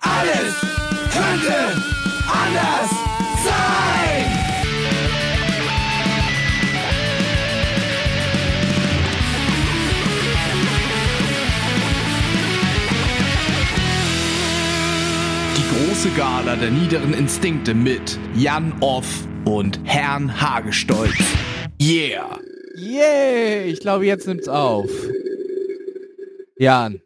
[0.00, 0.54] Alles
[1.12, 1.82] könnte
[2.26, 2.90] anders
[3.44, 4.26] sein.
[15.56, 19.06] Die große Gala der niederen Instinkte mit Jan Off
[19.44, 21.14] und Herrn Hagestolz.
[21.80, 22.38] Yeah!
[22.78, 24.90] Yeah, ich glaube, jetzt nimmt's auf.
[26.58, 27.00] Jan.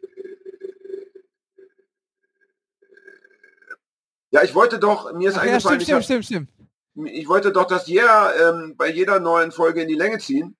[4.31, 6.49] Ja, ich wollte doch, mir ist Ach, ja, eingefallen, stimmt, ich, stimmt, stimmt, stimmt.
[6.97, 10.55] hab, ich wollte doch das Yeah ähm, bei jeder neuen Folge in die Länge ziehen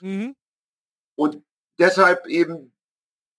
[0.00, 0.34] Mhm.
[1.16, 1.42] und
[1.78, 2.72] deshalb eben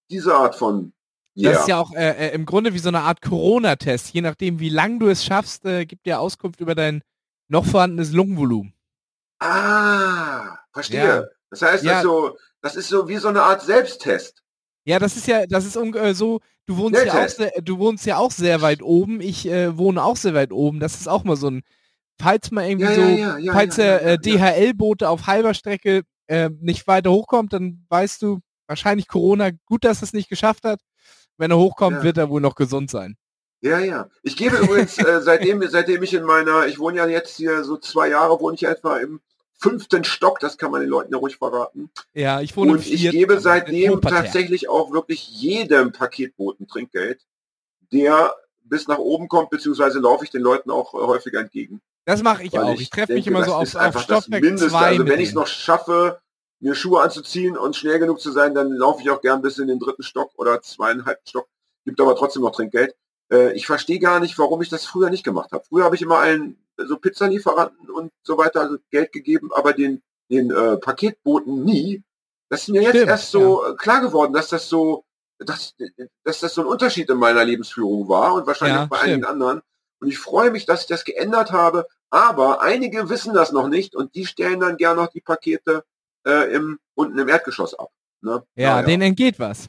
[0.09, 0.93] diese Art von
[1.35, 1.59] Das Yeah.
[1.61, 4.13] ist ja auch äh, äh, im Grunde wie so eine Art Corona-Test.
[4.13, 7.01] Je nachdem, wie lang du es schaffst, äh, gibt dir Auskunft über dein
[7.49, 8.73] noch vorhandenes Lungenvolumen.
[9.39, 11.03] ah, verstehe.
[11.05, 11.23] Ja.
[11.49, 11.93] Das heißt, Ja.
[11.93, 14.42] das, ist so, das ist so wie so eine Art Selbsttest.
[14.85, 18.05] Ja, das ist ja, das ist äh, so, du wohnst ja auch sehr, du wohnst
[18.05, 19.21] ja auch sehr weit oben.
[19.21, 20.79] Ich äh, wohne auch sehr weit oben.
[20.79, 21.63] Das ist auch mal so ein,
[22.19, 24.09] falls mal irgendwie Ja, so, ja, ja, falls der ja.
[24.09, 29.85] äh, DHL-Bote auf halber Strecke äh, nicht weiter hochkommt, dann weißt du, wahrscheinlich Corona, gut,
[29.85, 30.79] dass es nicht geschafft hat.
[31.37, 33.17] Wenn er hochkommt, wird er wohl noch gesund sein.
[33.61, 34.09] Ja, ja.
[34.21, 37.77] Ich gebe übrigens, äh, seitdem, seitdem ich in meiner, ich wohne ja jetzt hier so
[37.77, 39.21] zwei Jahre, wohne ich etwa im
[39.63, 41.89] fünften Stock, das kann man den Leuten ja ruhig verraten.
[42.13, 47.21] Ja, ich wohne Und ich gebe aber seitdem tatsächlich auch wirklich jedem Paketboten Trinkgeld,
[47.93, 51.81] der bis nach oben kommt, beziehungsweise laufe ich den Leuten auch äh, häufiger entgegen.
[52.05, 52.77] Das mache ich auch.
[52.77, 54.69] Ich treffe mich immer so das auf, ist auf einfach das Stockwerk Mindeste.
[54.69, 56.19] 2 Also wenn ich es noch schaffe,
[56.59, 59.67] mir Schuhe anzuziehen und schnell genug zu sein, dann laufe ich auch gern bis in
[59.67, 61.47] den dritten Stock oder zweieinhalb Stock,
[61.85, 62.95] gibt aber trotzdem noch Trinkgeld.
[63.31, 65.63] Äh, ich verstehe gar nicht, warum ich das früher nicht gemacht habe.
[65.67, 70.51] Früher habe ich immer allen so Pizzalieferanten und so weiter Geld gegeben, aber den, den
[70.51, 72.03] äh, Paketboten nie.
[72.49, 75.05] Das ist mir jetzt Stimmt, erst so äh, klar geworden, dass das so,
[75.39, 75.75] dass,
[76.23, 79.11] dass das so ein Unterschied in meiner Lebensführung war und wahrscheinlich Ja, auch bei stimmt.
[79.11, 79.61] einigen anderen.
[79.99, 81.87] Und ich freue mich, dass ich das geändert habe.
[82.09, 85.83] Aber einige wissen das noch nicht und die stellen dann gern noch die Pakete
[86.27, 87.89] äh, im, unten im Erdgeschoss ab.
[88.21, 88.43] Ne?
[88.55, 89.67] Ja, Naja, denen entgeht was.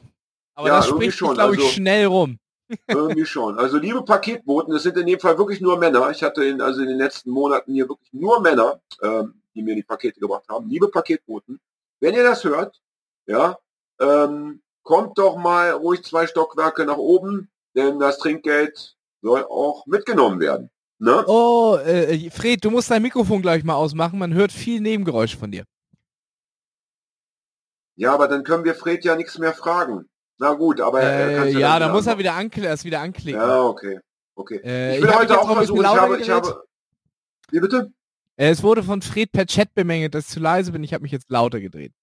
[0.53, 2.37] Aber Ja, das spricht schon, glaube ich, also- schnell rum.
[2.87, 3.57] Irgendwie schon.
[3.57, 6.09] Also liebe Paketboten, es sind in dem Fall wirklich nur Männer.
[6.11, 9.75] Ich hatte in, also in den letzten Monaten hier wirklich nur Männer, ähm, die mir
[9.75, 10.69] die Pakete gebracht haben.
[10.69, 11.59] Liebe Paketboten,
[11.99, 12.81] wenn ihr das hört,
[13.25, 13.57] ja,
[13.99, 20.39] ähm, kommt doch mal ruhig zwei Stockwerke nach oben, denn das Trinkgeld soll auch mitgenommen
[20.39, 20.69] werden.
[20.99, 21.25] Ne?
[21.27, 24.19] Oh, äh, Fred, du musst dein Mikrofon gleich mal ausmachen.
[24.19, 25.65] Man hört viel Nebengeräusch von dir.
[27.97, 30.07] Ja, aber dann können wir Fred ja nichts mehr fragen.
[30.37, 33.01] Na gut, aber er Äh, kann's ja, dann da muss er wieder ankl es wieder
[33.01, 33.39] anklicken.
[33.41, 33.99] Ja, okay.
[34.35, 34.59] Okay.
[34.63, 36.63] Äh, ich will hab heute auch versuchen, ich habe, ich habe.
[37.51, 37.91] Wie bitte?
[38.35, 40.83] Äh, es wurde von Fred per Chat bemängelt, dass ich zu leise bin.
[40.83, 41.93] Ich habe mich jetzt lauter gedreht.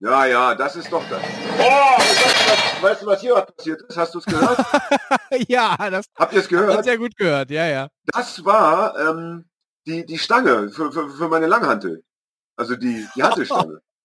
[0.00, 1.22] Ja, ja, das ist doch das.
[1.58, 3.96] Oh, weißt du, was, weißt du, was hier passiert ist?
[3.96, 4.58] Hast du es gehört?
[5.48, 6.84] ja, das Habt ihr es hat gehört?
[6.84, 7.50] sehr gut gehört.
[7.50, 7.88] Ja, ja.
[8.06, 9.46] Das war ähm,
[9.86, 12.02] die, die Stange für, für, für meine Langhantel.
[12.56, 13.80] Also die, die Hantelstange.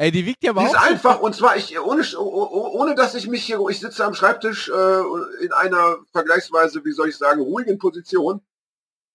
[0.00, 0.82] Ey, die wiegt ja aber Die ist auch.
[0.82, 4.68] einfach, und zwar ich, ohne, oh- ohne dass ich mich hier, ich sitze am Schreibtisch
[4.68, 5.00] äh,
[5.44, 8.40] in einer vergleichsweise, wie soll ich sagen, ruhigen Position.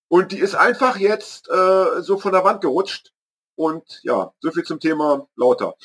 [0.09, 3.13] Und die ist einfach jetzt äh, so von der Wand gerutscht.
[3.55, 5.75] Und ja, so viel zum Thema lauter.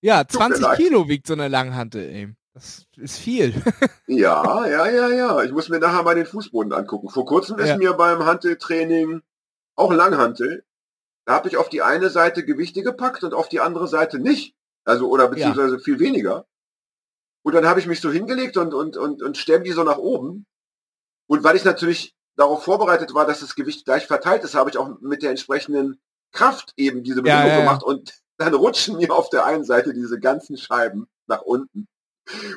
[0.00, 0.76] Ja, Tut mir 20 leid.
[0.78, 2.34] Kilo wiegt so eine Langhantel, ey.
[2.54, 3.54] Das ist viel.
[4.08, 5.42] Ja, ja, ja, ja.
[5.42, 7.10] Ich muss mir nachher mal den Fußboden angucken.
[7.10, 7.76] Vor kurzem ist Ja.
[7.76, 9.20] mir beim Hanteltraining,
[9.76, 10.64] auch Langhantel,
[11.28, 14.54] da habe ich auf die eine Seite Gewichte gepackt und auf die andere Seite nicht.
[14.84, 16.46] Also, oder beziehungsweise viel weniger.
[17.42, 19.98] Und dann habe ich mich so hingelegt und, und, und, und stemm die so nach
[19.98, 20.46] oben.
[21.26, 24.78] Und weil ich natürlich darauf vorbereitet war, dass das Gewicht gleich verteilt ist, habe ich
[24.78, 26.00] auch mit der entsprechenden
[26.32, 27.60] Kraft eben diese Ja, Bewegung ja, ja.
[27.60, 27.82] gemacht.
[27.82, 31.88] Und dann rutschen mir auf der einen Seite diese ganzen Scheiben nach unten.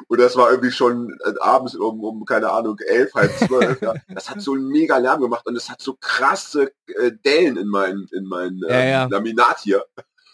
[0.07, 3.81] Und das war irgendwie schon äh, abends um, um, keine Ahnung, elf, halb zwölf.
[3.81, 3.93] ja.
[4.09, 7.67] Das hat so einen mega Lärm gemacht und es hat so krasse äh, Dellen in
[7.67, 9.05] mein, in mein Ja, ähm, ja.
[9.05, 9.85] Laminat hier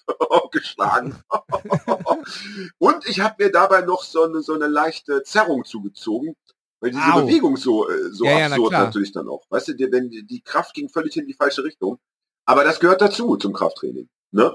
[0.52, 1.16] geschlagen.
[2.78, 6.36] und ich habe mir dabei noch so eine, so eine leichte Zerrung zugezogen,
[6.80, 7.22] weil diese Au.
[7.22, 9.44] Bewegung so, äh, so Ja, ja, na absurd natürlich dann auch.
[9.50, 12.00] Weißt du, die, wenn die, die Kraft ging völlig in die falsche Richtung.
[12.45, 14.07] Aber das gehört dazu zum Krafttraining.
[14.31, 14.54] Ne?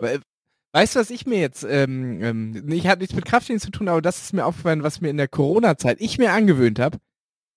[0.75, 3.89] Weißt du, was ich mir jetzt, ähm, ähm, ich habe nichts mit Krafttraining zu tun,
[3.89, 6.99] aber das ist mir aufgefallen, was mir in der Corona-Zeit ich mir angewöhnt habe.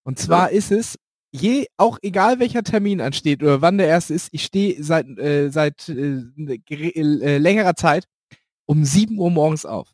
[0.03, 0.97] Und zwar ist es,
[1.31, 5.49] je, auch egal welcher Termin ansteht oder wann der erste ist, ich stehe seit, äh,
[5.49, 6.23] seit äh,
[6.67, 8.05] gere- äh, längerer Zeit
[8.65, 9.93] um 7 Uhr morgens auf.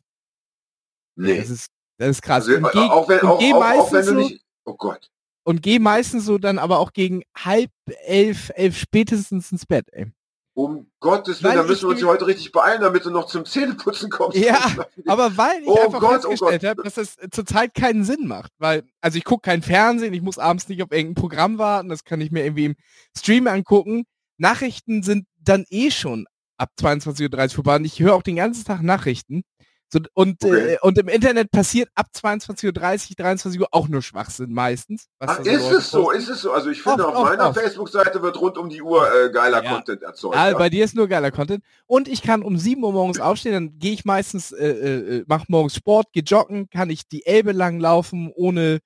[1.16, 1.36] Nee.
[1.38, 1.68] Das ist,
[1.98, 2.46] das ist krass.
[2.48, 4.44] Also, und geh, auch wenn, und auch, geh auch, auch wenn du so, nicht.
[4.64, 5.10] Oh Gott.
[5.44, 7.70] und geh meistens so dann aber auch gegen halb
[8.04, 10.06] elf, elf spätestens ins Bett, ey.
[10.54, 13.46] Um Gottes Willen, da müssen wir uns ja heute richtig beeilen, damit du noch zum
[13.46, 14.36] Zähneputzen kommst.
[14.36, 14.60] Ja,
[15.06, 18.52] aber weil ich oh einfach Gott, festgestellt oh habe, dass das zurzeit keinen Sinn macht.
[18.58, 22.04] Weil, also ich gucke kein Fernsehen, ich muss abends nicht auf irgendein Programm warten, das
[22.04, 22.74] kann ich mir irgendwie im
[23.16, 24.04] Stream angucken.
[24.36, 26.26] Nachrichten sind dann eh schon
[26.58, 29.42] ab 22.30 Uhr vorbei und ich höre auch den ganzen Tag Nachrichten.
[29.92, 30.74] So, und, okay.
[30.74, 32.72] äh, und im Internet passiert ab 22.30 Uhr,
[33.16, 35.08] 23 Uhr auch nur Schwachsinn meistens.
[35.18, 36.52] Ach, ist es so, ist es so.
[36.52, 39.74] Also ich finde, auf meiner Facebook-Seite wird rund um die Uhr äh, geiler ja.
[39.74, 40.34] Content erzeugt.
[40.34, 41.62] Ja, bei dir ist nur geiler Content.
[41.86, 45.24] Und ich kann um 7 Uhr morgens aufstehen, dann gehe ich meistens, äh, äh, äh,
[45.26, 48.78] mach morgens Sport, gehe joggen, kann ich die Elbe lang laufen, ohne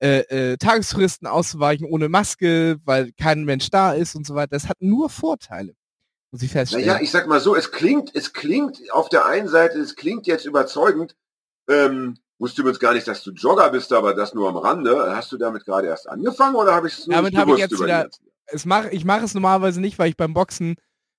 [0.00, 4.50] äh, äh, Tagesfristen auszuweichen, ohne Maske, weil kein Mensch da ist und so weiter.
[4.50, 5.74] Das hat nur Vorteile
[6.30, 6.86] muss ich feststellen.
[6.86, 10.26] Naja, ich sag mal so, es klingt, es klingt auf der einen Seite, es klingt
[10.26, 11.16] jetzt überzeugend,
[11.68, 15.14] ähm, wusste übrigens gar nicht, dass du Jogger bist, aber das nur am Rande.
[15.16, 17.70] Hast du damit gerade erst angefangen oder habe ich es nur damit nicht gewusst ich
[17.70, 18.08] jetzt wieder,
[18.46, 20.76] es mach, Ich mache es normalerweise nicht, weil ich beim Boxen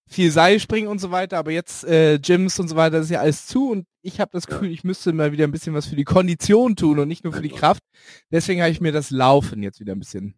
[0.08, 3.12] viel Seil springen und so weiter, aber jetzt äh, Gyms und so weiter, das ist
[3.12, 4.74] ja alles zu und ich habe das Gefühl, ja.
[4.74, 7.44] ich müsste mal wieder ein bisschen was für die Kondition tun und nicht nur für
[7.44, 7.84] die Kraft.
[8.32, 10.34] Deswegen habe ich mir das Laufen jetzt wieder ein bisschen.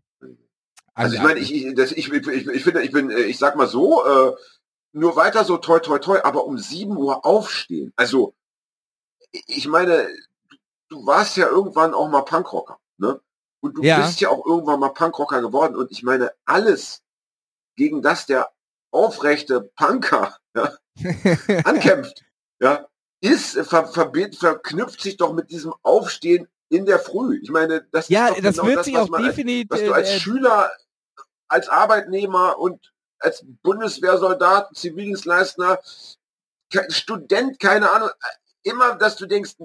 [0.93, 3.55] Also ich meine, ich, ich, das, ich, ich, ich finde, ich bin, äh, ich sag
[3.55, 4.33] mal so, äh,
[4.93, 7.93] nur weiter so toi toi toi, aber um 7 Uhr aufstehen.
[7.95, 8.33] Also,
[9.31, 10.09] ich meine,
[10.89, 13.21] du warst ja irgendwann auch mal Punkrocker, ne?
[13.61, 13.97] Und du ja.
[13.97, 15.75] bist ja auch irgendwann mal Punkrocker geworden.
[15.75, 17.03] Und ich meine, alles
[17.75, 18.51] gegen das der
[18.91, 20.73] aufrechte Punker ja,
[21.63, 22.23] ankämpft,
[22.59, 22.87] ja,
[23.21, 27.39] ist, ver, ver, verknüpft sich doch mit diesem Aufstehen in der Früh.
[27.41, 30.09] Ich meine, das ja, ist das genau wird das, sich auch definitiv, was du als
[30.09, 30.71] äh, Schüler,
[31.47, 32.91] als Arbeitnehmer und
[33.21, 35.79] als Bundeswehrsoldat, Zivildienstleister,
[36.89, 38.09] Student, keine Ahnung,
[38.63, 39.55] immer, dass du denkst,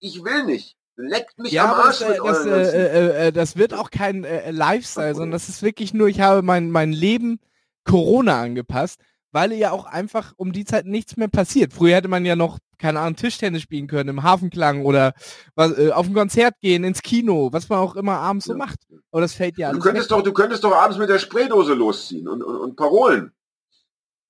[0.00, 0.76] ich will nicht.
[0.96, 4.22] Leckt mich ja, am Arsch das, mit das, äh, äh, äh, das wird auch kein
[4.22, 7.40] äh, Lifestyle, sondern das ist wirklich nur, ich habe mein, mein Leben
[7.84, 9.00] Corona angepasst
[9.34, 11.72] weil ja auch einfach um die Zeit nichts mehr passiert.
[11.72, 15.12] Früher hätte man ja noch, keine Ahnung, Tischtennis spielen können im Hafenklang oder
[15.56, 18.52] was, äh, auf ein Konzert gehen, ins Kino, was man auch immer abends ja.
[18.52, 18.78] so macht.
[19.10, 20.16] Aber das fällt ja alles Du könntest weg.
[20.16, 23.32] doch, du könntest doch abends mit der Spraydose losziehen und, und, und Parolen.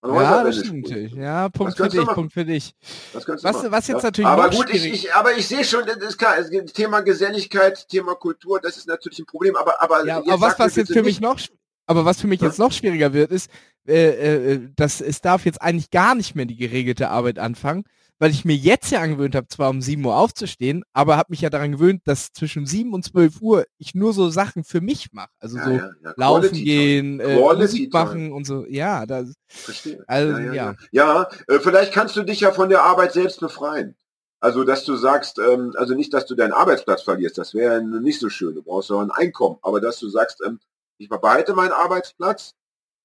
[0.06, 0.88] Ja, das stimmt.
[1.14, 2.74] Ja, Punkt für dich, Punkt für dich.
[3.12, 4.08] Was, was, was jetzt ja.
[4.08, 7.88] natürlich aber gut, ich, ich, aber ich sehe schon, das ist klar, das Thema Geselligkeit,
[7.88, 11.02] Thema Kultur, das ist natürlich ein Problem, aber aber, ja, aber was, was jetzt für
[11.02, 11.38] mich noch
[11.86, 13.50] aber was für mich jetzt noch schwieriger wird, ist,
[13.86, 17.84] äh, äh, dass es darf jetzt eigentlich gar nicht mehr die geregelte Arbeit anfangen,
[18.18, 21.40] weil ich mir jetzt ja angewöhnt habe, zwar um 7 Uhr aufzustehen, aber habe mich
[21.40, 25.12] ja daran gewöhnt, dass zwischen 7 und 12 Uhr ich nur so Sachen für mich
[25.12, 25.30] mache.
[25.40, 26.14] Also ja, so ja, ja.
[26.16, 28.64] laufen Quality gehen, äh, Musik machen und so.
[28.66, 30.02] Ja, das, Verstehe.
[30.06, 30.74] Also, ja, ja.
[30.92, 31.28] ja.
[31.48, 33.96] Äh, vielleicht kannst du dich ja von der Arbeit selbst befreien.
[34.40, 38.20] Also, dass du sagst, ähm, also nicht, dass du deinen Arbeitsplatz verlierst, das wäre nicht
[38.20, 38.54] so schön.
[38.54, 40.60] Du brauchst auch ein Einkommen, aber dass du sagst, ähm,
[40.98, 42.54] ich behalte meinen Arbeitsplatz,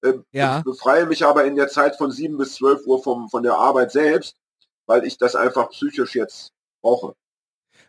[0.01, 0.61] äh, ja.
[0.61, 3.91] befreie mich aber in der Zeit von 7 bis 12 Uhr vom, von der Arbeit
[3.91, 4.37] selbst,
[4.85, 6.51] weil ich das einfach psychisch jetzt
[6.81, 7.15] brauche.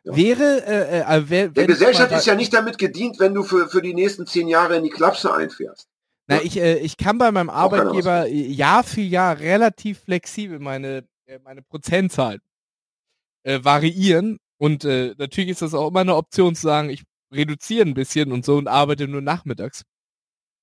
[0.04, 0.16] Ja.
[0.16, 3.82] Wäre, äh, äh, wär, der Gesellschaft ist ja nicht damit gedient, wenn du für, für
[3.82, 5.88] die nächsten zehn Jahre in die Klapse einfährst.
[6.26, 11.38] Na, ich, äh, ich kann bei meinem Arbeitgeber Jahr für Jahr relativ flexibel meine, äh,
[11.40, 12.38] meine Prozentzahl
[13.42, 14.38] äh, variieren.
[14.56, 18.32] Und äh, natürlich ist das auch immer eine Option zu sagen, ich reduziere ein bisschen
[18.32, 19.82] und so und arbeite nur nachmittags.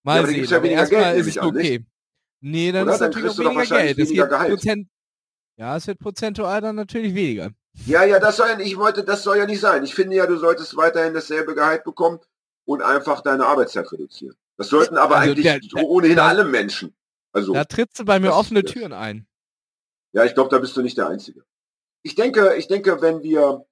[0.03, 0.45] Mal ja, sehen.
[0.45, 1.85] Ja aber erstmal ist es okay.
[2.39, 2.93] Nee, dann Oder?
[2.93, 3.97] ist dann natürlich auch weniger Geld.
[3.97, 4.87] Weniger es Prozent,
[5.57, 7.49] ja, es wird prozentual dann natürlich weniger.
[7.85, 9.83] Ja, ja, das soll ja, ich wollte, das soll ja nicht sein.
[9.83, 12.19] Ich finde ja, du solltest weiterhin dasselbe Gehalt bekommen
[12.65, 14.35] und einfach deine Arbeitszeit reduzieren.
[14.57, 16.95] Das sollten aber also eigentlich der, der, ohnehin der, alle Menschen.
[17.31, 19.27] Also, da trittst du bei mir offene Türen ein.
[20.13, 21.43] Ja, ich glaube, da bist du nicht der Einzige.
[22.01, 23.65] Ich denke, ich denke, wenn wir,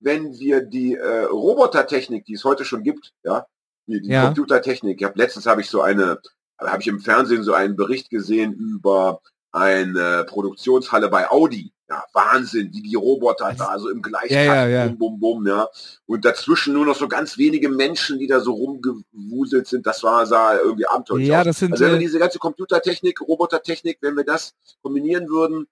[0.00, 3.46] wenn wir die äh, Robotertechnik, die es heute schon gibt, ja,
[3.86, 4.26] die, die ja.
[4.26, 5.00] Computertechnik.
[5.00, 6.18] Ich hab, letztens habe ich so eine,
[6.58, 9.20] habe ich im Fernsehen so einen Bericht gesehen über
[9.52, 11.72] eine Produktionshalle bei Audi.
[11.88, 14.86] Ja, Wahnsinn, wie die Roboter da so im gleichen ja, ja, ja.
[14.86, 15.68] Bum, bum, bum, ja.
[16.06, 19.84] Und dazwischen nur noch so ganz wenige Menschen, die da so rumgewuselt sind.
[19.84, 23.98] Das war, sah irgendwie abenteuerlich ja, Das sind, also wenn wir diese ganze Computertechnik, Robotertechnik,
[24.02, 25.66] wenn wir das kombinieren würden,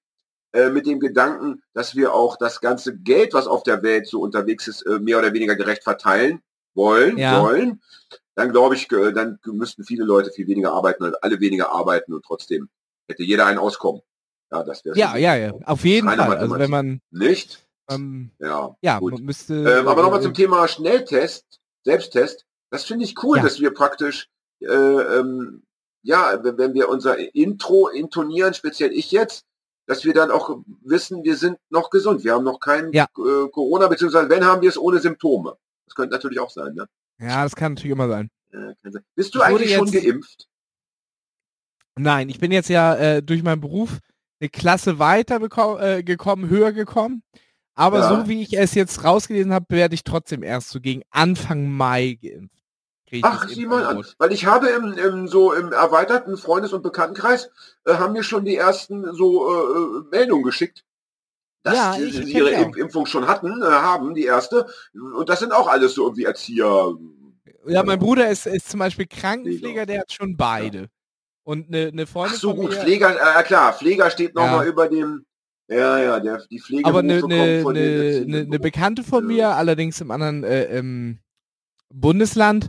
[0.52, 4.21] äh, mit dem Gedanken, dass wir auch das ganze Geld, was auf der Welt so
[4.21, 6.40] unterwegs ist, äh, mehr oder weniger gerecht verteilen,
[6.75, 7.43] wollen, ja.
[7.43, 7.83] wollen,
[8.35, 12.25] dann glaube ich, dann müssten viele Leute viel weniger arbeiten und alle weniger arbeiten und
[12.25, 12.69] trotzdem
[13.09, 14.02] hätte jeder ein Auskommen.
[14.52, 16.21] Ja, das wäre ja, ja, ja, auf jeden Fall.
[16.21, 19.21] Also wenn man nicht, ähm, ja, ja, gut.
[19.21, 19.55] müsste.
[19.55, 22.45] Ähm, aber nochmal zum Thema Schnelltest, Selbsttest.
[22.71, 23.43] Das finde ich cool, ja.
[23.43, 24.28] dass wir praktisch,
[24.61, 25.62] äh, ähm,
[26.02, 29.47] ja, wenn wir unser Intro intonieren, speziell ich jetzt,
[29.88, 32.23] dass wir dann auch wissen, wir sind noch gesund.
[32.23, 33.04] Wir haben noch kein ja.
[33.04, 35.57] äh, Corona, beziehungsweise wenn haben wir es ohne Symptome.
[35.87, 36.87] Das könnte natürlich auch sein, ne?
[37.18, 38.30] Ja, das kann natürlich immer sein.
[38.52, 38.75] Ja,
[39.14, 40.47] Bist du eigentlich schon geimpft?
[41.97, 43.99] Nein, ich bin jetzt ja äh, durch meinen Beruf
[44.40, 45.40] eine Klasse weiter
[45.80, 47.23] äh, gekommen, höher gekommen.
[47.75, 48.09] Aber ja.
[48.11, 52.18] so wie ich es jetzt rausgelesen habe, werde ich trotzdem erst so gegen Anfang Mai
[52.21, 52.58] geimpft.
[53.23, 54.05] Ach, sieh mal an.
[54.19, 57.50] Weil ich habe im, im so im erweiterten Freundes- und Bekanntenkreis
[57.85, 60.85] äh, haben mir schon die ersten so äh, äh Meldungen geschickt,
[61.62, 64.67] dass ja, die, sie ihre Impf Impfung schon hatten, äh, haben, die erste.
[64.93, 66.95] Und das sind auch alles so irgendwie Erzieher.
[67.67, 70.79] Ja, mein Bruder ist, ist zum Beispiel Krankenpfleger, der hat schon beide.
[70.79, 70.87] Ja.
[71.45, 74.71] Und eine, eine Freundin Ach so gut, mir, Pfleger, äh, klar, Pfleger steht nochmal ja.
[74.71, 75.25] über dem,
[75.67, 76.85] ja, ja, der, die Pflege.
[76.87, 81.19] Aber eine, eine, eine, eine Bekannte von mir, allerdings im anderen äh, im
[81.91, 82.69] Bundesland,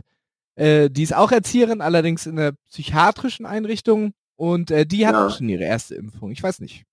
[0.56, 5.30] äh, die ist auch Erzieherin, allerdings in einer psychiatrischen Einrichtung und äh, die hat ja.
[5.30, 6.30] schon ihre erste Impfung.
[6.30, 6.84] Ich weiß nicht,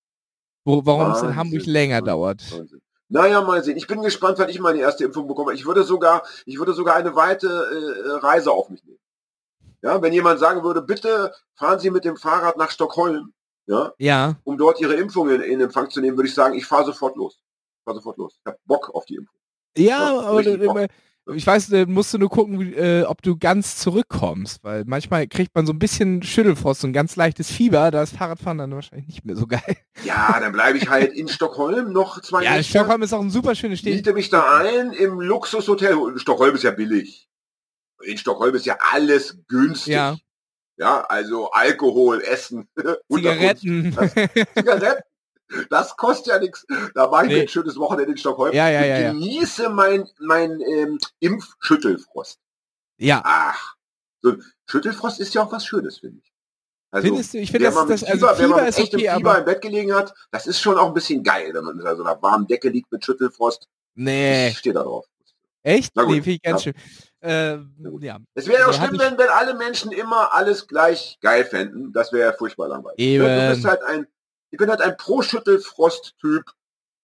[0.64, 2.52] wo, warum Wahnsinn, es in Hamburg länger Wahnsinn, dauert.
[2.52, 2.80] Wahnsinn.
[3.10, 3.78] Naja, mal sehen.
[3.78, 5.54] Ich bin gespannt, wann ich meine erste Impfung bekomme.
[5.54, 8.98] Ich würde sogar, ich würde sogar eine weite äh, Reise auf mich nehmen.
[9.80, 13.32] Ja, wenn jemand sagen würde, bitte fahren Sie mit dem Fahrrad nach Stockholm,
[13.66, 14.36] ja, ja.
[14.44, 17.16] um dort Ihre Impfung in, in Empfang zu nehmen, würde ich sagen, ich fahre sofort
[17.16, 17.40] los.
[17.78, 18.38] Ich fahre sofort los.
[18.40, 19.38] Ich habe Bock auf die Impfung.
[19.76, 20.42] Ja, aber
[21.34, 25.26] ich weiß, da musst du nur gucken, wie, äh, ob du ganz zurückkommst, weil manchmal
[25.26, 29.08] kriegt man so ein bisschen Schüttelfrost und ganz leichtes Fieber, da ist Fahrradfahren dann wahrscheinlich
[29.08, 29.76] nicht mehr so geil.
[30.04, 32.70] Ja, dann bleibe ich halt in Stockholm noch zwei Ja, Nächte.
[32.78, 33.96] Stockholm ist auch ein super schönes Städte.
[33.96, 35.96] Miete mich da ein im Luxushotel.
[36.18, 37.28] Stockholm ist ja billig.
[38.02, 39.94] In Stockholm ist ja alles günstig.
[39.94, 40.16] Ja.
[40.80, 42.68] Ja, also Alkohol, Essen,
[43.12, 43.92] Zigaretten.
[44.56, 45.02] Zigaretten.
[45.70, 46.66] Das kostet ja nichts.
[46.94, 47.40] Da mache ich nee.
[47.42, 48.52] ein schönes Wochenende in Stockholm.
[48.52, 52.38] Ja, ja, ja, genieße mein, mein ähm, Impfschüttelfrost.
[52.98, 53.22] Ja.
[53.24, 53.74] Ach,
[54.20, 54.36] so
[54.66, 56.32] Schüttelfrost ist ja auch was Schönes, finde ich.
[56.90, 59.38] Also, Findest du, ich finde, das, das, also Fieber, wenn man mit echtem okay, Fieber
[59.38, 62.02] im Bett gelegen hat, das ist schon auch ein bisschen geil, wenn man in so
[62.02, 63.68] einer warmen Decke liegt mit Schüttelfrost.
[63.94, 64.48] Nee.
[64.48, 65.06] Ich stehe da drauf.
[65.62, 65.94] Echt?
[65.96, 66.72] Nee, finde ich ganz ja.
[66.72, 66.82] schön.
[67.20, 67.58] Äh,
[68.00, 68.18] ja.
[68.34, 71.92] Es wäre ja schlimm, wenn, wenn alle Menschen immer alles gleich geil fänden.
[71.92, 72.98] Das wäre ja furchtbar langweilig.
[72.98, 73.24] Eben.
[73.24, 74.06] Du bist halt ein
[74.50, 76.44] ich bin halt ein Pro-Schüttelfrost-Typ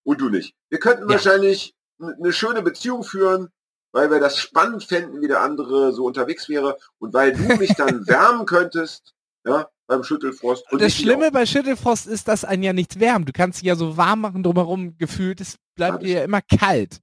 [0.03, 0.55] und du nicht.
[0.69, 1.15] Wir könnten ja.
[1.15, 3.49] wahrscheinlich eine schöne Beziehung führen,
[3.91, 7.73] weil wir das spannend fänden, wie der andere so unterwegs wäre und weil du mich
[7.77, 9.13] dann wärmen könntest,
[9.45, 10.71] ja, beim Schüttelfrost.
[10.71, 13.29] Und das Schlimme bei Schüttelfrost ist, dass einen ja nichts wärmt.
[13.29, 16.99] Du kannst dich ja so warm machen drumherum gefühlt, es bleibt dir ja immer kalt.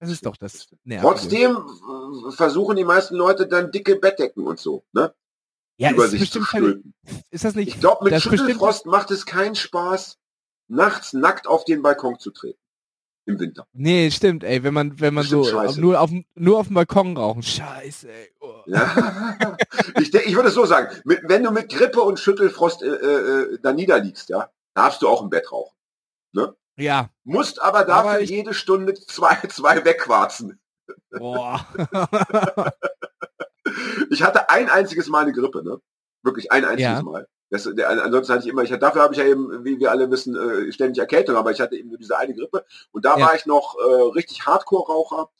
[0.00, 1.08] Das ist doch das Nervige.
[1.08, 1.56] Trotzdem
[2.30, 5.12] versuchen die meisten Leute dann dicke Bettdecken und so, ne?
[5.78, 6.92] Ja, über sich zu stülpen.
[7.30, 7.68] Ist das nicht?
[7.68, 10.18] Ich glaube, mit Schüttelfrost macht es keinen Spaß,
[10.66, 12.58] nachts nackt auf den Balkon zu treten.
[13.24, 13.66] Im Winter.
[13.74, 17.42] Nee, stimmt, ey, wenn man, wenn man so nur auf, nur auf dem Balkon rauchen.
[17.42, 18.32] Scheiße, ey.
[18.40, 18.62] Oh.
[18.66, 19.36] Ja.
[20.00, 23.58] ich, ich würde es so sagen, mit, wenn du mit Grippe und Schüttelfrost äh, äh,
[23.62, 25.76] da niederliegst, ja, darfst du auch im Bett rauchen.
[26.32, 26.56] Ne?
[26.78, 27.10] Ja.
[27.24, 28.30] Musst aber dafür aber ich...
[28.30, 30.58] jede Stunde zwei, zwei wegquarzen.
[31.10, 31.66] Boah.
[34.10, 35.80] ich hatte ein einziges Mal eine Grippe, ne?
[36.22, 37.02] Wirklich ein einziges ja.
[37.02, 37.28] Mal.
[37.50, 40.10] Das, der, ansonsten hatte ich immer, ich dafür habe ich ja eben, wie wir alle
[40.10, 42.64] wissen, äh, ständig Erkältung, aber ich hatte eben nur diese eine Grippe.
[42.92, 43.26] Und da ja.
[43.26, 45.30] war ich noch äh, richtig Hardcore-Raucher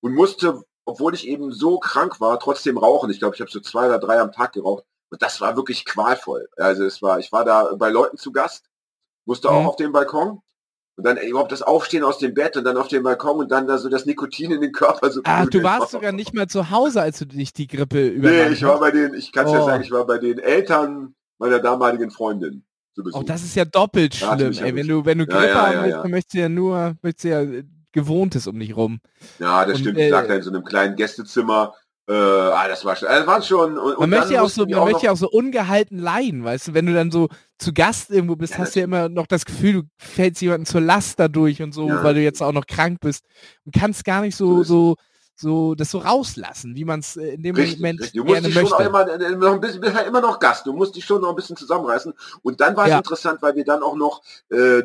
[0.00, 3.10] und musste, obwohl ich eben so krank war, trotzdem rauchen.
[3.10, 4.84] Ich glaube, ich habe so zwei oder drei am Tag geraucht.
[5.10, 6.48] Und das war wirklich qualvoll.
[6.56, 8.66] Also es war, ich war da bei Leuten zu Gast,
[9.24, 9.54] musste mhm.
[9.54, 10.42] auch auf dem Balkon
[10.98, 13.68] und dann überhaupt das Aufstehen aus dem Bett und dann auf dem Balkon und dann
[13.68, 15.12] da so das Nikotin in den Körper.
[15.12, 18.48] So Ach, du warst sogar nicht mal zu Hause, als du dich die Grippe übernahm
[18.48, 19.54] Nee, ich war bei den, ich kann es oh.
[19.54, 22.64] ja sagen, ich war bei den Eltern meiner damaligen Freundin.
[23.12, 24.74] Auch oh, das ist ja doppelt schlimm, ey.
[24.74, 26.96] Wenn du, wenn du Grippe ja, ja, haben willst, ja, dann möchtest du ja nur,
[27.00, 27.62] möchtest du ja
[27.92, 28.98] Gewohntes um dich rum.
[29.38, 29.98] Ja, das und, stimmt.
[29.98, 31.74] Ich lag da in so einem kleinen Gästezimmer
[32.08, 33.78] äh, ah, das war schon, das war schon.
[33.78, 36.74] Und, man möchte ja auch so, man möchte ja auch so ungehalten leiden, weißt du,
[36.74, 39.44] wenn du dann so zu Gast irgendwo bist, ja, hast du ja immer noch das
[39.44, 42.02] Gefühl, du fällst jemanden zur Last dadurch und so, ja.
[42.02, 43.26] weil du jetzt auch noch krank bist
[43.66, 44.96] und kannst gar nicht so, so,
[45.36, 48.18] so, das so rauslassen, wie man es äh, in dem richtig, Moment richtig.
[48.18, 48.70] Du musst dich möchte.
[48.70, 51.20] schon immer, äh, noch ein bisschen, bist halt immer noch Gast, du musst dich schon
[51.20, 52.14] noch ein bisschen zusammenreißen.
[52.40, 52.96] Und dann war es ja.
[52.96, 54.82] interessant, weil wir dann auch noch äh,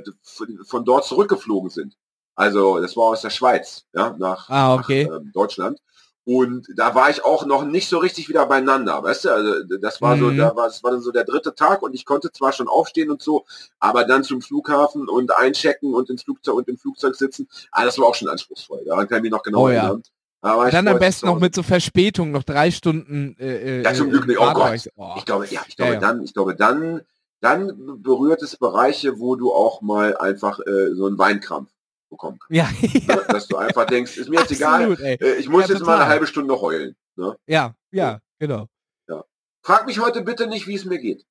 [0.65, 1.95] von dort zurückgeflogen sind.
[2.35, 5.07] Also das war aus der Schweiz, ja, nach, ah, okay.
[5.09, 5.79] nach ähm, Deutschland.
[6.25, 9.29] Und da war ich auch noch nicht so richtig wieder beieinander, weißt du?
[9.29, 10.19] Also das war mhm.
[10.19, 12.69] so, da war, das war dann so der dritte Tag und ich konnte zwar schon
[12.69, 13.45] aufstehen und so,
[13.79, 17.99] aber dann zum Flughafen und einchecken und ins Flugzeug und im Flugzeug sitzen, ah, das
[17.99, 18.85] war auch schon anspruchsvoll.
[18.85, 20.01] Daran kann ich mich noch genau oh, erinnern.
[20.41, 20.69] Ja.
[20.69, 23.35] dann am besten noch mit so Verspätung, noch drei Stunden.
[23.37, 24.39] Äh, äh ja, zum Glück nicht.
[24.39, 24.89] Oh Gott.
[24.95, 25.15] Oh.
[25.17, 25.99] Ich glaube, ja, ich glaube ja, ja.
[25.99, 27.01] dann, ich glaube dann,
[27.41, 31.72] dann berührt es Bereiche, wo du auch mal einfach äh, so einen Weinkrampf
[32.13, 32.55] bekommen kannst.
[32.55, 33.15] Ja, ja.
[33.15, 33.25] Ne?
[33.27, 35.15] Dass du einfach denkst, ist mir jetzt egal, ey.
[35.15, 35.97] Äh, ich muss ja, jetzt total.
[35.97, 36.95] mal eine halbe Stunde heulen.
[37.15, 37.37] Ne?
[37.45, 38.67] Ja, ja, genau.
[39.07, 39.23] Ja.
[39.61, 41.25] Frag mich heute bitte nicht, wie es mir geht.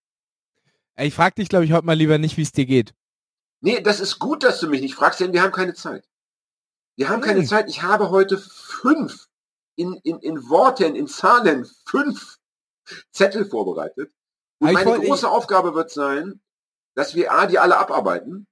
[0.96, 2.94] Ich frag dich, glaube ich, heute mal lieber nicht, wie es dir geht.
[3.60, 6.06] Nee, das ist gut, dass du mich nicht fragst, denn wir haben keine Zeit.
[6.96, 7.28] Wir haben hm.
[7.28, 7.68] keine Zeit.
[7.68, 9.28] Ich habe heute fünf
[9.76, 12.38] in, in, in Worten, in Zahlen, fünf
[13.12, 14.12] Zettel vorbereitet
[14.58, 16.40] Und ich meine große Aufgabe wird sein,
[16.94, 18.46] dass wir A, die alle abarbeiten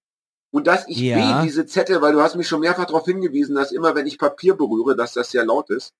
[0.50, 1.40] und dass ich Ja.
[1.40, 4.18] B, diese Zettel, weil du hast mich schon mehrfach darauf hingewiesen, dass immer, wenn ich
[4.18, 5.92] Papier berühre, dass das sehr laut ist.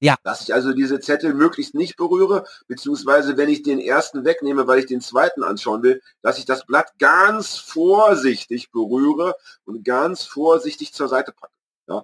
[0.00, 0.16] Ja.
[0.22, 4.78] Dass ich also diese Zettel möglichst nicht berühre, beziehungsweise wenn ich den ersten wegnehme, weil
[4.78, 10.94] ich den zweiten anschauen will, dass ich das Blatt ganz vorsichtig berühre und ganz vorsichtig
[10.94, 11.52] zur Seite packe.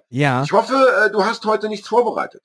[0.09, 0.73] Ja, Ich hoffe,
[1.05, 2.41] äh, du hast heute nichts vorbereitet.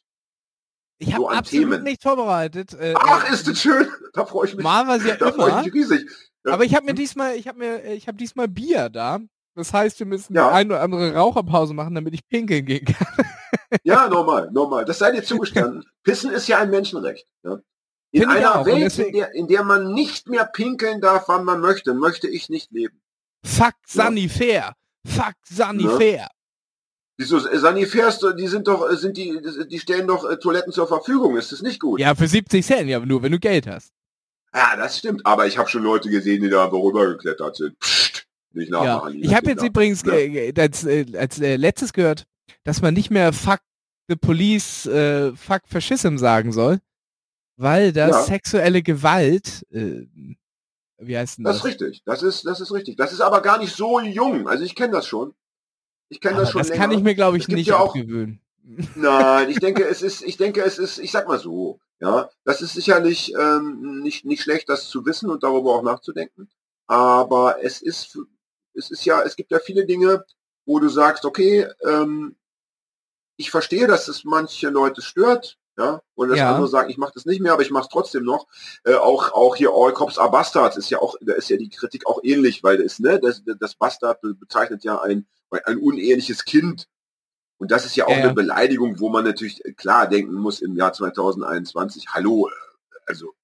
[0.98, 1.82] ich habe so absolut Themen.
[1.82, 2.74] nichts vorbereitet.
[2.74, 3.88] Äh, Ach, äh, ist das schön.
[4.12, 4.62] Da freue ich mich.
[4.64, 6.10] Normalerweise ja Da freue ich mich riesig.
[6.46, 6.52] Ja.
[6.54, 9.20] Aber ich habe mir diesmal, ich habe mir, ich habe diesmal Bier da.
[9.56, 10.48] Das heißt, wir müssen Ja.
[10.48, 13.06] die ein oder andere Raucherpause machen, damit ich pinkeln gehen kann.
[13.84, 14.84] Ja, normal, normal.
[14.84, 15.84] Das sei dir zugestanden.
[16.02, 17.26] Pissen ist ja ein Menschenrecht.
[17.44, 17.60] Ja?
[18.10, 21.28] In Finde ich einer Welt, in deswegen- der, in der man nicht mehr pinkeln darf,
[21.28, 23.00] wann man möchte, möchte ich nicht leben.
[23.44, 24.04] Fuck Ja.
[24.06, 24.72] Sunny Fair.
[25.06, 26.26] Fuck Sunny Fair.
[27.16, 31.36] Wieso, Sanifairs, die sind doch, äh, sind die, die stellen doch äh, Toiletten zur Verfügung.
[31.36, 32.00] Ist das nicht gut?
[32.00, 33.92] Ja, für 70 Cent, ja, nur wenn du Geld hast.
[34.54, 35.24] Ja, das stimmt.
[35.24, 37.78] Aber ich habe schon Leute gesehen, die da rübergeklettert sind.
[37.78, 38.82] Psst, nicht Ja.
[38.84, 39.22] nachmachen.
[39.22, 40.14] Ich habe jetzt übrigens Ja.
[40.14, 42.24] äh, als, äh, als äh, letztes gehört,
[42.64, 43.60] dass man nicht mehr Fuck
[44.08, 46.80] the Police, äh, Fuck Fascism sagen soll,
[47.56, 48.22] weil das Ja.
[48.22, 50.02] sexuelle Gewalt, äh,
[50.98, 51.64] wie heißt denn Das das?
[51.64, 52.02] ist richtig.
[52.04, 52.96] Das ist, das ist richtig.
[52.96, 54.48] Das ist aber gar nicht so jung.
[54.48, 55.32] Also ich kenne das schon.
[56.08, 56.80] Ich kenne das schon das länger.
[56.82, 57.94] kann ich mir, glaube ich, nicht ja auch-.
[58.96, 62.62] Nein, ich denke, es ist, ich denke, es ist, ich sag mal so, ja, das
[62.62, 66.48] ist sicherlich ähm, nicht, nicht schlecht, das zu wissen und darüber auch nachzudenken.
[66.86, 68.18] Aber es ist,
[68.74, 70.24] es ist ja, es gibt ja viele Dinge,
[70.66, 72.36] wo du sagst, okay, ähm,
[73.36, 76.50] ich verstehe, dass es manche Leute stört, ja, und dass Ja.
[76.50, 78.46] andere sagen, ich mache das nicht mehr, aber ich mache es trotzdem noch.
[78.84, 81.70] Äh, auch, auch hier All Cops are Bastards ist ja auch, da ist ja die
[81.70, 85.26] Kritik auch ähnlich, weil das, ne, das, das Bastard bezeichnet ja ein,
[85.64, 86.86] ein uneheliches Kind.
[87.60, 88.24] Und das ist ja auch Ja, ja.
[88.24, 92.52] eine Beleidigung, wo man natürlich äh, klar denken muss im Jahr 2021, hallo, äh,
[93.06, 93.34] also,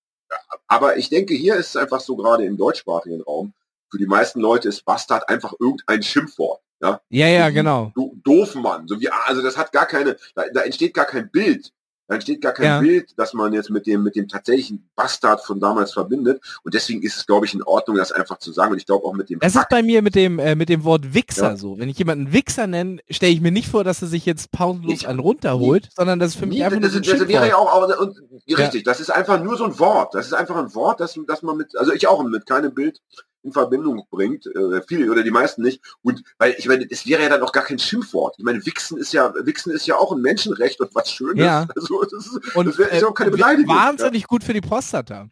[0.66, 3.52] aber ich denke, hier ist es einfach so gerade im deutschsprachigen Raum,
[3.90, 6.61] für die meisten Leute ist Bastard einfach irgendein Schimpfwort.
[6.80, 7.92] Ja, Ja, ja, genau.
[7.94, 11.73] du Doofmann, so wie, also das hat gar keine, da, da entsteht gar kein Bild.
[12.08, 12.80] Da entsteht gar kein Ja.
[12.80, 16.40] Bild, das man jetzt mit dem, mit dem tatsächlichen Bastard von damals verbindet.
[16.62, 18.73] Und deswegen ist es, glaube ich, in Ordnung, das einfach zu sagen.
[18.73, 20.84] Und ich glaube auch mit dem Das ist bei mir mit dem, äh, mit dem
[20.84, 21.56] Wort Wichser Ja.
[21.56, 21.78] so.
[21.78, 25.04] Wenn ich jemanden Wichser nenne, stelle ich mir nicht vor, dass er sich jetzt pausenlos
[25.04, 27.49] einen runterholt, sondern das ist für mich Nie, einfach nur das, so ein das wäre
[27.49, 28.16] ja auch, auch und,
[28.56, 30.14] richtig, das ist einfach nur so ein Wort.
[30.14, 33.00] Das ist einfach ein Wort, das, das man mit, also ich auch mit keinem Bild
[33.47, 35.80] in Verbindung bringt, äh, viele oder die meisten nicht.
[36.02, 38.35] Und weil ich meine, es wäre ja dann auch gar kein Schimpfwort.
[38.39, 41.45] Ich meine, Wichsen ist ja, Wichsen ist ja auch ein Menschenrecht und was Schönes.
[41.45, 41.67] Ja.
[41.76, 43.75] Also das ist, Und das wär, ist ja auch keine äh, Beleidigung.
[43.75, 45.28] wahnsinnig gut für die Prostata.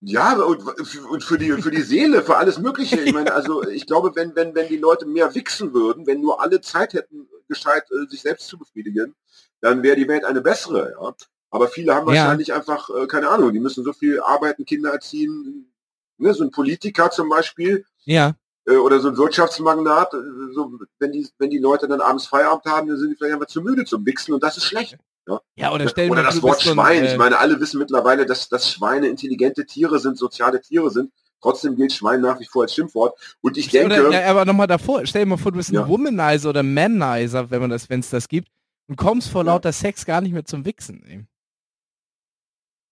[0.00, 0.62] Ja, und,
[1.10, 3.00] und für die für die Seele, für alles Mögliche.
[3.00, 6.40] Ich meine, also ich glaube, wenn wenn wenn die Leute mehr wichsen würden, wenn nur
[6.40, 9.16] alle Zeit hätten, gescheit äh, sich selbst zu befriedigen,
[9.60, 10.92] dann wäre die Welt eine bessere.
[11.00, 11.14] Ja.
[11.50, 12.14] Aber viele haben Ja.
[12.22, 13.52] wahrscheinlich einfach äh, keine Ahnung.
[13.52, 15.67] Die müssen so viel arbeiten, Kinder erziehen.
[16.18, 18.34] Ne, so ein Politiker zum Beispiel Ja.
[18.66, 20.12] äh, oder so ein Wirtschaftsmagnat.
[20.14, 20.18] äh,
[20.52, 23.46] So, wenn die wenn die Leute dann abends Feierabend haben, dann sind die vielleicht einfach
[23.46, 24.98] zu müde zum Wichsen und das ist schlecht.
[25.56, 27.04] Ja, oder stell dir Oder mal das vor, du Wort ein, Schwein.
[27.04, 31.12] äh, Ich meine, alle wissen mittlerweile, dass, dass Schweine intelligente Tiere sind, soziale Tiere sind.
[31.42, 33.36] Trotzdem gilt Schwein nach wie vor als Schimpfwort.
[33.42, 35.74] Und ich denke, Oder, ja, aber nochmal davor, stell dir mal vor, du bist ein
[35.74, 35.86] Ja.
[35.86, 38.48] Womanizer oder Manizer, wenn man das, wenn es das gibt,
[38.88, 39.52] und kommst vor Ja.
[39.52, 41.04] lauter Sex gar nicht mehr zum Wichsen.
[41.04, 41.26] Ey.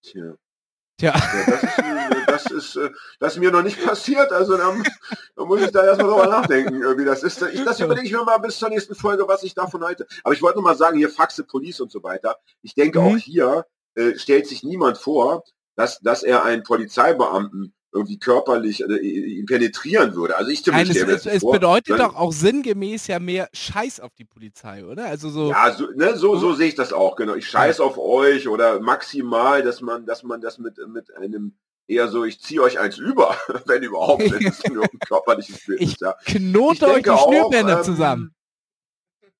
[0.02, 0.34] Tja,
[0.98, 4.32] Tja, ja, das, ist, äh, das, ist, äh, das ist mir noch nicht passiert.
[4.32, 4.74] Also da,
[5.36, 7.42] da muss ich da erstmal drüber nachdenken, äh, wie das ist.
[7.42, 10.06] Ich, das überlege ich mir mal bis zur nächsten Folge, was ich davon halte.
[10.24, 12.38] Aber ich wollte nur mal sagen, hier Faxe, Police und so weiter.
[12.62, 13.06] Ich denke Mhm.
[13.06, 15.44] auch hier äh, stellt sich niemand vor,
[15.76, 20.36] dass, dass er einen Polizeibeamten irgendwie körperlich äh, ihn penetrieren würde.
[20.36, 21.52] Also ich Nein, zumindest es, es, vor.
[21.52, 25.06] bedeutet sondern- doch auch sinngemäß ja mehr Scheiß auf die Polizei, oder?
[25.06, 27.34] Also so, Ja, so, ne, so, so sehe ich das auch, genau.
[27.34, 31.56] Ich scheiß auf euch oder maximal, dass man, dass man das mit, mit einem
[31.88, 35.80] eher so, ich ziehe euch eins über, wenn überhaupt, wenn es nur ein körperliches Bild
[35.80, 36.14] Ich ist, ja.
[36.24, 38.34] knote euch die Schnürbänder ähm, zusammen.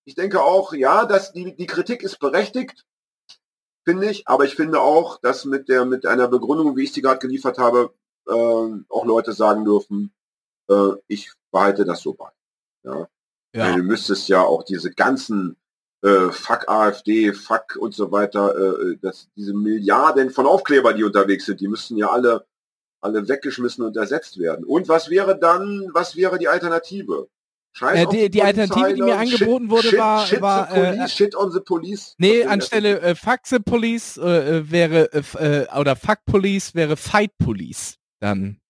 [0.05, 2.85] Ich denke auch, ja, dass die, die Kritik ist berechtigt,
[3.85, 7.03] finde ich, aber ich finde auch, dass mit der, mit einer Begründung, wie ich sie
[7.03, 7.93] gerade geliefert habe,
[8.29, 10.13] ähm, auch Leute sagen dürfen,
[10.69, 12.29] äh, ich behalte das so bei.
[12.85, 13.09] Ja.
[13.55, 13.75] Ja.
[13.77, 15.57] Du müsstest ja auch diese ganzen
[16.03, 21.47] äh, Fuck AfD, Fuck und so weiter, äh, dass diese Milliarden von Aufkleber, die unterwegs
[21.47, 22.45] sind, die müssten ja alle
[23.03, 24.65] alle weggeschmissen und ersetzt werden.
[24.65, 27.29] Und was wäre dann, was wäre die Alternative?
[27.81, 30.99] Äh, die- die Alternative, die mir Polizei, angeboten wurde, shit, war- shit war, the police,
[30.99, 32.15] äh, shit on the police.
[32.19, 36.97] Nee, anstelle äh, Fuck the Police äh, äh, wäre äh, äh, oder Fuck Police wäre
[36.97, 38.61] Fight Police dann.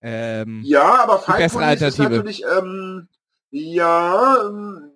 [0.00, 0.70] Ähm, das?
[0.70, 3.08] Ja, aber Fight bessere Police ist natürlich, ähm,
[3.50, 4.92] ja, ähm,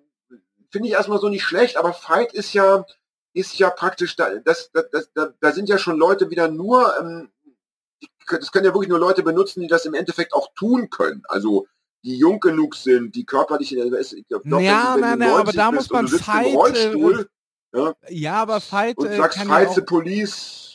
[0.71, 2.85] finde ich erstmal so nicht schlecht, aber Fight ist ja,
[3.33, 6.93] ist ja praktisch, da, das, das, das, da, da sind ja schon Leute wieder nur,
[6.99, 7.31] ähm,
[8.01, 11.23] die, das können ja wirklich nur Leute benutzen, die das im Endeffekt auch tun können.
[11.27, 11.67] Also
[12.03, 15.51] die jung genug sind, die körperlich in der ich glaub, Ja, wenn nein, nein, aber
[15.51, 16.75] da muss man Fight.
[16.75, 17.25] Äh,
[17.73, 18.97] ja, ja, aber Fight.
[18.97, 20.68] Und äh, sagst Fight the Police.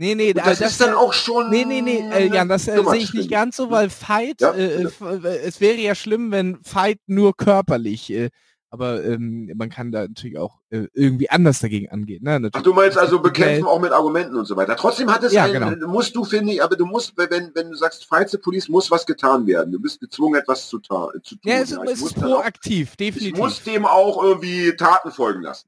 [0.00, 1.50] Nee, nee, das, das, ist dann auch schon.
[1.50, 4.52] Nee, nee, nee, äh, Jan, das äh, sehe ich nicht ganz so, weil Fight, ja,
[4.52, 8.30] äh, äh, es wäre ja schlimm, wenn Fight nur körperlich äh,
[8.70, 12.22] aber ähm, man kann da natürlich auch äh, irgendwie anders dagegen angehen.
[12.22, 12.38] Ne?
[12.38, 12.54] Natürlich.
[12.54, 14.76] Ach, du meinst also bekämpfen auch mit Argumenten und so weiter.
[14.76, 15.88] Trotzdem hat es ja, ein, genau.
[15.88, 18.90] musst du, finde ich, aber du musst, wenn, wenn du sagst, Fight the Police, muss
[18.90, 19.72] was getan werden.
[19.72, 21.38] Du bist gezwungen, etwas zu, zu tun.
[21.44, 23.32] Ja, es, ja, es ist proaktiv, auch, definitiv.
[23.32, 25.66] Ich muss dem auch irgendwie Taten folgen lassen.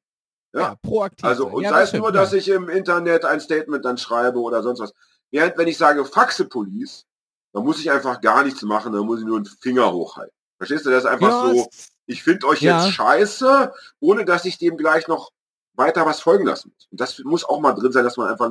[0.52, 1.24] Ja, ja proaktiv.
[1.24, 4.62] Also, und ja, sei es nur, dass ich im Internet ein Statement dann schreibe oder
[4.62, 4.92] sonst was.
[5.30, 7.06] Während, wenn ich sage, faxe Police,
[7.52, 10.34] dann muss ich einfach gar nichts machen, dann muss ich nur einen Finger hochhalten.
[10.58, 10.90] Verstehst du?
[10.90, 11.68] Das ist einfach so,
[12.06, 12.84] ich finde euch ja.
[12.84, 15.30] jetzt scheiße, ohne dass ich dem gleich noch
[15.74, 16.88] weiter was folgen lassen muss.
[16.90, 18.50] Und das muss auch mal drin sein, dass man einfach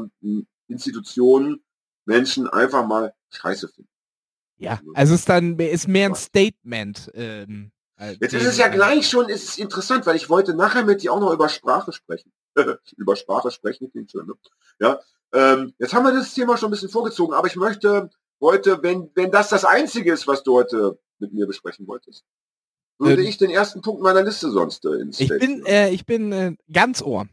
[0.67, 1.62] Institutionen,
[2.05, 3.93] Menschen einfach mal scheiße findet.
[4.57, 7.12] Ja, also es ist dann ist mehr ein Statement.
[7.13, 11.03] Ähm, jetzt ist es ja gleich schon, ist es interessant, weil ich wollte nachher mit
[11.03, 12.31] dir auch noch über Sprache sprechen.
[12.97, 14.33] über Sprache sprechen, klingt schön, ne?
[14.79, 14.99] Ja,
[15.33, 18.09] ähm, jetzt haben wir das Thema schon ein bisschen vorgezogen, aber ich möchte
[18.41, 22.23] heute, wenn, wenn das das Einzige ist, was du heute mit mir besprechen wolltest,
[22.97, 26.05] würde ähm, ich den ersten Punkt meiner Liste sonst äh, ins Ich bin, äh, ich
[26.05, 27.27] bin äh, ganz Ohr.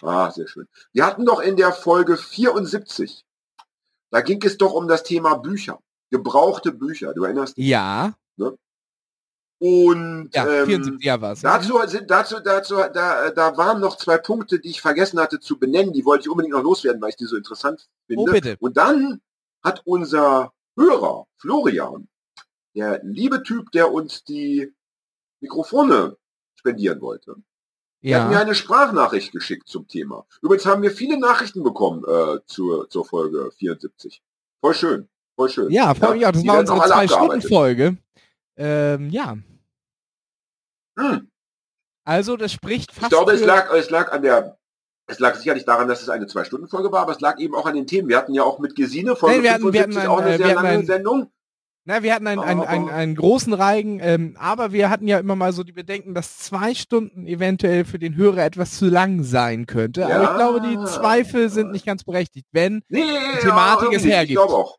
[0.00, 0.66] Ah, sehr schön.
[0.92, 3.24] Wir hatten doch in der Folge 74,
[4.10, 7.14] da ging es doch um das Thema Bücher, gebrauchte Bücher.
[7.14, 7.66] Du erinnerst dich?
[7.66, 8.14] Ja.
[8.36, 8.56] Ne?
[9.62, 11.16] Und ja, 74, ähm, ja.
[11.16, 15.92] Dazu, dazu, dazu, da, da waren noch zwei Punkte, die ich vergessen hatte zu benennen.
[15.92, 18.22] Die wollte ich unbedingt noch loswerden, weil ich die so interessant finde.
[18.22, 18.56] Oh, bitte.
[18.58, 19.20] Und dann
[19.62, 22.08] hat unser Hörer, Florian,
[22.74, 24.72] der liebe Typ, der uns die
[25.40, 26.16] Mikrofone
[26.56, 27.36] spendieren wollte.
[28.00, 28.24] Ja.
[28.24, 30.26] Hat mir eine Sprachnachricht geschickt zum Thema.
[30.40, 34.24] Übrigens haben wir viele Nachrichten bekommen äh, zur, zur Folge 74.
[34.60, 35.08] Voll schön.
[35.36, 35.70] Voll schön.
[35.70, 37.96] Ja, voll, ja, das war unsere zwei Stunden Folge.
[38.56, 39.36] Ähm, ja.
[40.98, 41.30] Hm.
[42.04, 43.04] Also das spricht fast.
[43.04, 44.58] Ich glaube, es lag, es lag an der
[45.06, 47.74] es lag sicherlich daran, dass es eine Zwei-Stunden-Folge war, aber es lag eben auch an
[47.74, 48.08] den Themen.
[48.08, 50.24] Wir hatten ja auch mit Gesine Folge nee, wir hatten, 75 wir hatten ein, auch
[50.24, 51.32] eine äh, sehr lange ein, Sendung.
[51.84, 55.34] Na, wir hatten einen, einen, einen, einen großen Reigen, ähm, aber wir hatten ja immer
[55.34, 59.66] mal so die Bedenken, dass zwei Stunden eventuell für den Hörer etwas zu lang sein
[59.66, 60.02] könnte.
[60.02, 60.08] Ja.
[60.10, 64.04] Aber ich glaube, die Zweifel sind nicht ganz berechtigt, wenn nee, die Thematik ja, es
[64.04, 64.30] hergibt.
[64.30, 64.78] Ich glaube auch.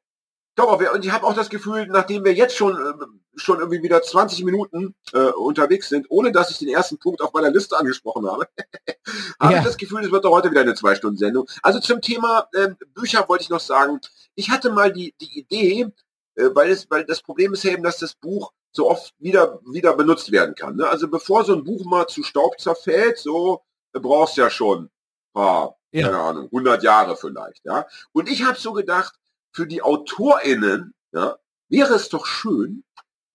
[0.52, 3.60] Ich glaube auch, und ich habe auch das Gefühl, nachdem wir jetzt schon äh, schon
[3.60, 7.50] irgendwie wieder 20 Minuten äh, unterwegs sind, ohne dass ich den ersten Punkt auf meiner
[7.50, 8.48] Liste angesprochen habe,
[9.40, 9.60] habe ja.
[9.60, 11.48] ich das Gefühl, es wird doch heute wieder eine Zwei-Stunden-Sendung.
[11.62, 14.00] Also zum Thema äh, Bücher wollte ich noch sagen,
[14.36, 15.88] ich hatte mal die, die Idee,
[16.36, 19.96] äh, weil, es, weil das Problem ist eben, dass das Buch so oft wieder, wieder
[19.96, 20.76] benutzt werden kann.
[20.76, 20.90] Ne?
[20.90, 23.62] Also bevor so ein Buch mal zu Staub zerfällt, so
[23.94, 24.90] äh, brauchst ja schon
[25.34, 26.08] paar, ja.
[26.08, 27.66] keine Ahnung, 100 Jahre vielleicht.
[27.66, 27.86] Ja?
[28.12, 29.16] Und ich habe so gedacht,
[29.52, 31.38] für die AutorInnen ja,
[31.70, 32.84] wäre es doch schön,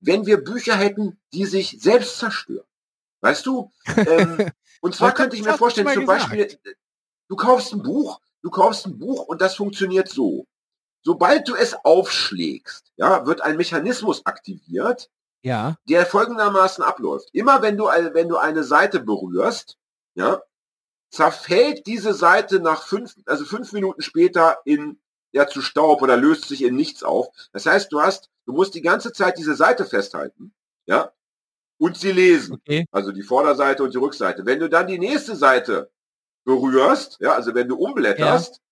[0.00, 2.66] wenn wir Bücher hätten, die sich selbst zerstören.
[3.20, 3.72] Weißt du?
[3.96, 6.58] Ähm, und zwar könnte ich mir vorstellen, zum Beispiel,
[7.28, 10.46] du kaufst ein Buch, du kaufst ein Buch und das funktioniert so.
[11.02, 15.10] Sobald du es aufschlägst, ja, wird ein Mechanismus aktiviert,
[15.42, 15.76] ja.
[15.88, 17.28] der folgendermaßen abläuft.
[17.32, 19.78] Immer wenn du, wenn du eine Seite berührst,
[20.14, 20.42] ja,
[21.10, 25.00] zerfällt diese Seite nach fünf, also fünf Minuten später in,
[25.32, 27.28] ja, zu Staub oder löst sich in nichts auf.
[27.52, 30.54] Das heißt, du hast, du musst die ganze Zeit diese Seite festhalten,
[30.86, 31.12] ja,
[31.78, 32.54] und sie lesen.
[32.54, 32.86] Okay.
[32.90, 34.46] Also die Vorderseite und die Rückseite.
[34.46, 35.90] Wenn du dann die nächste Seite
[36.44, 38.62] berührst, ja, also wenn du umblätterst, ja.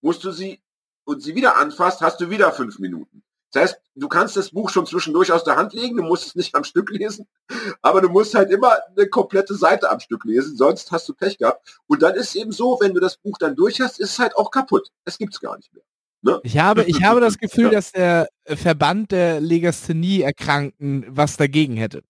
[0.00, 0.62] musst du sie
[1.04, 3.22] und sie wieder anfasst, hast du wieder fünf Minuten.
[3.52, 6.34] Das heißt, du kannst das Buch schon zwischendurch aus der Hand legen, du musst es
[6.34, 7.28] nicht am Stück lesen,
[7.82, 11.36] aber du musst halt immer eine komplette Seite am Stück lesen, sonst hast du Pech
[11.36, 11.78] gehabt.
[11.86, 14.34] Und dann ist eben so, wenn du das Buch dann durch hast, ist es halt
[14.34, 14.90] auch kaputt.
[15.04, 15.84] Es gibt's gar nicht mehr.
[16.26, 16.40] Ne?
[16.42, 17.70] Ich habe, ich habe das Gefühl, ja.
[17.70, 22.02] dass der Verband der Legasthenie-Erkrankten was dagegen hätte.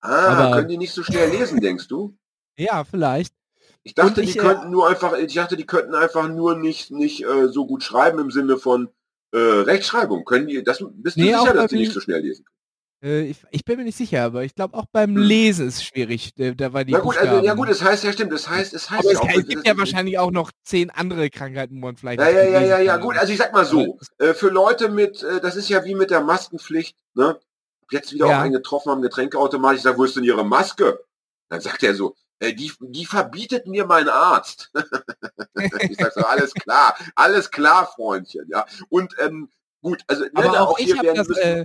[0.00, 2.16] Ah, aber können die nicht so schnell lesen, denkst du?
[2.58, 3.34] Ja, vielleicht.
[3.82, 6.90] Ich dachte, ich, die äh, könnten nur einfach, ich dachte, die könnten einfach nur nicht,
[6.90, 8.88] nicht äh, so gut schreiben im Sinne von
[9.32, 10.24] äh, Rechtschreibung.
[10.24, 12.55] Können die, das bist du nee, sicher, dass die nicht so schnell lesen können?
[13.06, 15.16] Äh, ich, ich, bin mir nicht sicher, aber ich glaube auch beim.
[15.16, 16.34] Lesen ist es schwierig.
[16.34, 18.90] Da war die ja gut, also, ja gut, das heißt ja stimmt, das heißt, es
[18.90, 21.96] heißt aber ja auch, es gibt ja wahrscheinlich auch noch zehn andere Krankheiten, wo man
[21.96, 22.20] vielleicht.
[22.20, 23.16] Ja, ja, ja, ja, ja, gut.
[23.16, 26.10] Also ich sag mal so, äh, für Leute mit, äh, das ist ja wie mit
[26.10, 27.38] der Maskenpflicht, ne?
[27.92, 28.38] Jetzt wieder ja.
[28.38, 29.76] auch einen getroffen am Getränkeautomat.
[29.76, 30.98] Ich sag, wo ist denn Ihre Maske?
[31.48, 34.72] Dann sagt er so, äh, die, die verbietet mir mein Arzt.
[35.54, 38.66] ich sag so, alles klar, alles klar, Freundchen, ja.
[38.88, 39.48] Und ähm,
[39.80, 41.64] gut, also ne, aber auch, auch ich habe das, äh?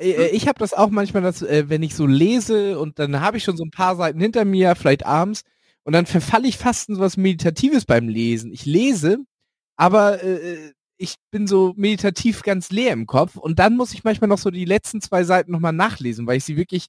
[0.00, 3.44] Ich habe das auch manchmal, dass, äh, wenn ich so lese und dann habe ich
[3.44, 5.42] schon so ein paar Seiten hinter mir, vielleicht abends,
[5.84, 8.52] und dann verfalle ich fast in so was Meditatives beim Lesen.
[8.52, 9.18] Ich lese,
[9.76, 14.28] aber äh, ich bin so meditativ ganz leer im Kopf und dann muss ich manchmal
[14.28, 16.86] noch so die letzten zwei Seiten nochmal nachlesen, weil ich sie wirklich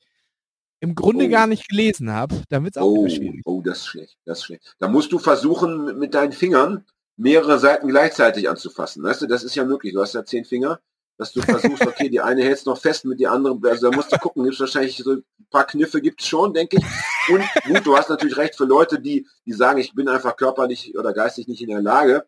[0.82, 1.30] im Grunde Oh.
[1.30, 2.42] gar nicht gelesen habe.
[2.50, 3.42] Dann wird es auch Oh, schwierig.
[3.46, 4.76] oh, das ist schlecht, das ist schlecht.
[4.80, 6.86] Da musst du versuchen, mit- mit deinen Fingern
[7.18, 9.04] mehrere Seiten gleichzeitig anzufassen.
[9.04, 9.94] Weißt du, das ist ja möglich.
[9.94, 10.80] Du hast ja zehn Finger,
[11.20, 13.60] dass du versuchst, okay, die eine hältst noch fest mit die andere.
[13.70, 17.34] Also da musst du gucken, gibt's wahrscheinlich so ein paar Kniffe gibt's schon, denke ich.
[17.34, 20.98] Und gut, du hast natürlich recht für Leute, die, die sagen, ich bin einfach körperlich
[20.98, 22.26] oder geistig nicht in der Lage,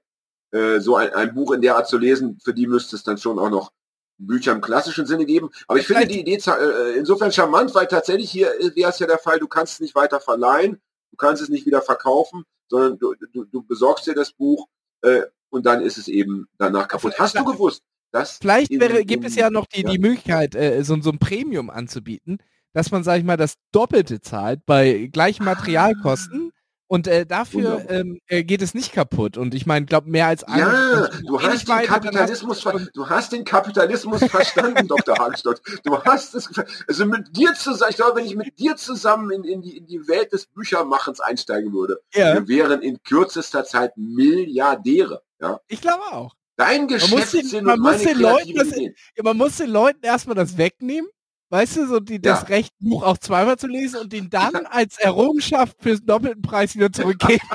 [0.51, 3.17] äh, so ein, ein Buch in der Art zu lesen, für die müsste es dann
[3.17, 3.71] schon auch noch
[4.17, 5.49] Bücher im klassischen Sinne geben.
[5.69, 9.19] Aber ich finde die Idee äh, insofern charmant, weil tatsächlich hier wäre es ja der
[9.19, 13.15] Fall, du kannst es nicht weiter verleihen, du kannst es nicht wieder verkaufen, sondern du,
[13.32, 14.67] du, du besorgst dir das Buch
[15.01, 17.17] äh, und dann ist es eben danach kaputt.
[17.17, 19.89] Hast du gewusst, dass Vielleicht wäre, gibt es ja noch die, ja.
[19.89, 22.39] die Möglichkeit, äh, so, so ein Premium anzubieten,
[22.74, 26.52] dass man, sag ich mal, das Doppelte zahlt bei gleichen Materialkosten
[26.88, 29.38] und äh, dafür ähm, äh, geht es nicht kaputt.
[29.38, 33.32] Und ich meine, glaube mehr als Ja, eine- du hast den Kapitalismus, hast du hast
[33.32, 35.17] den Kapitalismus verstanden, Dr.
[35.17, 35.62] Hagestolz.
[35.86, 36.50] Du hast es,
[36.89, 39.88] also mit dir zusammen, ich glaube, wenn ich mit dir zusammen in, in, die, in
[39.88, 45.21] die Welt des Büchermachens einsteigen würde, Ja, wir wären in kürzester Zeit Milliardäre.
[45.39, 45.62] Ja?
[45.69, 46.36] ich glaube auch.
[46.62, 48.76] Dein muss den- Geschäftssinn man muss den Leuten das-.
[48.78, 51.10] Ja, man muss den Leuten erstmal das wegnehmen,
[51.50, 52.47] weißt du, so die, das Ja.
[52.47, 56.41] Recht, ein Buch auch zweimal zu lesen und den dann als Errungenschaft für den doppelten
[56.41, 57.41] Preis wieder zurückgeben.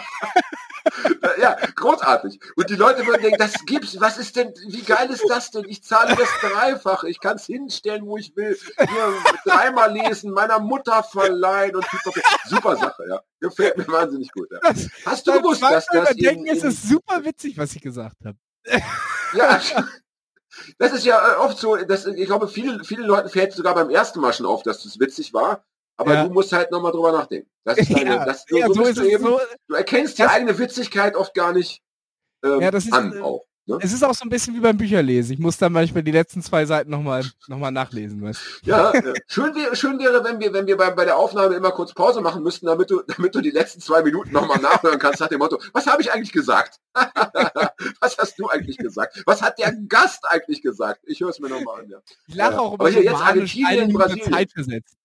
[1.41, 2.39] Ja, großartig.
[2.55, 5.65] Und die Leute würden denken, das gibt's, was ist denn, wie geil ist das denn?
[5.69, 9.15] Ich zahle das Dreifache, ich kann es hinstellen, wo ich will, hier
[9.45, 11.85] dreimal lesen, meiner Mutter verleihen und
[12.49, 13.21] super Sache, ja.
[13.41, 14.49] Gefällt mir wahnsinnig gut.
[14.53, 14.61] Ja.
[14.63, 17.83] Das- Hast du gewusst, dass das in, überdenken, es in, ist super witzig, was ich
[17.83, 18.39] gesagt habe.
[19.33, 19.61] Ja,
[20.79, 23.91] das ist ja äh, oft so, dass, ich glaube, viele, viele Leuten fällt sogar beim
[23.91, 25.65] ersten Mal schon auf, dass das witzig war.
[25.99, 26.25] Aber Ja.
[26.25, 27.51] du musst halt nochmal drüber nachdenken.
[27.65, 30.19] Das ist deine, Ja, das, ja, so, so bist ist du eben, So, du erkennst
[30.19, 31.83] die eigene Witzigkeit oft gar nicht
[32.45, 33.45] ähm, Ja, das ist, an äh, auch.
[33.69, 33.79] Ne?
[33.81, 35.33] es ist auch so ein bisschen wie beim Bücherlesen.
[35.35, 38.23] Ich muss dann manchmal die letzten zwei Seiten nochmal noch mal nachlesen.
[38.23, 38.41] Weißt?
[38.63, 39.13] Ja, ja.
[39.27, 42.21] schön wäre, schön wäre, wenn wir, wenn wir bei, bei der Aufnahme immer kurz Pause
[42.21, 45.41] machen müssten, damit du, damit du die letzten zwei Minuten nochmal nachhören kannst nach dem
[45.41, 46.79] Motto, was habe ich eigentlich gesagt?
[46.95, 49.21] was hast du eigentlich gesagt?
[49.27, 51.01] Was hat der Gast eigentlich gesagt?
[51.05, 51.91] Ich höre es mir nochmal an.
[51.91, 51.99] Ja.
[52.29, 52.59] Ich lache Ja.
[52.61, 54.33] auch Aber über hier so jetzt Romane, Argentinien, Brasilien.
[54.33, 54.97] Zeit versetzt.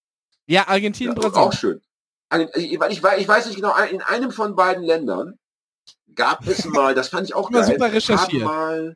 [0.45, 1.47] Ja, Argentinien, Ja, Brasilien.
[1.47, 1.82] auch schön.
[2.30, 5.39] Weil ich, ich weiß nicht genau, in einem von beiden Ländern
[6.15, 8.43] gab es mal, das fand ich auch geil, super recherchiert.
[8.43, 8.95] mal,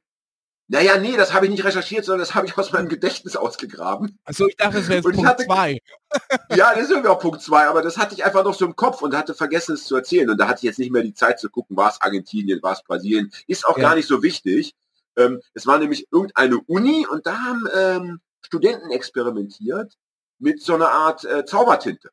[0.67, 4.17] naja, nee, das habe ich nicht recherchiert, sondern das habe ich aus meinem Gedächtnis ausgegraben.
[4.25, 5.79] Achso, ich dachte, es wäre jetzt Punkt hatte- 2.
[6.55, 8.75] Ja, das ist irgendwie auch Punkt zwei, aber das hatte ich einfach noch so im
[8.75, 10.29] Kopf und hatte vergessen, es zu erzählen.
[10.29, 12.71] Und da hatte ich jetzt nicht mehr die Zeit zu gucken, war es Argentinien, war
[12.73, 13.31] es Brasilien.
[13.47, 13.89] Ist auch Ja.
[13.89, 14.73] gar nicht so wichtig.
[15.17, 19.93] Ähm, es war nämlich irgendeine Uni und da haben ähm, Studenten experimentiert
[20.39, 22.09] mit so einer Art äh, Zaubertinte.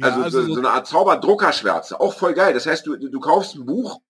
[0.00, 2.00] Also, so, so eine Art Zauberdruckerschwärze.
[2.00, 2.54] Auch voll geil.
[2.54, 4.00] Das heißt, du, du kaufst ein Buch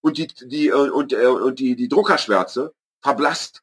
[0.00, 3.62] und die, die, äh, und, äh, und die, die Druckerschwärze verblasst.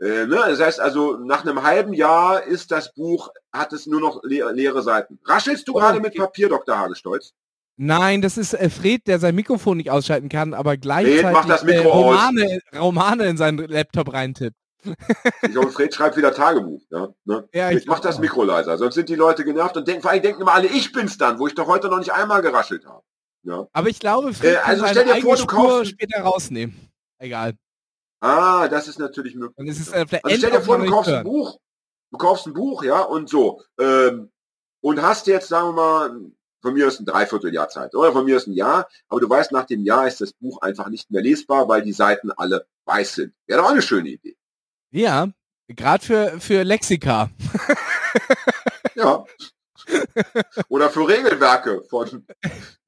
[0.00, 0.36] Äh, ne?
[0.48, 4.50] Das heißt also, nach einem halben Jahr ist das Buch, hat es nur noch le
[4.52, 5.18] leere Seiten.
[5.24, 6.08] Raschelst du Oh, gerade okay.
[6.08, 6.78] mit Papier, Dr.
[6.78, 7.32] Hagestolz?
[7.78, 11.62] Nein, das ist äh, Fred, der sein Mikrofon nicht ausschalten kann, aber gleichzeitig mach das
[11.62, 12.04] äh, Mikro aus.
[12.04, 14.56] Romane, Romane in seinen Laptop reintippt.
[15.42, 16.80] Ich glaube, Fred schreibt wieder Tagebuch.
[16.90, 17.48] Ja, ne?
[17.52, 18.18] Ja, ich mach glaub das.
[18.18, 20.92] Mikro leiser, sonst sind die Leute genervt und denken, vor allem denken immer alle, ich
[20.92, 23.02] bin's dann, wo ich doch heute noch nicht einmal geraschelt habe.
[23.42, 23.66] Ja.
[23.72, 25.48] Aber ich glaube, Fred Äh, also stell dir vor, du Spur
[25.80, 26.74] kaufst- später rausnehmen.
[27.18, 27.54] Egal.
[28.20, 29.68] Ah, das ist natürlich möglich.
[29.68, 31.22] Ist äh, Also stell dir vor, du kaufst ein.
[31.24, 31.58] Buch,
[32.10, 34.30] du kaufst ein Buch, ja, und so, ähm,
[34.82, 36.20] und hast jetzt, sagen wir mal,
[36.62, 39.52] von mir ist ein Dreivierteljahr Zeit, oder von mir ist ein Jahr, aber du weißt,
[39.52, 43.14] nach dem Jahr ist das Buch einfach nicht mehr lesbar, weil die Seiten alle weiß
[43.14, 43.34] sind.
[43.46, 44.36] Wäre doch auch eine schöne Idee.
[44.96, 45.28] Ja,
[45.68, 47.30] gerade für, für Lexika.
[48.94, 49.26] Ja.
[50.70, 52.24] Oder für Regelwerke von,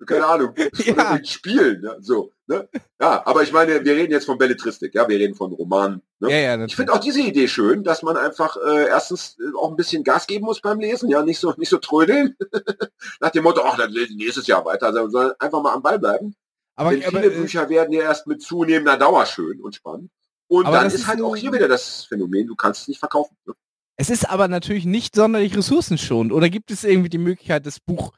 [0.06, 1.22] keine Ahnung, Ja.
[1.22, 2.66] Spielen, ja, so, ne?
[2.98, 6.30] Ja, aber ich meine, wir reden jetzt von Belletristik, ja, wir reden von Romanen, ne?
[6.30, 9.68] Ja, ja, Ich finde auch diese Idee schön, dass man einfach äh, erstens äh, auch
[9.68, 12.36] ein bisschen Gas geben muss beim Lesen, ja, nicht so nicht so trödeln.
[13.20, 15.82] Nach dem Motto, ach, dann lese ich nächstes Jahr weiter, sondern sondern einfach mal am
[15.82, 16.34] Ball bleiben.
[16.74, 20.10] Aber, Denn aber viele äh, Bücher werden ja erst mit zunehmender Dauer schön und spannend.
[20.48, 22.88] Und Aber dann ist ist halt ein- auch hier wieder das Phänomen, du kannst es
[22.88, 23.36] nicht verkaufen.
[23.46, 23.54] Ne?
[24.00, 26.32] es ist aber natürlich nicht sonderlich ressourcenschonend.
[26.32, 28.12] Oder gibt es irgendwie die Möglichkeit, das Buch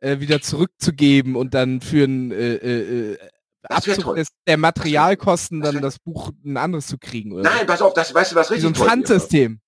[0.00, 3.18] äh, wieder zurückzugeben und dann für einen äh, äh, äh,
[3.68, 7.32] Abzug des, der Materialkosten Das dann wär- das Buch ein anderes zu kriegen?
[7.32, 8.96] Oder Nein, pass auf, das weißt du, was so richtig ein toll wäre?
[8.96, 9.60] Pfandsystem.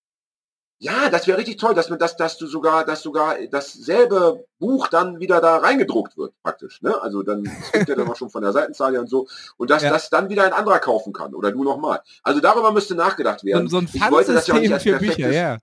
[0.78, 4.88] Ja, das wäre richtig toll, dass man das, dass du sogar, dass sogar dasselbe Buch
[4.88, 6.82] dann wieder da reingedruckt wird, praktisch.
[6.82, 7.00] Ne?
[7.00, 9.26] Also dann kriegt ja dann auch schon von der Seitenzahl her und so.
[9.56, 9.90] Und dass Ja.
[9.90, 12.00] das dann wieder ein anderer kaufen kann oder du nochmal.
[12.22, 13.68] Also darüber müsste nachgedacht So, werden.
[13.70, 15.58] so ein ich wollte das ja auch nicht als für Bücher, perfektes, ja.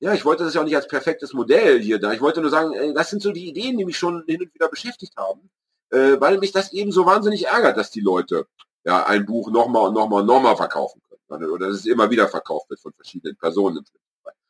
[0.00, 2.12] ja, ich wollte das ja auch nicht als perfektes Modell hier da.
[2.14, 4.54] Ich wollte nur sagen, ey, das sind so die Ideen, die mich schon hin und
[4.54, 5.50] wieder beschäftigt haben,
[5.90, 8.46] äh, weil mich das eben so wahnsinnig ärgert, dass die Leute
[8.84, 11.50] ja, ein Buch nochmal und nochmal und nochmal verkaufen können.
[11.50, 13.84] Oder dass es immer wieder verkauft wird von verschiedenen Personen.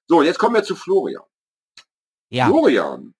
[0.09, 1.23] So, und jetzt kommen wir zu Florian.
[2.31, 2.47] Ja.
[2.47, 3.15] Florian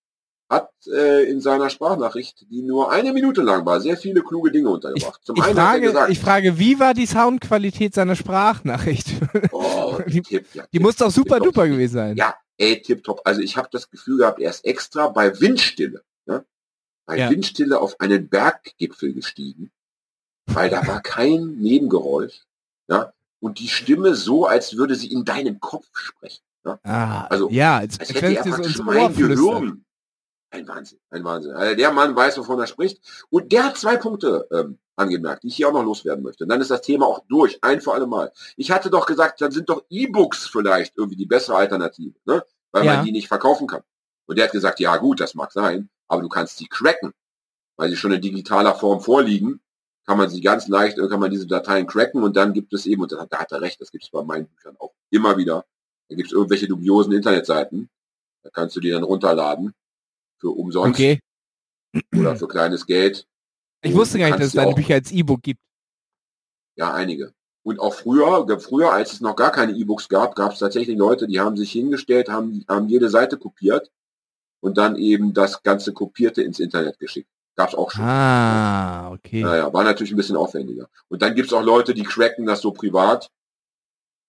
[0.49, 4.69] hat äh, in seiner Sprachnachricht, die nur eine Minute lang war, sehr viele kluge Dinge
[4.69, 5.21] untergebracht.
[5.23, 9.07] Zum ich, einen frage, gesagt, ich frage, wie war die Soundqualität seiner Sprachnachricht?
[9.51, 12.17] Oh, die, tipp, ja, die muss doch super duper gewesen sein.
[12.17, 13.21] Ja, ey, tipptopp.
[13.25, 16.45] Also ich habe das Gefühl gehabt, er ist extra bei Windstille, ne?
[17.05, 17.29] bei ja.
[17.29, 19.71] Windstille auf einen Berggipfel gestiegen,
[20.47, 22.45] weil da war kein Nebengeräusch.
[22.87, 23.13] Ja?
[23.39, 26.43] Und die Stimme so, als würde sie in deinem Kopf sprechen.
[26.65, 26.79] Ja?
[26.83, 29.85] Ah, also, ja, als, als hätte er praktisch mein Gehirn
[30.51, 31.53] ein Wahnsinn, ein Wahnsinn.
[31.53, 32.99] Also der Mann weiß, wovon er spricht.
[33.29, 36.43] Und der hat zwei Punkte ähm, angemerkt, die ich hier auch noch loswerden möchte.
[36.43, 38.31] Und dann ist das Thema auch durch, ein für alle Mal.
[38.57, 42.43] Ich hatte doch gesagt, dann sind doch E-Books vielleicht irgendwie die bessere Alternative, ne?
[42.71, 42.95] weil ja.
[42.95, 43.83] man die nicht verkaufen kann.
[44.25, 47.13] Und der hat gesagt, ja gut, das mag sein, aber du kannst die cracken,
[47.77, 49.61] weil sie schon in digitaler Form vorliegen.
[50.05, 53.03] Kann man sie ganz leicht, kann man diese Dateien cracken und dann gibt es eben,
[53.03, 55.65] und da hat er recht, das gibt es bei meinen Büchern auch immer wieder,
[56.09, 57.89] da gibt es irgendwelche dubiosen Internetseiten,
[58.43, 59.73] da kannst du die dann runterladen
[60.39, 61.19] für umsonst okay.
[62.15, 63.25] oder für kleines Geld.
[63.81, 65.61] Ich wusste gar nicht, dass es deine Bücher als E-Book gibt.
[66.75, 67.33] Ja, einige.
[67.63, 71.27] Und auch früher, früher, als es noch gar keine E-Books gab, gab es tatsächlich Leute,
[71.27, 73.91] die haben sich hingestellt, haben, haben jede Seite kopiert
[74.61, 77.29] und dann eben das ganze Kopierte ins Internet geschickt.
[77.55, 78.05] Gab es auch schon.
[78.05, 79.43] Ah, okay.
[79.43, 80.89] Naja, war natürlich ein bisschen aufwendiger.
[81.09, 83.29] Und dann gibt es auch Leute, die cracken das so privat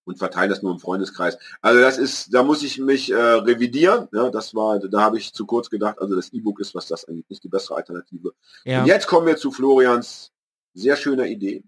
[0.05, 1.37] und verteilen das nur im Freundeskreis.
[1.61, 4.07] Also das ist, da muss ich mich äh, revidieren.
[4.11, 5.99] Ja, das war, da habe ich zu kurz gedacht.
[5.99, 8.33] Also das E-Book ist, was das eigentlich nicht die bessere Alternative.
[8.65, 8.81] Ja.
[8.81, 10.31] Und jetzt kommen wir zu Florians
[10.73, 11.63] sehr schöner Idee.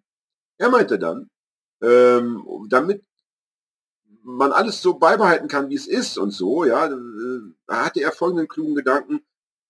[0.57, 1.29] Er meinte dann,
[1.81, 3.03] ähm, damit
[4.23, 8.47] man alles so beibehalten kann, wie es ist und so, ja, äh, hatte er folgenden
[8.47, 9.21] klugen Gedanken.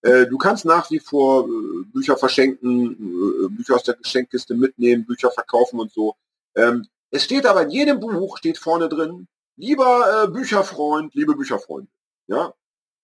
[0.02, 5.30] Äh, du kannst nach wie vor äh, Bücher verschenken, Bücher aus der Geschenkkiste mitnehmen, Bücher
[5.30, 6.14] verkaufen und so.
[6.54, 11.88] Ähm, es steht aber in jedem Buch, steht vorne drin, lieber äh, Bücherfreund, liebe Bücherfreund.
[12.26, 12.52] Ja?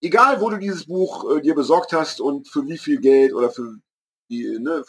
[0.00, 3.50] Egal, wo du dieses Buch äh, dir besorgt hast und für wie viel Geld oder
[3.50, 3.76] für
[4.28, 4.82] die, ne,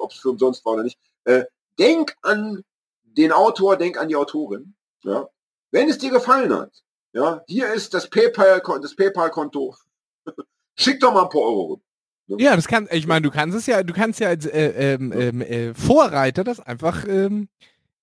[0.00, 1.44] ob es für umsonst war oder nicht, äh,
[1.78, 2.64] denk an
[3.02, 4.74] den Autor, denk an die Autorin.
[5.02, 5.28] Ja?
[5.70, 6.72] Wenn es dir gefallen hat,
[7.12, 9.76] ja, hier ist das PayPal, das PayPal-Konto.
[10.76, 11.82] Schick doch mal ein paar Euro.
[12.26, 12.36] Ne?
[12.40, 15.12] Ja, das kann, ich meine, du kannst es ja, du kannst ja als äh, ähm,
[15.14, 17.50] ähm, äh, Vorreiter das einfach ähm,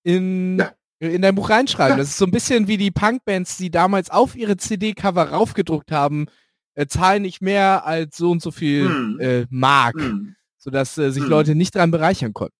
[0.02, 0.72] in, ja.
[0.98, 1.96] in dein Buch reinschreiben.
[1.96, 1.98] Ja.
[1.98, 6.26] Das ist so ein bisschen wie die Punkbands, die damals auf ihre CD-Cover raufgedruckt haben,
[6.74, 9.20] äh, zahlen nicht mehr als so und so viel hm.
[9.20, 10.36] äh, Mark, hm.
[10.58, 11.30] sodass äh, sich hm.
[11.30, 12.56] Leute nicht dran bereichern konnten.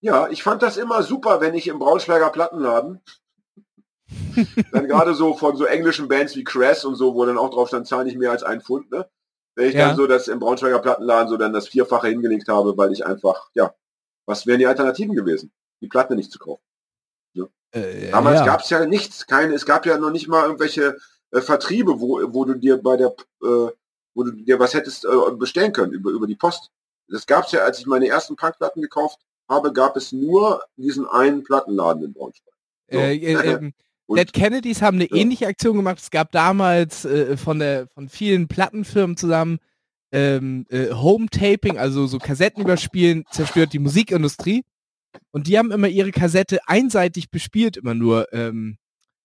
[0.00, 3.00] Ja, ich fand das immer super, wenn ich im Braunschweiger Plattenladen
[4.72, 7.68] dann gerade so von so englischen Bands wie Crash und so, wo dann auch drauf
[7.68, 9.08] stand, zahl nicht mehr als ein Pfund, ne?
[9.54, 9.88] Wenn ich ja.
[9.88, 13.50] dann so das im Braunschweiger Plattenladen so dann das Vierfache hingelegt habe, weil ich einfach,
[13.54, 13.74] ja,
[14.26, 15.52] was wären die Alternativen gewesen?
[15.82, 16.62] Die Platte nicht zu kaufen.
[17.34, 17.44] Ja.
[17.72, 18.46] Äh, Damals ja.
[18.46, 20.96] gab es ja nichts, keine, es gab ja noch nicht mal irgendwelche
[21.32, 23.70] äh, Vertriebe, wo, wo du dir bei der, äh,
[24.14, 26.70] wo du dir was hättest äh, bestellen können über, über die Post.
[27.08, 29.18] Das gab es ja, als ich meine ersten Punkplatten gekauft
[29.48, 32.54] habe, gab es nur diesen einen Plattenladen in Braunschweig.
[32.90, 32.98] So.
[32.98, 33.74] Äh, äh, ähm,
[34.08, 35.16] Dead Kennedys haben eine ja.
[35.16, 35.98] ähnliche Aktion gemacht.
[35.98, 39.58] Es gab damals äh, von der von vielen Plattenfirmen zusammen
[40.12, 44.64] ähm, äh, Home Taping, also so Kassetten überspielen, zerstört die Musikindustrie.
[45.30, 48.78] Und die haben immer ihre Kassette einseitig bespielt, immer nur ähm,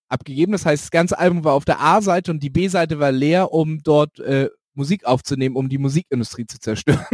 [0.09, 0.51] abgegeben.
[0.51, 3.81] Das heißt, das ganze Album war auf der A-Seite und die B-Seite war leer, um
[3.83, 7.05] dort äh, Musik aufzunehmen, um die Musikindustrie zu zerstören.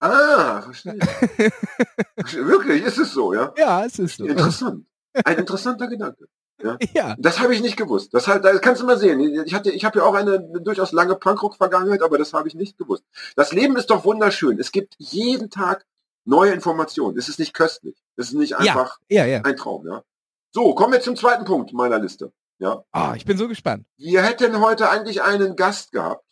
[0.00, 0.98] ah, verstehe.
[2.32, 3.52] Wirklich, ist es so, ja?
[3.58, 4.26] Ja, es ist so.
[4.26, 4.84] Interessant.
[5.24, 6.26] Ein interessanter Gedanke.
[6.62, 6.76] Ja.
[6.92, 7.16] ja.
[7.18, 8.12] Das habe ich nicht gewusst.
[8.14, 9.20] Das, halt, das kannst du mal sehen.
[9.44, 12.54] Ich hatte, ich habe ja auch eine, eine durchaus lange Punkrock-Vergangenheit, aber das habe ich
[12.54, 13.04] nicht gewusst.
[13.36, 14.58] Das Leben ist doch wunderschön.
[14.58, 15.86] Es gibt jeden Tag
[16.28, 17.18] neue Informationen.
[17.18, 17.96] Es ist nicht köstlich.
[18.16, 19.42] Es ist nicht einfach ja, ja, ja.
[19.42, 19.86] ein Traum.
[19.86, 20.02] Ja.
[20.52, 22.32] So, kommen wir zum zweiten Punkt meiner Liste.
[22.58, 22.84] Ja.
[22.92, 23.86] Ah, ich bin so gespannt.
[23.96, 26.24] Wir hätten heute eigentlich einen Gast gehabt.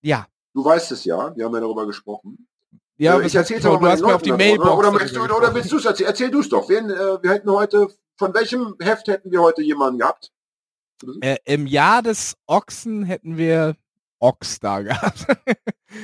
[0.00, 0.26] Ja.
[0.54, 1.36] Du weißt es ja.
[1.36, 2.48] Wir haben ja darüber gesprochen.
[2.96, 4.70] Ja, äh, ich erzähle aber mal du hast auf die Mailbox.
[4.70, 6.08] Oder, oder, du, oder willst du es erzählen?
[6.08, 6.68] Erzähl du es doch.
[6.68, 10.30] Wir, äh, wir hätten heute, von welchem Heft hätten wir heute jemanden gehabt?
[11.20, 13.76] Äh, Im Jahr des Ochsen hätten wir
[14.18, 15.26] Ochs da gehabt.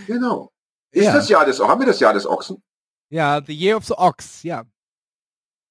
[0.07, 0.51] genau.
[0.91, 1.15] Ist ja.
[1.15, 2.63] das Jahr des, haben wir das Jahr des Ochsen?
[3.13, 4.65] Ja, The Year of the Ox, ja.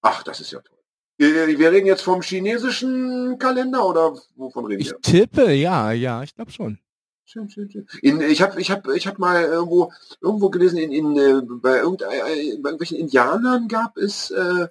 [0.03, 0.77] Ach, das ist ja toll.
[1.17, 4.95] Wir reden jetzt vom chinesischen Kalender oder wovon reden wir?
[4.95, 6.77] Ich tippe, ja, ja, ich glaube schon.
[7.25, 7.87] Schön, schön, schön.
[8.03, 11.79] In, ich habe ich hab, ich hab mal irgendwo, irgendwo gelesen, in, in, äh, bei,
[11.79, 14.67] irgend, bei irgendwelchen Indianern gab es äh,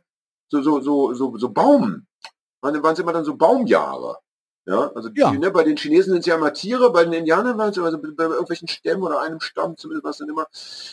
[0.48, 2.06] so, so, so, so, so Baum.
[2.60, 4.18] Wann waren es immer dann so Baumjahre?
[4.70, 5.32] Ja, also Ja.
[5.32, 7.78] Die, ne, bei den Chinesen sind es ja immer Tiere, bei den Indianern waren es
[7.78, 10.46] also bei irgendwelchen Stämmen oder einem Stamm zumindest was dann immer.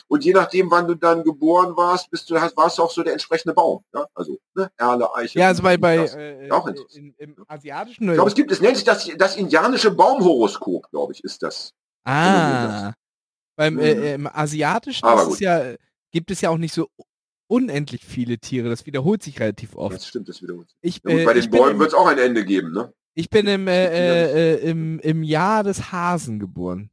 [0.07, 3.03] Und je nachdem, wann du dann geboren warst, bist du, hast, warst du auch so
[3.03, 3.84] der entsprechende Baum.
[3.93, 5.38] Ja, also ne, Erle, Eiche.
[5.38, 8.78] Ja, also bei, bei äh, Auch in, im asiatischen Ich glaube, es gibt, es nennt
[8.78, 11.71] sich das, das indianische Baumhoroskop, glaube ich, ist das.
[12.03, 12.93] Ah.
[13.55, 14.03] Beim äh, Mhm.
[14.03, 15.75] im asiatischen es ja,
[16.11, 16.88] gibt es ja auch nicht so
[17.47, 18.69] unendlich viele Tiere.
[18.69, 19.95] Das wiederholt sich relativ oft.
[19.95, 20.67] Das stimmt, das wiederholt.
[20.69, 20.78] sich.
[20.82, 22.91] Ich, Ja, äh, bei den Bäumen wird es auch ein Ende geben, ne?
[23.18, 26.91] Ich bin im, äh, äh, äh, im, im Jahr des Hasen geboren.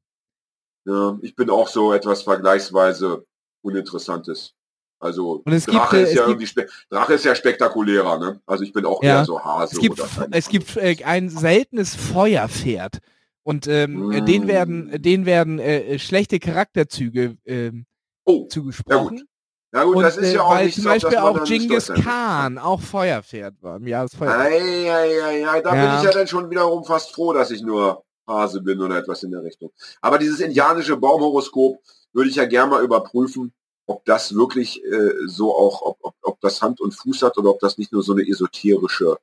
[0.87, 3.27] Ja, ich bin auch so etwas vergleichsweise
[3.63, 4.55] Uninteressantes.
[4.99, 8.41] Also Drache gibt, äh, ist ja gibt- Drache ist ja spektakulärer, ne?
[8.47, 9.19] Also ich bin auch Ja.
[9.19, 10.01] eher so Hase Es gibt,
[10.31, 13.01] es gibt äh, ein seltenes Feuerpferd.
[13.43, 14.49] Und ähm, äh, den Mm.
[14.49, 17.85] werden, den werden äh, schlechte Charakterzüge ähm,
[18.25, 19.29] Oh, zugesprochen.
[19.75, 21.37] Na gut, und das ist äh, ja auch weil nicht zum so, dass Beispiel man
[21.41, 21.93] auch Genghis.
[22.05, 24.47] Khan auch Feuerpferd war im Jahr des Feuerpferds.
[24.55, 25.87] Ei, ei, ei, ei, da Ja.
[25.87, 29.23] bin ich ja dann schon wiederum fast froh, dass ich nur Hase bin oder etwas
[29.25, 29.71] in der Richtung.
[30.01, 31.81] Aber dieses indianische Baumhoroskop
[32.13, 33.53] würde ich ja gerne mal überprüfen,
[33.87, 37.51] ob das wirklich äh, so auch, ob, ob, ob das Hand und Fuß hat oder
[37.51, 39.19] ob das nicht nur so eine esoterische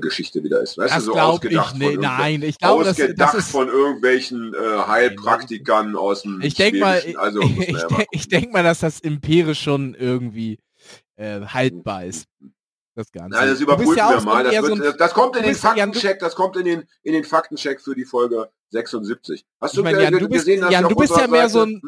[0.00, 0.76] Geschichte wieder ist.
[0.78, 3.50] Weißt Das du, so glaube ich ausgedacht von Nein, ich glaube, das, ausgedacht das ist.
[3.50, 8.62] von irgendwelchen äh, Heilpraktikern aus dem Ich denke mal, also ich, denk- ich denke mal,
[8.62, 10.58] dass das empirisch schon irgendwie
[11.16, 12.26] äh, haltbar ist.
[12.94, 13.38] Das Ganze.
[13.38, 14.42] Nein, das überprüfen ja wir so mal.
[14.42, 16.84] Das, eher so wird, ein- das, das kommt in den Faktencheck, das kommt in den,
[17.04, 19.44] in den Faktencheck für die Folge 76.
[19.60, 21.26] Hast du Ich meine, ge- Jan, du bist- gesehen, dass Jan, ich du bist ja
[21.28, 21.80] mehr so ein-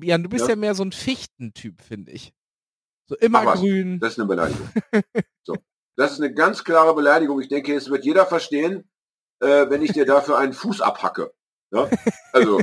[0.00, 0.50] Jan, du bist Ja.
[0.50, 2.32] ja, mehr so ein Fichtentyp, finde ich.
[3.06, 3.98] So immer Ach grün.
[4.00, 4.68] Das ist eine Beleidigung.
[5.42, 5.56] so.
[5.96, 7.40] Das ist eine ganz klare Beleidigung.
[7.40, 8.88] Ich denke, es wird jeder verstehen,
[9.40, 11.32] äh, wenn ich dir dafür einen Fuß abhacke.
[11.70, 11.88] Ja?
[12.32, 12.60] Also,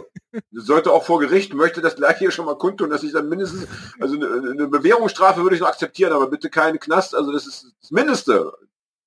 [0.51, 3.29] das sollte auch vor Gericht, möchte das gleich hier schon mal kundtun, dass ich dann
[3.29, 3.67] mindestens,
[3.99, 7.15] also eine, eine Bewährungsstrafe würde ich noch akzeptieren, aber bitte keinen Knast.
[7.15, 8.51] Also das ist das Mindeste.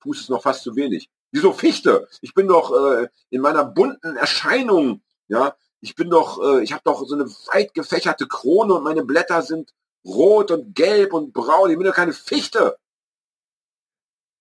[0.01, 1.11] Fuß ist noch fast zu wenig.
[1.33, 2.09] Wieso Fichte?
[2.21, 6.83] Ich bin doch äh, in meiner bunten Erscheinung, ja, ich bin doch, äh, ich habe
[6.85, 11.71] doch so eine weit gefächerte Krone und meine Blätter sind rot und gelb und braun.
[11.71, 12.77] Ich bin doch keine Fichte.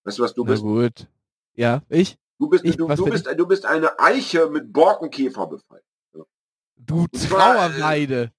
[0.04, 0.64] Weißt du, was du Na bist?
[0.64, 1.08] gut.
[1.56, 2.18] Ja, ich?
[2.40, 5.84] Du bist, ich- du, du, bist, du bist eine Eiche mit Borkenkäfer befallen.
[6.76, 8.32] Du zwar, äh, Trauerweide.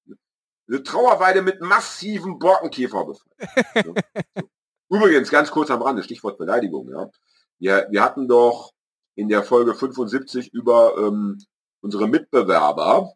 [0.69, 3.95] Eine Trauerweide mit massiven Borkenkäfer befallen.
[3.97, 4.43] Ja.
[4.91, 6.89] Übrigens, ganz kurz am Rande, Stichwort Beleidigung.
[6.91, 7.11] Ja.
[7.59, 8.73] Wir, wir hatten doch
[9.15, 11.39] in der Folge 75 über ähm,
[11.81, 13.15] unsere Mitbewerber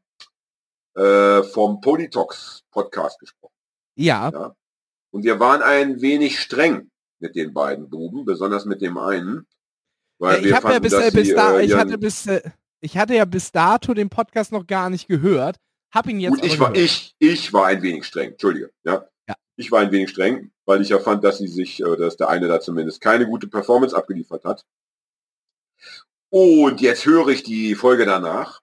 [0.95, 3.53] äh, vom Politox Podcast gesprochen.
[3.97, 4.31] Ja.
[4.31, 4.55] Ja.
[5.11, 6.91] Und wir waren ein wenig streng
[7.21, 9.47] mit den beiden Buben, besonders mit dem einen.
[10.19, 11.81] Weil ich wir habe ja fanden, bis, dass äh, bis sie, da, äh, ich ihren-
[11.81, 12.51] hatte bis, äh,
[12.81, 15.57] ich hatte ja bis dato den Podcast noch gar nicht gehört.
[15.93, 16.85] Hab ihn jetzt Gut, ich war, gehört.
[16.85, 19.09] ich, ich war ein wenig streng, Entschuldige, ja.
[19.29, 19.35] Ja.
[19.57, 22.29] Ich war ein wenig streng, weil ich ja fand, dass sie sich, äh, dass der
[22.29, 24.64] eine da zumindest keine gute Performance abgeliefert hat.
[26.31, 28.61] Und jetzt höre ich die Folge danach,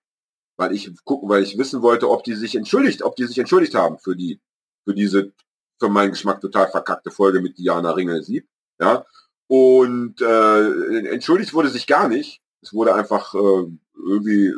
[0.58, 3.74] weil ich gucken, weil ich wissen wollte, ob die sich entschuldigt, ob die sich entschuldigt
[3.76, 4.39] haben für die,
[4.84, 5.32] für diese,
[5.80, 8.47] für meinen Geschmack total verkackte Folge mit Diana Ringelsieb,
[8.80, 9.05] ja.
[9.47, 12.41] Und äh, entschuldigt wurde sich gar nicht.
[12.61, 14.53] Es wurde einfach äh, irgendwie,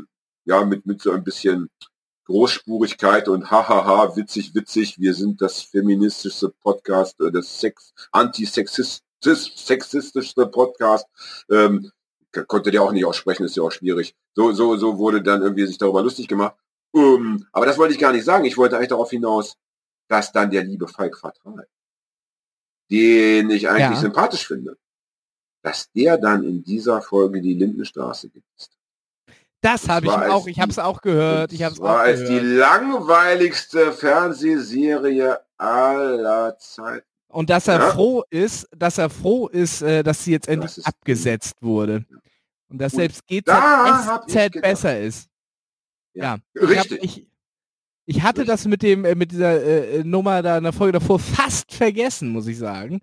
[0.45, 1.69] ja, mit, mit so ein bisschen
[2.25, 11.07] Großspurigkeit und hahaha, witzig, witzig, wir sind das feministischste Podcast, äh, das Sex, antisexistischste Podcast.
[11.49, 11.91] Ähm,
[12.47, 14.13] konnte der auch nicht aussprechen, ist ja auch schwierig.
[14.35, 16.55] So, so, so wurde dann irgendwie sich darüber lustig gemacht.
[16.93, 18.45] Ähm, aber das wollte ich gar nicht sagen.
[18.45, 19.55] Ich wollte eigentlich darauf hinaus,
[20.07, 21.67] dass dann der liebe Falk Fatal,
[22.89, 23.95] den ich eigentlich Ja.
[23.95, 24.77] sympathisch finde,
[25.61, 28.45] dass der dann in dieser Folge die Lindenstraße gibt.
[29.61, 31.51] Das habe ich auch, ich habe es auch gehört.
[31.51, 32.43] Ich Das war auch als die gehört.
[32.81, 37.05] langweiligste Fernsehserie aller Zeiten.
[37.29, 37.91] Und dass er Ja.
[37.91, 42.05] froh ist, dass er froh ist, äh, dass sie jetzt endlich abgesetzt wurde.
[42.69, 44.61] Und dass Und selbst da GZSZ gedacht.
[44.61, 45.27] besser ist.
[46.13, 46.37] Ja.
[46.53, 46.61] Ja.
[46.61, 47.03] Richtig.
[47.03, 47.27] ich,
[48.07, 51.19] ich hatte das mit dem, äh, mit dieser äh, Nummer da in der Folge davor
[51.19, 53.01] fast vergessen, muss ich sagen.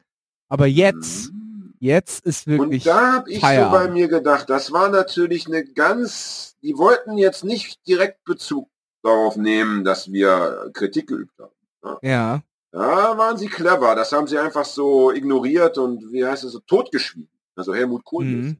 [0.49, 1.75] Aber jetzt, Mhm.
[1.79, 2.87] jetzt ist wirklich.
[2.87, 3.73] Und da habe ich so Feierabend.
[3.89, 8.69] bei mir gedacht, das war natürlich eine ganz, die wollten jetzt nicht direkt Bezug
[9.03, 11.99] darauf nehmen, dass wir Kritik geübt haben.
[12.03, 12.43] ja.
[12.73, 16.59] Da waren sie clever, das haben sie einfach so ignoriert und wie heißt es so,
[16.59, 17.31] totgeschwiegen.
[17.55, 18.25] Also Helmut Kohl.
[18.25, 18.57] Mhm.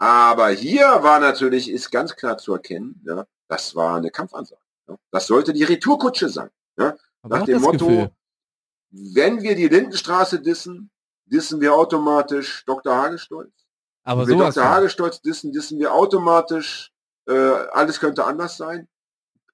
[0.00, 4.60] Aber hier war natürlich, ist ganz klar zu erkennen, ja, das war eine Kampfansage.
[5.10, 6.50] Das sollte die Retourkutsche sein.
[6.78, 6.96] Ja.
[7.22, 8.10] Nach dem Motto, Gefühl.
[8.90, 10.90] wenn wir die Lindenstraße dissen,
[11.26, 12.94] dissen wir automatisch Dr.
[12.94, 13.52] Hagestolz.
[14.04, 14.46] Aber Wenn wir.
[14.46, 14.62] Dr.
[14.62, 14.70] von.
[14.70, 16.92] Hagestolz dissen, dissen wir automatisch,
[17.26, 18.88] äh, alles könnte anders sein,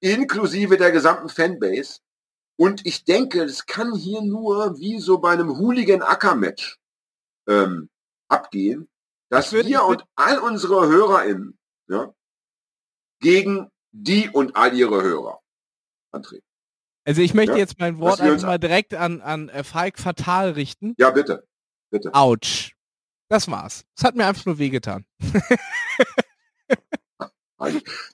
[0.01, 2.01] inklusive der gesamten Fanbase.
[2.57, 6.78] Und ich denke, es kann hier nur wie so bei einem Hooligan-Acker-Match
[7.49, 7.91] ähm,
[8.28, 8.89] abgehen,
[9.28, 11.59] dass wir und all unsere HörerInnen
[11.89, 12.14] ja,
[13.18, 15.40] gegen die und all ihre Hörer
[16.11, 16.45] antreten.
[17.07, 17.59] Also ich möchte ja?
[17.59, 20.95] jetzt mein Wort einfach mal direkt an, an äh, Falk Fatal richten.
[20.99, 21.47] Ja, bitte.
[21.90, 22.14] Bitte.
[22.14, 22.74] Autsch.
[23.28, 23.84] Das war's.
[23.97, 25.05] Es hat mir einfach nur wehgetan.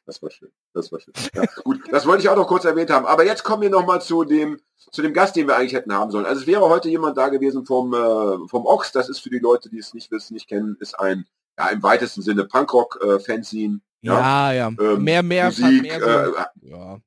[0.06, 0.52] das war schön.
[0.72, 1.14] Das war schön.
[1.34, 3.06] Ja, gut, das wollte ich auch noch kurz erwähnt haben.
[3.06, 5.92] Aber jetzt kommen wir noch mal zu dem, zu dem Gast, den wir eigentlich hätten
[5.92, 6.26] haben sollen.
[6.26, 8.92] Also es wäre heute jemand da gewesen vom, äh, vom Ox.
[8.92, 11.26] Das ist für die Leute, die es nicht wissen, nicht kennen, ist ein,
[11.58, 13.80] ja, im weitesten Sinne Punkrock-Fanzine.
[14.02, 14.52] Äh, ja, ja.
[14.52, 14.66] ja.
[14.68, 17.00] Ähm, mehr, mehr, Musik, mehr so, äh, ja.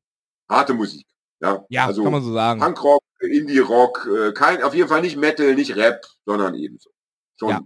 [0.50, 1.06] harte Musik.
[1.42, 2.60] Ja, ja also kann man so sagen.
[2.60, 6.90] Punkrock, Indie-Rock, äh, kein, auf jeden Fall nicht Metal, nicht Rap, sondern ebenso.
[7.38, 7.62] Schon ja.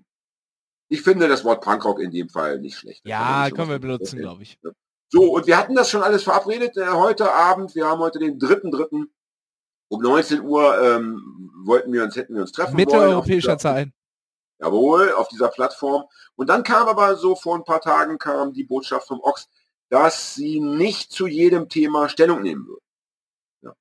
[0.89, 3.01] Ich finde das Wort Punkrock in dem Fall nicht schlecht.
[3.05, 4.57] Ja, können wir benutzen, glaube ich.
[5.09, 7.75] So, und wir hatten das schon alles verabredet äh, heute Abend.
[7.75, 9.09] Wir haben heute den dritten, dritten.
[9.89, 13.89] Um 19 Uhr ähm, wollten wir uns, hätten wir uns treffen Mitteleuropäischer Zeit.
[14.59, 16.05] Jawohl, auf dieser Plattform.
[16.35, 19.47] Und dann kam aber so vor ein paar Tagen kam die Botschaft vom Ox,
[19.89, 22.83] dass sie nicht zu jedem Thema Stellung nehmen würden.
[23.61, 23.73] Ja.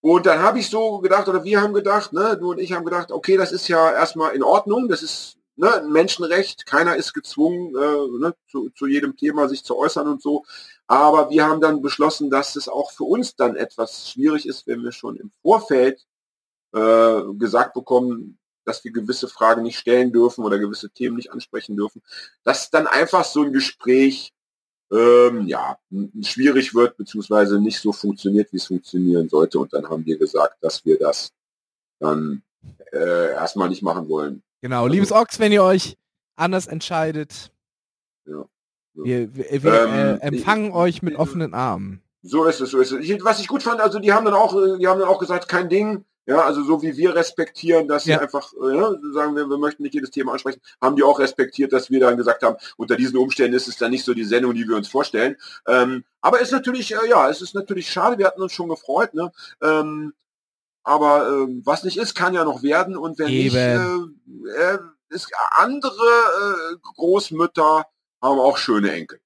[0.00, 2.84] Und dann habe ich so gedacht, oder wir haben gedacht, ne, du und ich haben
[2.84, 7.12] gedacht, okay, das ist ja erstmal in Ordnung, das ist ne, ein Menschenrecht, keiner ist
[7.12, 10.44] gezwungen, äh, ne, zu, zu jedem Thema sich zu äußern und so.
[10.86, 14.82] Aber wir haben dann beschlossen, dass es auch für uns dann etwas schwierig ist, wenn
[14.82, 16.06] wir schon im Vorfeld
[16.72, 18.37] äh, gesagt bekommen,
[18.68, 22.02] dass wir gewisse Fragen nicht stellen dürfen oder gewisse Themen nicht ansprechen dürfen,
[22.44, 24.32] dass dann einfach so ein Gespräch
[24.90, 25.78] ähm, ja
[26.22, 29.58] schwierig wird beziehungsweise nicht so funktioniert, wie es funktionieren sollte.
[29.58, 31.32] Und dann haben wir gesagt, dass wir das
[31.98, 32.42] dann
[32.92, 34.42] äh, erstmal nicht machen wollen.
[34.60, 35.96] Genau, also, liebes Ochs, wenn ihr euch
[36.36, 37.50] anders entscheidet,
[38.26, 38.44] ja,
[38.94, 39.04] ja.
[39.04, 42.02] wir, wir, wir ähm, äh, empfangen ich, euch mit offenen Armen.
[42.22, 43.00] So ist es, so ist es.
[43.00, 45.48] Ich, was ich gut fand, also die haben dann auch, die haben dann auch gesagt,
[45.48, 48.16] kein Ding, ja, also so wie wir respektieren, dass ja.
[48.16, 51.18] sie einfach, äh, ja, sagen wir, wir möchten nicht jedes Thema ansprechen, haben die auch
[51.18, 54.24] respektiert, dass wir dann gesagt haben, unter diesen Umständen ist es dann nicht so die
[54.24, 55.36] Sendung, die wir uns vorstellen.
[55.66, 59.14] Ähm, aber ist natürlich, äh, ja, es ist natürlich schade, wir hatten uns schon gefreut,
[59.14, 59.32] ne?
[59.62, 60.12] Ähm,
[60.82, 62.98] aber äh, was nicht ist, kann ja noch werden.
[62.98, 63.44] Und wenn Eben.
[63.44, 67.86] nicht, äh, äh, ist, andere äh, Großmütter
[68.20, 69.18] haben auch schöne Enkel.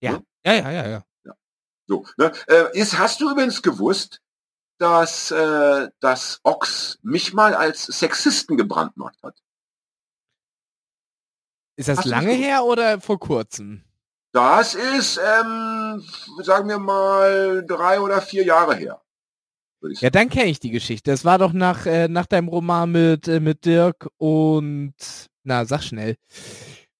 [0.00, 0.24] Ja, ne?
[0.46, 1.04] ja, ja, ja, ja.
[1.24, 1.32] ja.
[1.86, 2.32] So, ne?
[2.46, 4.22] äh, ist, hast du übrigens gewusst,
[4.82, 9.36] dass äh, das Ochs mich mal als Sexisten gebrandmarkt hat?
[11.76, 13.84] Ist das hast lange her oder vor kurzem?
[14.32, 16.02] Das ist, ähm,
[16.42, 19.00] sagen wir mal, drei oder vier Jahre her.
[20.00, 21.10] Ja, dann kenne ich die Geschichte.
[21.10, 24.94] Das war doch nach, äh, nach deinem Roman mit, äh, mit Dirk und,
[25.44, 26.16] na, sag schnell.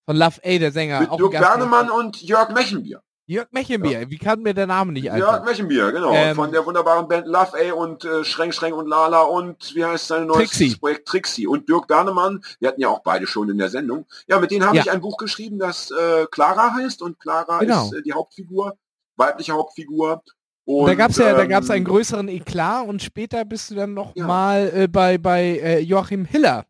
[0.04, 1.00] Von Love A, der Sänger.
[1.00, 3.02] Mit Dirk Bernemann und Jörg Mechenbier.
[3.26, 4.10] Jörg Mechenbier, ja.
[4.10, 5.34] wie kann mir der Name nicht einfach?
[5.34, 6.12] Jörg Mechenbier, genau.
[6.12, 9.84] Ähm, von der wunderbaren Band Love A und äh, Schreng Schreng und Lala und wie
[9.84, 10.76] heißt sein neues Trixie.
[10.76, 11.46] Projekt Trixie.
[11.46, 14.06] Und Dirk Bernemann, wir hatten ja auch beide schon in der Sendung.
[14.26, 14.82] Ja, mit denen habe ja.
[14.82, 17.86] ich ein Buch geschrieben, das äh, Clara heißt und Clara genau.
[17.86, 18.76] ist äh, die Hauptfigur,
[19.16, 20.22] weibliche Hauptfigur.
[20.64, 23.70] Und, da gab es ja, ähm, da gab es einen größeren Eklat und später bist
[23.70, 24.26] du dann noch ja.
[24.26, 26.64] mal äh, bei, bei äh, Joachim Hiller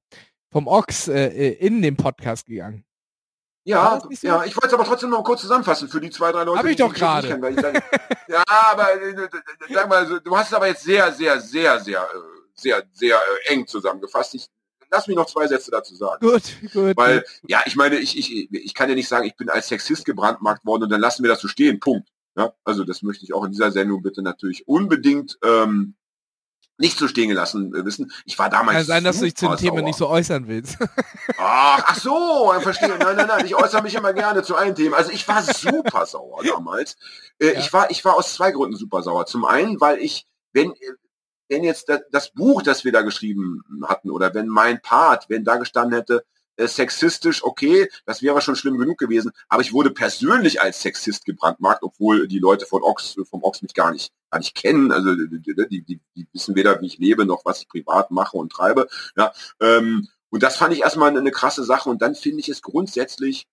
[0.50, 2.84] vom Ox äh, äh in den Podcast gegangen.
[3.64, 4.26] Ja, so?
[4.26, 6.58] ja, ich wollte es aber trotzdem noch kurz zusammenfassen für die zwei, drei Leute.
[6.58, 7.28] Habe ich doch gerade.
[8.28, 9.28] ja, aber äh,
[9.72, 12.08] sag mal, du hast es aber jetzt sehr, sehr, sehr, sehr,
[12.54, 14.34] sehr, sehr äh, eng zusammengefasst.
[14.34, 14.48] Ich
[14.90, 16.26] lass mich noch zwei Sätze dazu sagen.
[16.26, 16.42] Gut,
[16.72, 16.96] gut.
[16.96, 20.04] Weil, ja, ich meine, ich, ich, ich kann ja nicht sagen, ich bin als Sexist
[20.04, 21.78] gebrandmarkt worden und dann lassen wir das so stehen.
[21.78, 22.08] Punkt.
[22.36, 25.94] Ja, also das möchte ich auch in dieser Sendung bitte natürlich unbedingt ähm,
[26.82, 28.12] nicht so stehen gelassen äh, wissen.
[28.24, 28.76] Ich war damals.
[28.76, 30.78] Kann sein, dass du dich zu dem Thema nicht so äußern willst.
[31.38, 32.98] Ach, ach so, verstehe.
[32.98, 33.46] Nein, nein, nein.
[33.46, 34.94] Ich äußere mich immer gerne zu allen Themen.
[34.94, 36.96] Also ich war super sauer damals.
[37.38, 37.60] Äh, ja.
[37.60, 39.26] Ich war, ich war aus zwei Gründen super sauer.
[39.26, 40.74] Zum einen, weil ich, wenn,
[41.48, 45.44] wenn jetzt das, das Buch, das wir da geschrieben hatten, oder wenn mein Part, wenn
[45.44, 46.24] da gestanden hätte,
[46.56, 51.24] äh, sexistisch, okay, das wäre schon schlimm genug gewesen, aber ich wurde persönlich als Sexist
[51.24, 55.14] gebrandmarkt, obwohl die Leute von Ox, vom Ox mich gar nicht, gar nicht kennen, also
[55.14, 58.88] die, die, die, wissen weder, wie ich lebe, noch was ich privat mache und treibe,
[59.16, 61.90] ja, ähm, und das fand ich erstmal eine krasse Sache.
[61.90, 63.46] Und dann finde ich es grundsätzlich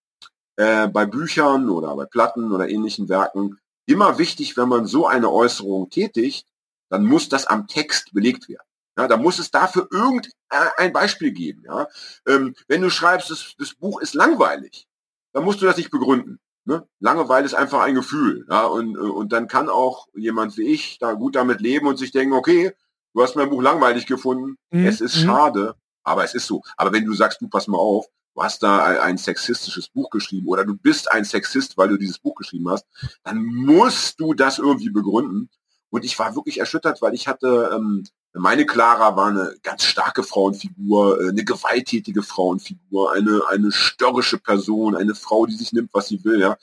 [0.55, 5.29] äh, bei Büchern oder bei Platten oder ähnlichen Werken immer wichtig, wenn man so eine
[5.29, 6.47] Äußerung tätigt,
[6.89, 8.68] dann muss das am Text belegt werden.
[8.99, 11.63] Ja, da muss es dafür irgendein Beispiel geben.
[11.65, 11.87] Ja?
[12.27, 14.89] Ähm, wenn du schreibst, das, das, Buch ist langweilig,
[15.31, 16.37] dann musst du das nicht begründen.
[16.65, 16.85] Ne?
[16.99, 18.45] Langeweile ist einfach ein Gefühl.
[18.49, 18.65] Ja?
[18.65, 22.33] Und, und dann kann auch jemand wie ich da gut damit leben und sich denken,
[22.33, 22.73] okay,
[23.13, 24.85] du hast mein Buch langweilig gefunden, mhm.
[24.85, 25.27] es ist mhm.
[25.27, 26.61] schade, aber es ist so.
[26.75, 30.49] Aber wenn du sagst, du pass mal auf, du hast da ein sexistisches Buch geschrieben
[30.49, 32.85] oder du bist ein Sexist, weil du dieses Buch geschrieben hast,
[33.23, 35.49] dann musst du das irgendwie begründen.
[35.89, 38.03] Und ich war wirklich erschüttert, weil ich hatte ähm,
[38.39, 44.95] Meine Clara war eine ganz starke Frauenfigur, äh, eine gewalttätige Frauenfigur, eine, eine störrische Person,
[44.95, 46.39] eine Frau, die sich nimmt, was sie will.
[46.39, 46.57] Ja.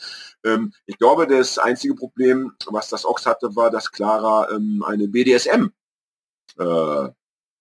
[0.45, 5.09] Ähm, ich glaube, das einzige Problem, was das Ochs hatte, war, dass Clara ähm, eine
[5.09, 5.71] BDSM
[6.59, 7.09] äh,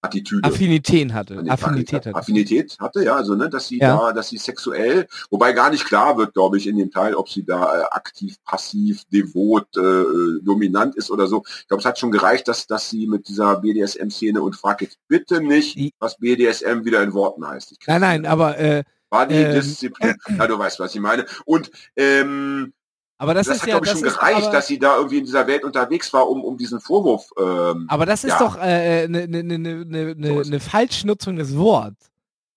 [0.06, 0.47] Attitüde.
[0.47, 1.43] Affinität hatte.
[1.47, 2.16] Affinität hatte.
[2.16, 3.97] Affinität hatte, ja, also ne, dass sie ja.
[3.97, 7.30] da, dass sie sexuell, wobei gar nicht klar wird, glaube ich, in dem Teil, ob
[7.30, 11.43] sie da äh, aktiv, passiv, devot, äh, dominant ist oder so.
[11.60, 14.97] Ich glaube, es hat schon gereicht, dass, dass sie mit dieser BDSM-Szene und frag jetzt
[15.08, 17.76] bitte nicht, was BDSM wieder in Worten heißt.
[17.88, 20.16] nein, nein, aber äh, Body ähm, Disziplin.
[20.38, 21.26] ja, du weißt, was ich meine.
[21.45, 22.74] Und ähm,
[23.18, 25.20] aber das, das ist hat, ja, glaube ich, schon gereicht, aber, dass sie da irgendwie
[25.20, 27.30] in dieser Welt unterwegs war, um, um diesen Vorwurf.
[27.38, 28.39] Ähm, aber das ist ja.
[28.39, 32.11] doch eine äh, ne, ne, ne, ne, ne, ne Falschnutzung des Wortes.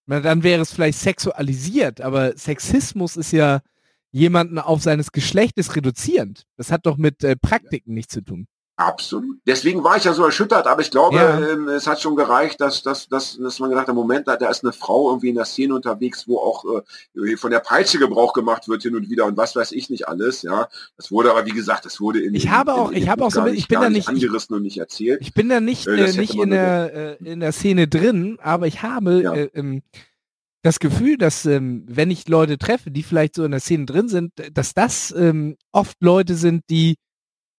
[0.07, 3.61] Dann wäre es vielleicht sexualisiert, aber Sexismus ist ja
[4.11, 6.45] jemanden auf seines Geschlechtes reduzierend.
[6.57, 8.47] Das hat doch mit äh, Praktiken nichts zu tun.
[8.81, 9.39] Absolut.
[9.45, 11.41] Deswegen war ich ja so erschüttert, aber ich glaube, ja.
[11.41, 14.49] ähm, es hat schon gereicht, dass, dass, dass, dass man gedacht hat, Moment, da, da
[14.49, 18.33] ist eine Frau irgendwie in der Szene unterwegs, wo auch äh, von der Peitsche Gebrauch
[18.35, 20.69] gemacht wird hin und wieder und was weiß ich nicht alles, ja.
[20.97, 23.25] Das wurde aber, wie gesagt, das wurde in Ich habe auch, in, in ich habe
[23.25, 25.23] auch so, mit, ich bin da nicht angerissen und nicht erzählt.
[25.23, 28.85] Ich bin da nicht, äh, nicht in der, äh, in der Szene drin, aber ich
[28.85, 29.35] habe ja.
[29.35, 29.83] äh, ähm,
[30.63, 34.09] das Gefühl, dass ähm, wenn ich Leute treffe, die vielleicht so in der Szene drin
[34.09, 36.95] sind, dass das ähm, oft Leute sind, die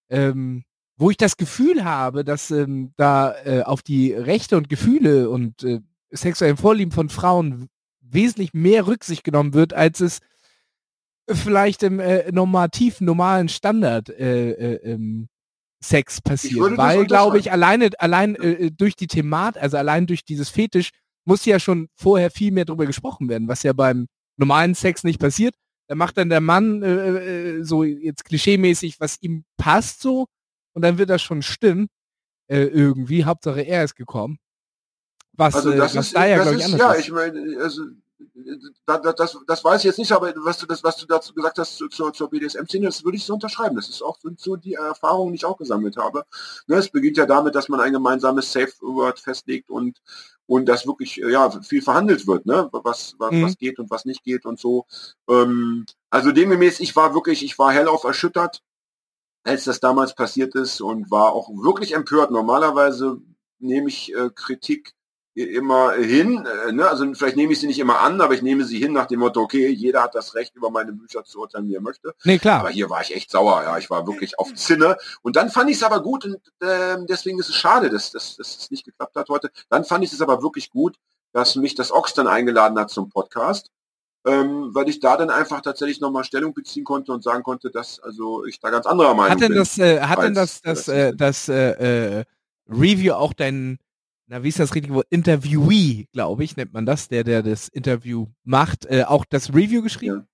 [0.09, 0.63] ähm,
[0.99, 5.63] wo ich das Gefühl habe, dass ähm, da äh, auf die Rechte und Gefühle und
[5.63, 5.79] äh,
[6.11, 7.69] sexuellen Vorlieben von Frauen
[8.01, 10.19] wesentlich mehr Rücksicht genommen wird, als es
[11.31, 15.29] vielleicht im äh, normativ normalen Standard äh, äh, ähm,
[15.81, 16.75] Sex passiert.
[16.75, 20.89] Weil, glaube ich, alleine, allein äh, äh, durch die Thematik, also allein durch dieses Fetisch,
[21.23, 25.19] muss ja schon vorher viel mehr drüber gesprochen werden, was ja beim normalen Sex nicht
[25.19, 25.55] passiert.
[25.87, 30.27] Da macht dann der Mann äh, äh so jetzt klischeemäßig, was ihm passt so
[30.79, 31.89] und dann wird das schon stimmen.
[32.47, 33.25] Äh, irgendwie.
[33.25, 34.39] Hauptsache er ist gekommen.
[35.33, 37.01] Was, also das äh, was ist, da ja, ich, anders Ja, ist.
[37.01, 37.83] ich meine, also,
[38.85, 41.59] das, das, das weiß ich jetzt nicht, aber was du, das, was du dazu gesagt
[41.59, 43.75] hast zur, zur BDSM-Szene, das würde ich so unterschreiben.
[43.75, 46.23] Das ist auch so die Erfahrung, die ich auch gesammelt habe.
[46.67, 50.01] Ne, es beginnt ja damit, dass man ein gemeinsames Safe-Word festlegt und,
[50.45, 52.69] und das wirklich ja, viel verhandelt wird, ne?
[52.71, 53.43] was, was, mhm.
[53.43, 54.85] was geht und was nicht geht und so.
[55.29, 58.63] Ähm, also demgemäß, ich war wirklich, ich war hellauf erschüttert
[59.49, 62.29] als das damals passiert ist und war auch wirklich empört.
[62.29, 63.19] Normalerweise
[63.57, 64.93] nehme ich äh, Kritik
[65.33, 66.87] immer hin, äh, ne?
[66.87, 69.21] also vielleicht nehme ich sie nicht immer an, aber ich nehme sie hin nach dem
[69.21, 72.13] Motto, okay, jeder hat das Recht, über meine Bücher zu urteilen, wie er möchte.
[72.25, 72.59] Nee, klar.
[72.59, 74.97] Aber hier war ich echt sauer, ja, ich war wirklich auf Zinne.
[75.21, 78.35] Und dann fand ich es aber gut und äh, deswegen ist es schade, dass, dass,
[78.35, 79.49] dass es nicht geklappt hat heute.
[79.69, 80.97] Dann fand ich es aber wirklich gut,
[81.31, 83.71] dass mich das Ochs dann eingeladen hat zum Podcast
[84.25, 87.99] ähm, weil ich da dann einfach tatsächlich nochmal Stellung beziehen konnte und sagen konnte, dass
[87.99, 89.57] also ich da ganz anderer Meinung hat denn bin.
[89.57, 92.25] Das, äh, hat denn das, das, äh, das äh, äh,
[92.67, 93.79] Review auch dein,
[94.27, 97.69] na wie ist das richtige Wort, Interviewee, glaube ich, nennt man das, der, der das
[97.69, 100.17] Interview macht, äh, auch das Review geschrieben?
[100.17, 100.25] Ja.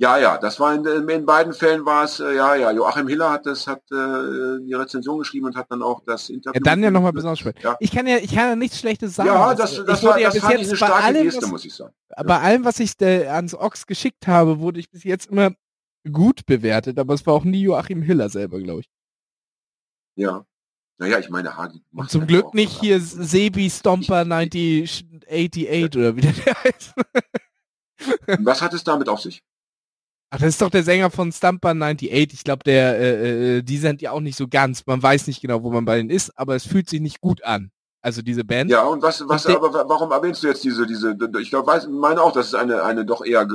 [0.00, 3.30] Ja, ja, das war in, in beiden Fällen war es, äh, ja, ja, Joachim Hiller
[3.30, 6.58] hat das, hat äh, die Rezension geschrieben und hat dann auch das Interview.
[6.58, 7.52] Ja, dann ja nochmal besonders schön.
[7.62, 7.76] Ja.
[7.80, 9.28] Ich kann ja, ich kann ja nichts Schlechtes sagen.
[9.28, 11.92] Ja, das, das, das war, ja bis jetzt bei allem, Geste, was, muss ich sagen.
[12.24, 15.50] Bei allem, was ich äh, ans Ochs geschickt habe, wurde ich bis jetzt immer
[16.10, 18.90] gut bewertet, aber es war auch nie Joachim Hiller selber, glaube ich.
[20.14, 20.46] Ja.
[20.96, 22.80] Naja, ich meine, Hagi macht Zum Glück nicht oder?
[22.80, 26.32] hier Sebi Stomper 1988 oder wie der
[26.64, 26.94] heißt.
[28.38, 29.42] was hat es damit auf sich?
[30.32, 32.32] Ach, das ist doch der Sänger von Stumper 98.
[32.32, 34.86] Ich glaube, der, äh, äh, die sind ja auch nicht so ganz.
[34.86, 37.42] Man weiß nicht genau, wo man bei denen ist, aber es fühlt sich nicht gut
[37.42, 37.72] an.
[38.02, 38.70] Also diese Band.
[38.70, 42.22] Ja, und was, was, und aber warum erwähnst du jetzt diese, diese, ich glaube, meine
[42.22, 43.46] auch, das ist eine, eine doch eher äh,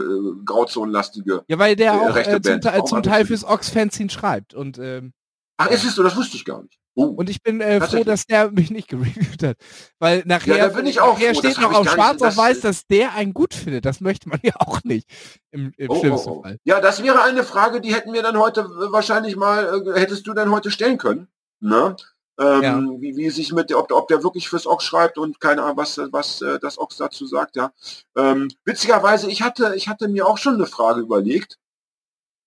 [0.46, 1.44] grauzonenlastige.
[1.48, 5.14] Ja, weil der äh, auch äh, zum, Teil, zum Teil fürs Ox-Fanzine schreibt und, ähm,
[5.58, 6.04] Ach, ist es so?
[6.04, 6.78] Das wusste ich gar nicht.
[6.98, 7.08] Oh.
[7.08, 9.58] Und ich bin äh, froh, dass der mich nicht gereviewt hat.
[10.00, 11.41] Weil nachher, ja, bin ich auch nachher froh.
[11.41, 13.86] steht noch auf schwarz auf weiß, dass der einen gut findet.
[13.86, 15.08] Das möchte man ja auch nicht
[15.52, 16.41] im, im oh, schlimmsten oh, oh.
[16.43, 16.58] Fall.
[16.64, 20.34] Ja, das wäre eine Frage, die hätten wir dann heute wahrscheinlich mal, äh, hättest du
[20.34, 21.28] dann heute stellen können.
[21.60, 21.98] Ne?
[22.39, 22.80] Ähm, ja.
[23.00, 25.98] wie, wie sich mit, ob, ob der wirklich fürs Ox schreibt und keine Ahnung, was,
[26.12, 27.72] was äh, das Ox dazu sagt, ja.
[28.18, 31.60] Ähm, witzigerweise, ich hatte, ich hatte mir auch schon eine Frage überlegt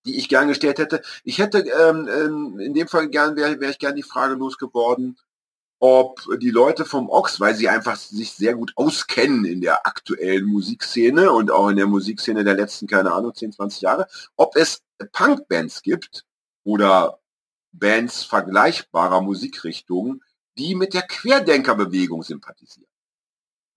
[0.07, 1.03] die ich gern gestellt hätte.
[1.24, 5.18] Ich hätte ähm, ähm, in dem Fall gern wäre wär ich gern die Frage losgeworden,
[5.80, 10.44] ob die Leute vom Ox, weil sie einfach sich sehr gut auskennen in der aktuellen
[10.44, 14.82] Musikszene und auch in der Musikszene der letzten, keine Ahnung, 10, 20 Jahre, ob es
[15.12, 16.24] Punkbands gibt
[16.64, 17.20] oder
[17.72, 20.22] Bands vergleichbarer Musikrichtungen,
[20.57, 22.90] die mit der Querdenkerbewegung sympathisieren.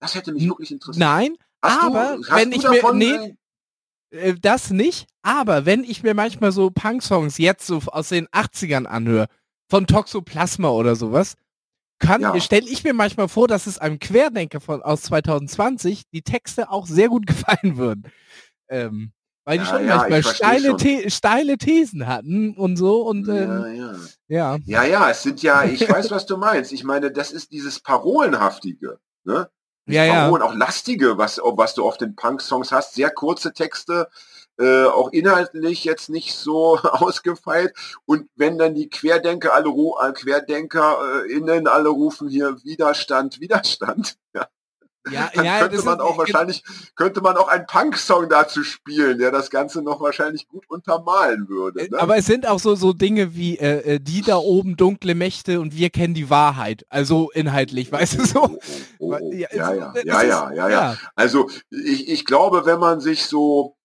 [0.00, 0.98] Das hätte mich wirklich interessiert.
[0.98, 3.36] Nein, hast aber du, wenn ich mir, nee,
[4.12, 8.86] äh, das nicht, aber wenn ich mir manchmal so Punk-Songs jetzt so aus den 80ern
[8.86, 9.26] anhöre,
[9.68, 11.34] von Toxoplasma oder sowas,
[11.98, 12.38] kann, Ja.
[12.40, 16.86] stelle ich mir manchmal vor, dass es einem Querdenker von, aus 2020 die Texte auch
[16.86, 18.04] sehr gut gefallen würden.
[18.68, 19.12] Ähm,
[19.44, 20.78] weil die Ja, schon ja, manchmal steile, schon.
[20.78, 23.94] The steile Thesen hatten und so und ähm, ja, ja.
[24.28, 24.58] ja.
[24.64, 26.72] Ja, ja, es sind ja, ich weiß, was du meinst.
[26.72, 29.48] Ich meine, das ist dieses Parolenhaftige, ne?
[29.86, 30.28] Ja, ja.
[30.28, 34.08] Auch lastige, was, was du auf den Punk-Songs hast, sehr kurze Texte,
[34.58, 37.74] äh, auch inhaltlich jetzt nicht so ausgefeilt.
[38.04, 44.16] Und wenn dann die Querdenker alle äh, Querdenker äh, innen alle rufen hier Widerstand, Widerstand,
[44.34, 44.46] ja,
[45.10, 46.62] Ja, dann ja, könnte man ist- auch wahrscheinlich,
[46.94, 51.80] könnte man auch einen Punk-Song dazu spielen, der das Ganze noch wahrscheinlich gut untermalen würde.
[51.80, 51.98] Äh, Ne?
[51.98, 55.60] Aber es sind auch so, so Dinge wie äh, äh, die da oben dunkle Mächte
[55.60, 56.86] und wir kennen die Wahrheit.
[56.88, 58.42] Also inhaltlich, weißt du so?
[58.42, 58.58] Oh,
[59.00, 59.32] oh, oh.
[59.32, 60.96] Ja, Ja, ja, das ja, ist- ja, ja, ja.
[61.16, 63.76] Also ich, ich glaube, wenn man sich so,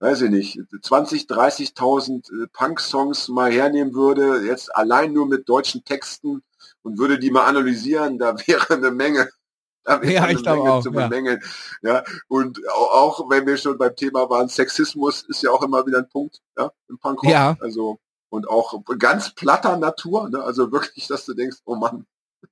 [0.00, 5.84] weiß ich nicht, 20, 30.000 äh, Punk-Songs mal hernehmen würde, jetzt allein nur mit deutschen
[5.84, 6.42] Texten
[6.82, 9.28] und würde die mal analysieren, da wäre eine Menge,
[10.02, 11.08] da Ja, ich glaube Menge auch, zu ja.
[11.08, 11.42] bemängeln.
[11.82, 12.04] Ja.
[12.28, 16.08] und auch, wenn wir schon beim Thema waren, Sexismus ist ja auch immer wieder ein
[16.08, 17.30] Punkt ja, im Punkrock.
[17.30, 17.56] Ja.
[17.60, 20.42] Also und auch ganz platter Natur, ne?
[20.42, 22.06] also wirklich, dass du denkst, oh Mann.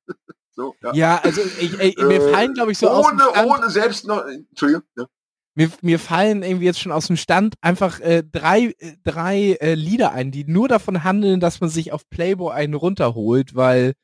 [0.53, 0.95] so, ja.
[0.95, 4.85] Ja, also ich, ich, mir Äh, fallen, glaube ich, so ohne, ohne selbst noch, Entschuldigung,
[4.97, 5.07] ja.
[5.55, 9.74] mir, mir fallen irgendwie jetzt schon aus dem Stand einfach äh, drei, äh, drei äh,
[9.74, 13.95] Lieder ein, die nur davon handeln, dass man sich auf Playboy einen runterholt, weil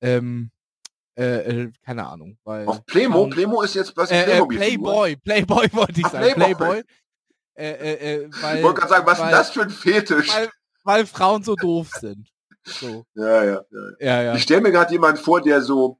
[0.00, 0.50] ähm,
[1.16, 5.16] äh, äh, keine Ahnung, weil Auf Playmo, Playmo ist jetzt was äh, äh, Playmobil Playboy,
[5.16, 6.54] Playboy wollte ich Ach, sagen, Playboy.
[6.56, 6.84] Playboy.
[7.56, 10.34] Äh, weil, Ich wollte gerade sagen, was ist weil, denn das für ein Fetisch?
[10.34, 10.50] Weil,
[10.82, 12.28] weil Frauen so doof sind.
[12.64, 13.62] So, Ja, ja, ja.
[14.00, 14.34] ja, ja.
[14.34, 15.98] Ich stelle mir gerade jemanden vor, der so,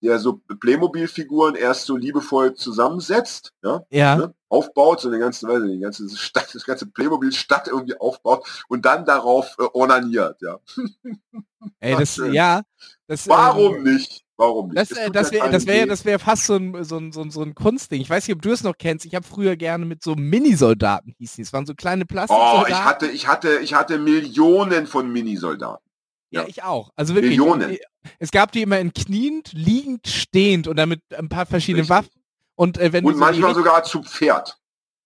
[0.00, 5.58] der so Playmobil-Figuren erst so liebevoll zusammensetzt, ja, Ja, ne, aufbaut, so den ganzen, weiß
[5.58, 10.40] ich nicht, die ganze Stadt, das ganze Playmobil-Stadt irgendwie aufbaut und dann darauf äh, ornaniert,
[10.42, 10.60] ja.
[11.80, 12.62] ey, das, ja.
[13.06, 14.22] Das, Warum ähm, nicht?
[14.42, 14.78] Warum nicht?
[14.78, 17.30] Das, äh, das wäre das wäre das wäre fast so ein, so, ein, so, ein,
[17.30, 18.00] so ein Kunstding.
[18.00, 19.06] Ich weiß nicht, ob du es noch kennst.
[19.06, 21.36] Ich habe früher gerne mit so Minisoldaten hießen.
[21.36, 21.42] die.
[21.42, 22.72] Es waren so kleine Oh, Plastiksoldaten.
[22.72, 25.86] ich hatte, ich hatte, ich hatte Millionen von Minisoldaten.
[26.30, 26.48] ja, ja.
[26.48, 26.90] ich auch.
[26.96, 27.38] Also wirklich.
[27.38, 27.76] Millionen.
[28.18, 31.96] Es gab die immer in kniend, liegend, stehend und damit ein paar verschiedene Richtig.
[31.96, 32.22] Waffen.
[32.54, 34.58] Und äh, wenn Und so manchmal sogar zu Pferd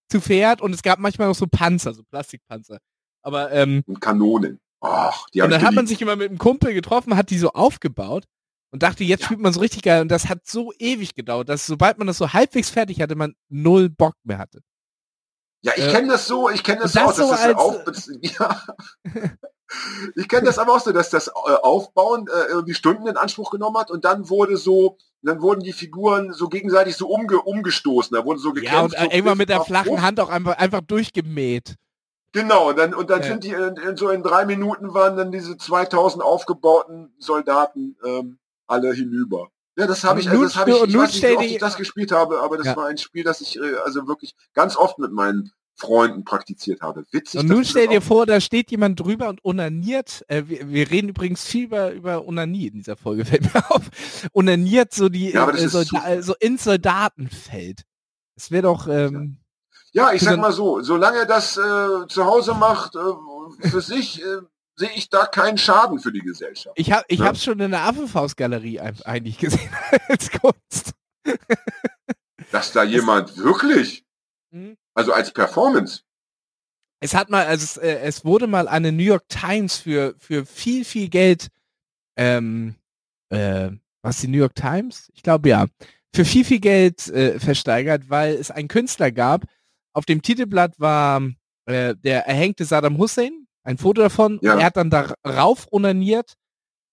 [0.09, 2.78] zu Pferd und es gab manchmal auch so Panzer, so Plastikpanzer.
[3.22, 4.61] Aber ähm, und Kanonen.
[5.34, 8.24] Die und dann hat man sich immer mit einem Kumpel getroffen, hat die so aufgebaut
[8.71, 9.27] und dachte, jetzt Ja.
[9.27, 10.03] spielt man so richtig geil.
[10.03, 13.35] Und das hat so ewig gedauert, dass sobald man das so halbwegs fertig hatte, man
[13.49, 14.61] null Bock mehr hatte.
[15.62, 17.77] Ja, ich Äh, kenne das so, ich kenne das, das dass so das als- auf,
[18.21, 18.62] ja.
[20.14, 21.31] Ich kenne das aber auch so, dass das äh,
[21.62, 25.73] Aufbauen äh, irgendwie Stunden in Anspruch genommen hat und dann wurde so, dann wurden die
[25.73, 28.75] Figuren so gegenseitig so umge, umgestoßen, da wurden so gekämpft.
[28.75, 30.01] Ja, und äh, so irgendwann mit der flachen.
[30.03, 31.75] Hand auch einfach, einfach durchgemäht.
[32.31, 33.27] Genau, und dann, und dann Ja.
[33.27, 38.39] sind die in, in, so in drei Minuten waren dann diese 2000 aufgebauten Soldaten ähm,
[38.67, 39.49] alle hinüber.
[39.79, 41.77] Ja, das habe ich, also das habe ich, ich weiß nicht, wie oft ich das
[41.77, 42.77] gespielt habe, aber das Ja.
[42.77, 47.05] war ein Spiel, das ich äh, also wirklich ganz oft mit meinen Freunden praktiziert habe.
[47.11, 47.39] Witzig.
[47.41, 50.25] Und nun stell dir vor, da steht jemand drüber und onaniert.
[50.29, 53.83] Äh, wir, wir reden übrigens viel über, über Onanie in dieser Folge, fällt mir auf.
[54.33, 57.83] Onaniert so die Ja, äh, Solda so ins Soldatenfeld.
[58.35, 59.37] Das wäre doch, ähm,
[59.93, 64.23] Ja, ich Für sag mal so, solange das äh, zu Hause macht, äh, für sich,
[64.23, 64.39] äh,
[64.77, 66.79] sehe ich da keinen Schaden für die Gesellschaft.
[66.79, 67.27] ich habe ich Ja.
[67.27, 69.70] hab's schon in der Affenfaustgalerie eigentlich gesehen
[70.09, 70.93] als Kunst.
[72.53, 74.05] Dass da jemand wirklich,
[74.53, 74.77] Mhm.
[74.95, 76.03] also als Performance,
[77.01, 80.47] Es hat mal, also es, äh, es wurde mal eine New York Times für, für
[80.47, 81.49] viel, viel Geld,
[82.16, 82.74] ähm,
[83.31, 83.70] äh,
[84.03, 85.11] was die New York Times?
[85.14, 85.66] Ich glaube ja,
[86.14, 89.45] für viel, viel Geld äh, versteigert, weil es einen Künstler gab.
[89.93, 91.20] Auf dem Titelblatt war
[91.66, 94.39] äh, der erhängte Saddam Hussein, ein Foto davon.
[94.43, 94.59] Ja.
[94.59, 96.35] Er hat dann darauf onaniert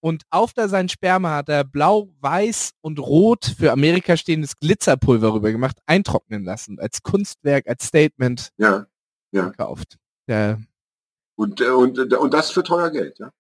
[0.02, 5.34] und auf da sein Sperma hat er blau, weiß und rot für Amerika stehendes Glitzerpulver
[5.34, 8.86] rüber gemacht, eintrocknen lassen, als Kunstwerk, als Statement ja.
[9.32, 9.50] Ja.
[9.50, 9.98] gekauft.
[10.28, 10.60] Der,
[11.36, 13.32] Und, äh, und, äh, und das für teuer Geld, ja.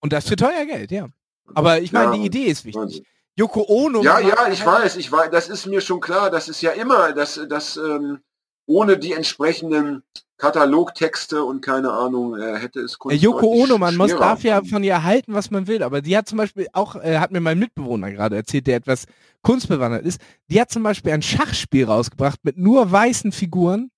[0.00, 1.08] und das für teuer Geld, ja.
[1.54, 3.00] Aber ich meine, Ja, die Idee ist Wahnsinn.
[3.00, 3.06] wichtig.
[3.36, 4.02] Yoko Ono.
[4.02, 6.70] Ja, ja, ich halt- weiß, ich weiß, das ist mir schon klar, das ist ja
[6.72, 8.20] immer, dass, dass ähm,
[8.66, 10.02] ohne die entsprechenden
[10.36, 14.62] Katalogtexte und keine Ahnung, äh, hätte es Kunst Yoko deutlich Ono, man muss, darf ja
[14.62, 17.40] von ihr halten, was man will, aber die hat zum Beispiel auch, äh, hat mir
[17.40, 19.04] mein Mitbewohner gerade erzählt, der etwas
[19.42, 23.90] kunstbewandert ist, die hat zum Beispiel ein Schachspiel rausgebracht mit nur weißen Figuren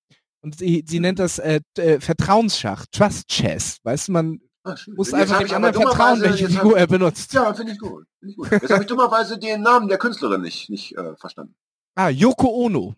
[0.43, 5.15] und sie, sie nennt das äh, äh, Vertrauensschach, Trust Chess, weißt du, man Ah, muss
[5.15, 7.33] einfach dem anderen vertrauen, welche Figur er benutzt.
[7.33, 8.05] Ja, finde ich gut.
[8.19, 8.51] Find ich gut.
[8.51, 11.55] Jetzt habe ich dummerweise den Namen der Künstlerin nicht, nicht äh, verstanden.
[11.95, 12.97] Ah, Yoko Ono.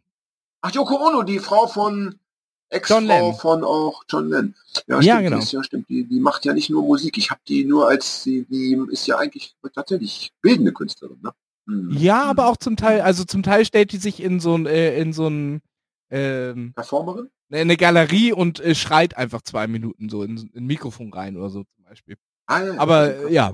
[0.60, 2.18] Ach, Yoko Ono, die Frau von
[2.70, 4.54] Ex-Frau von auch John Lennon.
[4.86, 5.38] Ja, ja genau.
[5.38, 5.88] Ist, ja, stimmt.
[5.88, 7.16] Die, die macht ja nicht nur Musik.
[7.16, 11.18] Ich habe die nur als, die, die ist ja eigentlich tatsächlich bildende Künstlerin.
[11.22, 11.32] Ne?
[11.66, 11.90] Hm.
[11.92, 14.98] Ja, aber auch zum Teil, also zum Teil stellt die sich in so ein, äh,
[15.00, 15.62] in so ein
[16.10, 17.30] ähm, Performerin?
[17.50, 21.48] Eine Galerie und äh, schreit einfach zwei Minuten so in, in ein Mikrofon rein oder
[21.48, 22.16] so zum Beispiel.
[22.48, 23.52] Aber ja.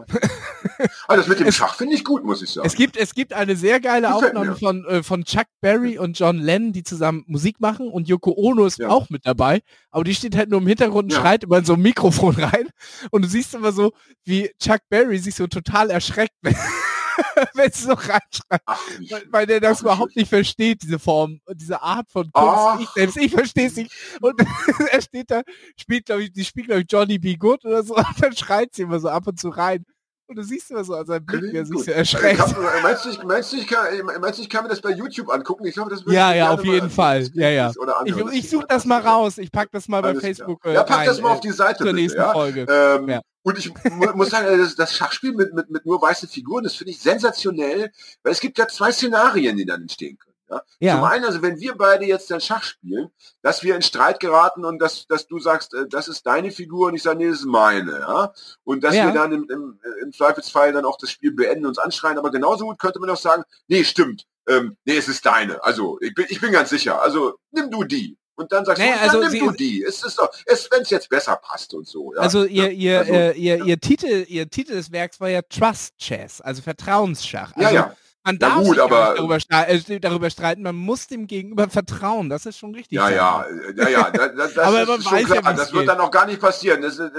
[1.08, 2.66] Ah, das mit dem Schach finde ich gut, muss ich sagen.
[2.66, 6.38] Es gibt, es gibt eine sehr geile Aufnahme von, äh, von Chuck Berry und John
[6.38, 8.88] Lennon, die zusammen Musik machen und Yoko Ono ist ja.
[8.88, 9.62] auch mit dabei.
[9.90, 11.20] Aber die steht halt nur im Hintergrund und ja.
[11.20, 12.68] schreit immer in so ein Mikrofon rein.
[13.10, 13.92] Und du siehst immer so,
[14.24, 16.34] wie Chuck Berry sich so total erschreckt,
[17.54, 18.64] wenn sie so reinschreibt.
[19.10, 22.82] Weil, weil der das überhaupt nicht versteht, diese Form, diese Art von Kunst.
[22.82, 23.92] Ich selbst, ich verstehe es nicht.
[24.20, 24.34] Und
[24.90, 25.42] er steht da,
[25.76, 27.36] spielt, glaube ich, die spielt, glaube ich, Johnny B.
[27.36, 29.84] Good oder so, und dann schreit sie immer so ab und zu rein.
[30.26, 32.38] Und du siehst immer so an seinem Blick, wie er sich so erschreckt.
[32.38, 33.84] Kann, meinst, du, ich, meinst, du, ich kann,
[34.20, 35.66] meinst du, ich kann mir das bei YouTube angucken?
[35.66, 37.28] Ich glaube, das Ja, ja, auf jeden Fall.
[37.34, 37.72] Ja, ja.
[38.06, 39.36] Ich, ich suche das mal raus.
[39.36, 40.64] Ich pack das mal bei Facebook.
[40.64, 41.78] Äh, ja, pack rein, das mal auf die Seite.
[41.78, 42.32] Zur bitte, nächsten ja?
[42.32, 42.66] Folge.
[42.68, 43.20] Ähm, ja.
[43.42, 43.70] Und ich
[44.14, 47.92] muss sagen, das, das Schachspiel mit, mit, mit nur weißen Figuren, das finde ich sensationell,
[48.22, 50.33] weil es gibt ja zwei Szenarien, die dann entstehen können.
[50.50, 50.62] Ja?
[50.80, 50.94] ja?
[50.94, 53.10] Zum einen, also wenn wir beide jetzt dann Schach spielen,
[53.42, 56.88] dass wir in Streit geraten und dass, dass du sagst, äh, das ist deine Figur
[56.88, 58.00] und ich sage, nee, das ist meine.
[58.00, 58.32] Ja?
[58.64, 59.06] Und dass ja.
[59.06, 62.18] wir dann im, im, im Zweifelsfall dann auch das Spiel beenden, uns anschreien.
[62.18, 65.62] Aber genauso gut könnte man auch sagen, nee, stimmt, ähm, nee, es ist deine.
[65.64, 67.02] Also ich bin, ich bin ganz sicher.
[67.02, 68.18] Also nimm du die.
[68.36, 69.82] Und dann sagst naja, du, also dann nimm du die.
[69.82, 72.12] Es ist doch, es, wenn es jetzt besser passt und so.
[72.14, 72.20] Ja?
[72.20, 75.96] Also ihr, ihr, also, äh, ihr, ihr Titel, ihr Titel des Werks war ja Trust
[75.98, 77.52] Chess, also Vertrauensschach.
[77.54, 77.96] Also, ja, ja.
[78.26, 82.46] Man darf gut, sich aber, darüber, äh, darüber, streiten, man muss dem Gegenüber vertrauen, das
[82.46, 82.96] ist schon richtig.
[82.96, 83.44] Ja, ja,
[83.76, 85.42] ja, ja, das, das aber man weiß klar.
[85.44, 86.80] Ja, das wird dann auch gar nicht passieren.
[86.80, 87.10] Das, äh,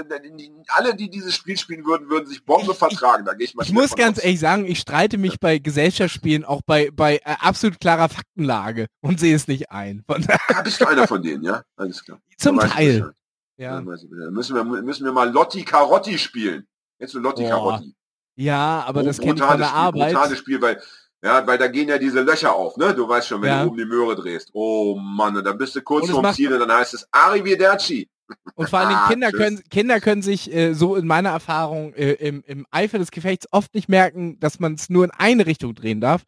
[0.68, 3.62] alle, die dieses Spiel spielen würden, würden sich Bombe ich, vertragen, da gehe ich mal
[3.62, 4.24] Ich muss ganz aus.
[4.24, 9.20] ehrlich sagen, ich streite mich bei Gesellschaftsspielen auch bei, bei äh, absolut klarer Faktenlage und
[9.20, 10.04] sehe es nicht ein.
[10.08, 11.62] ja, bist du einer von denen, ja?
[11.76, 12.18] Alles klar.
[12.36, 13.12] Zum Teil.
[13.58, 13.80] Ja.
[13.80, 16.66] Müssen wir, müssen wir mal Lotti Carotti spielen.
[16.98, 17.94] Jetzt du Lotti Carotti.
[18.36, 20.12] Ja, aber das kennt ich von der Spiel, Arbeit.
[20.12, 20.80] Brutales Spiel, weil,
[21.22, 22.94] ja, weil da gehen ja diese Löcher auf, ne?
[22.94, 23.62] Du weißt schon, wenn ja.
[23.62, 24.50] du oben die Möhre drehst.
[24.52, 28.08] Oh Mann, und dann bist du kurz vorm Ziel und dann heißt es Arrivederci.
[28.54, 32.12] Und vor allen Dingen Kinder können, Kinder können sich äh, so in meiner Erfahrung äh,
[32.12, 35.74] im, im Eifer des Gefechts oft nicht merken, dass man es nur in eine Richtung
[35.74, 36.22] drehen darf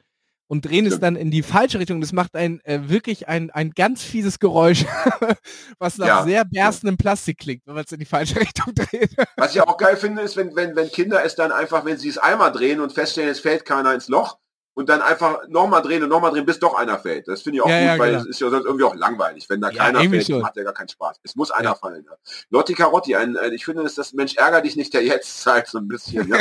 [0.49, 2.01] und drehen es dann in die falsche Richtung.
[2.01, 4.85] Das macht ein äh, wirklich ein, ein ganz fieses Geräusch,
[5.79, 7.03] was nach ja, sehr berstendem ja.
[7.03, 9.11] Plastik klingt, wenn man es in die falsche Richtung dreht.
[9.37, 12.09] was ich auch geil finde, ist, wenn, wenn, wenn Kinder es dann einfach, wenn sie
[12.09, 14.39] es einmal drehen und feststellen, es fällt keiner ins Loch,
[14.79, 17.27] und dann einfach nochmal drehen und nochmal drehen, bis doch einer fällt.
[17.27, 18.23] Das finde ich auch ja, gut, weil genau.
[18.23, 19.51] es ist ja sonst irgendwie auch langweilig.
[19.51, 20.47] Wenn da keiner fällt, schon.
[20.47, 21.19] hat der gar keinen Spaß.
[21.25, 22.05] Es muss einer fallen.
[22.09, 22.17] Ja.
[22.51, 25.67] Lotti Carotti, ein, ich finde, das ist das Mensch ärger dich nicht, der jetzt zeigt
[25.67, 26.33] so ein bisschen.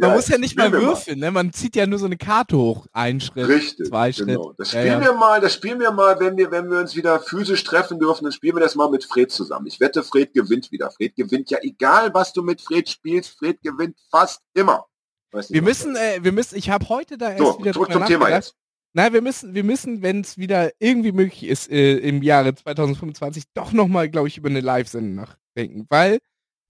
[0.00, 1.30] Man muss ja nicht mal würfeln, ne?
[1.30, 4.28] man zieht ja nur so eine Karte hoch, ein Schritt, Richtig, zwei Schritt.
[4.28, 4.52] Genau.
[4.56, 5.00] Das spielen ja, ja.
[5.00, 8.24] wir mal, das spielen wir mal, wenn wir, wenn wir uns wieder physisch treffen dürfen,
[8.24, 9.66] dann spielen wir das mal mit Fred zusammen.
[9.66, 10.90] Ich wette, Fred gewinnt wieder.
[10.90, 14.86] Fred gewinnt ja, egal was du mit Fred spielst, Fred gewinnt fast immer.
[15.32, 18.28] wir müssen, äh, wir müssen, ich habe heute da erst so, wieder zurück zum Thema
[18.28, 18.54] jetzt.
[18.92, 23.44] Nein, wir müssen, wir müssen, wenn es wieder irgendwie möglich ist, äh, im Jahre 2025
[23.54, 26.18] doch nochmal, glaube ich, über eine Live-Sendung nachdenken, weil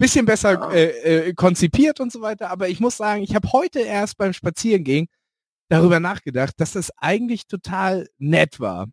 [0.01, 0.71] bisschen besser ja.
[0.71, 2.51] äh, äh, konzipiert und so weiter.
[2.51, 5.07] Aber ich muss sagen, ich habe heute erst beim Spazierengehen
[5.69, 8.87] darüber nachgedacht, dass das eigentlich total nett war.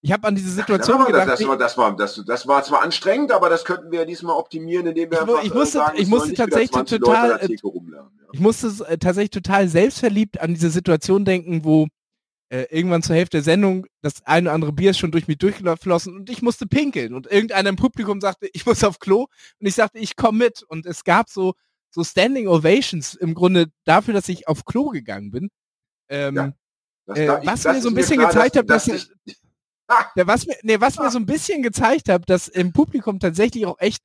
[0.00, 1.28] Ich habe an diese Situation ja, gedacht.
[1.28, 4.04] Das, das, war, das, war, das, das war zwar anstrengend, aber das könnten wir ja
[4.04, 7.56] diesmal optimieren, indem wir ich, einfach, ich musste, sagen, ich musste tatsächlich total, äh,
[8.32, 11.86] ich musste äh, tatsächlich total selbstverliebt an diese Situation denken, wo
[12.48, 15.38] äh, irgendwann zur Hälfte der Sendung das eine oder andere Bier ist schon durch mich
[15.38, 19.26] durchgeflossen und ich musste pinkeln und irgendeiner im Publikum sagte, ich muss auf Klo
[19.58, 21.54] und ich sagte, ich komme mit und es gab so
[21.90, 25.48] so Standing Ovations im Grunde dafür, dass ich auf Klo gegangen bin.
[26.08, 29.36] Ähm, ja, äh, was mir so ein bisschen klar, gezeigt hat, dass, dass ich,
[30.16, 33.64] der, was mir, nee, was mir so ein bisschen gezeigt hat, dass im Publikum tatsächlich
[33.66, 34.02] auch echt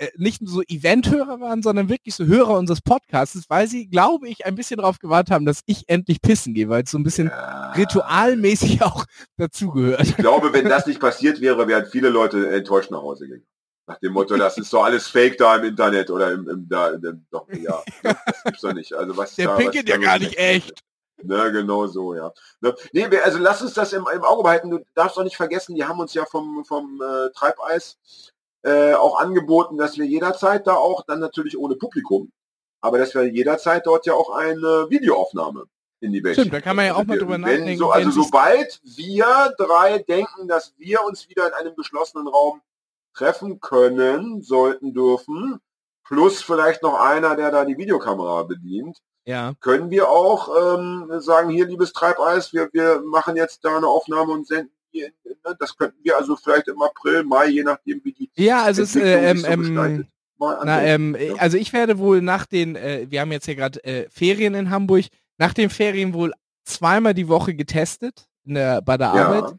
[0.00, 4.28] äh, nicht nur so Event-Hörer waren, sondern wirklich so Hörer unseres Podcasts, weil sie, glaube
[4.28, 7.02] ich, ein bisschen darauf gewartet haben, dass ich endlich pissen gehe, weil es so ein
[7.04, 7.72] bisschen ja.
[7.72, 9.04] ritualmäßig auch
[9.36, 10.00] dazugehört.
[10.00, 13.46] Ich glaube, wenn das nicht passiert wäre, wären viele Leute enttäuscht nach Hause gegangen.
[13.86, 16.90] Nach dem Motto, das ist doch alles Fake da im Internet oder im, im da,
[16.90, 18.94] im, doch, ja, das gibt's doch nicht.
[18.94, 20.80] Also was Der da, pinkelt ja gar nicht echt.
[21.22, 22.32] Ne, genau so, ja.
[22.62, 24.70] Ne, nee, also lass uns das im, im Auge behalten.
[24.70, 27.98] Du darfst doch nicht vergessen, die haben uns ja vom, vom äh, Treibeis
[28.62, 32.30] äh, auch angeboten, dass wir jederzeit da auch, dann natürlich ohne Publikum,
[32.80, 35.64] aber dass wir jederzeit dort ja auch eine Videoaufnahme
[36.00, 37.76] in die Welt Stimmt, da kann man ja auch mal drüber nachdenken.
[37.76, 42.62] So, also sobald wir drei denken, dass wir uns wieder in einem geschlossenen Raum
[43.14, 45.60] treffen können, sollten, dürfen,
[46.04, 49.52] plus vielleicht noch einer, der da die Videokamera bedient, ja.
[49.60, 54.32] können wir auch ähm, sagen, hier, liebes Treibeis, wir, wir machen jetzt da eine Aufnahme
[54.32, 58.30] und senden ne, das könnten wir also vielleicht im April, Mai, je nachdem wie die
[58.36, 60.06] Ja, also es, äh, ähm, ähm,
[60.38, 61.34] na, ähm, ja.
[61.34, 64.70] also ich werde wohl nach den, äh, wir haben jetzt ja gerade äh, Ferien in
[64.70, 65.04] Hamburg,
[65.38, 66.32] nach den Ferien wohl
[66.64, 69.26] zweimal die Woche getestet in der, bei der ja.
[69.26, 69.56] Arbeit.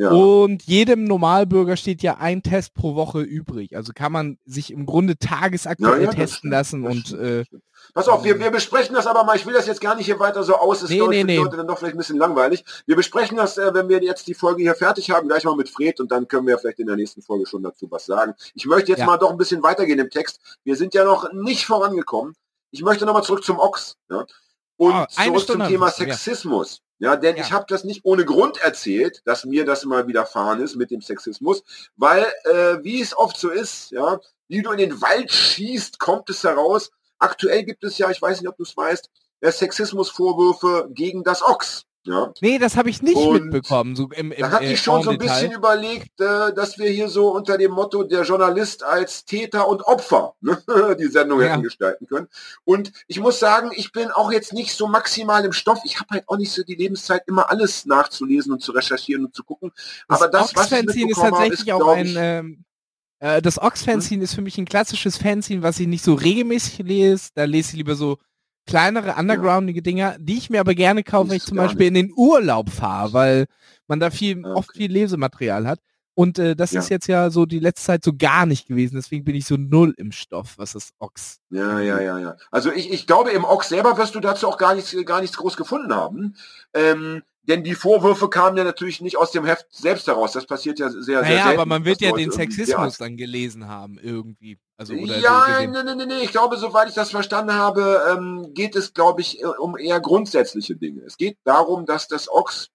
[0.00, 0.12] Ja.
[0.12, 3.76] Und jedem Normalbürger steht ja ein Test pro Woche übrig.
[3.76, 7.44] Also kann man sich im Grunde tagesaktuell ja, testen lassen und äh,
[7.92, 9.36] Pass auf, wir, wir besprechen das aber mal.
[9.36, 10.80] Ich will das jetzt gar nicht hier weiter so aus.
[10.80, 11.36] Das nee, nee, nee.
[11.36, 12.64] Leute dann doch vielleicht ein bisschen langweilig.
[12.86, 15.68] Wir besprechen das, äh, wenn wir jetzt die Folge hier fertig haben, gleich mal mit
[15.68, 18.34] Fred und dann können wir vielleicht in der nächsten Folge schon dazu was sagen.
[18.54, 19.06] Ich möchte jetzt ja.
[19.06, 20.40] mal doch ein bisschen weitergehen im Text.
[20.64, 22.34] Wir sind ja noch nicht vorangekommen.
[22.70, 23.96] Ich möchte nochmal zurück zum Ochs.
[24.08, 24.24] Ja?
[24.78, 26.80] Und oh, zurück zum Thema Sexismus.
[27.00, 27.42] Ja, denn ja.
[27.42, 31.00] ich habe das nicht ohne Grund erzählt, dass mir das mal widerfahren ist mit dem
[31.00, 31.64] Sexismus,
[31.96, 36.28] weil, äh, wie es oft so ist, ja, wie du in den Wald schießt, kommt
[36.28, 36.90] es heraus.
[37.18, 39.08] Aktuell gibt es ja, ich weiß nicht, ob du es weißt,
[39.42, 41.86] Sexismusvorwürfe gegen das Ochs.
[42.04, 42.32] Ja.
[42.40, 43.94] Nee, das habe ich nicht und mitbekommen.
[43.94, 47.08] So im, im, da hatte ich schon so ein bisschen überlegt, äh, dass wir hier
[47.08, 50.62] so unter dem Motto der Journalist als Täter und Opfer ne,
[50.98, 51.48] die Sendung ja.
[51.48, 52.28] hätten gestalten können.
[52.64, 55.80] Und ich muss sagen, ich bin auch jetzt nicht so maximal im Stoff.
[55.84, 59.34] Ich habe halt auch nicht so die Lebenszeit, immer alles nachzulesen und zu recherchieren und
[59.34, 59.70] zu gucken.
[60.08, 62.14] Das Aber das, was ich ist tatsächlich ist, auch ein...
[62.16, 62.64] Ähm,
[63.18, 64.24] äh, das Ox-Fanzine hm?
[64.24, 67.28] ist für mich ein klassisches Fanzine, was ich nicht so regelmäßig lese.
[67.34, 68.16] Da lese ich lieber so
[68.66, 72.02] kleinere, undergroundige Dinger, die ich mir aber gerne kaufe, wenn ich zum Beispiel nicht.
[72.02, 73.46] in den Urlaub fahre, weil
[73.86, 74.52] man da viel, okay.
[74.54, 75.80] oft viel Lesematerial hat.
[76.14, 76.80] Und äh, das ja.
[76.80, 78.96] ist jetzt ja so die letzte Zeit so gar nicht gewesen.
[78.96, 81.40] Deswegen bin ich so null im Stoff, was das Ox.
[81.50, 82.36] Ja, ja, ja, ja.
[82.50, 85.36] Also ich, ich glaube, im Ox selber wirst du dazu auch gar nichts, gar nichts
[85.36, 86.36] groß gefunden haben.
[86.74, 90.32] Ähm, denn die Vorwürfe kamen ja natürlich nicht aus dem Heft selbst heraus.
[90.32, 91.60] Das passiert ja sehr, naja, sehr selten.
[91.60, 94.58] aber man wird ja den Sexismus dann gelesen haben irgendwie.
[94.76, 96.20] Also, ja, nee, nee, nee, nee.
[96.22, 100.00] Ich glaube, soweit ich das verstanden habe, ähm, geht es, glaube ich, äh, um eher
[100.00, 101.02] grundsätzliche Dinge.
[101.02, 102.70] Es geht darum, dass das Ochs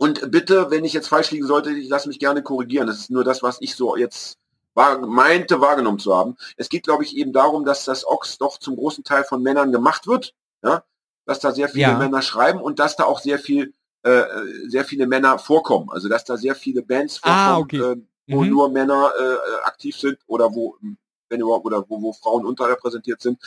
[0.00, 2.86] und bitte, wenn ich jetzt falsch liegen sollte, ich lasse mich gerne korrigieren.
[2.86, 4.38] Das ist nur das, was ich so jetzt
[4.72, 6.36] war, meinte wahrgenommen zu haben.
[6.56, 9.72] Es geht, glaube ich, eben darum, dass das Ochs doch zum großen Teil von Männern
[9.72, 10.32] gemacht wird.
[10.64, 10.84] Ja,
[11.26, 11.98] dass da sehr viele ja.
[11.98, 14.24] Männer schreiben und dass da auch sehr viel äh,
[14.68, 15.90] sehr viele Männer vorkommen.
[15.90, 18.00] Also dass da sehr viele Bands ah, vorkommen, ah, okay.
[18.00, 18.50] äh, wo mhm.
[18.50, 20.76] nur Männer äh, aktiv sind oder wo
[21.30, 23.38] wenn überhaupt oder wo, wo Frauen unterrepräsentiert sind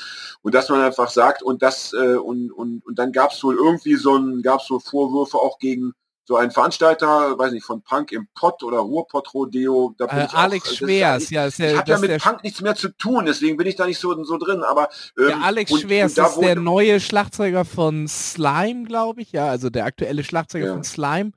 [0.41, 3.57] und dass man einfach sagt und das äh, und, und, und dann gab es wohl
[3.57, 5.93] irgendwie so ein gab es so Vorwürfe auch gegen
[6.25, 9.93] so ein Veranstalter, weiß nicht, von Punk im Pott oder Ruhrpott Rodeo.
[9.97, 11.45] Da bin äh, ich Alex auch, Schwers, ja.
[11.45, 13.85] Ist ja ich habe ja mit Punk nichts mehr zu tun, deswegen bin ich da
[13.85, 14.63] nicht so, so drin.
[14.63, 19.31] Aber ähm, der Alex und, Schwers und ist der neue Schlagzeuger von Slime, glaube ich,
[19.33, 20.73] ja, also der aktuelle Schlagzeuger ja.
[20.73, 21.31] von Slime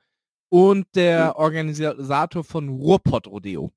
[0.48, 1.36] und der hm.
[1.36, 3.72] Organisator von Ruhrpott Rodeo.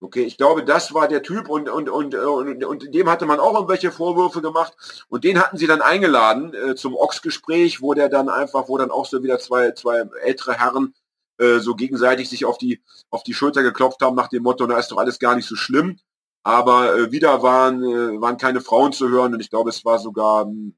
[0.00, 3.40] Okay, ich glaube, das war der Typ und, und, und, und, und dem hatte man
[3.40, 4.72] auch irgendwelche Vorwürfe gemacht
[5.08, 8.92] und den hatten sie dann eingeladen äh, zum Ochs-Gespräch, wo der dann einfach, wo dann
[8.92, 10.94] auch so wieder zwei, zwei ältere Herren
[11.38, 12.80] äh, so gegenseitig sich auf die,
[13.10, 15.56] auf die Schulter geklopft haben nach dem Motto, na ist doch alles gar nicht so
[15.56, 15.98] schlimm.
[16.44, 19.98] Aber äh, wieder waren, äh, waren keine Frauen zu hören und ich glaube, es war
[19.98, 20.76] sogar, hm,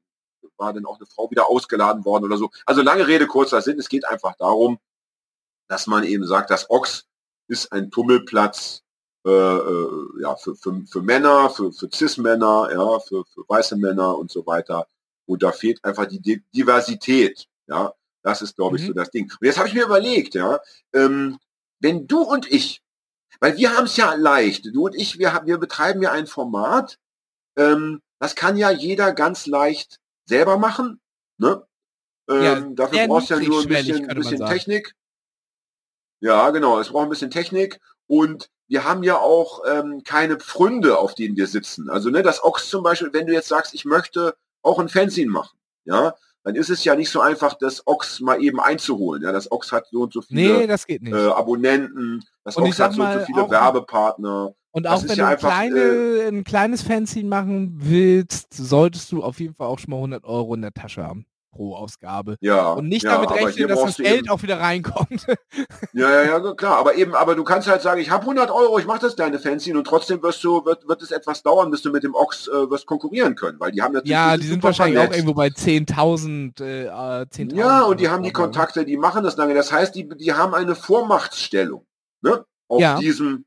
[0.57, 2.49] war dann auch eine Frau wieder ausgeladen worden oder so.
[2.65, 4.79] Also lange Rede, kurzer Sinn, es geht einfach darum,
[5.67, 7.05] dass man eben sagt, das Ochs
[7.47, 8.80] ist ein Tummelplatz
[9.25, 14.17] äh, äh, ja, für, für, für Männer, für, für Cis-Männer, ja, für, für weiße Männer
[14.17, 14.87] und so weiter.
[15.25, 17.47] Und da fehlt einfach die Diversität.
[17.67, 17.93] Ja,
[18.23, 18.87] das ist, glaube ich, mhm.
[18.87, 19.31] so das Ding.
[19.31, 20.59] Und jetzt habe ich mir überlegt, ja,
[20.93, 21.39] ähm,
[21.79, 22.81] wenn du und ich,
[23.39, 26.97] weil wir haben es ja leicht, du und ich, wir, wir betreiben ja ein Format,
[27.57, 30.99] ähm, das kann ja jeder ganz leicht selber machen.
[31.37, 31.65] Ne?
[32.29, 34.95] Ähm, ja, dafür brauchst du ja nur ein bisschen, bisschen Technik.
[36.21, 40.97] Ja, genau, es braucht ein bisschen Technik und wir haben ja auch ähm, keine Pfründe,
[40.97, 41.89] auf denen wir sitzen.
[41.89, 45.29] Also ne, das Ochs zum Beispiel, wenn du jetzt sagst, ich möchte auch ein Fanzine
[45.29, 46.15] machen, ja,
[46.45, 49.23] dann ist es ja nicht so einfach, das Ochs mal eben einzuholen.
[49.23, 51.13] Ja, das Ochs hat so und so viele nee, das geht nicht.
[51.13, 54.53] Äh, Abonnenten, das und Ochs hat so und so viele Werbepartner.
[54.71, 59.21] Und auch wenn ja du ein, kleine, äh, ein kleines Fanzine machen willst, solltest du
[59.21, 62.37] auf jeden Fall auch schon mal 100 Euro in der Tasche haben pro Ausgabe.
[62.39, 62.73] Ja.
[62.73, 65.27] Und nicht ja, damit rechnen, dass das Geld auch wieder reinkommt.
[65.93, 66.77] ja, ja, ja, klar.
[66.77, 69.39] Aber eben, aber du kannst halt sagen, ich habe 100 Euro, ich mache das deine
[69.39, 72.47] Fanzine und trotzdem wirst du, wird, wird es etwas dauern, bis du mit dem Ox
[72.47, 75.13] äh, wirst konkurrieren können, weil die haben natürlich Ja, die sind wahrscheinlich vernetzt.
[75.13, 79.37] auch irgendwo bei 10.000 äh, 10 Ja, und die haben die Kontakte, die machen das
[79.37, 79.53] lange.
[79.53, 81.85] Das heißt, die, die haben eine Vormachtstellung,
[82.21, 82.45] ne?
[82.67, 82.97] Auf ja.
[82.97, 83.45] diesem,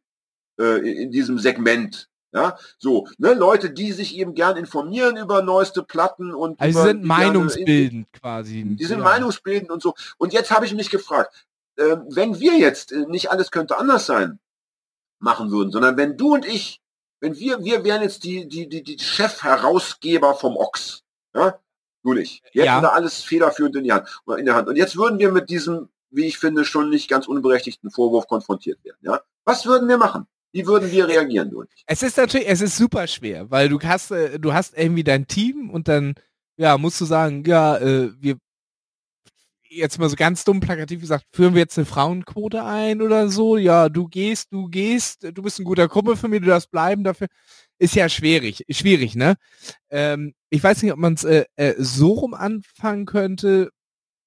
[0.60, 2.10] äh, in diesem Segment.
[2.34, 6.88] Ja, so, ne, Leute, die sich eben gern informieren über neueste Platten und also über,
[6.88, 8.64] sind meinungsbildend in, quasi.
[8.64, 9.04] Die sind ja.
[9.04, 9.94] meinungsbildend und so.
[10.18, 14.06] Und jetzt habe ich mich gefragt, äh, wenn wir jetzt äh, nicht alles könnte anders
[14.06, 14.40] sein
[15.20, 16.80] machen würden, sondern wenn du und ich,
[17.20, 21.04] wenn wir, wir wären jetzt die, die, die, die Chef-Herausgeber vom Ochs,
[21.36, 21.60] ja,
[22.02, 22.42] du nicht.
[22.52, 22.80] Wir ja.
[22.80, 24.66] da alles federführend in, die Hand, in der Hand.
[24.66, 28.82] Und jetzt würden wir mit diesem wie ich finde, schon nicht ganz unberechtigten Vorwurf konfrontiert
[28.84, 28.98] werden.
[29.02, 29.20] Ja?
[29.44, 30.26] Was würden wir machen?
[30.54, 34.12] Wie würden wir reagieren, du Es ist natürlich, es ist super schwer, weil du hast,
[34.12, 36.14] äh, du hast irgendwie dein Team und dann,
[36.56, 38.36] ja, musst du sagen, ja, äh, wir,
[39.68, 43.56] jetzt mal so ganz dumm plakativ gesagt, führen wir jetzt eine Frauenquote ein oder so?
[43.56, 47.02] Ja, du gehst, du gehst, du bist ein guter Kumpel für mich, du darfst bleiben
[47.02, 47.26] dafür.
[47.78, 49.34] Ist ja schwierig, schwierig, ne?
[49.90, 53.70] Ähm, ich weiß nicht, ob man es äh, äh, so rum anfangen könnte.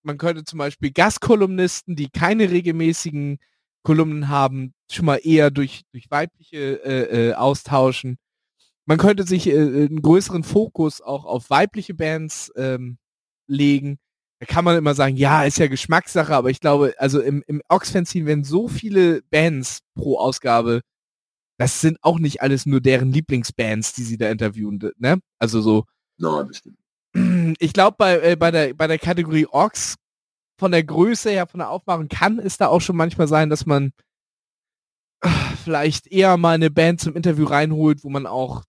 [0.03, 3.39] Man könnte zum Beispiel Gastkolumnisten, die keine regelmäßigen
[3.87, 8.17] Kolumnen haben, schon mal eher durch, durch weibliche äh, äh, austauschen.
[8.85, 12.97] Man könnte sich äh, einen größeren Fokus auch auf weibliche Bands ähm,
[13.47, 13.97] legen.
[14.41, 17.61] Da kann man immer sagen, ja, ist ja Geschmackssache, aber ich glaube, also im, im
[17.69, 20.81] Ox-Fanzine werden so viele Bands pro Ausgabe,
[21.57, 25.19] das sind auch nicht alles nur deren Lieblingsbands, die sie da interviewen, ne?
[25.39, 25.85] Also so.
[26.17, 26.77] Nein, bestimmt.
[27.59, 29.95] Ich glaube, bei, äh, bei, der, bei der Kategorie Ox
[30.57, 33.65] von der Größe her, von der Aufmachung, kann es da auch schon manchmal sein, dass
[33.65, 33.91] man
[35.21, 35.29] äh,
[35.63, 38.63] vielleicht eher mal eine Band zum Interview reinholt, wo man auch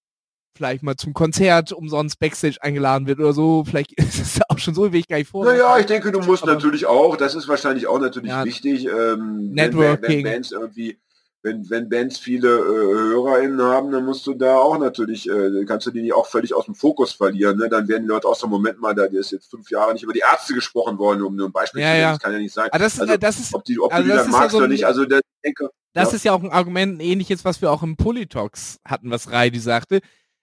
[0.57, 3.65] vielleicht mal zum Konzert umsonst Backstage eingeladen wird oder so.
[3.65, 5.45] Vielleicht ist es auch schon so, wie ich gar nicht vor.
[5.45, 8.87] Naja, ich denke, du musst Aber natürlich auch, das ist wahrscheinlich auch natürlich ja, wichtig,
[8.87, 10.03] ähm, Networking.
[10.03, 10.99] Wenn, wenn Bands irgendwie
[11.43, 15.87] wenn, wenn Bands viele äh, HörerInnen haben, dann musst du da auch natürlich, äh, kannst
[15.87, 17.59] du die nicht auch völlig aus dem Fokus verlieren.
[17.59, 17.69] Ne?
[17.69, 20.13] Dann werden die Leute aus dem Moment mal, da ist jetzt fünf Jahre nicht über
[20.13, 22.03] die Ärzte gesprochen worden, um nur ein Beispiel ja, zu nehmen.
[22.03, 22.11] Ja.
[22.13, 22.69] Das kann ja nicht sein.
[22.71, 24.59] Aber das, also, das ist, ob, die, ob also du die dann magst ja so
[24.59, 24.85] oder nicht.
[24.85, 26.17] Also das, denke, das ja.
[26.17, 30.01] ist ja auch ein Argument, ähnliches, was wir auch im Politox hatten, was Reidi sagte.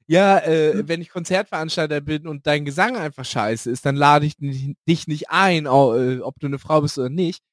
[0.08, 0.88] Ja, äh, hm.
[0.88, 5.30] wenn ich Konzertveranstalter bin und dein Gesang einfach scheiße ist, dann lade ich dich nicht
[5.30, 7.44] ein, äh, ob du eine Frau bist oder nicht.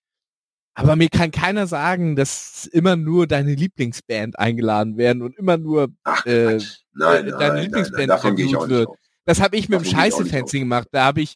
[0.75, 5.89] Aber mir kann keiner sagen, dass immer nur deine Lieblingsband eingeladen werden und immer nur
[6.05, 6.59] Ach, äh,
[6.95, 8.89] nein, äh, deine nein, Lieblingsband nein, nein, wird.
[9.25, 10.89] Das habe ich mit dem Scheiße-Fancy gemacht.
[10.91, 11.35] Da habe ich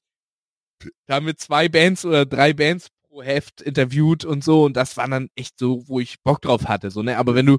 [1.06, 5.08] da mit zwei Bands oder drei Bands pro Heft interviewt und so und das war
[5.08, 6.90] dann echt so, wo ich Bock drauf hatte.
[6.90, 7.18] So, ne?
[7.18, 7.58] Aber wenn du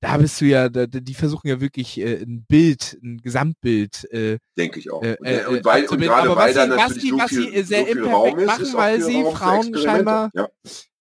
[0.00, 4.10] da bist du ja, da, die versuchen ja wirklich äh, ein Bild, ein Gesamtbild.
[4.10, 5.02] Äh, Denke ich auch.
[5.02, 8.38] Äh, äh, und, weil, und gerade weil da natürlich so viel, sehr so viel Raum
[8.38, 10.48] ist, machen, ist weil sie Frauen scheinbar, ja.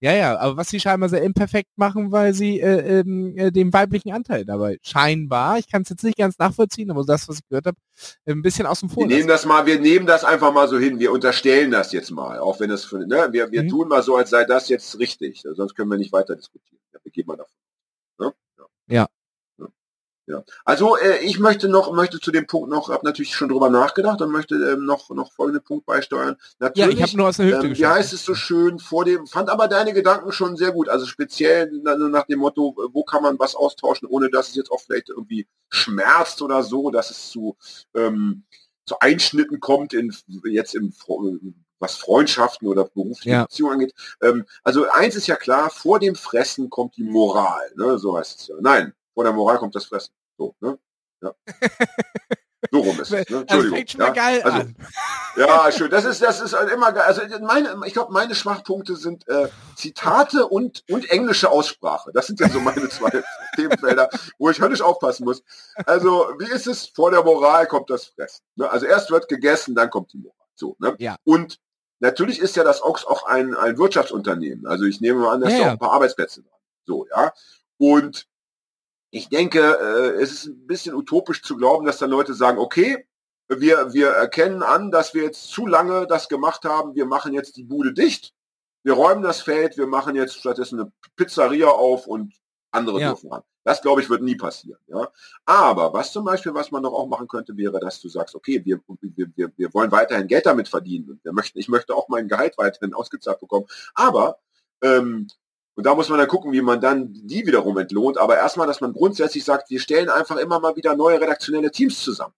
[0.02, 0.14] ja.
[0.14, 4.12] ja, aber was sie scheinbar sehr imperfekt machen, weil sie äh, ähm, äh, den weiblichen
[4.12, 7.68] Anteil dabei scheinbar, ich kann es jetzt nicht ganz nachvollziehen, aber das, was ich gehört
[7.68, 7.78] habe,
[8.26, 9.08] ein bisschen außen vor.
[9.08, 12.12] Wir nehmen das mal, wir nehmen das einfach mal so hin, wir unterstellen das jetzt
[12.12, 13.70] mal, auch wenn es, ne, wir, wir mhm.
[13.70, 16.82] tun mal so, als sei das jetzt richtig, sonst können wir nicht weiter diskutieren.
[16.94, 17.56] Ja, wir gehen mal davon.
[18.90, 19.08] Ja.
[20.30, 20.44] Ja.
[20.64, 24.22] Also äh, ich möchte noch, möchte zu dem Punkt noch, habe natürlich schon drüber nachgedacht
[24.22, 26.38] und möchte ähm, noch noch folgenden Punkt beisteuern.
[26.60, 29.06] Natürlich, ja, ich habe nur aus der Hüfte ähm, Wie heißt es so schön vor
[29.06, 30.88] dem, fand aber deine Gedanken schon sehr gut.
[30.88, 34.82] Also speziell nach dem Motto, wo kann man was austauschen, ohne dass es jetzt auch
[34.82, 37.58] vielleicht irgendwie schmerzt oder so, dass es zu
[37.96, 38.44] ähm,
[38.86, 40.14] zu Einschnitten kommt in
[40.46, 40.92] jetzt im
[41.80, 43.44] was Freundschaften oder berufliche ja.
[43.44, 43.94] Beziehungen angeht.
[44.22, 47.72] Ähm, also eins ist ja klar, vor dem Fressen kommt die Moral.
[47.76, 47.98] Ne?
[47.98, 48.56] So heißt es ja.
[48.60, 50.14] Nein, vor der Moral kommt das Fressen.
[50.38, 50.78] So, ne?
[51.22, 51.34] Ja.
[52.72, 53.30] So rum ist es.
[53.30, 53.38] Ne?
[53.40, 53.86] Entschuldigung.
[53.98, 54.10] Ja.
[54.10, 54.70] geil also.
[55.38, 55.90] Ja, schön.
[55.90, 57.04] Das ist, das ist immer geil.
[57.04, 62.12] Also meine, ich glaube, meine Schwachpunkte sind äh, Zitate und, und englische Aussprache.
[62.14, 63.24] Das sind ja so meine zwei
[63.56, 65.42] Themenfelder, wo ich höllisch aufpassen muss.
[65.86, 66.88] Also, wie ist es?
[66.88, 68.44] Vor der Moral kommt das Fressen.
[68.56, 68.70] Ne?
[68.70, 70.36] Also erst wird gegessen, dann kommt die Moral.
[70.56, 70.96] So, ne?
[71.00, 71.16] Ja.
[71.24, 71.60] Und
[72.00, 74.66] Natürlich ist ja das Ochs auch ein, ein Wirtschaftsunternehmen.
[74.66, 76.60] Also ich nehme mal an, dass ja, da auch ein paar Arbeitsplätze dran.
[76.86, 77.34] So, ja.
[77.78, 78.28] Und
[79.12, 83.06] ich denke, äh, es ist ein bisschen utopisch zu glauben, dass dann Leute sagen, okay,
[83.48, 87.58] wir, wir erkennen an, dass wir jetzt zu lange das gemacht haben, wir machen jetzt
[87.58, 88.34] die Bude dicht,
[88.84, 92.34] wir räumen das Feld, wir machen jetzt stattdessen eine Pizzeria auf und
[92.72, 93.10] andere ja.
[93.10, 93.44] dürfen ran.
[93.64, 94.80] Das, glaube ich, wird nie passieren.
[94.88, 95.10] Ja?
[95.46, 98.64] Aber was zum Beispiel, was man doch auch machen könnte, wäre, dass du sagst, okay,
[98.64, 101.10] wir, wir, wir, wir wollen weiterhin Geld damit verdienen.
[101.12, 103.68] Und wir möchten, ich möchte auch mein Gehalt weiterhin ausgezahlt bekommen.
[103.94, 104.40] Aber,
[104.82, 105.28] ähm,
[105.76, 108.18] und da muss man dann gucken, wie man dann die wiederum entlohnt.
[108.18, 112.02] Aber erstmal, dass man grundsätzlich sagt, wir stellen einfach immer mal wieder neue redaktionelle Teams
[112.02, 112.34] zusammen.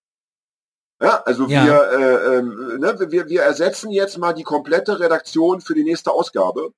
[1.01, 1.65] Ja, also ja.
[1.65, 6.11] Wir, äh, äh, ne, wir, wir ersetzen jetzt mal die komplette Redaktion für die nächste
[6.11, 6.73] Ausgabe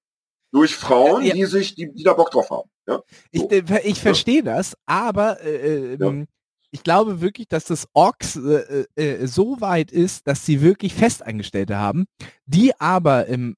[0.53, 1.33] durch Frauen, ja.
[1.33, 2.69] die sich, die, die da Bock drauf haben.
[2.87, 3.01] Ja?
[3.33, 3.49] So.
[3.51, 4.55] Ich, äh, ich verstehe ja.
[4.55, 6.27] das, aber äh, ähm,
[6.71, 10.93] ich glaube wirklich, dass das Orks äh, äh, äh, so weit ist, dass sie wirklich
[10.93, 12.05] Festangestellte haben,
[12.45, 13.55] die aber im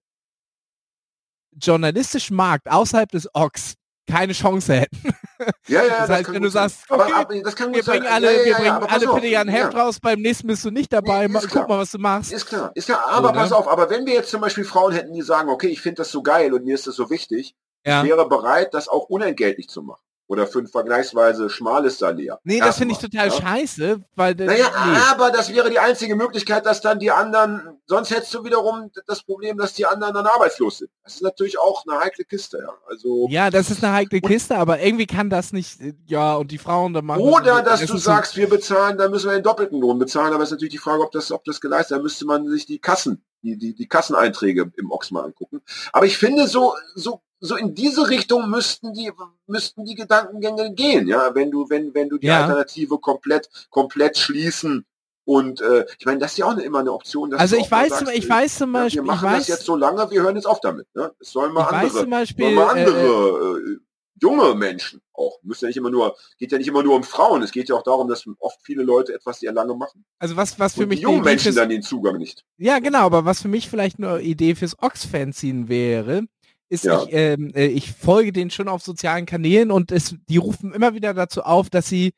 [1.62, 3.76] journalistischen Markt außerhalb des Orks
[4.10, 4.98] keine Chance hätten.
[5.68, 8.64] Ja, ja, das, heißt, wenn du sagst, okay, aber, aber, wir bringen alle, ja, ja,
[8.64, 11.40] wir bringen alle für dich ein Heft raus, beim nächsten bist du nicht dabei, nee,
[11.52, 12.32] guck mal, was du machst.
[12.32, 13.56] Ist klar, ist klar, aber so, pass ne?
[13.56, 16.12] auf, aber wenn wir jetzt zum Beispiel Frauen hätten, die sagen, okay, ich finde das
[16.12, 17.56] so geil und mir ist das so wichtig,
[17.86, 18.04] ja.
[18.04, 20.05] ich wäre bereit, das auch unentgeltlich zu machen.
[20.28, 22.40] Oder für ein vergleichsweise schmales Salär.
[22.44, 23.34] Nee, das finde ich total ja?
[23.34, 24.98] scheiße, weil Naja, nee.
[25.12, 29.24] aber das wäre die einzige Möglichkeit, dass dann die anderen, sonst hättest du wiederum das
[29.24, 30.90] Problem, dass die anderen dann arbeitslos sind.
[31.04, 32.74] Das ist natürlich auch eine heikle Kiste, ja.
[32.90, 36.58] Also Ja, das ist eine heikle Kiste, aber irgendwie kann das nicht ja, und die
[36.58, 39.80] Frauen dann machen Oder dass das du sagst, wir bezahlen, dann müssen wir den doppelten
[39.80, 42.26] Lohn bezahlen, aber es ist natürlich die Frage, ob das ob das geleistet, da müsste
[42.26, 45.62] man sich die Kassen die, die, die Kasseneinträge im Ox mal angucken.
[45.94, 49.12] Aber ich finde, so, so so in diese Richtung müssten die
[49.48, 52.44] müssten die Gedankengänge gehen, ja, wenn du wenn wenn du die ja.
[52.44, 54.86] Alternative komplett komplett schließen
[55.26, 57.34] und äh, ich meine, das ist ja auch immer eine Option.
[57.34, 59.76] also ich weiß, sagst, ich weiß zum Beispiel, ja, wir machen weiß, das jetzt so
[59.76, 60.88] lange, wir hören jetzt auf damit.
[60.94, 61.12] Ne?
[61.20, 63.78] Es sollen mal andere, Beispiel, mal andere äh, äh,
[64.22, 65.40] junge Menschen auch.
[65.42, 67.42] Müssen ja nicht immer nur, geht ja nicht immer nur um Frauen.
[67.42, 70.06] Es geht ja auch darum, dass oft viele Leute etwas sehr lange machen.
[70.20, 72.46] Also was, was für und mich die jungen Menschen dann den Zugang nicht.
[72.58, 73.06] Ja, genau.
[73.06, 76.28] Aber was für mich vielleicht eine Idee fürs Ox-Fanzine wäre,
[76.76, 77.04] ist, ja.
[77.04, 80.94] ich, ähm, äh, ich folge denen schon auf sozialen Kanälen und es, die rufen immer
[80.94, 82.14] wieder dazu auf, dass sie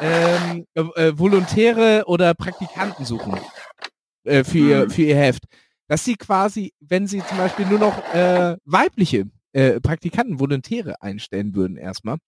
[0.00, 3.38] ähm, äh, äh Volontäre oder Praktikanten suchen
[4.24, 4.90] äh, für, ihr, mhm.
[4.90, 5.44] für ihr Heft.
[5.88, 11.54] Dass sie quasi, wenn sie zum Beispiel nur noch äh, weibliche äh, Praktikanten, Volontäre einstellen
[11.54, 12.18] würden erstmal,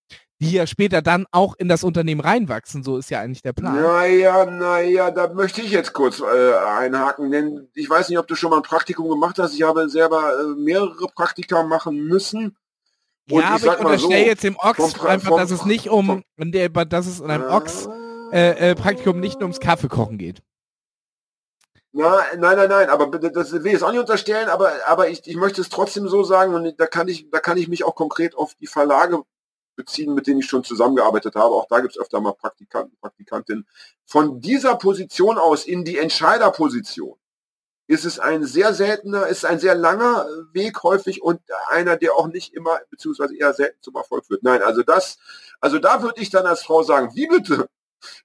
[0.43, 3.81] die ja später dann auch in das Unternehmen reinwachsen, so ist ja eigentlich der Plan.
[3.81, 8.35] Naja, naja, da möchte ich jetzt kurz äh, einhaken, denn ich weiß nicht, ob du
[8.35, 9.55] schon mal ein Praktikum gemacht hast.
[9.55, 12.56] Ich habe selber äh, mehrere Praktika machen müssen.
[13.31, 15.64] Und ja, ich aber ich unterstelle so, jetzt dem Ochs vom, einfach, vom, dass es
[15.64, 17.89] nicht um, der, dass es in einem Ochs
[18.32, 20.43] äh, äh, Praktikum nicht nur ums Kaffeekochen geht.
[21.93, 25.24] Na, nein, nein, nein, aber das will ich jetzt auch nicht unterstellen, aber, aber ich,
[25.27, 27.94] ich möchte es trotzdem so sagen und da kann ich, da kann ich mich auch
[27.94, 29.23] konkret auf die Verlage
[29.85, 31.55] beziehen, mit denen ich schon zusammengearbeitet habe.
[31.55, 33.67] Auch da gibt es öfter mal Praktikanten, Praktikantinnen.
[34.05, 37.17] Von dieser Position aus in die Entscheiderposition
[37.89, 42.29] ist es ein sehr seltener, ist ein sehr langer Weg häufig und einer, der auch
[42.29, 44.43] nicht immer, beziehungsweise eher selten zum Erfolg führt.
[44.43, 45.19] Nein, also das,
[45.61, 47.69] also da würde ich dann als Frau sagen, wie bitte?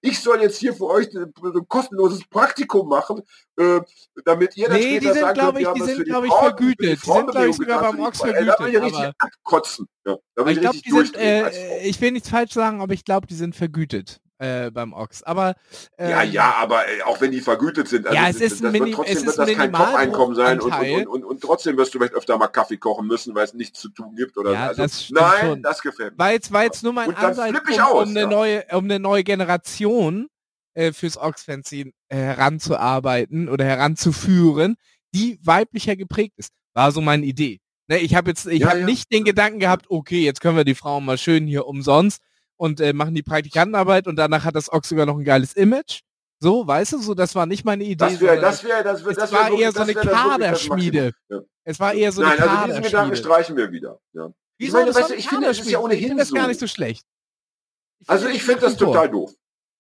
[0.02, 3.22] Ich soll jetzt hier für euch ein, ein kostenloses Praktikum machen,
[3.58, 3.80] äh,
[4.26, 6.80] damit ihr dann nee, später die sind, sagen könnt, ich, die sind, glaube ich, vergütet.
[6.80, 8.56] Die, die sind, glaube ich, sogar beim Ox vergütet.
[8.58, 9.88] Da will ich richtig abkotzen.
[10.06, 13.28] Ja, da ich, ich, glaub, sind, äh, ich will nichts falsch sagen, aber ich glaube,
[13.28, 15.24] die sind vergütet äh, beim Ochs.
[15.24, 15.56] Aber
[15.98, 18.74] ähm, ja, ja, aber äh, auch wenn die vergütet sind, also ja, es ist das,
[18.74, 22.14] wird trotzdem wird das kein Top-Einkommen sein und, und, und, und, trotzdem wirst du vielleicht
[22.14, 25.10] öfter mal Kaffee kochen müssen, weil es nichts zu tun gibt oder ja, also, das
[25.10, 25.62] nein, schon.
[25.62, 26.20] das gefällt mir.
[26.20, 28.28] War jetzt, war jetzt nur mein Ansatz, um, aus, um, eine ja.
[28.28, 30.28] neue, um eine neue Generation
[30.74, 34.76] äh, fürs Ox-Fanzine äh, heranzuarbeiten oder heranzuführen,
[35.14, 36.52] die weiblicher geprägt ist.
[36.74, 37.60] War so meine Idee.
[37.90, 38.86] Ne, ich habe jetzt, ich ja, habe ja.
[38.86, 42.22] nicht den Gedanken gehabt, okay, jetzt können wir die Frauen mal schön hier umsonst
[42.58, 46.02] und äh, machen die Praktikantenarbeit und danach hat das Ox sogar noch ein geiles Image.
[46.40, 47.96] So, weißt du, so das war nicht meine Idee.
[47.96, 51.14] Das wäre, das wäre, das wäre, das war eher so eine Kaderschmiede.
[51.64, 54.00] Es war eher so Nein, eine also diesen Gedanken streichen wir wieder.
[54.14, 54.32] Ja.
[54.58, 56.36] Ich meine, weißt du, ich finde, es ist ja ohnehin ich finde das so.
[56.36, 57.06] gar nicht so schlecht.
[58.00, 59.34] Ich also ich finde das total doof.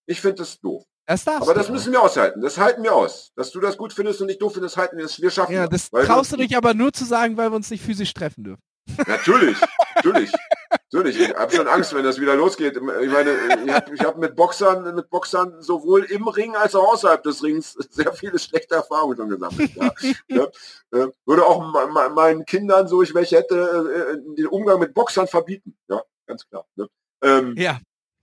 [0.08, 0.84] Ich finde das doof.
[1.06, 2.41] Das Aber das müssen wir aushalten.
[2.41, 3.32] Das halten wir aus.
[3.36, 5.22] Dass du das gut findest und nicht doof findest, halten wir es.
[5.22, 5.90] Wir schaffen ja, das.
[5.90, 8.62] traust du dich aber nur zu sagen, weil wir uns nicht physisch treffen dürfen.
[9.08, 9.58] Natürlich,
[9.95, 10.32] natürlich.
[10.89, 12.77] Natürlich, ich habe schon Angst, wenn das wieder losgeht.
[12.77, 12.81] Ich
[13.11, 17.43] meine, ich habe hab mit Boxern, mit Boxern sowohl im Ring als auch außerhalb des
[17.43, 19.72] Rings sehr viele schlechte Erfahrungen schon gesammelt.
[19.76, 19.91] Ja.
[20.30, 20.43] ja.
[20.91, 21.73] Äh, würde auch
[22.15, 25.76] meinen Kindern, so ich welche hätte, äh, den Umgang mit Boxern verbieten.
[25.89, 26.65] Ja, ganz klar.
[26.76, 26.88] Ne?
[27.22, 27.80] Ähm, ja.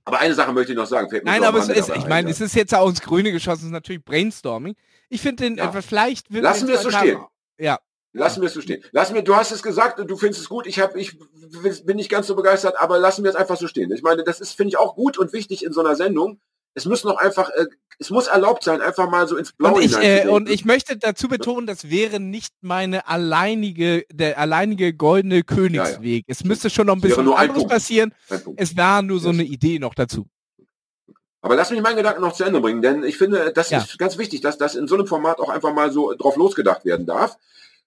[0.07, 1.09] Aber eine Sache möchte ich noch sagen.
[1.25, 3.73] Nein, aber es ist, ich meine, es ist jetzt auch ins Grüne geschossen, es ist
[3.73, 4.75] natürlich Brainstorming.
[5.11, 5.71] Ich finde den, ja.
[5.71, 6.31] äh, vielleicht...
[6.31, 7.23] Lassen wir es so stehen.
[7.59, 7.79] Ja,
[8.17, 8.83] Lassen wir es so stehen.
[8.93, 10.69] Lassen wir, du hast es gesagt und du findest es gut.
[10.69, 11.19] Ich habe, ich
[11.85, 13.91] bin nicht ganz so begeistert, aber lassen wir es einfach so stehen.
[13.91, 16.41] Ich meine, das ist, finde ich, auch gut und wichtig in so einer Sendung.
[16.75, 17.67] Es muss noch einfach, äh,
[17.99, 20.97] es muss erlaubt sein, einfach mal so ins Blaue und ich, äh, und ich möchte
[20.97, 26.03] dazu betonen, das wäre nicht meine alleinige, der alleinige goldene Königsweg.
[26.03, 26.23] Ja, ja.
[26.29, 28.15] Es müsste schon noch ein bisschen ein anderes passieren.
[28.57, 30.27] Es war nur so eine Idee noch dazu.
[31.41, 33.79] Aber lass mich meinen Gedanken noch zu Ende bringen, denn ich finde, das ja.
[33.79, 36.85] ist ganz wichtig, dass das in so einem Format auch einfach mal so drauf losgedacht
[36.85, 37.39] werden darf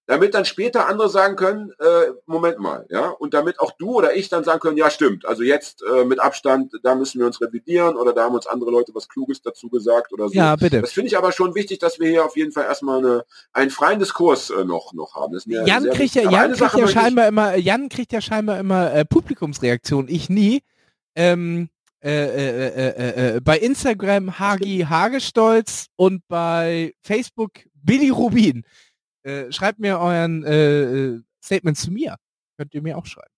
[0.07, 4.15] damit dann später andere sagen können, äh, Moment mal, ja, und damit auch du oder
[4.15, 7.41] ich dann sagen können, ja stimmt, also jetzt äh, mit Abstand, da müssen wir uns
[7.41, 10.33] revidieren oder da haben uns andere Leute was Kluges dazu gesagt oder so.
[10.33, 10.81] Ja, bitte.
[10.81, 13.69] Das finde ich aber schon wichtig, dass wir hier auf jeden Fall erstmal eine, einen
[13.69, 15.37] freien Diskurs äh, noch, noch haben.
[15.45, 20.07] Jan kriegt ja, Jan kriegt ja scheinbar immer, Jan kriegt ja scheinbar immer äh, Publikumsreaktion,
[20.07, 20.63] ich nie.
[21.15, 21.69] Ähm,
[22.01, 28.63] äh, äh, äh, äh, bei Instagram Hagi Hagestolz und bei Facebook Billy Rubin.
[29.23, 32.17] Äh, schreibt mir euren äh, äh, Statement zu mir.
[32.57, 33.31] Könnt ihr mir auch schreiben.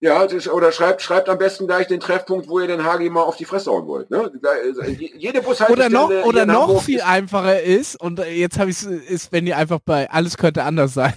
[0.00, 3.36] Ja, oder schreibt, schreibt am besten gleich den Treffpunkt, wo ihr den Hagi mal auf
[3.36, 4.10] die Fresse hauen wollt.
[4.10, 4.30] Ne?
[4.44, 8.84] Äh, jede Bushaltestelle Oder noch, oder noch viel einfacher ist, und jetzt habe ich es,
[8.84, 11.14] ist, wenn ihr einfach bei alles könnte anders sein,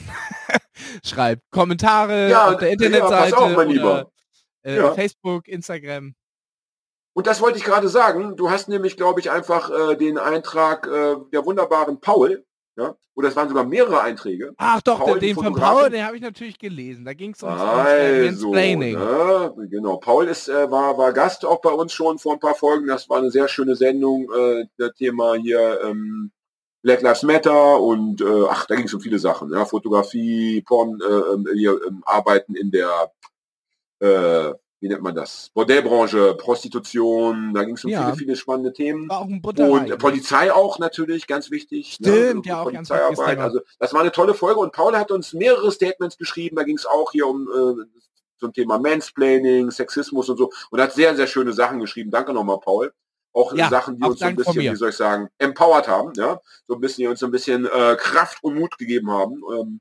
[1.05, 3.29] schreibt Kommentare ja, auf der Internetseite.
[3.29, 4.11] Ja, auf, Lieber.
[4.63, 4.93] Äh, ja.
[4.93, 6.15] Facebook, Instagram.
[7.13, 8.35] Und das wollte ich gerade sagen.
[8.35, 12.45] Du hast nämlich, glaube ich, einfach äh, den Eintrag äh, der wunderbaren Paul.
[12.77, 12.95] Ja?
[13.15, 14.53] Oder es waren sogar mehrere Einträge.
[14.57, 17.03] Ach doch, Paul, den von Paul, den habe ich natürlich gelesen.
[17.03, 18.51] Da ging es ums also,
[18.93, 19.67] Ne?
[19.69, 19.97] Genau.
[19.97, 22.87] Paul ist, äh, war, war Gast auch bei uns schon vor ein paar Folgen.
[22.87, 24.31] Das war eine sehr schöne Sendung.
[24.33, 26.31] Äh, das Thema hier ähm,
[26.81, 29.51] Black Lives Matter und äh, ach, da ging es um viele Sachen.
[29.51, 29.65] Ja?
[29.65, 33.11] Fotografie, Porn, äh, ähm, hier, äh, Arbeiten in der
[33.99, 35.51] äh, wie nennt man das?
[35.53, 38.05] Bordellbranche, Prostitution, da ging es um ja.
[38.05, 39.07] viele, viele spannende Themen.
[39.07, 41.99] War auch ein und Polizei auch natürlich, ganz wichtig.
[41.99, 42.07] Ne?
[42.07, 42.51] Stimmt, ne?
[42.51, 42.89] ja auch ganz.
[42.89, 46.77] Also das war eine tolle Folge und Paul hat uns mehrere Statements geschrieben, da ging
[46.77, 47.99] es auch hier um äh,
[48.39, 52.09] zum Thema Mansplaining, Sexismus und so und hat sehr, sehr schöne Sachen geschrieben.
[52.09, 52.91] Danke nochmal, Paul.
[53.33, 56.41] Auch ja, Sachen, die uns so ein bisschen, wie soll ich sagen, empowered haben, ja,
[56.67, 59.79] so ein bisschen, die uns so ein bisschen äh, Kraft und Mut gegeben haben ähm,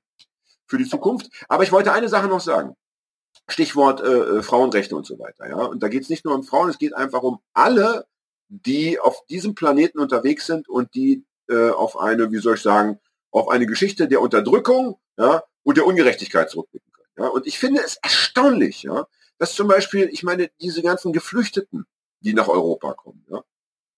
[0.67, 1.29] für die Zukunft.
[1.49, 2.77] Aber ich wollte eine Sache noch sagen.
[3.53, 5.49] Stichwort äh, äh, Frauenrechte und so weiter.
[5.49, 5.57] Ja?
[5.57, 8.07] Und da geht es nicht nur um Frauen, es geht einfach um alle,
[8.49, 12.99] die auf diesem Planeten unterwegs sind und die äh, auf eine, wie soll ich sagen,
[13.31, 17.09] auf eine Geschichte der Unterdrückung ja, und der Ungerechtigkeit zurückblicken können.
[17.19, 17.27] Ja?
[17.29, 19.07] Und ich finde es erstaunlich, ja,
[19.39, 21.87] dass zum Beispiel, ich meine, diese ganzen Geflüchteten,
[22.21, 23.43] die nach Europa kommen, ja,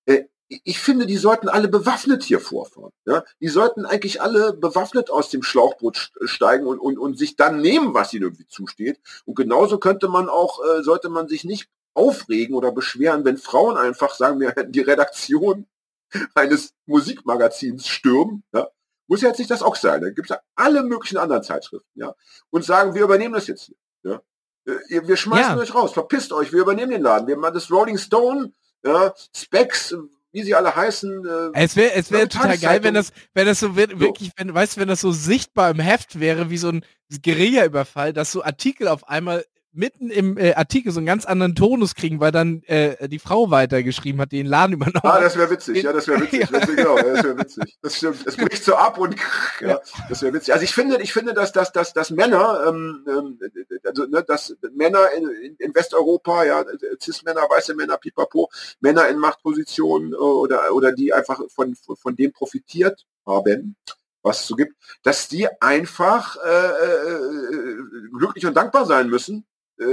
[0.07, 0.25] äh,
[0.65, 2.93] ich finde, die sollten alle bewaffnet hier vorfahren.
[3.07, 3.25] Ja?
[3.41, 7.95] Die sollten eigentlich alle bewaffnet aus dem Schlauchboot steigen und, und, und sich dann nehmen,
[7.95, 9.01] was ihnen irgendwie zusteht.
[9.25, 13.77] Und genauso könnte man auch, äh, sollte man sich nicht aufregen oder beschweren, wenn Frauen
[13.77, 15.67] einfach sagen, wir hätten die Redaktion
[16.35, 18.43] eines Musikmagazins stürmen.
[18.53, 18.69] Ja?
[19.07, 20.01] Muss ja jetzt nicht das auch sein.
[20.01, 21.91] Da gibt es ja alle möglichen anderen Zeitschriften.
[21.95, 22.15] Ja?
[22.51, 23.77] Und sagen, wir übernehmen das jetzt hier.
[24.03, 24.23] Ja?
[24.67, 25.59] Äh, wir schmeißen ja.
[25.59, 27.27] euch raus, verpisst euch, wir übernehmen den Laden.
[27.27, 28.53] Wir machen das Rolling Stone,
[28.85, 29.95] ja, Specs,
[30.33, 31.27] wie sie alle heißen.
[31.55, 34.53] Äh, es wäre es wäre total geil, wenn das, wenn das so wird, wirklich, wenn,
[34.53, 36.85] weißt du, wenn das so sichtbar im Heft wäre, wie so ein
[37.23, 41.95] Guerilla-Überfall, dass so Artikel auf einmal mitten im äh, Artikel so einen ganz anderen Tonus
[41.95, 45.51] kriegen, weil dann äh, die Frau weitergeschrieben hat, die den Laden übernommen Ah, das wäre
[45.51, 46.41] witzig, ja, das wäre witzig.
[46.51, 46.59] ja.
[46.59, 47.79] Genau, das wäre witzig.
[47.81, 48.27] Das stimmt.
[48.27, 49.17] Es bricht so ab und
[49.61, 50.53] ja, das wäre witzig.
[50.53, 53.39] Also ich finde, ich finde, dass, dass, dass, dass Männer, ähm, ähm,
[53.85, 56.65] also ne, dass Männer in, in Westeuropa, ja,
[57.01, 58.51] Cis-Männer, weiße Männer, pipapo,
[58.81, 63.77] Männer in Machtpositionen äh, oder, oder die einfach von, von dem profitiert haben,
[64.23, 67.17] was es so gibt, dass die einfach äh, äh,
[67.55, 67.77] äh
[68.17, 69.52] glücklich und dankbar sein müssen, äh,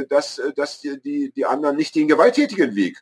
[0.10, 3.02] dass, äh, dass die, die, die anderen nicht den gewalttätigen Weg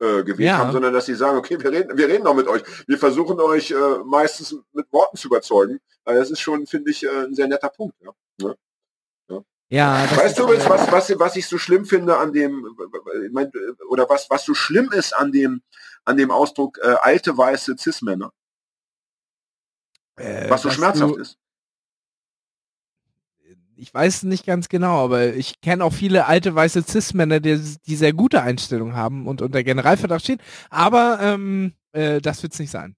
[0.00, 0.58] äh, gewählt ja.
[0.58, 2.62] haben, sondern dass sie sagen, okay, wir reden, wir reden noch mit euch.
[2.86, 5.80] Wir versuchen euch äh, meistens mit Worten zu überzeugen.
[6.04, 7.96] Also das ist schon, finde ich, äh, ein sehr netter Punkt.
[8.00, 8.10] Ja.
[8.38, 8.54] ja.
[9.68, 12.76] Ja, weißt du was, was, was, was ich so schlimm finde an dem,
[13.88, 15.62] oder was, was so schlimm ist an dem,
[16.04, 18.34] an dem Ausdruck äh, alte weiße Cis-Männer?
[20.16, 21.38] Äh, was so schmerzhaft ist
[23.82, 27.96] ich weiß nicht ganz genau, aber ich kenne auch viele alte weiße Cis-Männer, die, die
[27.96, 30.40] sehr gute Einstellungen haben und unter Generalverdacht stehen.
[30.70, 32.94] Aber ähm, äh, das wird es nicht sein.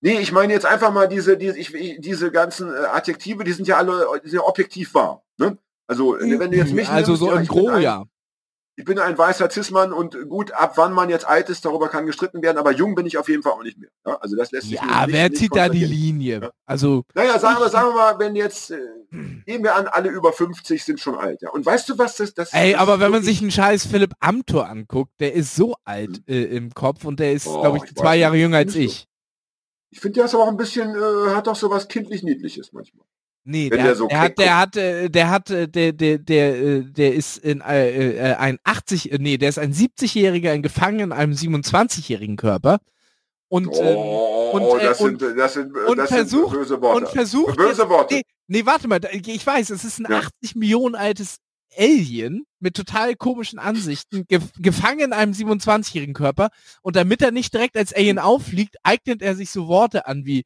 [0.00, 3.66] Nee, ich meine jetzt einfach mal diese, diese, ich, diese ganzen äh, Adjektive, die sind
[3.66, 5.24] ja alle ja objektiv wahr.
[5.36, 5.58] Ne?
[5.88, 8.04] Also wenn du jetzt mich Also nimmst, so ja, im Gro, ja
[8.78, 12.06] ich bin ein weißer Cis-Mann und gut, ab wann man jetzt alt ist, darüber kann
[12.06, 13.90] gestritten werden, aber jung bin ich auf jeden Fall auch nicht mehr.
[14.06, 16.42] Ja, also das lässt sich Ja, nicht, wer zieht da die Linie?
[16.42, 16.50] Ja.
[16.64, 18.78] Also Naja, sagen wir, sagen wir mal, wenn jetzt äh,
[19.10, 21.50] nehmen wir an, alle über 50 sind schon alt, ja.
[21.50, 24.12] Und weißt du, was das das Ey, das aber wenn man sich einen scheiß Philipp
[24.20, 26.22] Amthor anguckt, der ist so alt hm.
[26.28, 29.08] äh, im Kopf und der ist, oh, glaube ich, ich, zwei Jahre jünger als ich.
[29.90, 32.72] Ich finde, der ist aber auch ein bisschen, äh, hat doch so was kindlich Niedliches
[32.72, 33.04] manchmal.
[33.44, 36.82] Nee, der, der, so der, hat, der hat, äh, der hat, der, der, der, äh,
[36.84, 41.32] der ist in äh, ein 80, nee, der ist ein 70-Jähriger in gefangen in einem
[41.32, 42.78] 27-jährigen Körper.
[43.48, 47.06] Und, oh, und, das, und, sind, das sind, und das versucht, sind böse Worte.
[47.06, 48.16] Und versucht böse Worte.
[48.16, 50.18] Nee, nee, warte mal, ich weiß, es ist ein ja.
[50.18, 51.38] 80 Millionen altes
[51.76, 56.50] Alien mit total komischen Ansichten, ge gefangen in einem 27-jährigen Körper.
[56.82, 60.44] Und damit er nicht direkt als Alien auffliegt, eignet er sich so Worte an wie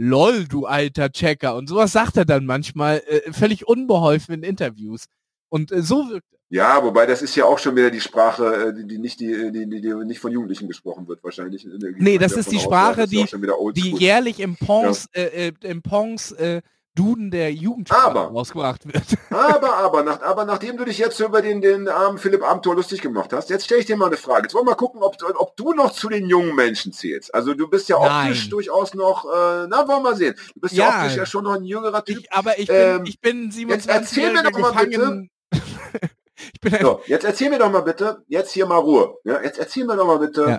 [0.00, 1.54] lol, du alter Checker.
[1.54, 5.04] Und sowas sagt er dann manchmal äh, völlig unbeholfen in Interviews.
[5.50, 6.38] Und äh, so wirkt er.
[6.52, 9.52] Ja, wobei das ist ja auch schon wieder die Sprache, äh, die, die nicht die,
[9.52, 11.66] die, die, die nicht von Jugendlichen gesprochen wird wahrscheinlich.
[11.98, 13.26] Nee, das ist die Sprache, aus, die,
[13.74, 15.22] die jährlich im Pons, ja.
[15.22, 16.62] äh, äh im Pons äh,
[17.00, 19.02] Duden der Jugendsprache rausgebracht wird.
[19.30, 23.00] Aber, aber, nach, aber nachdem du dich jetzt über den, den armen Philipp Amthor lustig
[23.00, 24.42] gemacht hast, jetzt stelle ich dir mal eine Frage.
[24.42, 27.34] Jetzt wollen wir mal gucken, ob, ob du noch zu den jungen Menschen zählst.
[27.34, 28.26] Also du bist ja Nein.
[28.26, 30.34] optisch durchaus noch, äh, na, wollen wir sehen.
[30.54, 32.18] Du bist ja, ja optisch ja schon noch ein jüngerer Typ.
[32.18, 35.28] Ich, aber ich bin, ähm, ich bin 27 Jetzt erzähl mir doch mal bitte.
[36.52, 39.16] ich bin so, jetzt erzähl mir doch mal bitte, jetzt hier mal Ruhe.
[39.24, 40.58] Ja, jetzt erzähl mir doch mal bitte, ja.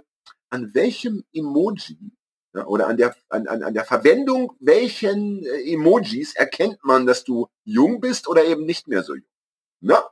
[0.49, 1.99] an welchem Emoji
[2.53, 7.23] ja, oder an der, an, an, an der Verwendung welchen äh, Emojis erkennt man, dass
[7.23, 9.25] du jung bist oder eben nicht mehr so jung?
[9.79, 10.03] Na?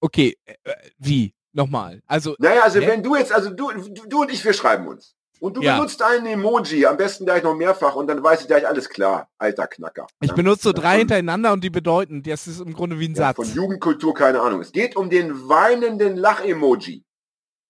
[0.00, 0.54] Okay, äh,
[0.98, 1.34] wie?
[1.52, 2.02] Nochmal.
[2.06, 2.36] Also.
[2.38, 5.16] Naja, also wenn du jetzt, also du, du und ich, wir schreiben uns.
[5.40, 5.76] Und du ja.
[5.76, 9.28] benutzt einen Emoji, am besten gleich noch mehrfach und dann weiß ich gleich alles klar.
[9.38, 10.06] Alter Knacker.
[10.20, 10.34] Ich ja.
[10.34, 13.36] benutze so drei hintereinander und die bedeuten, das ist im Grunde wie ein Satz.
[13.36, 14.60] Von Jugendkultur keine Ahnung.
[14.60, 17.04] Es geht um den weinenden Lach-Emoji.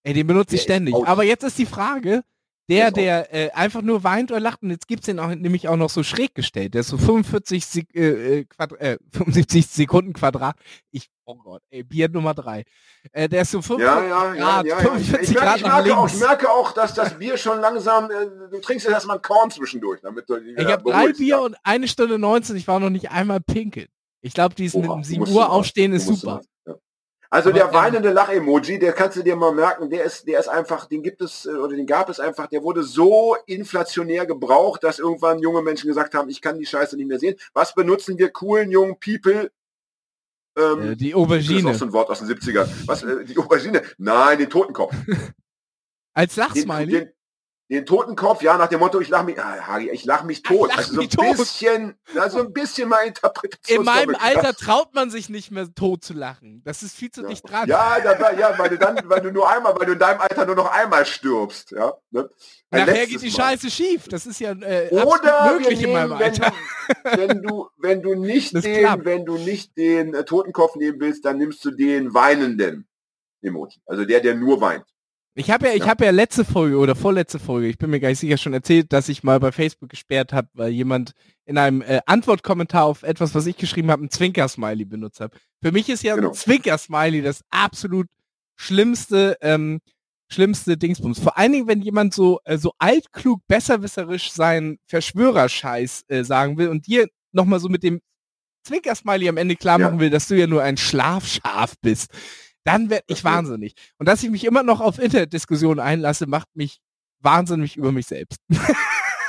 [0.03, 0.95] Ey, den benutze ich ständig.
[0.95, 2.23] Aber jetzt ist die Frage,
[2.69, 5.69] der, der äh, einfach nur weint oder lacht und jetzt gibt es den auch, nämlich
[5.69, 6.75] auch noch so schräg gestellt.
[6.75, 8.47] Der ist so 45 Sek äh, äh,
[8.79, 10.57] äh 75 Sekunden Quadrat.
[10.91, 12.65] Ich, oh Gott, ey, Bier Nummer drei.
[13.13, 15.97] Äh, der ist so 45 ja, ja, Grad, ja, ja, 45 ich, merke, ich, merke
[15.97, 19.23] auch, ich merke auch, dass das Bier schon langsam, äh, du trinkst jetzt erstmal ein
[19.23, 20.01] Korn zwischendurch.
[20.03, 23.41] Damit du ich habe drei Bier und eine Stunde 19, ich war noch nicht einmal
[23.41, 23.89] pinkeln.
[24.21, 26.43] Ich glaube, diesen Oha, 7 Uhr aufstehen ist super.
[27.31, 30.49] Also Aber, der weinende Lach-Emoji, der kannst du dir mal merken, der ist, der ist
[30.49, 34.83] einfach, den gibt es äh, oder den gab es einfach, der wurde so inflationär gebraucht,
[34.83, 37.37] dass irgendwann junge Menschen gesagt haben, ich kann die Scheiße nicht mehr sehen.
[37.53, 39.51] Was benutzen wir coolen jungen People?
[40.57, 41.63] Ähm, äh, die Aubergine.
[41.63, 42.67] Das ist auch so ein Wort aus den 70ern.
[42.87, 43.83] Was, äh, die Aubergine?
[43.99, 44.95] Nein, den Totenkopf.
[46.15, 47.13] Als Lachsmiley?
[47.71, 50.71] Den, Totenkopf, ja, nach dem Motto, ich lach mich, ah, ich lach mich tot.
[50.71, 51.37] Lach also so ein tot.
[51.37, 53.81] bisschen, also ein bisschen mal Interpretation.
[53.81, 56.63] In meinem Alter traut man sich nicht mehr tot zu lachen.
[56.65, 57.29] Das ist viel zu ja.
[57.29, 57.69] dicht dran.
[57.69, 60.47] Ja, da, ja, weil du dann, weil du nur einmal, weil du in deinem Alter
[60.47, 61.93] nur noch einmal stirbst, ja.
[62.11, 62.31] Ne?
[62.71, 63.71] Nachher geht die Scheiße mal.
[63.71, 64.09] schief.
[64.09, 66.53] Das ist ja äh, Oder möglich nehmen, in meinem Alter.
[67.05, 69.05] Wenn du, wenn du, wenn du nicht das den, klappt.
[69.05, 72.89] wenn du nicht den äh, Totenkopf nehmen willst, dann nimmst du den weinenden
[73.43, 73.81] Emoji.
[73.87, 74.85] Also der, der nur weint.
[75.39, 75.87] Ich habe ja, ich ja.
[75.87, 78.93] habe ja letzte Folge oder vorletzte Folge, ich bin mir gar nicht sicher schon erzählt,
[78.93, 81.13] dass ich mal bei Facebook gesperrt habe, weil jemand
[81.45, 85.33] in einem äh, Antwortkommentar auf etwas, was ich geschrieben habe, ein Zwinker-Smiley benutzt hat.
[85.63, 86.31] Für mich ist ja genau.
[86.31, 88.09] ein Zwinker-Smiley das absolut
[88.57, 89.79] schlimmste, ähm,
[90.29, 91.21] schlimmste Dingsbums.
[91.21, 96.67] Vor allen Dingen, wenn jemand so äh, so altklug, besserwisserisch seinen Verschwörerscheiß äh, sagen will
[96.67, 98.01] und dir nochmal so mit dem
[98.65, 100.01] Zwinker-Smiley am Ende klar machen ja.
[100.01, 102.11] will, dass du ja nur ein Schlafschaf bist
[102.65, 103.75] dann werde ich wahnsinnig.
[103.99, 106.81] Und dass ich mich immer noch auf Internetdiskussionen einlasse, macht mich
[107.21, 108.39] wahnsinnig über mich selbst.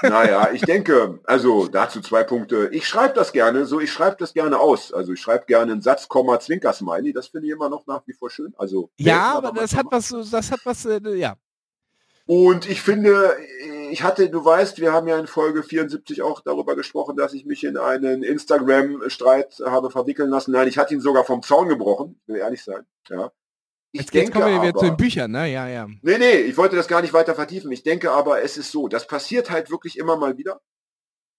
[0.01, 2.69] naja, ich denke, also dazu zwei Punkte.
[2.71, 4.93] Ich schreibe das gerne, so ich schreibe das gerne aus.
[4.93, 7.13] Also ich schreibe gerne einen Satz, Komma, Zwinker, Smiley.
[7.13, 8.53] Das finde ich immer noch nach wie vor schön.
[8.57, 11.35] Also ja, aber das hat was, das hat was, äh, ja.
[12.25, 13.35] Und ich finde,
[13.89, 17.45] ich hatte, du weißt, wir haben ja in Folge 74 auch darüber gesprochen, dass ich
[17.45, 20.51] mich in einen Instagram-Streit habe verwickeln lassen.
[20.51, 22.85] Nein, ich hatte ihn sogar vom Zaun gebrochen, will ehrlich sein.
[23.09, 23.31] Ja.
[23.91, 25.51] Ich jetzt, denke kommen wir wieder zu den Büchern, ne?
[25.51, 25.87] Ja, ja.
[26.01, 27.71] Nee, nee, ich wollte das gar nicht weiter vertiefen.
[27.71, 30.61] Ich denke aber, es ist so, das passiert halt wirklich immer mal wieder.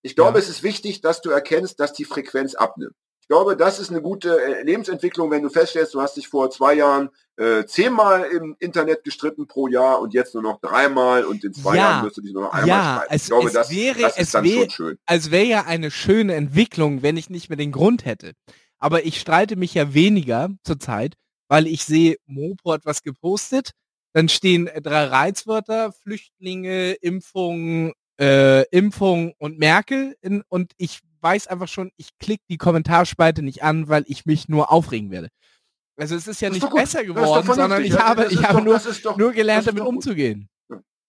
[0.03, 0.45] Ich glaube, ja.
[0.45, 2.97] es ist wichtig, dass du erkennst, dass die Frequenz abnimmt
[3.31, 6.75] glaube, das ist eine gute äh, Lebensentwicklung, wenn du feststellst, du hast dich vor zwei
[6.75, 11.55] Jahren äh, zehnmal im Internet gestritten pro Jahr und jetzt nur noch dreimal und in
[11.55, 13.15] zwei ja, Jahren wirst du dich nur noch einmal ja, streiten.
[13.15, 14.99] Es, ich glaube, es das, wäre, das ist schon schön.
[15.07, 18.33] Es wäre ja eine schöne Entwicklung, wenn ich nicht mehr den Grund hätte.
[18.81, 21.15] Aber ich streite mich ja weniger zurzeit,
[21.47, 23.71] weil ich sehe, Mopo hat was gepostet,
[24.13, 31.69] dann stehen drei Reizwörter, Flüchtlinge, Impfung, äh, Impfung und Merkel in, und ich weiß einfach
[31.69, 35.29] schon, ich klicke die Kommentarspalte nicht an, weil ich mich nur aufregen werde.
[35.97, 39.33] Also es ist ja nicht besser geworden, sondern ich habe, ich habe nur, doch, nur
[39.33, 40.49] gelernt, damit umzugehen.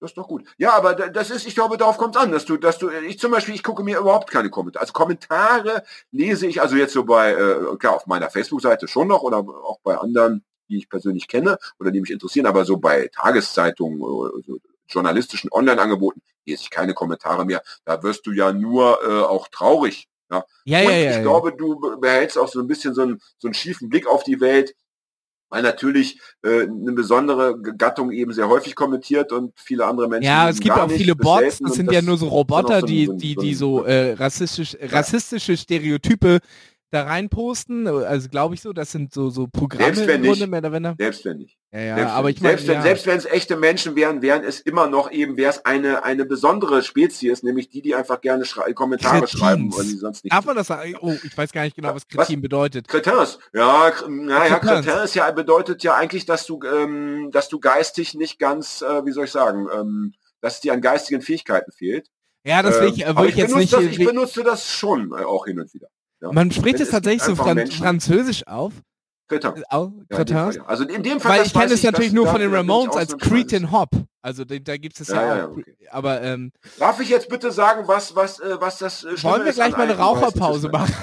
[0.01, 0.43] Das ist doch gut.
[0.57, 3.19] Ja, aber das ist, ich glaube, darauf kommt es an, dass du, dass du, ich
[3.19, 4.81] zum Beispiel, ich gucke mir überhaupt keine Kommentare.
[4.81, 9.21] Also Kommentare lese ich, also jetzt so bei, äh, klar, auf meiner Facebook-Seite schon noch
[9.21, 13.09] oder auch bei anderen, die ich persönlich kenne oder die mich interessieren, aber so bei
[13.13, 14.57] Tageszeitungen oder so
[14.91, 17.61] journalistischen Online-Angeboten lese ich keine Kommentare mehr.
[17.85, 20.07] Da wirst du ja nur äh, auch traurig.
[20.29, 23.21] Ja, ja, ja, ja Ich ja, glaube, du behältst auch so ein bisschen so einen,
[23.37, 24.75] so einen schiefen Blick auf die Welt,
[25.49, 30.25] weil natürlich äh, eine besondere Gattung eben sehr häufig kommentiert und viele andere Menschen.
[30.25, 33.35] Ja, es gibt auch viele Bots, das sind ja nur so Roboter, so die, die,
[33.35, 36.39] die so äh, rassistisch, rassistische Stereotype
[36.91, 37.87] da reinposten.
[37.87, 40.95] Also glaube ich so, das sind so, so Programme selbst wenn nicht, mehr oder weniger.
[40.97, 41.57] Selbst wenn nicht.
[41.73, 42.81] Ja, ja, selbst aber wenn, ich mein, selbst, wenn, ja.
[42.81, 46.25] selbst wenn es echte Menschen wären, wären es immer noch eben, wäre es eine, eine
[46.25, 49.39] besondere Spezies, nämlich die, die einfach gerne schrei Kommentare Kretins.
[49.39, 50.33] schreiben und die sonst nicht.
[50.33, 50.97] Darf man das sagen?
[50.99, 52.41] Oh, ich weiß gar nicht genau, was Kretin was?
[52.41, 52.89] bedeutet.
[52.89, 53.39] Kretins.
[53.53, 58.81] Ja, naja, Kretins ja bedeutet ja eigentlich, dass du, ähm, dass du geistig nicht ganz,
[58.81, 62.09] äh, wie soll ich sagen, ähm, dass es dir an geistigen Fähigkeiten fehlt.
[62.43, 63.71] Ja, das will ich, äh, will ich, ich jetzt nicht.
[63.71, 65.87] Das, ich benutze das schon äh, auch hin und wieder.
[66.19, 66.33] Ja.
[66.33, 67.81] Man spricht es tatsächlich so Fran Menschen.
[67.81, 68.73] französisch auf.
[69.31, 70.35] Ja, Cretin.
[70.35, 70.65] Ja.
[70.65, 71.39] Also in dem Fall.
[71.39, 73.89] Weil ich kenne es natürlich nur von den Ramones als Cretin Hop.
[74.21, 75.51] Also da, da gibt es ja, ja, auch.
[75.51, 75.75] Okay.
[75.89, 79.53] Aber ähm, darf ich jetzt bitte sagen, was was äh, was das äh, Wollen wir
[79.53, 80.93] gleich mal eine Raucherpause machen?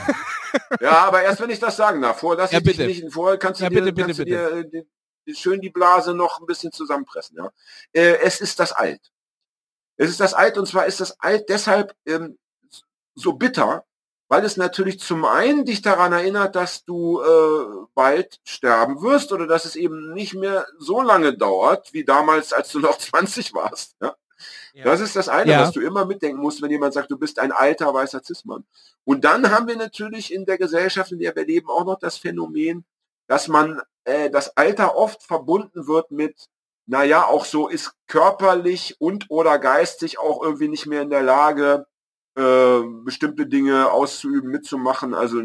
[0.80, 2.20] ja, aber erst wenn ich das sagen darf.
[2.20, 2.86] Vorher lass ja, ich bitte.
[2.86, 3.12] dich nicht.
[3.12, 4.84] Vorher kannst du ja, dir, bitte, kannst bitte, du dir
[5.26, 7.36] äh, schön die Blase noch ein bisschen zusammenpressen.
[7.38, 7.50] Ja,
[7.92, 9.10] äh, es ist das Alt.
[9.96, 12.38] Es ist das Alt und zwar ist das Alt deshalb ähm,
[13.16, 13.84] so bitter,
[14.28, 19.46] weil es natürlich zum einen dich daran erinnert, dass du äh, bald sterben wirst oder
[19.46, 23.96] dass es eben nicht mehr so lange dauert wie damals, als du noch 20 warst.
[24.02, 24.14] Ja?
[24.78, 24.84] Ja.
[24.84, 25.62] Das ist das eine, ja.
[25.62, 28.64] was du immer mitdenken musst, wenn jemand sagt, du bist ein alter weißer Zismann.
[29.04, 32.18] Und dann haben wir natürlich in der Gesellschaft, in der wir leben, auch noch das
[32.18, 32.84] Phänomen,
[33.26, 36.46] dass man äh, das Alter oft verbunden wird mit,
[36.86, 41.86] naja, auch so ist körperlich und oder geistig auch irgendwie nicht mehr in der Lage,
[42.38, 45.12] äh, bestimmte Dinge auszuüben, mitzumachen.
[45.12, 45.42] Also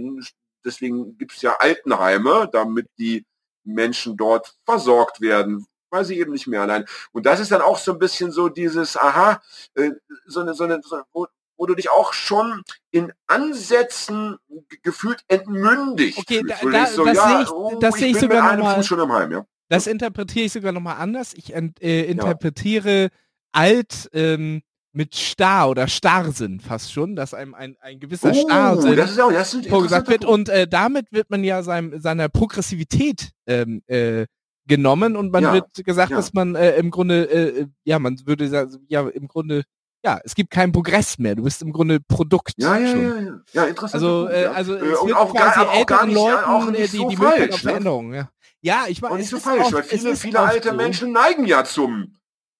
[0.63, 3.25] deswegen gibt es ja Altenheime, damit die
[3.63, 6.85] Menschen dort versorgt werden, weil sie eben nicht mehr allein.
[7.11, 9.41] Und das ist dann auch so ein bisschen so dieses, aha,
[9.73, 9.89] äh,
[10.27, 11.25] so eine, so eine, so, wo,
[11.57, 12.61] wo du dich auch schon
[12.91, 14.37] in Ansätzen
[14.83, 18.55] gefühlt entmündigt okay, Da, da, so, das ja, sehe ich, oh, das sehe ich sogar
[18.55, 18.83] nochmal.
[18.83, 19.45] schon im Heim, ja.
[19.69, 21.33] Das interpretiere ich sogar nochmal anders.
[21.33, 23.09] Ich äh, interpretiere ja.
[23.51, 24.61] alt ähm,
[24.93, 29.19] mit Star oder Starrsinn fast schon, dass einem ein, ein gewisser oh, Starrsinn das ist
[29.19, 30.23] auch, das ist vorgesagt wird.
[30.23, 34.27] Und äh, damit wird man ja seinem, seiner Progressivität ähm, äh,
[34.67, 36.17] genommen und man ja, wird gesagt, ja.
[36.17, 39.63] dass man äh, im Grunde, äh, äh ja, man würde sagen, ja, im Grunde,
[40.05, 41.35] ja, es gibt keinen Progress mehr.
[41.35, 42.53] Du bist im Grunde Produkt.
[42.57, 43.39] Ja, ja, ja, ja.
[43.53, 43.95] Ja, interessant.
[43.95, 46.97] Also, äh, also es und wird auch quasi gar, älteren nicht, Leuten auch nicht die,
[46.97, 47.69] so die Möglichkeit auf ne?
[47.69, 48.13] Veränderung.
[48.13, 48.29] Ja.
[48.61, 50.73] ja, ich meine, nicht so falsch, auch, weil viele, viele alte.
[50.73, 52.13] Menschen neigen ja zum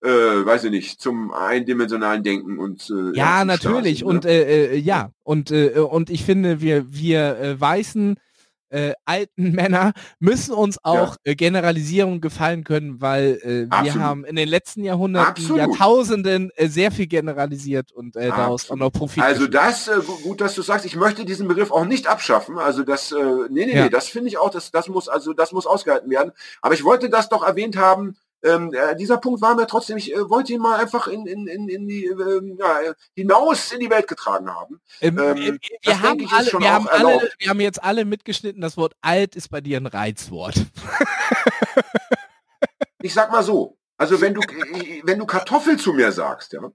[0.03, 4.09] äh, weiß ich nicht, zum eindimensionalen Denken und äh, ja, natürlich Stasi, ne?
[4.09, 8.17] und äh, äh, ja und äh, und ich finde wir wir äh, weißen
[8.73, 11.31] äh, alten Männer müssen uns auch ja.
[11.31, 15.57] äh, Generalisierung gefallen können, weil äh, wir haben in den letzten Jahrhunderten, Absolut.
[15.59, 19.27] Jahrtausenden äh, sehr viel generalisiert und äh, daraus auch noch profitiert.
[19.27, 22.57] Also das, äh, gut, dass du sagst, ich möchte diesen Begriff auch nicht abschaffen.
[22.57, 23.15] Also das, äh,
[23.49, 23.83] nee, nee, ja.
[23.83, 26.31] nee, das finde ich auch, das, das muss, also das muss ausgehalten werden.
[26.61, 30.13] Aber ich wollte das doch erwähnt haben, ähm, äh, dieser Punkt war mir trotzdem, ich
[30.13, 33.89] äh, wollte ihn mal einfach in, in, in, in die, äh, ja, hinaus in die
[33.89, 34.81] Welt getragen haben.
[35.01, 38.93] Ähm, ähm, wir, haben alle, wir, haben alle, wir haben jetzt alle mitgeschnitten, das Wort
[39.01, 40.55] alt ist bei dir ein Reizwort.
[43.01, 44.41] ich sag mal so, also wenn du,
[45.03, 46.69] wenn du Kartoffel zu mir sagst, ja,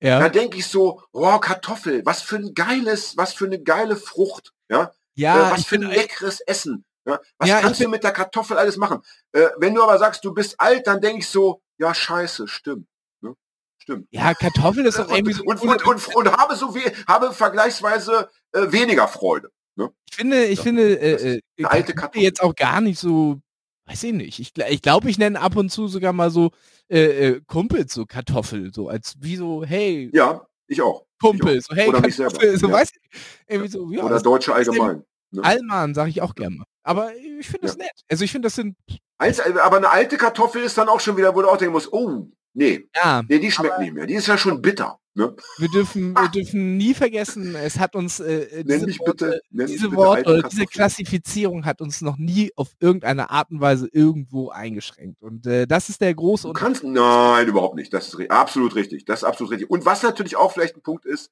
[0.00, 0.20] ja.
[0.20, 4.52] dann denke ich so, oh, Kartoffel, was für ein geiles, was für eine geile Frucht,
[4.68, 4.92] ja.
[5.14, 6.84] Ja, äh, was für ein leckeres Essen.
[7.06, 9.00] Ja, was ja, kannst du mit der Kartoffel alles machen?
[9.32, 12.88] Äh, wenn du aber sagst, du bist alt, dann denke ich so, ja scheiße, stimmt.
[13.20, 13.34] Ne?
[13.78, 14.08] Stimmt.
[14.10, 15.44] Ja, Kartoffel ist doch irgendwie so.
[15.44, 19.50] Und, und, und, und, habe so wie, habe vergleichsweise äh, weniger Freude.
[19.76, 19.90] Ne?
[20.08, 23.38] Ich finde, ich ja, finde, äh, äh alte Kartoffel jetzt auch gar nicht so,
[23.86, 24.40] weiß ich nicht.
[24.40, 26.50] Ich, ich glaube, ich nenne ab und zu sogar mal so
[26.88, 30.10] äh, äh, Kumpels so Kartoffel, so als wie so, hey.
[30.12, 31.06] Ja, ich auch.
[31.20, 32.74] Kumpel, so hey, Oder Kartoffel, so ja.
[32.74, 33.20] weiß ich.
[33.46, 35.04] Irgendwie so, ja, Oder Deutsche allgemein.
[35.30, 35.44] Ne?
[35.44, 36.66] Allmann, sage ich auch gerne mal.
[36.86, 37.84] Aber ich finde das ja.
[37.84, 38.04] nett.
[38.08, 38.76] Also ich finde, das sind.
[39.18, 41.92] Also, aber eine alte Kartoffel ist dann auch schon wieder, wo du auch denken musst,
[41.92, 44.06] oh, nee, ja, nee, die schmeckt nicht mehr.
[44.06, 44.98] Die ist ja schon bitter.
[45.14, 45.34] Ne?
[45.56, 50.44] Wir dürfen, wir dürfen nie vergessen, es hat uns äh, diese, Worte, bitte, diese, Worte,
[50.52, 55.22] diese Klassifizierung hat uns noch nie auf irgendeine Art und Weise irgendwo eingeschränkt.
[55.22, 56.84] Und äh, das ist der große Unterschied.
[56.84, 57.94] Nein, überhaupt nicht.
[57.94, 59.06] Das ist absolut richtig.
[59.06, 59.70] Das ist absolut richtig.
[59.70, 61.30] Und was natürlich auch vielleicht ein Punkt ist, äh,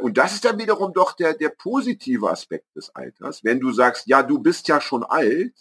[0.00, 3.44] und das ist dann wiederum doch der, der positive Aspekt des Alters.
[3.44, 5.54] Wenn du sagst, ja, du bist ja schon alt,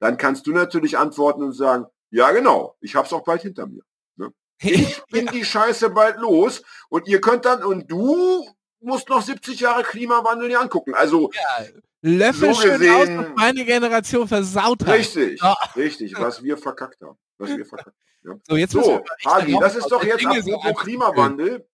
[0.00, 3.82] dann kannst du natürlich antworten und sagen, ja genau, ich hab's auch bald hinter mir.
[4.16, 4.32] Ne?
[4.60, 8.46] Ich bin die Scheiße bald los und ihr könnt dann, und du
[8.80, 10.94] musst noch 70 Jahre Klimawandel dir angucken.
[10.94, 11.66] Also ja,
[12.02, 14.94] Löffel so gesehen, aus, meine Generation versaut hat.
[14.94, 15.54] Richtig, oh.
[15.74, 17.18] richtig, was wir verkackt haben.
[17.38, 17.96] Was wir verkackt haben.
[18.22, 18.40] Ja.
[18.48, 21.66] So, jetzt so Hagi, das ist doch jetzt apropos Klimawandel.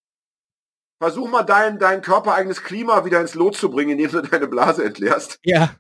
[1.01, 4.85] Versuch mal dein, dein körpereigenes Klima wieder ins Lot zu bringen, indem du deine Blase
[4.85, 5.39] entleerst.
[5.43, 5.71] Ja.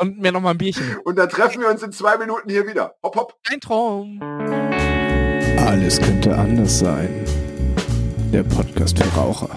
[0.00, 0.96] Und mir noch mal ein Bierchen.
[1.04, 2.94] Und dann treffen wir uns in zwei Minuten hier wieder.
[3.02, 3.34] Hopp, hopp.
[3.50, 4.18] Ein Traum.
[5.58, 7.22] Alles könnte anders sein.
[8.32, 9.50] Der Podcast für Raucher.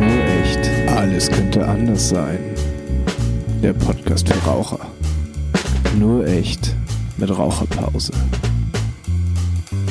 [0.00, 0.68] Nur echt.
[0.90, 2.56] Alles könnte anders sein.
[3.62, 4.80] Der Podcast für Raucher.
[5.96, 6.74] Nur echt.
[7.18, 8.12] Mit Raucherpause.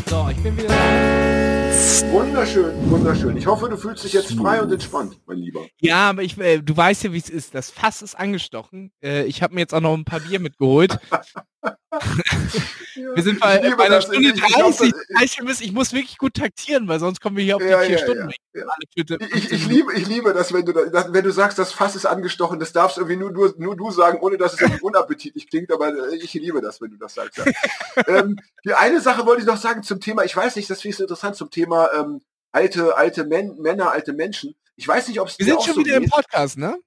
[0.10, 1.41] So, ich bin wieder da.
[1.72, 3.38] Wunderschön, wunderschön.
[3.38, 5.62] Ich hoffe, du fühlst dich jetzt frei und entspannt, mein Lieber.
[5.80, 7.56] Ja, aber ich, äh, du weißt ja, wie es ist.
[7.56, 8.92] Das Fass ist angestochen.
[9.02, 11.00] Äh, ich habe mir jetzt auch noch ein paar Bier mitgeholt.
[13.16, 14.94] wir sind bei, bei einer Stunde 30.
[15.22, 17.92] Ich, ich, muss wirklich gut taktieren, weil sonst kommen wir hier auf die ja, vier
[17.92, 18.32] ja, Stunden.
[18.54, 18.64] Ja,
[19.34, 22.06] ich, ich, liebe, ich liebe das, wenn du, das, wenn du sagst, das Fass ist
[22.06, 25.90] angestochen, das darfst irgendwie nur, nur, nur du sagen, ohne dass es unappetitlich klingt, aber
[25.90, 27.42] äh, ich liebe das, wenn du das sagst.
[28.08, 30.92] ähm, die eine Sache wollte ich noch sagen zum Thema, ich weiß nicht, das finde
[30.92, 32.22] ich so interessant zum Thema ähm,
[32.54, 34.56] alte, alte Men Männer, alte Menschen.
[34.78, 36.06] Ich weiß nicht, ob es Wir sind schon so wieder geht.
[36.06, 36.78] im Podcast, ne?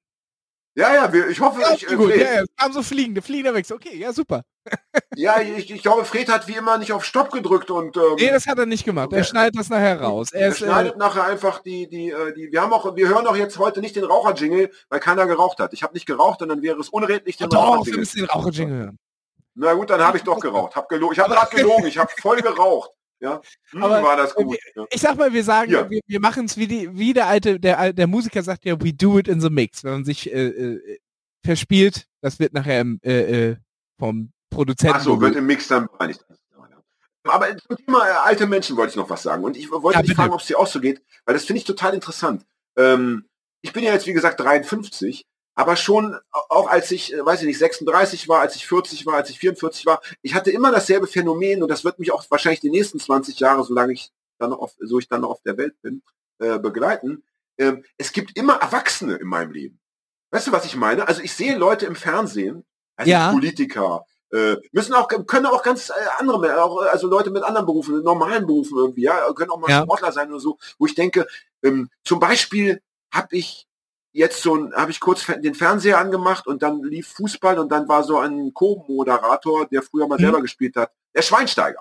[0.77, 3.23] Ja, ja, wir, ich hoffe, Ja, ich, äh, gut, Fred, ja, ja, kam so fliegende,
[3.23, 3.77] fliegender Wechsel.
[3.77, 4.43] Okay, ja, super.
[5.17, 8.31] ja, ich, ich glaube, Fred hat wie immer nicht auf Stopp gedrückt und ähm, Nee,
[8.31, 9.13] das hat er nicht gemacht.
[9.13, 9.25] Er Ja.
[9.25, 10.33] schneidet das nachher raus.
[10.33, 13.09] Er er ist, äh, schneidet nachher einfach die, die, äh, die, wir haben auch, wir
[13.09, 15.73] hören auch jetzt heute nicht den Raucher-Jingle, weil keiner geraucht hat.
[15.75, 18.01] Ich habe nicht geraucht und dann wäre es unredlich, den doch, wir Raucher-Jingle.
[18.01, 18.99] müssen den Raucher-Jingle hören.
[19.55, 20.75] Na gut, dann habe ich doch geraucht.
[20.75, 22.91] Hab gelo ich habe gerade gelogen, ich habe voll geraucht.
[23.20, 24.59] Ja, hm, Aber war das gut.
[24.74, 24.85] Ja.
[24.91, 25.89] Ich sag mal, wir sagen, Ja.
[25.89, 28.93] wir, wir machen es wie, die, wie der alte, der, der Musiker sagt ja, we
[28.93, 29.82] do it in the mix.
[29.85, 30.99] Wenn man sich äh, äh,
[31.45, 33.57] verspielt, das wird nachher äh, äh,
[33.99, 34.97] vom Produzenten.
[34.99, 36.24] Ach so, wird im Mix dann bereinigt.
[37.27, 39.45] Aber zum Thema äh, alte Menschen wollte ich noch was sagen.
[39.45, 41.59] Und ich wollte Ja, dich fragen, ob es dir auch so geht, weil das finde
[41.59, 42.45] ich total interessant.
[42.77, 43.27] Ähm,
[43.62, 45.24] ich bin ja jetzt, wie gesagt, 53,
[45.55, 49.15] aber schon auch als ich, äh, weiß ich nicht, 36 war, als ich 40 war,
[49.15, 52.61] als ich 44 war, ich hatte immer dasselbe Phänomen und das wird mich auch wahrscheinlich
[52.61, 55.57] die nächsten 20 Jahre, solange ich dann noch auf, so ich dann noch auf der
[55.57, 56.03] Welt bin,
[56.39, 57.23] äh, begleiten.
[57.59, 59.79] Ähm, es gibt immer Erwachsene in meinem Leben.
[60.33, 61.07] Weißt du, was ich meine?
[61.07, 62.65] Also ich sehe Leute im Fernsehen,
[62.97, 63.31] also Ja.
[63.31, 67.45] Politiker, äh, müssen auch, können auch ganz äh, andere, Men- auch, äh, also Leute mit
[67.45, 69.83] anderen Berufen, normalen Berufen irgendwie, ja, können auch mal Ja.
[69.83, 71.29] Sportler sein oder so, wo ich denke,
[71.63, 72.83] ähm, zum Beispiel
[73.13, 73.69] habe ich
[74.15, 77.89] jetzt so ein, habe ich kurz den Fernseher angemacht und dann lief Fußball und dann
[77.89, 80.23] war so ein Co-Moderator, der früher mal Mhm.
[80.23, 81.81] selber gespielt hat, der Schweinsteiger.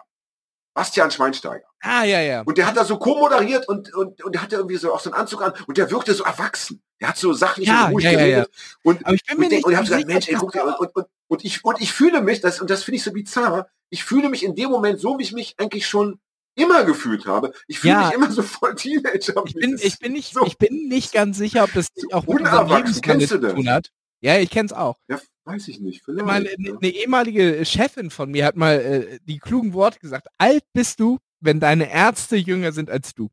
[0.75, 1.65] Bastian Schweinsteiger.
[1.81, 2.41] Ah, ja, ja.
[2.41, 5.11] Und der hat da so co-moderiert und, und, und der hatte irgendwie so auch so
[5.11, 6.81] einen Anzug an und der wirkte so erwachsen.
[6.99, 8.49] Der hat so sachlich Ja, und ruhig ja, ja, geredet.
[8.81, 10.51] Und, Aber ich bin und, mir denk- nicht und ich habe gesagt, Mensch, ey, guck
[10.51, 13.03] dir, das- und, und, und, ich, und ich fühle mich, das, und das finde ich
[13.03, 16.19] so bizarr, ich fühle mich in dem Moment so, wie ich mich eigentlich schon
[16.55, 17.53] immer gefühlt habe.
[17.67, 18.05] Ich fühle Ja.
[18.07, 19.43] mich immer so voll Teenager.
[19.45, 22.25] Ich bin, ich bin nicht, so ich bin nicht ganz sicher, ob das So auch
[22.27, 23.53] mit unserem Kennst du zu das?
[23.53, 23.89] tun hat.
[24.21, 24.97] Ja, ich kenn's auch.
[25.09, 26.03] Ja, weiß ich nicht.
[26.03, 26.25] Vielleicht.
[26.25, 26.75] Meine, ja.
[26.77, 30.27] eine ehemalige Chefin von mir hat mal äh, die klugen Worte gesagt.
[30.37, 33.29] Alt bist du, wenn deine Ärzte jünger sind als du.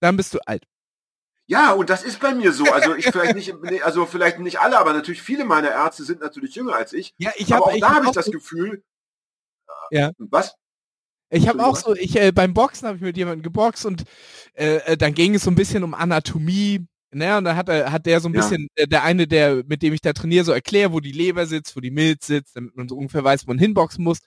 [0.00, 0.64] Dann bist du alt.
[1.46, 2.64] Ja, und das ist bei mir so.
[2.64, 3.52] Also ich vielleicht nicht,
[3.84, 7.14] also vielleicht nicht alle, aber natürlich viele meiner Ärzte sind natürlich jünger als ich.
[7.18, 8.82] Ja, ich aber habe auch da habe ich das Gefühl.
[9.90, 10.12] Ja.
[10.16, 10.54] Was?
[11.32, 14.04] Ich habe auch so, ich äh, beim Boxen habe ich mit jemandem geboxt und
[14.54, 16.86] äh, äh, dann ging es so ein bisschen um Anatomie.
[17.14, 18.40] Ne, und da hat, er, hat der so ein Ja.
[18.40, 21.46] bisschen, äh, der eine, der, mit dem ich da trainiere, so erklärt, wo die Leber
[21.46, 24.20] sitzt, wo die Milz sitzt, damit man so ungefähr weiß, wo man hinboxen muss.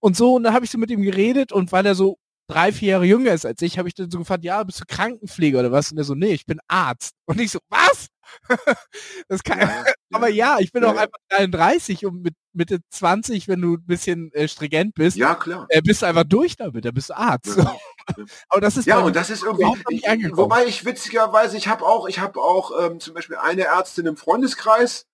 [0.00, 2.18] Und so, und da habe ich so mit ihm geredet und weil er so
[2.48, 4.84] drei, vier Jahre jünger ist als ich, habe ich dann so gefragt, ja, bist du
[4.86, 5.90] Krankenpfleger oder was?
[5.92, 7.14] Und er so, nee, ich bin Arzt.
[7.26, 8.08] Und ich so, was?
[9.28, 13.48] das kann, Ja, aber ja, ich bin Ja, auch einfach 33 und mit Mitte 20,
[13.48, 15.66] wenn du ein bisschen äh, stringent bist, Ja, klar.
[15.70, 17.56] äh, bist du einfach durch damit, dann bist du Arzt.
[17.56, 17.76] Ja.
[18.48, 20.04] aber das ist Ja, und das ist irgendwie, ich,
[20.36, 24.16] wobei ich witzigerweise, ich habe auch, ich habe auch ähm, zum Beispiel eine Ärztin im
[24.16, 25.06] Freundeskreis,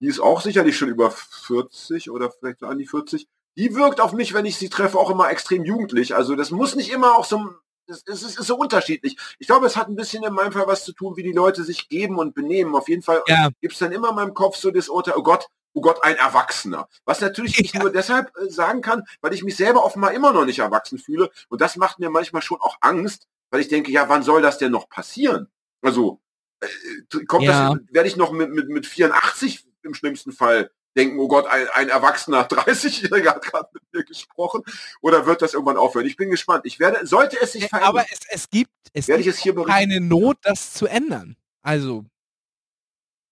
[0.00, 3.26] die ist auch sicherlich schon über 40 oder vielleicht so an die 40.
[3.56, 6.14] Die wirkt auf mich, wenn ich sie treffe, auch immer extrem jugendlich.
[6.14, 7.50] Also das muss nicht immer auch so,
[7.86, 9.16] es, es ist, ist so unterschiedlich.
[9.38, 11.64] Ich glaube, es hat ein bisschen in meinem Fall was zu tun, wie die Leute
[11.64, 12.74] sich geben und benehmen.
[12.74, 13.50] Auf jeden Fall Ja.
[13.60, 16.88] gibt's dann immer in meinem Kopf so das Urteil, oh Gott, oh Gott, ein Erwachsener.
[17.04, 17.80] Was natürlich ich Ja.
[17.80, 21.30] nur deshalb äh, sagen kann, weil ich mich selber offenbar immer noch nicht erwachsen fühle.
[21.48, 24.58] Und das macht mir manchmal schon auch Angst, weil ich denke, ja, wann soll das
[24.58, 25.48] denn noch passieren?
[25.82, 26.20] Also,
[26.60, 27.74] äh, kommt Ja.
[27.74, 31.68] das, werde ich noch mit, mit, mit 84 im schlimmsten Fall denken, oh Gott, ein,
[31.74, 34.62] ein erwachsener 30-Jähriger hat gerade mit mir gesprochen,
[35.00, 36.04] oder wird das irgendwann aufhören?
[36.06, 36.62] Ich bin gespannt.
[36.66, 39.42] Ich werde, sollte es sich verändern, aber es, es gibt, es werde ich gibt es
[39.42, 41.36] hier keine Not, das zu ändern.
[41.62, 42.04] Also,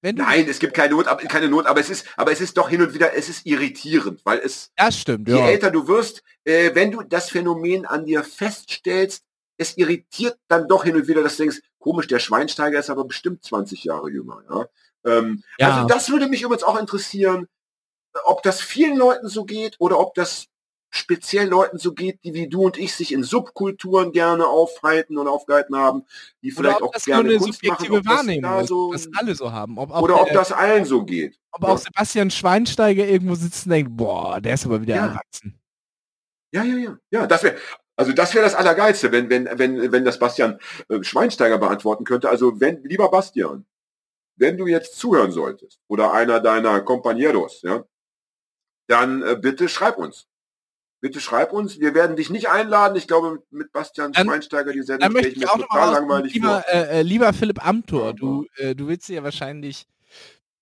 [0.01, 2.69] Nein, es gibt keine Not, aber, keine Not, aber es ist, aber es ist doch
[2.69, 5.49] hin und wieder, es ist irritierend, weil es, das stimmt, je ja.
[5.49, 9.25] älter du wirst, äh, wenn du das Phänomen an dir feststellst,
[9.57, 13.05] es irritiert dann doch hin und wieder, dass du denkst, komisch, der Schweinsteiger ist aber
[13.05, 14.43] bestimmt 20 Jahre jünger.
[14.49, 14.69] Ja?
[15.05, 15.75] Ähm, Ja.
[15.75, 17.49] Also das würde mich übrigens auch interessieren,
[18.25, 20.47] ob das vielen Leuten so geht oder ob das
[20.91, 25.29] speziell Leuten so geht, die wie du und ich sich in Subkulturen gerne aufhalten und
[25.29, 26.05] aufgehalten haben,
[26.43, 28.69] die vielleicht ob auch das gerne eine Kunst machen, subjektive ob das Wahrnehmung da ist,
[28.69, 29.79] so, das alle so haben.
[29.79, 31.39] Ob, auch oder ob der- das allen so geht.
[31.53, 35.07] ob auch Sebastian Schweinsteiger irgendwo sitzt und denkt, boah, der ist aber wieder Ja.
[35.09, 35.59] erwachsen.
[36.53, 36.99] Ja, ja, ja.
[37.11, 37.57] Ja, das wäre
[37.97, 42.29] also das wäre das Allergeilste, wenn, wenn, wenn, wenn das Bastian äh, Schweinsteiger beantworten könnte.
[42.31, 43.67] Also wenn, lieber Bastian,
[44.37, 47.85] wenn du jetzt zuhören solltest oder einer deiner Compañeros, ja,
[48.87, 50.28] dann äh, bitte schreib uns.
[51.01, 51.79] Bitte schreib uns.
[51.79, 52.97] Wir werden dich nicht einladen.
[52.97, 56.75] Ich glaube, mit Bastian Dann- Schweinsteiger die Sendung stelle ich mir total langweilig lieber, vor.
[56.75, 59.87] äh, äh, lieber Philipp Amthor, Ja, du, äh, du willst ja wahrscheinlich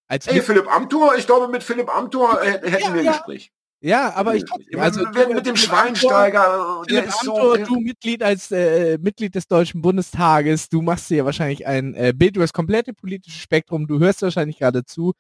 [0.08, 3.12] als Ey, Philipp Amthor, ich glaube, mit Philipp Amthor äh, hätten Ja, wir ein ja.
[3.12, 3.50] Gespräch.
[3.80, 7.34] Ja, aber ich trotzdem, also mit, mit dem Schweinsteiger, der Philipp ist so.
[7.36, 11.94] Amthor, du Mitglied als äh, Mitglied des Deutschen Bundestages, du machst dir ja wahrscheinlich ein
[11.94, 15.12] äh, Bild über das komplette politische Spektrum, du hörst wahrscheinlich gerade zu.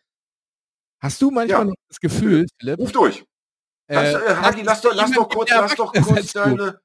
[1.00, 1.64] Hast du manchmal Ja.
[1.64, 2.78] noch das Gefühl, Philipp?
[2.78, 3.24] Ruf durch.
[3.88, 6.80] Kannst, äh, äh, Hagi, lass doch, lass doch kurz, lass doch kurz deine.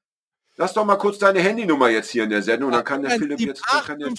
[0.56, 3.40] Lass doch mal kurz deine Handynummer jetzt hier in der Sendung, dann kann der Philipp
[3.40, 3.64] jetzt...
[3.64, 4.10] Kann der,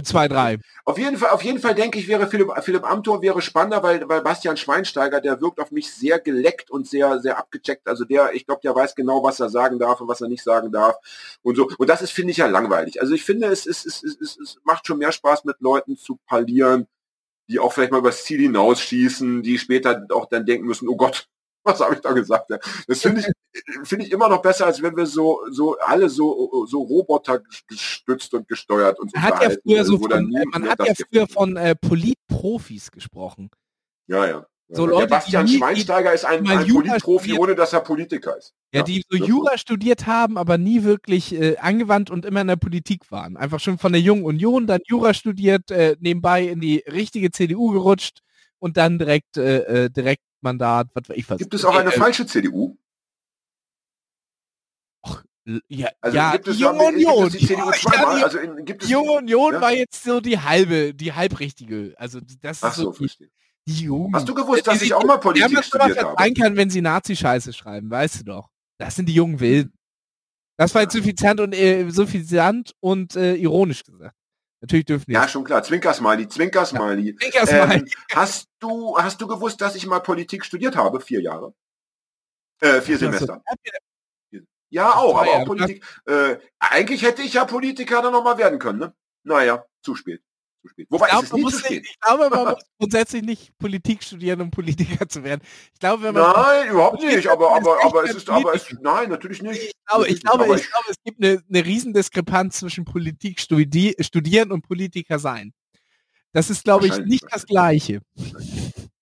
[0.00, 0.58] 2-3.
[0.86, 4.08] Auf jeden Fall, auf jeden Fall denke ich, wäre Philipp, Philipp Amthor wäre spannender, weil,
[4.08, 7.86] weil Bastian Schweinsteiger, der wirkt auf mich sehr geleckt und sehr, sehr abgecheckt.
[7.86, 10.42] Also der, ich glaube, der weiß genau, was er sagen darf und was er nicht
[10.42, 10.96] sagen darf
[11.42, 11.68] und so.
[11.76, 13.02] Und das ist, finde ich ja langweilig.
[13.02, 15.98] Also ich finde, es, es, es, es, es, es macht schon mehr Spaß, mit Leuten
[15.98, 16.86] zu parlieren,
[17.52, 21.28] die auch vielleicht mal übers Ziel hinausschießen, die später auch dann denken müssen, oh Gott,
[21.64, 22.50] was habe ich da gesagt?
[22.88, 23.26] Das finde ich,
[23.84, 28.34] finde ich immer noch besser, als wenn wir so, so alle so, so Roboter gestützt
[28.34, 29.20] und gesteuert und so.
[29.20, 33.50] Man hat ja früher, so von, man hat ja früher von äh, Politprofis gesprochen.
[34.08, 34.46] Ja, ja.
[34.74, 38.54] So Leute, der Bastian nie, Schweinsteiger ist ein, ein Politprofi, ohne dass er Politiker ist.
[38.72, 42.46] Ja, ja die so Jura studiert haben, aber nie wirklich äh, angewandt und immer in
[42.46, 43.36] der Politik waren.
[43.36, 47.70] Einfach schon von der Jungen Union, dann Jura studiert, äh, nebenbei in die richtige CDU
[47.70, 48.20] gerutscht
[48.58, 51.38] und dann direkt, äh, äh direkt Mandat, was weiß ich was.
[51.38, 52.78] Gibt es auch eine äh, falsche CDU?
[55.04, 55.22] Och,
[55.68, 57.28] ja, also ja, gibt es die Junge Union.
[57.30, 58.18] Die, CDU zweimal?
[58.18, 59.60] Ja, also in, gibt es Junge Union ja?
[59.60, 61.94] war jetzt so die halbe, die halbrichtige.
[61.98, 63.04] Also das ist Ach so, so
[63.66, 64.14] Die Jungen.
[64.14, 66.16] Hast du gewusst, dass ich auch mal Politik ja, studiert habe?
[66.18, 68.48] sein kann, wenn sie Nazi-Scheiße schreiben, weißt du doch.
[68.78, 69.72] Das sind die jungen Wilden.
[70.56, 74.16] Das war jetzt suffizient und äh, suffizient und äh, ironisch gesagt.
[74.60, 75.12] Natürlich dürfen die.
[75.12, 75.62] Ja, schon klar.
[75.62, 77.10] Zwinkersmiley, Zwinkersmiley.
[77.10, 77.78] Ja, Zwinkersmiley.
[77.80, 81.00] Ähm, hast du, hast du gewusst, dass ich mal Politik studiert habe?
[81.00, 81.54] Vier Jahre.
[82.60, 83.42] Äh, vier Semester.
[84.70, 85.84] Ja, auch, aber auch Politik.
[86.06, 88.94] Äh, eigentlich hätte ich ja Politiker dann nochmal werden können, ne?
[89.24, 90.22] Naja, zu spät
[90.62, 90.86] zu spät.
[90.90, 94.50] Wobei ich, glaub, es ist nicht, ich glaube, man muss grundsätzlich nicht Politik studieren, um
[94.50, 95.42] Politiker zu werden.
[95.74, 97.28] Ich glaube, wenn man nein, überhaupt nicht.
[97.28, 99.62] Aber, aber, aber es ist, aber es, nein, natürlich nicht.
[99.62, 103.94] Ich glaube, ich glaube, ich, ich glaube, es gibt eine, eine Riesendiskrepanz zwischen Politik studi
[104.00, 105.52] studieren und Politiker sein.
[106.32, 108.00] Das ist, glaube ich, nicht das Gleiche.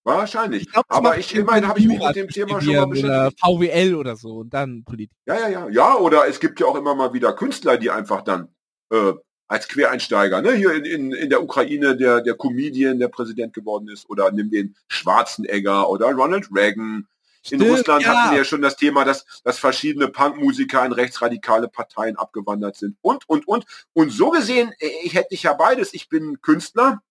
[0.02, 0.62] Wahrscheinlich.
[0.62, 3.04] Ich glaub, aber ich immerhin habe ich mich mit dem Thema schon mal beschäftigt.
[3.04, 5.16] Oder VWL oder so und dann Politik.
[5.26, 5.68] Ja, ja, ja.
[5.68, 8.48] Ja, oder es gibt ja auch immer mal wieder Künstler, die einfach dann
[8.90, 9.12] äh,
[9.50, 10.52] als Quereinsteiger, ne?
[10.52, 14.48] hier in, in, in der Ukraine der, der Comedian, der Präsident geworden ist, oder nimm
[14.48, 17.08] den Schwarzenegger oder Ronald Reagan.
[17.50, 18.10] In Russland ja.
[18.10, 22.96] hatten wir ja schon das Thema, dass, dass verschiedene Punkmusiker in rechtsradikale Parteien abgewandert sind
[23.00, 23.64] und, und, und.
[23.92, 25.94] Und so gesehen, äh, ich hätte ich ja beides.
[25.94, 27.02] Ich bin Künstler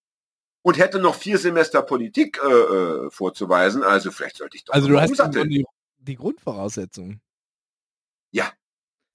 [0.62, 3.84] und hätte noch vier Semester Politik äh, äh vorzuweisen.
[3.84, 5.66] Also vielleicht sollte ich doch Also du hast die,
[5.98, 7.20] die Grundvoraussetzungen.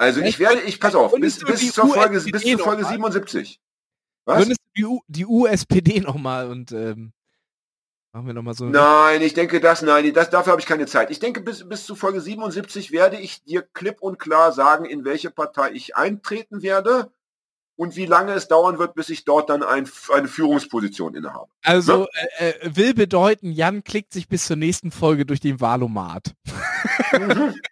[0.01, 3.61] Ja, also ich werde, ich pass auf, bis, bis zur Folge, bis zur Folge 77.
[4.25, 4.39] Was?
[4.39, 7.12] Würdest du die, die USPD nochmal und ähm,
[8.12, 8.65] machen wir nochmal so.
[8.65, 11.11] Nein, ich denke das, nein, das, dafür habe ich keine Zeit.
[11.11, 15.05] Ich denke, bis, bis zu Folge 77 werde ich dir klipp und klar sagen, in
[15.05, 17.12] welche Partei ich eintreten werde
[17.77, 21.51] und wie lange es dauern wird, bis ich dort dann ein, eine Führungsposition innehabe.
[21.62, 22.09] Also ne?
[22.39, 26.35] äh, äh, will bedeuten, Jan klickt sich bis zur nächsten Folge durch den Valomat.
[27.12, 27.55] Mhm.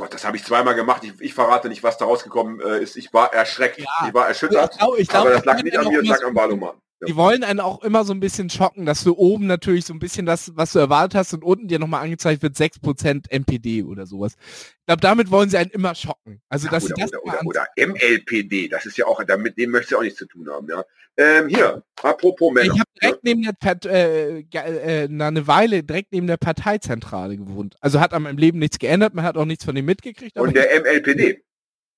[0.00, 1.04] Gott, das habe ich zweimal gemacht.
[1.04, 2.96] Ich, ich, verrate nicht, was da rausgekommen äh, ist.
[2.96, 3.80] Ich war erschreckt.
[3.80, 3.86] Ja.
[4.08, 4.72] Ich war erschüttert.
[4.72, 6.80] Ich glaub, ich glaub, aber das lag nicht an mir, es lag am Wahloman.
[7.08, 9.98] Die wollen einen auch immer so ein bisschen schocken, dass du oben natürlich so ein
[9.98, 14.06] bisschen das, was du erwartet hast und unten dir nochmal angezeigt wird, 6% MPD oder
[14.06, 14.36] sowas.
[14.80, 16.42] Ich glaube, damit wollen sie einen immer schocken.
[16.48, 19.70] Also, ja, dass oder, das oder, oder, oder, MLPD, das ist ja auch, damit dem
[19.70, 20.84] möchte ich auch nichts zu tun haben, ja.
[21.16, 22.72] Ähm, hier, apropos Männer.
[22.72, 27.76] Ich habe direkt neben der Part äh, äh, eine Weile direkt neben der Parteizentrale gewohnt.
[27.80, 30.38] Also hat an meinem Leben nichts geändert, man hat auch nichts von dem mitgekriegt.
[30.38, 31.42] Und der MLPD?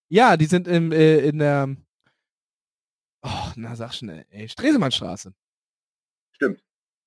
[0.09, 1.77] Ja, die sind im, äh, in der,
[3.23, 5.33] oh, na sag schnell, ey, Stresemannstraße.
[6.33, 6.63] Stimmt.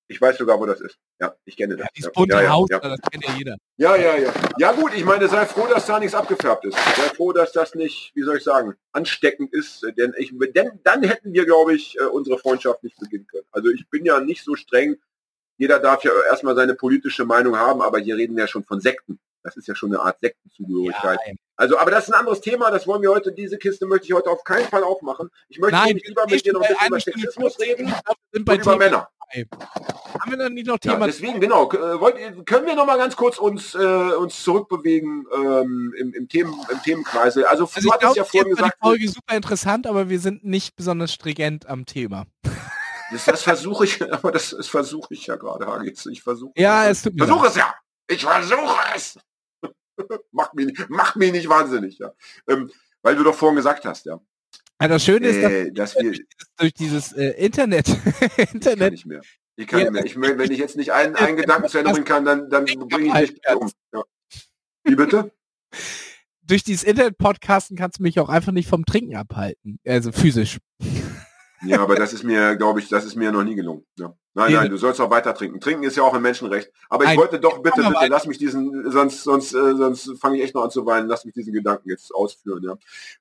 [0.08, 1.00] Ich weiß sogar, wo das ist.
[1.20, 1.86] Ja, ich kenne das.
[1.86, 2.80] Ja, dieses bunte ja, Haus, ja.
[2.80, 3.58] das kennt ja jeder.
[3.78, 4.34] Ja, ja, ja.
[4.60, 6.78] Ja gut, ich meine, sei froh, dass da nichts abgefärbt ist.
[6.78, 9.84] Sei froh, dass das nicht, wie soll ich sagen, ansteckend ist.
[9.98, 13.48] Denn, ich, denn dann hätten wir, glaube ich, äh, unsere Freundschaft nicht beginnen können.
[13.52, 14.98] Also ich bin ja nicht so streng.
[15.58, 18.82] Jeder darf ja erstmal seine politische Meinung haben, aber hier reden wir ja schon von
[18.82, 19.20] Sekten.
[19.42, 21.20] Das ist ja schon eine Art Sektenzugehörigkeit.
[21.26, 22.72] Ja, also, aber das ist ein anderes Thema.
[22.72, 25.30] Das wollen wir heute, diese Kiste möchte ich heute auf keinen Fall aufmachen.
[25.48, 27.94] Ich möchte Nein, lieber mit dir noch ein bisschen über Sexismus reden
[28.34, 29.07] und über Männer.
[29.34, 30.99] Haben wir dann nicht noch Thema?
[30.99, 31.69] Ja, deswegen, genau.
[31.72, 36.30] Äh, wollt, können wir noch mal ganz kurz uns, äh, uns zurückbewegen ähm, im, im,
[36.30, 37.45] Themen, im Themenkreisel?
[37.45, 38.77] Also, also du hattest ja vorhin gesagt...
[38.82, 42.26] Die Folge super interessant, aber wir sind nicht besonders stringent am Thema.
[43.11, 46.07] Das, das versuche ich, aber das, das versuche ich ja gerade, Hagitz.
[46.07, 47.76] Ich versuche Ja, es tut mir Versuche es ja!
[48.07, 49.15] Ich versuche es!
[50.32, 52.14] mach, mich, nicht, mach mich nicht wahnsinnig, ja.
[52.48, 52.72] Ähm,
[53.02, 54.19] weil du doch vorhin gesagt hast, ja.
[54.82, 56.19] Ja, das Schöne ist, äh, dass, dass wir
[56.57, 57.88] durch dieses äh, Internet,
[58.53, 59.22] Internet nicht mehr.
[59.56, 60.32] Ich kann ja, nicht mehr.
[60.32, 63.23] Ich, wenn ich jetzt nicht einen, einen Gedanken zu Ende bringen kann, dann, dann bringe
[63.23, 63.72] ich dich um.
[63.94, 64.03] Ja.
[64.84, 65.32] Wie bitte?
[66.41, 69.80] Durch dieses Internet-Podcasten kannst du mich auch einfach nicht vom Trinken abhalten.
[69.86, 70.60] Also physisch.
[71.61, 73.86] Ja, aber das ist mir, glaube ich, das ist mir noch nie gelungen.
[73.98, 74.14] Ja.
[74.34, 75.61] Nein, nein, du sollst auch weiter trinken.
[75.61, 76.69] Trinken ist ja auch ein Menschenrecht.
[76.90, 80.38] Aber ich nein, wollte doch bitte, bitte, lass mich diesen, sonst, sonst, äh, sonst fange
[80.38, 81.07] ich echt noch an zu weinen.
[81.07, 82.61] Lass mich diesen Gedanken jetzt ausführen.
[82.64, 82.76] Ja.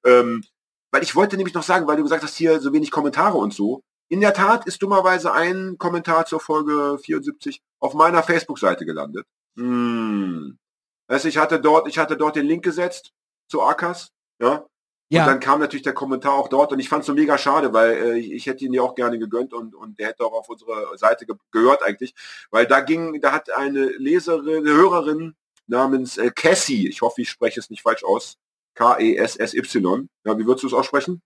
[0.04, 0.42] Ähm,
[0.90, 3.54] weil ich wollte nämlich noch sagen, weil du gesagt hast, hier so wenig Kommentare und
[3.54, 3.82] so.
[4.08, 9.26] In der Tat ist dummerweise ein Kommentar zur Folge 74 auf meiner Facebook-Seite gelandet.
[9.56, 10.58] Hm.
[11.06, 13.12] Also ich hatte dort, ich hatte dort den Link gesetzt
[13.48, 14.66] zu Akas, ja.
[15.14, 15.22] Ja.
[15.22, 17.72] Und dann kam natürlich der Kommentar auch dort und ich fand es so mega schade,
[17.72, 20.48] weil äh, ich hätte ihn ja auch gerne gegönnt und, und der hätte auch auf
[20.48, 22.14] unsere Seite ge gehört eigentlich,
[22.50, 25.34] weil da ging, da hat eine Leserin, eine Hörerin
[25.66, 28.38] namens äh, Cassie, ich hoffe, ich spreche es nicht falsch aus,
[28.74, 31.22] K-E-S-S-Y, ja, wie würdest du es aussprechen?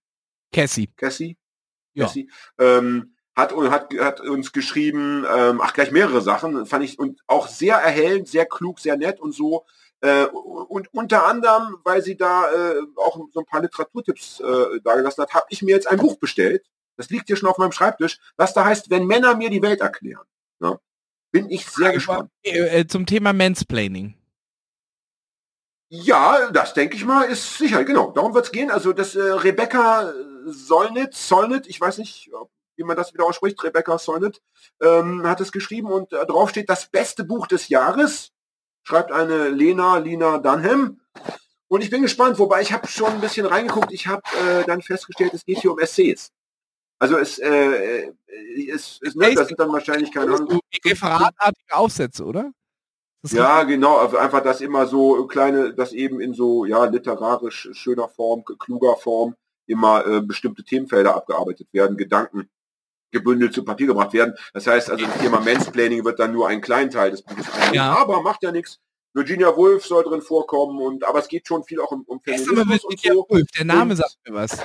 [0.52, 0.90] Cassie.
[0.97, 1.36] Cassie?
[1.94, 2.05] Ja.
[2.06, 2.31] Cassie.
[2.59, 7.47] Ähm, hat, hat, hat uns geschrieben, ähm, ach gleich mehrere Sachen, fand ich und auch
[7.47, 9.65] sehr erhellend, sehr klug, sehr nett und so.
[10.01, 15.23] Äh, und unter anderem, weil sie da äh, auch so ein paar Literaturtipps äh, dagelassen
[15.23, 16.65] hat, habe ich mir jetzt ein Buch bestellt.
[16.97, 19.81] Das liegt hier schon auf meinem Schreibtisch, was da heißt, wenn Männer mir die Welt
[19.81, 20.25] erklären.
[20.61, 20.79] Ja?
[21.33, 22.31] Bin ich sehr gespannt.
[22.43, 24.15] Äh, zum Thema Mansplaining.
[25.91, 28.11] Ja, das denke ich mal, ist sicher, genau.
[28.11, 28.70] Darum wird es gehen.
[28.70, 30.12] Also das äh, Rebecca
[30.45, 32.31] Solnit, Solnit, ich weiß nicht,
[32.77, 34.43] wie man das wieder ausspricht, Rebecca Solnit,
[34.83, 38.33] ähm, hat es geschrieben und äh, drauf steht das beste Buch des Jahres
[38.89, 41.01] schreibt eine Lena, Lina Dunham.
[41.69, 43.93] Und ich bin gespannt, wobei ich habe schon ein bisschen reingeguckt.
[43.93, 46.32] Ich habe äh, dann festgestellt, es geht hier um Essays.
[46.98, 48.12] Also es, äh, äh
[48.70, 50.60] es, es ne, das sind dann wahrscheinlich keine Ahnung.
[50.85, 52.51] Referatartige Aufsätze, oder?
[53.31, 58.09] Ja, genau, also einfach das immer so kleine, das eben in so ja literarisch schöner
[58.09, 59.35] Form, kluger Form
[59.66, 62.48] immer äh, bestimmte Themenfelder abgearbeitet werden, Gedanken
[63.10, 64.35] gebündelt zu Papier gebracht werden.
[64.52, 67.97] Das heißt also, das Thema Mansplaining wird dann nur ein kleinen Teil des Buches ja.
[67.97, 68.78] aber macht ja nichts.
[69.14, 72.85] Virginia Woolf soll drin vorkommen und aber es geht schon viel auch um, um Feminismus
[72.85, 73.26] und so.
[73.28, 74.59] Woolf, der Name und sagt mir was.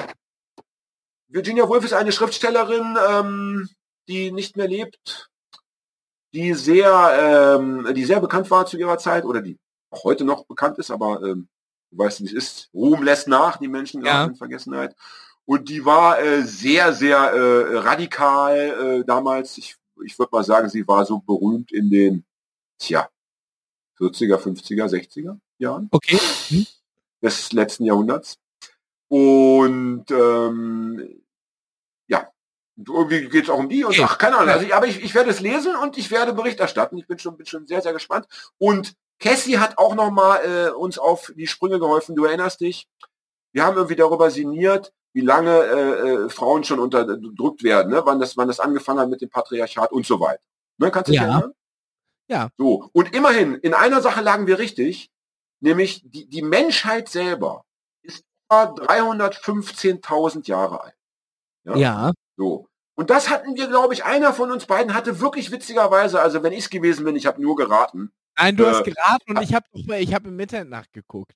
[1.28, 3.70] Virginia Woolf ist eine Schriftstellerin, ähm,
[4.08, 5.30] die nicht mehr lebt,
[6.34, 9.58] die sehr, ähm, die sehr bekannt war zu ihrer Zeit oder die
[9.90, 11.48] auch heute noch bekannt ist, aber ähm,
[11.92, 12.70] du weißt, wie es ist.
[12.74, 14.26] Ruhm lässt nach, die Menschen ja.
[14.26, 14.96] in Vergessenheit.
[15.46, 19.58] Und die war äh, sehr, sehr äh, radikal äh, damals.
[19.58, 22.26] Ich, ich würde mal sagen, sie war so berühmt in den,
[22.80, 23.10] tja,
[24.00, 25.90] 40er, 50er, 60er Jahren.
[25.92, 26.20] Okay.
[26.48, 26.66] Hm.
[27.22, 28.38] Des letzten Jahrhunderts.
[29.08, 31.22] Und ähm,
[32.08, 32.32] ja,
[32.76, 34.50] irgendwie geht es auch um die und ach, keine Ahnung.
[34.50, 36.98] Also ich, aber ich, ich werde es lesen und ich werde Bericht erstatten.
[36.98, 38.28] Ich bin schon, bin schon sehr, sehr gespannt.
[38.58, 42.16] Und Cassie hat auch noch mal äh, uns auf die Sprünge geholfen.
[42.16, 42.88] Du erinnerst dich?
[43.52, 48.02] Wir haben irgendwie darüber sinniert, wie lange äh, äh, Frauen schon unterdrückt werden, ne?
[48.04, 50.44] wann, das, wann das angefangen hat mit dem Patriarchat und so weiter.
[50.78, 50.92] Ne?
[50.92, 51.22] Kannst du ja.
[51.24, 51.54] erinnern?
[52.28, 52.50] Ja.
[52.58, 55.12] So, und immerhin, in einer Sache lagen wir richtig,
[55.60, 57.64] nämlich die, die Menschheit selber
[58.02, 60.96] ist etwa 315.000 Jahre alt.
[61.66, 61.76] Ja?
[61.76, 62.12] ja.
[62.36, 62.68] So.
[62.96, 66.54] Und das hatten wir, glaube ich, einer von uns beiden hatte wirklich witzigerweise, also wenn
[66.54, 68.12] ich es gewesen bin, ich habe nur geraten.
[68.38, 71.36] Nein, du äh, hast geraten und ich habe ich hab im Internet nachgeguckt.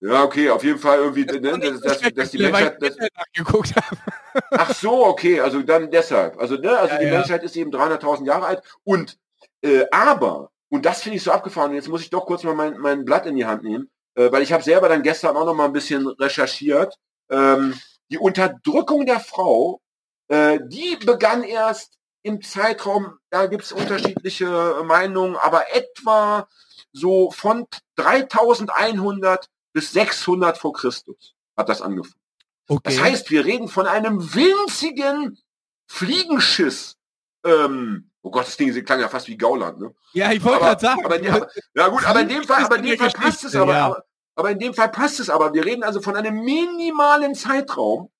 [0.00, 2.80] Ja, okay, auf jeden Fall irgendwie, ne, dass, dass, dass die Menschheit.
[2.80, 3.96] Das, nachgeguckt habe.
[4.52, 6.38] Ach so, okay, also dann deshalb.
[6.38, 7.10] Also, ne, also ja, die ja.
[7.10, 9.18] Menschheit ist eben 300.000 Jahre alt und
[9.62, 12.78] äh, aber, und das finde ich so abgefahren, jetzt muss ich doch kurz mal mein,
[12.78, 15.54] mein Blatt in die Hand nehmen, äh, weil ich habe selber dann gestern auch noch
[15.54, 16.94] mal ein bisschen recherchiert.
[17.28, 17.74] Ähm,
[18.10, 19.80] die Unterdrückung der Frau,
[20.28, 26.48] äh, die begann erst im Zeitraum, da gibt es unterschiedliche Meinungen, aber etwa
[26.92, 27.66] so von
[27.96, 29.48] 3100
[29.78, 32.20] bis 600 vor Christus hat das angefangen.
[32.66, 32.80] Okay.
[32.82, 35.38] Das heißt, wir reden von einem winzigen
[35.86, 36.96] Fliegenschiss.
[37.44, 39.94] Ähm, oh Gott, das Ding klang ja fast wie Gauland, ne?
[40.14, 41.04] Ja, ich wollte gerade sagen.
[41.04, 43.72] Aber, ja, ja, gut, aber in dem Fall, aber in dem Fall passt es aber,
[43.72, 43.86] ja.
[43.86, 45.54] aber, aber in dem Fall passt es aber.
[45.54, 48.10] Wir reden also von einem minimalen Zeitraum,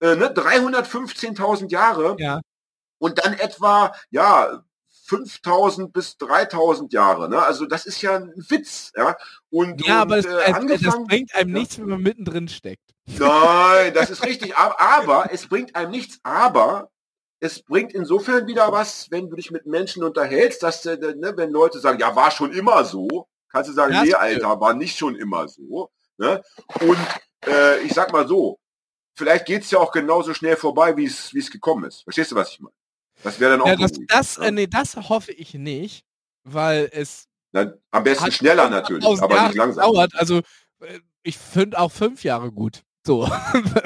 [0.00, 2.16] äh, ne, 315.000 Jahre.
[2.18, 2.42] Ja.
[2.98, 4.62] Und dann etwa, ja,
[5.04, 7.28] 5000 bis 3000 Jahre.
[7.28, 7.42] Ne?
[7.42, 8.92] Also das ist ja ein Witz.
[8.96, 9.16] Ja,
[9.50, 11.58] und, ja und, aber äh, es, das bringt einem ja.
[11.58, 12.94] nichts, wenn man mittendrin steckt.
[13.18, 14.56] Nein, das ist richtig.
[14.56, 16.20] Aber, aber es bringt einem nichts.
[16.22, 16.90] Aber
[17.40, 21.50] es bringt insofern wieder was, wenn du dich mit Menschen unterhältst, dass äh, ne, wenn
[21.50, 24.96] Leute sagen, ja, war schon immer so, kannst du sagen, ja, nee, Alter, war nicht
[24.96, 25.90] schon immer so.
[26.16, 26.42] Ne?
[26.80, 26.98] Und
[27.46, 28.60] äh, ich sag mal so,
[29.16, 32.04] vielleicht geht es ja auch genauso schnell vorbei, wie es gekommen ist.
[32.04, 32.74] Verstehst du, was ich meine?
[33.22, 34.44] Das wäre dann auch ja, das, das, ja.
[34.44, 36.04] äh, nee, das hoffe ich nicht,
[36.44, 39.84] weil es Na, am besten schneller natürlich, aber Jahre nicht langsam.
[39.84, 40.14] Dauert.
[40.14, 40.38] Also
[40.80, 42.82] äh, ich finde auch fünf Jahre gut.
[43.06, 43.28] So.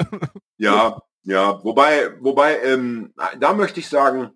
[0.57, 1.63] ja, ja.
[1.63, 4.31] Wobei, wobei, ähm, da möchte ich sagen,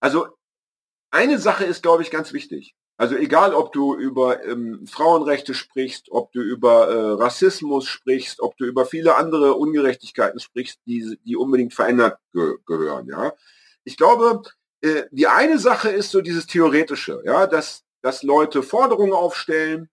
[0.00, 0.28] also
[1.10, 2.74] eine Sache ist, glaube ich, ganz wichtig.
[2.96, 8.56] Also egal, ob du über ähm, Frauenrechte sprichst, ob du über äh, Rassismus sprichst, ob
[8.56, 13.08] du über viele andere Ungerechtigkeiten sprichst, die, die unbedingt verändert ge gehören.
[13.08, 13.32] Ja,
[13.84, 14.42] ich glaube,
[14.80, 19.88] äh, die eine Sache ist so dieses theoretische, ja, dass dass Leute Forderungen aufstellen,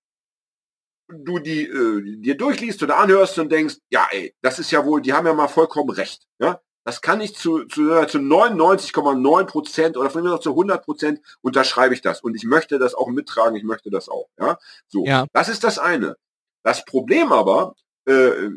[1.08, 5.02] du die äh, dir durchliest oder anhörst und denkst, ja, ey, das ist ja wohl,
[5.02, 6.28] die haben ja mal vollkommen recht.
[6.38, 10.84] Ja, das kann ich zu, zu, zu 99,9 Prozent oder von mir noch zu 100
[10.84, 12.22] Prozent unterschreibe ich das.
[12.22, 14.28] Und ich möchte das auch mittragen, ich möchte das auch.
[14.38, 14.60] Ja,
[14.90, 15.06] so.
[15.06, 15.26] Ja.
[15.32, 16.18] Das ist das eine.
[16.64, 18.50] Das Problem aber, äh,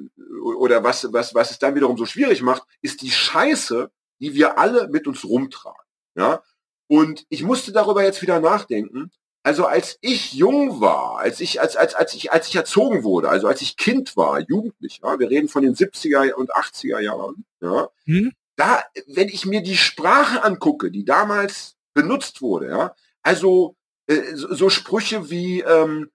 [0.42, 3.88] oder was, was, was es dann wiederum so schwierig macht, ist die Scheiße,
[4.20, 5.78] die wir alle mit uns rumtragen.
[6.16, 6.42] Ja,
[6.88, 9.10] und ich musste darüber jetzt wieder nachdenken.
[9.42, 13.28] Also als ich jung war, als ich, als, als, als ich, als ich erzogen wurde,
[13.28, 17.44] also als ich Kind war, jugendlich, ja, wir reden von den 70er und 80er Jahren,
[17.60, 18.32] ja, hm?
[18.56, 23.76] da, wenn ich mir die Sprache angucke, die damals benutzt wurde, ja, also
[24.06, 26.10] äh, so, so, Sprüche wie ähm,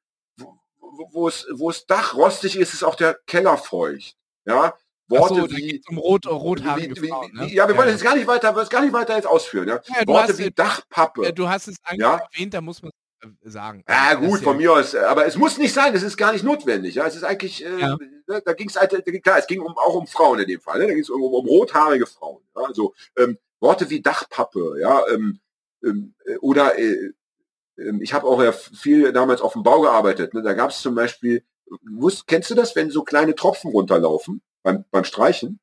[1.12, 4.76] wo, es wo es Dach rostig ist, ist auch der Keller feucht, ja,
[5.10, 7.52] Worte so, wie zum Rot, rothaarige wie, Frauen, ne?
[7.52, 7.94] Ja, wir wollen ja.
[7.94, 9.68] jetzt gar nicht weiter, wir gar nicht weiter jetzt ausführen.
[9.68, 9.82] Ja?
[9.88, 11.34] ja Worte wie Dachpappe.
[11.34, 12.92] du hast es eigentlich erwähnt, da muss man
[13.22, 13.84] äh, sagen.
[13.90, 16.96] Ja gut, von mir aus, aber es muss nicht sein, es ist gar nicht notwendig.
[16.96, 18.92] Ja, es ist eigentlich, äh, ne, da ging es halt,
[19.24, 20.80] klar, es ging um, auch um Frauen in dem Fall.
[20.80, 20.88] Ne?
[20.88, 22.44] Da ging es um, um, rothaarige Frauen.
[22.54, 25.40] Also ähm, Worte wie Dachpappe, ja, ähm,
[25.84, 27.14] ähm, äh, oder äh,
[27.78, 30.36] ähm, ich habe auch ja viel damals auf dem Bau gearbeitet.
[30.36, 30.44] Ne?
[30.44, 31.44] Da gab es zum Beispiel,
[31.82, 35.60] wusst, kennst du das, wenn so kleine Tropfen runterlaufen beim, beim Streichen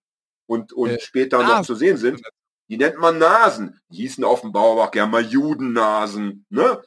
[0.47, 2.21] und, und äh, später noch zu sehen sind?
[2.69, 3.81] Die nennt man Nasen.
[3.89, 6.47] Die hießen auf dem Bau auch gerne mal Judennasen.
[6.49, 6.83] Ne?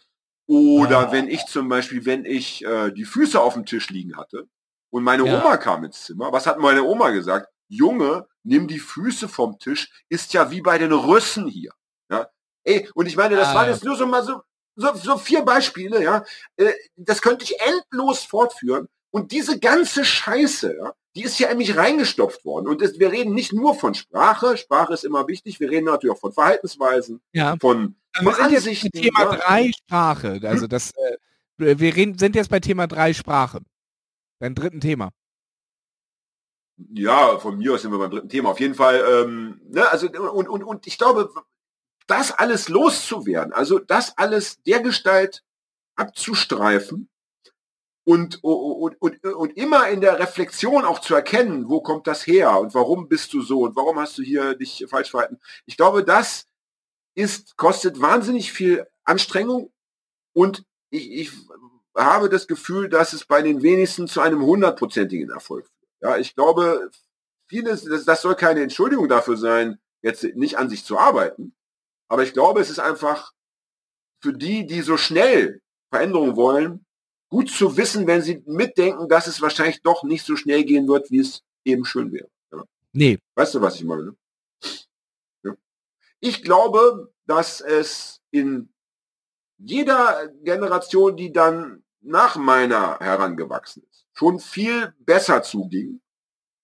[0.48, 1.12] Oder ja.
[1.12, 4.48] wenn ich zum Beispiel, wenn ich äh, die Füße auf dem Tisch liegen hatte
[4.90, 5.40] und meine ja.
[5.40, 7.48] Oma kam ins Zimmer, was hat meine Oma gesagt?
[7.68, 11.72] Junge, nimm die Füße vom Tisch, ist ja wie bei den Rüssen hier.
[12.10, 12.28] Ja?
[12.64, 14.42] Ey, und ich meine, das ah, waren jetzt nur so mal so,
[14.76, 16.26] so, so vier Beispiele, ja.
[16.58, 18.88] Äh, das könnte ich endlos fortführen.
[19.12, 22.68] Und diese ganze Scheiße, ja, die ist ja in mich reingestopft worden.
[22.68, 26.16] Und das, wir reden nicht nur von Sprache, Sprache ist immer wichtig, wir reden natürlich
[26.16, 27.58] auch von Verhaltensweisen, ja.
[27.60, 28.90] von, von wir sind Ansichten.
[28.94, 29.36] Jetzt Thema ja.
[29.38, 30.70] drei Sprache, also hm?
[30.70, 33.62] das, äh, wir reden, sind jetzt bei Thema drei Sprache.
[34.40, 35.12] Beim dritten Thema.
[36.94, 38.52] Ja, von mir aus sind wir beim dritten Thema.
[38.52, 41.30] Auf jeden Fall, ähm, ne, also und, und, und ich glaube,
[42.08, 45.44] das alles loszuwerden, also das alles der Gestalt
[45.96, 47.10] abzustreifen,
[48.10, 52.60] und, und, und, und immer in der Reflexion auch zu erkennen, wo kommt das her
[52.60, 55.40] und warum bist du so und warum hast du hier dich falsch verhalten.
[55.68, 56.48] Ich glaube, das
[57.14, 59.72] ist, kostet wahnsinnig viel Anstrengung
[60.34, 61.32] und ich, ich
[61.96, 65.92] habe das Gefühl, dass es bei den wenigsten zu einem hundertprozentigen Erfolg führt.
[66.02, 66.90] Ja, ich glaube,
[67.46, 71.54] vieles, das, das soll keine Entschuldigung dafür sein, jetzt nicht an sich zu arbeiten.
[72.08, 73.34] Aber ich glaube, es ist einfach
[74.20, 75.62] für die, die so schnell
[75.92, 76.88] Veränderungen wollen,
[77.30, 81.12] gut zu wissen, wenn sie mitdenken, dass es wahrscheinlich doch nicht so schnell gehen wird,
[81.12, 82.30] wie es eben schön wäre.
[82.52, 82.64] Ja.
[82.92, 83.20] Nee.
[83.36, 84.16] Weißt du, was ich meine?
[85.44, 85.54] Ja.
[86.20, 88.70] Ich glaube, dass es in
[89.58, 96.02] jeder Generation, die dann nach meiner herangewachsen ist, schon viel besser zuging.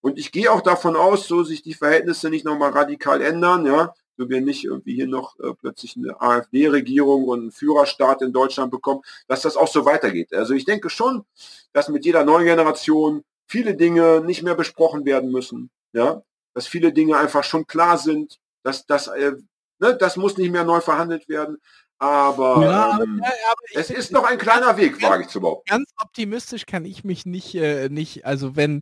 [0.02, 3.94] Und ich gehe auch davon aus, so sich die Verhältnisse nicht nochmal radikal ändern, ja,
[4.18, 8.72] so wir nicht irgendwie hier noch äh, plötzlich eine AfD-Regierung und einen Führerstaat in Deutschland
[8.72, 10.34] bekommen, dass das auch so weitergeht.
[10.34, 11.26] Also ich denke schon,
[11.74, 16.22] dass mit jeder neuen Generation viele Dinge nicht mehr besprochen werden müssen, ja,
[16.54, 19.34] dass viele Dinge einfach schon klar sind, dass das, äh,
[19.80, 21.58] ne, das muss nicht mehr neu verhandelt werden.
[21.98, 25.70] Aber, ja, ähm, ja, aber es ist noch ein kleiner Weg, wage ich zu behaupten.
[25.70, 28.82] Ganz optimistisch kann ich mich nicht, äh, nicht, also wenn,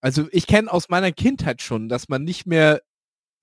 [0.00, 2.82] also ich kenne aus meiner Kindheit schon, dass man nicht mehr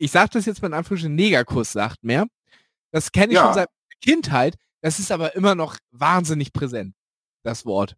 [0.01, 2.25] ich sage das jetzt mal in Anführungsstrichen, Negerkuss sagt mehr.
[2.91, 3.45] Das kenne ich ja.
[3.45, 3.69] schon seit
[4.01, 4.55] Kindheit.
[4.81, 6.95] Das ist aber immer noch wahnsinnig präsent,
[7.43, 7.95] das Wort.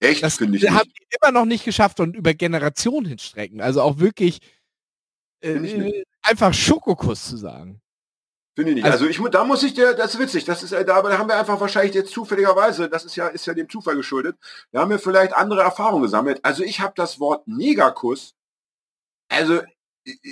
[0.00, 0.22] Echt?
[0.22, 3.60] Das finde ich haben die immer noch nicht geschafft und über Generationen hinstrecken.
[3.60, 4.40] Also auch wirklich
[5.42, 7.82] äh, einfach Schokokuss zu sagen.
[8.56, 8.84] Finde ich nicht.
[8.84, 11.18] Also, also, ich, da muss ich dir, das ist witzig, das ist, äh, da, da
[11.18, 14.38] haben wir einfach wahrscheinlich jetzt zufälligerweise, das ist ja, ist ja dem Zufall geschuldet,
[14.72, 16.40] da haben wir vielleicht andere Erfahrungen gesammelt.
[16.42, 18.34] Also ich habe das Wort Negerkuss,
[19.28, 19.60] also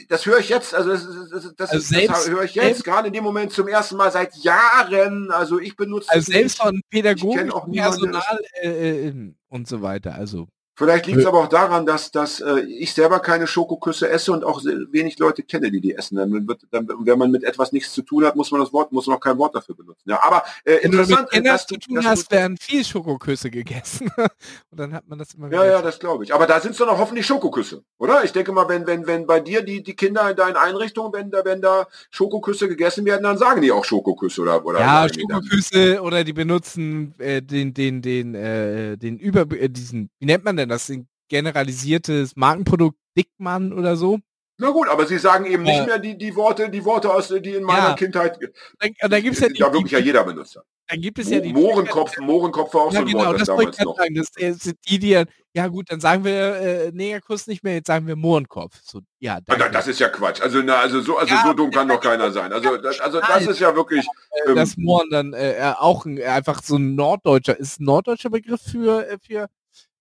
[0.09, 3.13] das höre ich jetzt, also das, das, das, also das höre ich jetzt gerade in
[3.13, 5.31] dem Moment zum ersten Mal seit Jahren.
[5.31, 10.15] Also ich benutze also selbst von Pädagogen, Personal äh, äh, und so weiter.
[10.15, 10.49] Also
[10.79, 14.45] Vielleicht liegt es aber auch daran, dass, dass äh, ich selber keine Schokoküsse esse und
[14.45, 16.15] auch wenig Leute kenne, die die essen.
[16.15, 18.93] Dann wird, dann, wenn man mit etwas nichts zu tun hat, muss man das Wort,
[18.93, 20.09] muss man auch kein Wort dafür benutzen.
[20.09, 21.31] Ja, aber äh, interessant.
[21.33, 24.09] Wenn du mit zu tun hast, werden viel Schokoküsse gegessen.
[24.71, 26.33] und dann hat man das immer Ja, ja, das glaube ich.
[26.33, 28.23] Aber da sind es doch noch hoffentlich Schokoküsse, oder?
[28.23, 31.33] Ich denke mal, wenn, wenn, wenn bei dir die, die Kinder in deinen Einrichtungen, wenn
[31.33, 36.01] da, wenn da Schokoküsse gegessen werden, dann sagen die auch Schokoküsse oder, oder Ja, Schokoküsse
[36.03, 40.57] oder die benutzen äh, den, den, den, äh, den über, äh, diesen, wie nennt man
[40.57, 40.89] denn das?
[40.91, 44.19] Ein generalisiertes Markenprodukt Dickmann oder so.
[44.61, 47.55] Na gut, aber Sie sagen eben nicht mehr die, die Worte, die Worte aus, die
[47.55, 47.95] in meiner ja.
[47.95, 48.39] Kindheit.
[48.81, 50.59] Dann, dann gibt's ja die, da wirklich ja jeder benutzt
[50.89, 53.47] Dann gibt es ja die Mohrenkopf, Mohrenkopf war auch ja, so ein genau, Wort, das,
[53.47, 53.97] damals noch.
[53.97, 55.25] Sagen, das sind die, die
[55.55, 58.81] ja gut, dann sagen wir äh, Negerkuss nicht mehr, jetzt sagen wir Mohrenkopf.
[58.83, 59.71] So, ja, danke.
[59.71, 60.41] das ist ja Quatsch.
[60.41, 62.53] Also na, also so, also ja, so dumm kann doch keiner sein.
[62.53, 64.07] Also das, also das ist ja wirklich.
[64.47, 68.61] Ähm, das Mohren dann äh, auch ein, einfach so ein norddeutscher, ist ein norddeutscher Begriff
[68.61, 69.49] für äh, für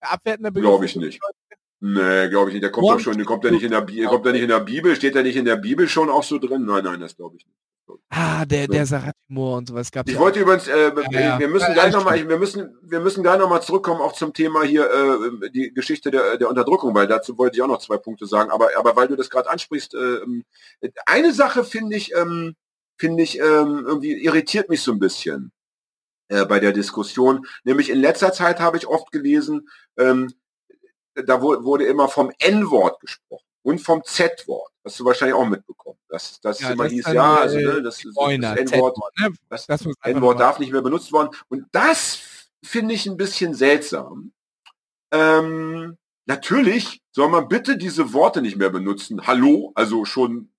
[0.02, 0.70] abwertender Begriff?
[0.70, 1.20] Glaube ich nicht.
[1.80, 2.64] Nee, glaube ich nicht.
[2.64, 4.50] Der kommt doch schon, der kommt ja nicht in der Bibel, kommt ja nicht in
[4.50, 6.66] der Bibel, steht er nicht in der Bibel schon auch so drin?
[6.66, 7.56] Nein, nein, das glaube ich nicht.
[8.10, 11.40] Ah, der, der Saratimor und sowas gab Ich wollte übrigens, äh, ja, ja.
[11.40, 14.90] wir müssen gleich nochmal, wir müssen, wir müssen gleich nochmal zurückkommen, auch zum Thema hier,
[14.90, 18.52] äh, die Geschichte der, der Unterdrückung, weil dazu wollte ich auch noch zwei Punkte sagen,
[18.52, 22.56] aber, aber weil du das gerade ansprichst, äh, eine Sache finde ich, ähm,
[22.98, 25.52] finde ich, ähm, irgendwie irritiert mich so ein bisschen
[26.30, 30.34] äh, bei der Diskussion, nämlich in letzter Zeit habe ich oft gelesen, ähm,
[31.16, 34.72] da wurde immer vom N-Wort gesprochen und vom Z-Wort.
[34.86, 35.98] Hast du wahrscheinlich auch mitbekommen.
[36.10, 39.34] Dass das ja, immer das hieß, ja, also ne, das, das, das N-Wort ne?
[39.50, 41.36] das, das N-Wort darf nicht mehr benutzt worden.
[41.50, 44.32] Und das finde ich ein bisschen seltsam.
[45.12, 49.28] Ähm, natürlich soll man bitte diese Worte nicht mehr benutzen.
[49.28, 50.50] Hallo, also schon,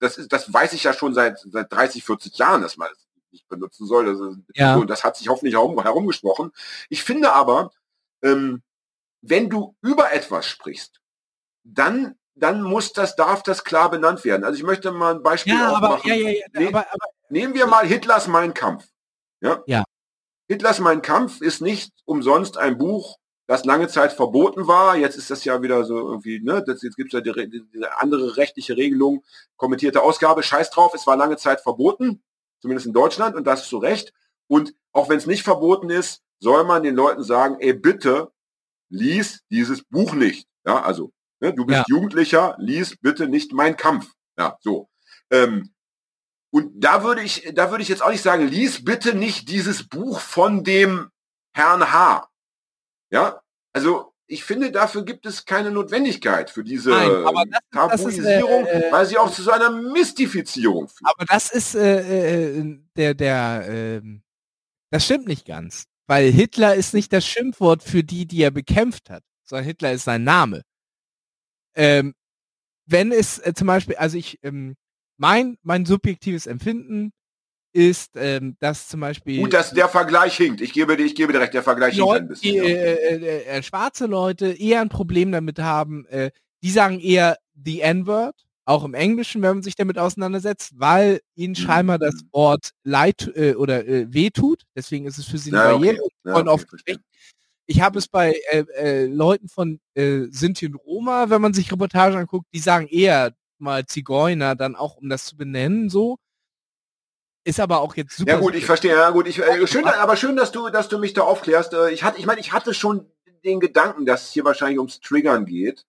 [0.00, 2.88] das ist, das weiß ich ja schon seit, seit 30, 40 Jahren, dass man
[3.32, 4.06] nicht benutzen soll.
[4.06, 4.78] Das, ist, ja.
[4.84, 6.52] das hat sich hoffentlich herum, herumgesprochen.
[6.88, 7.70] Ich finde aber,
[8.22, 8.62] ähm,
[9.22, 11.00] wenn du über etwas sprichst,
[11.64, 14.44] dann dann muss das, darf das klar benannt werden.
[14.44, 17.54] Also ich möchte mal ein Beispiel ja, aber, ja, ja, ja, ne aber, aber, Nehmen
[17.54, 18.88] wir mal Hitlers Mein Kampf.
[19.40, 19.62] Ja?
[19.66, 19.84] ja.
[20.48, 24.96] Hitlers Mein Kampf ist nicht umsonst ein Buch, das lange Zeit verboten war.
[24.96, 27.64] Jetzt ist das ja wieder so irgendwie, ne, das, jetzt gibt es ja die, die,
[27.72, 29.22] die, andere rechtliche Regelung,
[29.56, 32.22] kommentierte Ausgabe, scheiß drauf, es war lange Zeit verboten,
[32.60, 34.12] zumindest in Deutschland, und das zu Recht.
[34.46, 38.32] Und auch wenn es nicht verboten ist, soll man den Leuten sagen, ey, bitte,
[38.88, 40.48] lies dieses Buch nicht.
[40.66, 41.84] Ja, also, ne, du bist ja.
[41.88, 44.12] Jugendlicher, lies bitte nicht mein Kampf.
[44.38, 44.88] Ja, so.
[45.30, 45.72] Ähm,
[46.52, 49.88] und da würde ich, da würde ich jetzt auch nicht sagen, lies bitte nicht dieses
[49.88, 51.10] Buch von dem
[51.52, 52.28] Herrn H.
[53.10, 53.40] Ja,
[53.72, 57.10] also ich finde, dafür gibt es keine Notwendigkeit für diese Nein,
[57.50, 61.10] das, Tabuisierung, das ist, äh, äh, weil sie auch zu so einer Mystifizierung führt.
[61.10, 64.22] Aber das ist äh, äh der, der, ähm,
[64.90, 65.86] das stimmt nicht ganz.
[66.06, 70.04] Weil Hitler ist nicht das Schimpfwort für die, die er bekämpft hat, sondern Hitler ist
[70.04, 70.62] sein Name.
[71.74, 72.14] Ähm,
[72.86, 74.76] wenn es äh, zum Beispiel, also ich, ähm,
[75.16, 77.12] mein, mein subjektives Empfinden
[77.72, 79.40] ist, ähm, dass zum Beispiel.
[79.40, 80.60] Gut, dass der Vergleich hinkt.
[80.60, 82.52] Ich gebe dir, ich gebe dir recht, der Vergleich hinkt ein bisschen.
[82.52, 86.30] Die, äh, äh, äh, schwarze Leute eher ein Problem damit haben, äh,
[86.62, 88.34] die sagen eher the N-Word
[88.66, 92.28] auch im Englischen, wenn man sich damit auseinandersetzt, weil ihnen scheinbar das mhm.
[92.32, 94.62] Wort leid äh, oder äh, weh tut.
[94.76, 95.96] Deswegen ist es für sie eine ja, Barriere.
[95.96, 96.12] Okay.
[96.24, 96.66] Ja, okay, oft
[97.70, 101.70] ich habe es bei äh, äh, Leuten von äh, Sinti und Roma, wenn man sich
[101.70, 106.16] Reportagen anguckt, die sagen eher mal Zigeuner, dann auch um das zu benennen, so.
[107.44, 108.32] Ist aber auch jetzt super.
[108.32, 108.94] Ja gut, ich verstehe.
[108.94, 111.72] Ja gut, ich, äh, schön, aber schön, dass du, dass du mich da aufklärst.
[111.72, 113.10] Äh, ich hatte, ich meine, ich hatte schon
[113.44, 115.86] den Gedanken, dass es hier wahrscheinlich ums Triggern geht.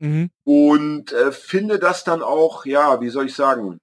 [0.00, 0.30] Mhm.
[0.44, 3.80] Und äh, finde das dann auch, ja, wie soll ich sagen,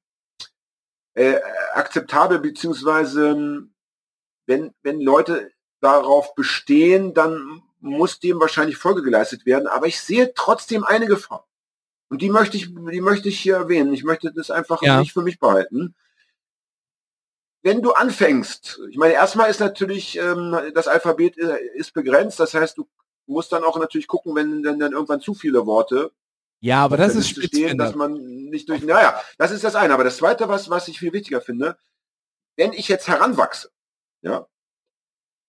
[1.14, 1.40] äh,
[1.74, 3.68] akzeptabel, beziehungsweise
[4.46, 9.68] wenn, wenn Leute darauf bestehen, dann muss dem wahrscheinlich Folge geleistet werden.
[9.68, 11.48] Aber ich sehe trotzdem eine Gefahr.
[12.10, 13.94] Und die möchte ich, die möchte ich hier erwähnen.
[13.94, 15.00] Ich möchte das einfach ja.
[15.00, 15.96] nicht für mich behalten.
[17.66, 22.40] Wenn du anfängst, ich meine, erstmal ist natürlich ähm, das Alphabet äh, ist begrenzt.
[22.40, 22.88] Das heißt, du
[23.26, 26.12] muss dann auch natürlich gucken, wenn dann, dann irgendwann zu viele Worte
[26.62, 28.82] ja, aber das ist stehen, dass man nicht durch.
[28.82, 29.94] Naja, das ist das eine.
[29.94, 31.78] Aber das zweite, was, was ich viel wichtiger finde,
[32.56, 33.70] wenn ich jetzt heranwachse,
[34.22, 34.48] ja,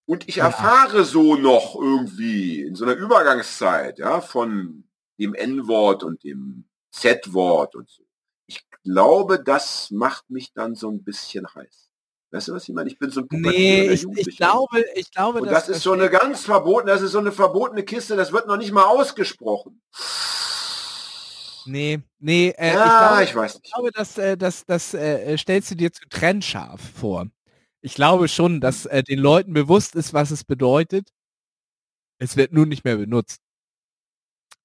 [0.06, 0.44] und ich ja.
[0.46, 4.84] erfahre so noch irgendwie in so einer Übergangszeit, ja, von
[5.18, 8.02] dem N-Wort und dem Z-Wort und so.
[8.46, 11.85] Ich glaube, das macht mich dann so ein bisschen heiß.
[12.30, 12.90] Weißt du, was ich meine?
[12.90, 16.10] Ich bin so ein Nee, ich, ich, glaube, ich glaube, Und das ist so eine
[16.10, 19.80] ganz verbotene, das ist so eine verbotene Kiste, das wird noch nicht mal ausgesprochen.
[21.66, 23.66] Nee, nee, äh, ja, ich, glaube, ich weiß nicht.
[23.66, 27.26] Ich glaube, das, äh, das, das äh, stellst du dir zu trennscharf vor.
[27.80, 31.10] Ich glaube schon, dass äh, den Leuten bewusst ist, was es bedeutet.
[32.18, 33.40] Es wird nun nicht mehr benutzt.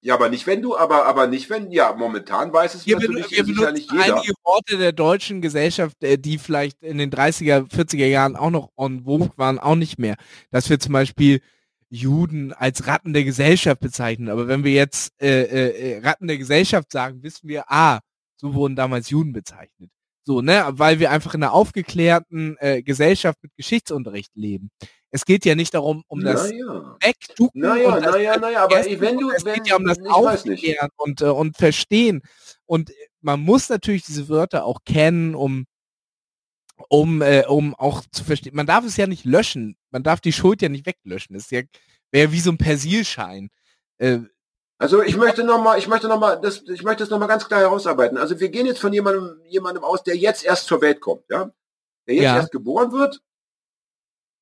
[0.04, 3.30] Ja, aber nicht wenn du, aber aber nicht wenn, ja, momentan weiß es Wir, natürlich
[3.30, 4.16] wir sicher nicht jeder.
[4.16, 8.70] einige Worte der deutschen Gesellschaft, äh, die vielleicht in den 30er, 40er Jahren auch noch
[8.76, 10.16] on vogue waren, auch nicht mehr.
[10.50, 11.40] Dass wir zum Beispiel
[11.88, 14.28] Juden als Ratten der Gesellschaft bezeichnen.
[14.28, 18.00] Aber wenn wir jetzt äh, äh, äh, Ratten der Gesellschaft sagen, wissen wir, ah,
[18.36, 19.90] so wurden damals Juden bezeichnet.
[20.24, 24.70] So, ne, weil wir einfach in einer aufgeklärten äh, Gesellschaft mit Geschichtsunterricht leben.
[25.14, 26.96] Es geht ja nicht darum, um das naja.
[27.00, 27.60] Wegducken.
[27.60, 29.98] Naja, das naja, naja, aber wenn du, es wenn, geht ja um das.
[30.08, 32.22] Aufklären und, äh, und Verstehen.
[32.64, 35.66] Und äh, man muss natürlich diese Wörter auch kennen, um
[36.88, 38.56] um, äh, um auch zu verstehen.
[38.56, 39.76] Man darf es ja nicht löschen.
[39.90, 41.34] Man darf die Schuld ja nicht weglöschen.
[41.34, 41.60] Das ist ja,
[42.10, 43.50] wäre wie so ein Persilschein.
[43.98, 44.20] Äh,
[44.78, 47.28] Also ich möchte noch mal, ich möchte noch mal, das, ich möchte das noch mal
[47.28, 48.16] ganz klar herausarbeiten.
[48.18, 51.52] Also wir gehen jetzt von jemandem, jemandem aus, der jetzt erst zur Welt kommt, ja,
[52.08, 52.36] der jetzt Ja.
[52.36, 53.20] erst geboren wird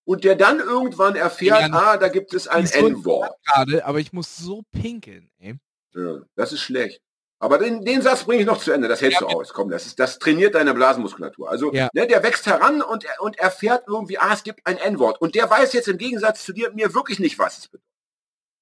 [0.05, 2.67] und der dann irgendwann erfährt, Ja, ah, da gibt es ein?
[2.67, 3.33] N-Wort.
[3.47, 5.55] gerade, aber ich muss so pinkeln, ey.
[5.95, 7.01] Ja, das ist schlecht.
[7.43, 8.87] Aber den, den Satz bringe ich noch zu Ende.
[8.87, 9.55] Das hältst Ja, du aus.
[9.55, 11.49] Komm, das ist, das trainiert deine Blasenmuskulatur.
[11.51, 11.89] Also, Ja.
[11.95, 15.21] ne, der wächst heran und, und erfährt irgendwie, ah, es gibt ein N-Wort.
[15.23, 17.89] Und der weiß jetzt im Gegensatz zu dir mir wirklich nicht, was es bedeutet.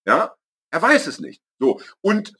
[0.06, 0.36] Ja?
[0.70, 1.42] Er weiß es nicht.
[1.58, 1.80] So.
[2.02, 2.34] Und,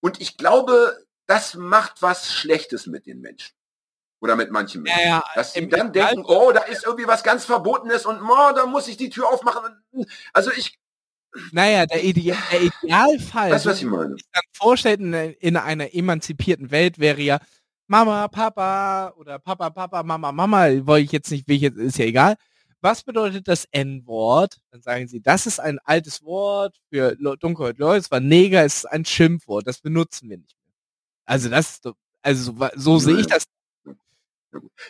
[0.00, 3.54] und ich glaube, das macht was Schlechtes mit den Menschen.
[4.20, 5.00] Oder mit manchen Menschen.
[5.00, 8.52] Ja, ja, Dass sie dann denken, oh, da ist irgendwie was ganz Verbotenes und oh,
[8.54, 9.80] da muss ich die Tür aufmachen.
[10.32, 10.76] Also ich,
[11.52, 14.14] Naja, der, Ide der Idealfall, so was ich meine?
[14.14, 17.38] sich dann vorstellt, in, in einer emanzipierten Welt wäre ja
[17.86, 21.98] Mama, Papa oder Papa, Papa, Mama, Mama, wollte ich jetzt nicht, will ich jetzt, ist
[21.98, 22.36] ja egal.
[22.80, 24.58] Was bedeutet das N-Wort?
[24.70, 28.78] Dann sagen sie, das ist ein altes Wort für dunkelhäutige Leute, es war Neger, es
[28.78, 30.74] ist ein Schimpfwort, das benutzen wir nicht mehr.
[31.24, 31.80] Also das
[32.22, 33.44] also so, so sehe ich das.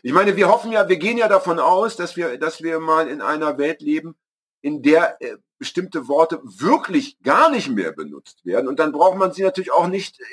[0.02, 3.08] Ich meine, wir hoffen ja, wir gehen ja davon aus, dass wir, dass wir mal
[3.08, 4.16] in einer Welt leben,
[4.60, 8.68] in der äh, bestimmte Worte wirklich gar nicht mehr benutzt werden.
[8.68, 10.24] Und dann braucht man sie natürlich auch nicht äh,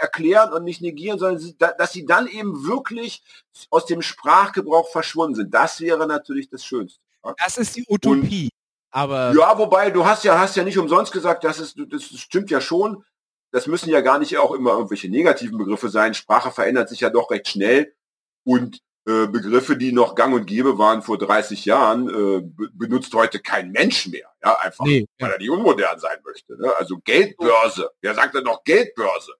[0.00, 3.22] erklären und nicht negieren, sondern sie, da, dass sie dann eben wirklich
[3.70, 5.54] aus dem Sprachgebrauch verschwunden sind.
[5.54, 7.00] Das wäre natürlich das Schönste.
[7.24, 7.34] Ja?
[7.38, 8.50] Das ist die Utopie.
[8.90, 12.50] aber Ja, wobei du hast ja hast ja nicht umsonst gesagt, dass es das stimmt
[12.50, 13.04] ja schon.
[13.50, 16.14] Das müssen ja gar nicht auch immer irgendwelche negativen Begriffe sein.
[16.14, 17.94] Sprache verändert sich ja doch recht schnell
[18.44, 23.14] und äh, Begriffe, die noch gang und gäbe waren vor 30 Jahren, äh, be benutzt
[23.14, 24.28] heute kein Mensch mehr.
[24.44, 26.60] Ja, einfach, Nee, weil er nicht unmodern sein möchte.
[26.60, 26.70] Ne?
[26.78, 27.90] Also Geldbörse.
[28.02, 29.32] Wer sagt denn noch Geldbörse?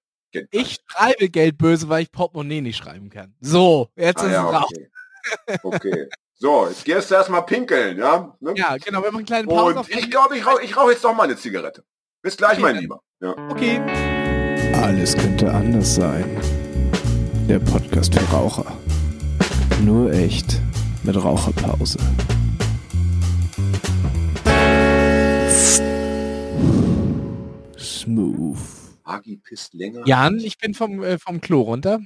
[0.51, 3.35] Ich schreibe Geld böse, weil ich Portemonnaie nicht schreiben kann.
[3.41, 4.71] So, jetzt ah, ist ja, es raus.
[4.73, 5.59] okay.
[5.63, 6.09] okay.
[6.41, 8.37] So, jetzt gehst du erstmal pinkeln, ja?
[8.41, 8.55] Ne?
[8.57, 11.03] Ja, genau, wenn man einen kleinen Pause Und ich glaube, ich rauche ich rauch jetzt
[11.03, 11.85] noch mal eine Zigarette.
[12.23, 13.01] Bis gleich, Okay, mein dann- Lieber.
[13.21, 13.31] Ja.
[13.51, 13.81] Okay.
[14.75, 16.41] Alles könnte anders sein.
[17.49, 18.77] Der Podcast für Raucher.
[19.83, 20.61] Nur echt
[21.03, 21.99] mit Raucherpause.
[27.79, 28.59] Smooth.
[29.03, 30.03] Agi pisst länger.
[30.05, 32.01] Jan, ich bin vom, äh, vom Klo runter.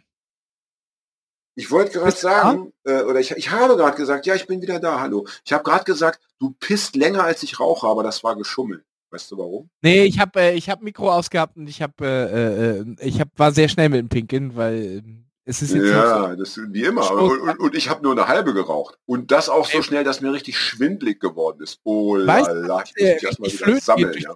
[1.57, 4.79] Ich wollte gerade sagen, äh, oder ich, ich habe gerade gesagt, ja, ich bin wieder
[4.79, 5.27] da, hallo.
[5.45, 8.85] Ich habe gerade gesagt, du pisst länger als ich rauche, aber das war geschummelt.
[9.11, 9.69] Weißt du warum?
[9.83, 13.37] Nee, ich habe äh, ich hab Mikro ausgehabt und ich habe äh, äh, ich hab,
[13.37, 15.03] war sehr schnell mit dem Pinkeln, weil äh,
[15.45, 17.11] es ist jetzt nicht Ja, das ist wie immer.
[17.11, 18.97] Und, und, und ich habe nur eine halbe geraucht.
[19.07, 21.81] Und das auch so schnell, dass mir richtig schwindlig geworden ist.
[21.85, 24.19] Oh Weißt lala, ich so, muss mich erstmal wieder sammeln.
[24.19, 24.35] Ja.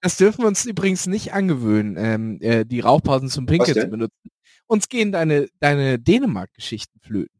[0.00, 3.84] Das dürfen wir uns übrigens nicht angewöhnen, ähm, äh, die Rauchpausen zum Pinkeln denn?
[3.84, 4.30] zu benutzen.
[4.66, 7.36] Uns gehen deine, deine Dänemark-Geschichten flöten.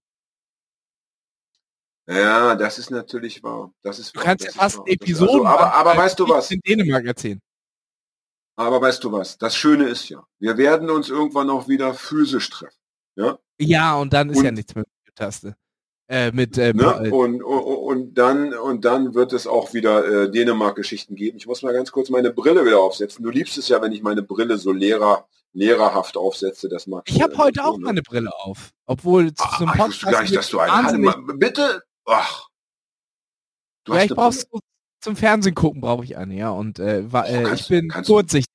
[2.09, 3.73] ja, das ist natürlich wahr.
[3.83, 4.85] Das ist Du wahr, kannst ja das ist fast wahr.
[4.87, 6.51] Das- Episoden Also, aber, aber weißt du was?
[6.51, 7.41] in Dänemark erzählen.
[8.59, 9.37] Aber weißt du was?
[9.39, 12.79] Das Schöne ist ja, wir werden uns irgendwann auch wieder physisch treffen.
[13.59, 15.57] Ja, und dann ist ja Und- nichts mit der Taste.
[16.09, 17.11] Äh, mit, äh, Ne?
[17.13, 21.37] Und, und, und dann und dann wird es auch wieder äh, Dänemark-Geschichten geben.
[21.37, 23.25] Ich muss mal ganz kurz meine Brille wieder aufsetzen.
[23.25, 26.69] Du liebst es ja, wenn ich meine Brille so lehrer, lehrerhaft aufsetze.
[26.69, 27.87] Das mag ich habe äh, heute auch ne?
[27.87, 28.71] meine Brille auf.
[28.87, 31.39] Obwohl Ach, zum ich wusste gar nicht, dass du eine hast.
[31.39, 31.83] Bitte?
[32.05, 32.47] Ach.
[33.85, 34.47] Du Ja, hast ich brauch's
[35.01, 36.51] zum Fernsehen gucken, brauche ich eine, ja.
[36.51, 38.47] Und äh, war, äh, ich bin kurzsichtig.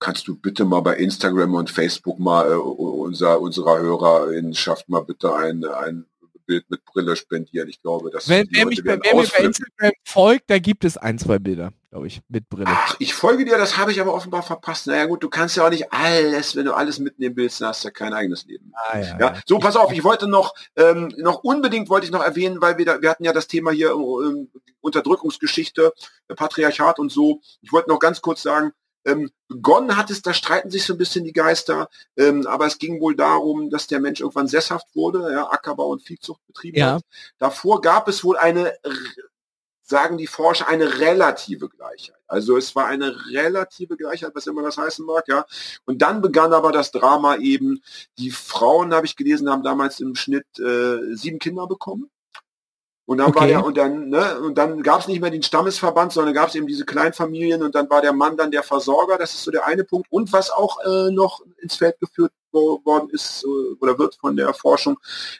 [0.00, 5.34] Kannst du bitte mal bei Instagram und Facebook mal äh, unser, unserer Hörerinnenschaft mal bitte
[5.34, 6.06] ein, ein
[6.46, 7.68] Bild mit Brille spendieren?
[7.68, 9.44] Ich glaube, dass Wenn, wer, mich, wer mir bei.
[9.44, 12.70] Instagram folgt, da gibt es ein, zwei Bilder, glaube ich, mit Brille.
[12.70, 14.86] Ach, ich folge dir, das habe ich aber offenbar verpasst.
[14.86, 17.84] Naja gut, du kannst ja auch nicht alles, wenn du alles mitnehmen willst, dann hast
[17.84, 18.72] du ja kein eigenes Leben.
[18.74, 22.24] Ah, ja, Ja, so, pass auf, ich wollte noch, ähm, noch unbedingt wollte ich noch
[22.24, 24.48] erwähnen, weil wir da, wir hatten ja das Thema hier ähm,
[24.80, 25.92] Unterdrückungsgeschichte,
[26.26, 27.42] Patriarchat und so.
[27.60, 28.72] Ich wollte noch ganz kurz sagen,
[29.04, 32.78] ähm, begonnen hat es, da streiten sich so ein bisschen die Geister, ähm, aber es
[32.78, 36.94] ging wohl darum, dass der Mensch irgendwann sesshaft wurde, ja, Ackerbau und Viehzucht betrieben Ja.
[36.94, 37.04] hat.
[37.38, 38.72] Davor gab es wohl eine
[39.90, 42.16] sagen die Forscher, eine relative Gleichheit.
[42.28, 45.44] Also es war eine relative Gleichheit, was immer das heißen mag, ja.
[45.84, 47.82] Und dann begann aber das Drama eben,
[48.16, 52.08] die Frauen, habe ich gelesen, haben damals im Schnitt äh, sieben Kinder bekommen.
[53.10, 53.40] Und dann okay.
[53.40, 56.48] war der, und dann, ne, und dann gab es nicht mehr den Stammesverband, sondern gab
[56.48, 59.50] es eben diese Kleinfamilien und dann war der Mann dann der Versorger, das ist so
[59.50, 60.06] der eine Punkt.
[60.12, 64.54] Und was auch äh, noch ins Feld geführt worden ist äh, oder wird von der
[64.54, 64.96] Forschung,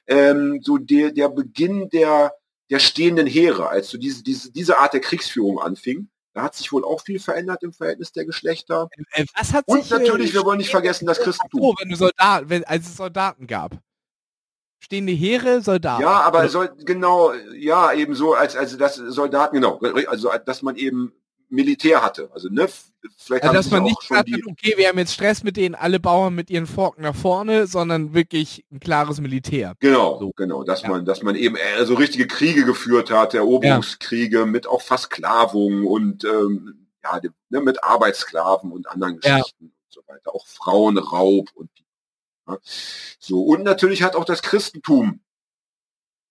[0.09, 2.35] ähm, so der, der Beginn der,
[2.71, 6.09] der stehenden Heere, als so diese, diese, diese Art der Kriegsführung anfing.
[6.35, 8.89] Da hat sich wohl auch viel verändert im Verhältnis der Geschlechter.
[9.13, 11.61] Äh, was hat und sich, natürlich, wir wollen nicht vergessen, das Christentum.
[11.61, 13.79] Oh, wenn, Soldat, wenn als es Soldaten gab
[14.81, 16.03] stehende Heere, Soldaten.
[16.03, 19.79] Ja, aber soll, genau, ja, eben so, als, also das Soldaten, genau,
[20.09, 21.13] also dass man eben
[21.51, 22.31] Militär hatte.
[22.33, 22.69] Also ne,
[23.17, 26.01] vielleicht also, dass man nicht gesagt hat, okay, wir haben jetzt Stress mit denen, alle
[26.01, 29.75] Bauern mit ihren Forken nach vorne, sondern wirklich ein klares Militär.
[29.81, 30.33] Genau, so.
[30.37, 30.89] genau, dass ja.
[30.89, 34.47] man, dass man eben äh, so richtige Kriege geführt hat, Eroberungskriege ja.
[34.47, 39.71] mit auch Versklavung und ähm, ja, ne, mit Arbeitssklaven und anderen Geschichten ja.
[39.85, 41.71] und so weiter, auch Frauenraub und
[42.63, 45.21] so, und natürlich hat auch das Christentum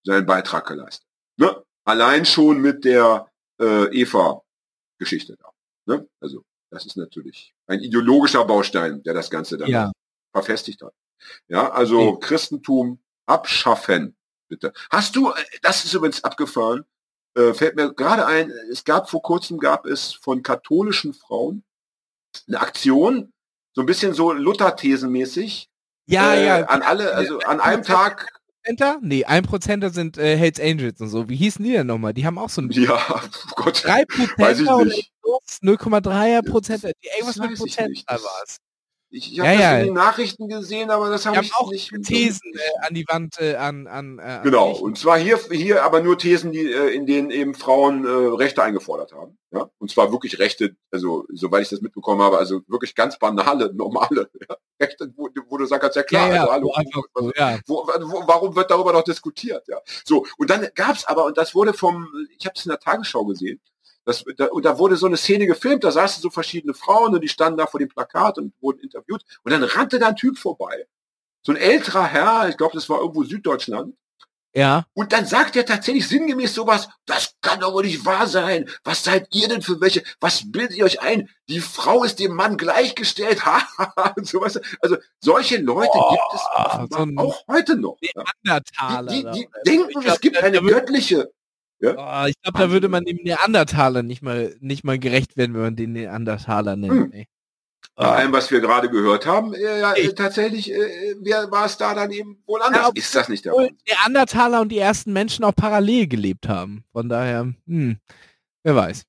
[0.03, 1.05] seinen Beitrag geleistet.
[1.37, 1.63] Ne?
[1.85, 3.29] Allein schon mit der
[3.59, 5.51] äh, Eva-Geschichte da.
[5.85, 6.07] Ne?
[6.19, 9.91] Also das ist natürlich ein ideologischer Baustein, der das Ganze dann ja.
[10.31, 10.93] verfestigt hat.
[11.47, 12.27] Ja, also okay.
[12.27, 14.15] Christentum abschaffen,
[14.47, 14.73] bitte.
[14.89, 16.85] Hast du, äh, das ist übrigens abgefahren,
[17.35, 21.63] äh, fällt mir gerade ein, es gab vor kurzem, gab es von katholischen Frauen
[22.47, 23.33] eine Aktion,
[23.73, 25.69] so ein bisschen so Luther-Thesenmäßig,
[26.09, 26.65] ja, äh, ja.
[26.65, 28.27] An alle, also an einem Tag.
[28.63, 28.97] Prozenter?
[29.01, 31.29] Nee, ein Prozenter sind äh, Hells Angels und so.
[31.29, 32.13] Wie hießen die denn nochmal?
[32.13, 32.69] Die haben auch so ein.
[32.71, 33.83] Ja, oh Gott.
[33.83, 34.85] 3 Prozenter
[35.61, 36.83] 0,3 Prozent.
[36.83, 38.57] Irgendwas mit Prozent war es.
[39.11, 39.79] Ich, ich habe ja, das ja.
[39.79, 43.39] in den Nachrichten gesehen, aber das habe ich auch nicht Thesen äh, an die Wand
[43.39, 46.93] äh, an an äh, Genau, an und zwar hier hier aber nur Thesen, die äh,
[46.93, 49.67] in denen eben Frauen äh, Rechte eingefordert haben, ja?
[49.79, 54.29] Und zwar wirklich Rechte, also soweit ich das mitbekommen habe, also wirklich ganz banale, normale
[54.47, 54.55] ja?
[54.79, 57.57] Rechte, wo, wo, du sagst, ja klar, ja, also, hallo, ja.
[57.65, 59.79] wo, wo, warum wird darüber noch diskutiert, ja?
[60.05, 62.07] So, und dann gab's aber und das wurde vom
[62.37, 63.59] ich habe es in der Tagesschau gesehen,
[64.09, 67.21] das, da, und da wurde so eine Szene gefilmt, da saßen so verschiedene Frauen und
[67.21, 69.23] die standen da vor dem Plakat und wurden interviewt.
[69.43, 70.87] Und dann rannte da ein Typ vorbei.
[71.41, 73.95] So ein älterer Herr, ich glaube, das war irgendwo Süddeutschland.
[74.55, 74.85] Ja.
[74.93, 78.67] Und dann sagt er tatsächlich sinngemäß sowas, das kann doch wohl nicht wahr sein.
[78.83, 80.03] Was seid ihr denn für welche?
[80.19, 81.29] Was bildet ihr euch ein?
[81.47, 83.41] Die Frau ist dem Mann gleichgestellt.
[84.15, 84.59] und so was.
[84.81, 87.97] Also solche Leute oh, gibt es so auch heute noch.
[87.99, 91.31] Die, die, die, die denken, glaub, es gibt eine göttliche
[91.79, 91.95] ja?
[91.97, 95.61] Oh, ich glaube, da würde man dem Neandertaler nicht mal, nicht mal gerecht werden, wenn
[95.61, 97.13] man den Neandertaler nennt.
[97.13, 97.25] Hm.
[97.95, 101.93] Bei allem, was wir gerade gehört haben, äh, äh, tatsächlich äh, wer, war es da
[101.93, 102.83] dann eben wohl anders.
[102.83, 103.71] Ja, ist das nicht der Fall?
[103.87, 106.85] Neandertaler und die ersten Menschen auch parallel gelebt haben.
[106.93, 107.97] Von daher, hm,
[108.63, 109.03] wer weiß.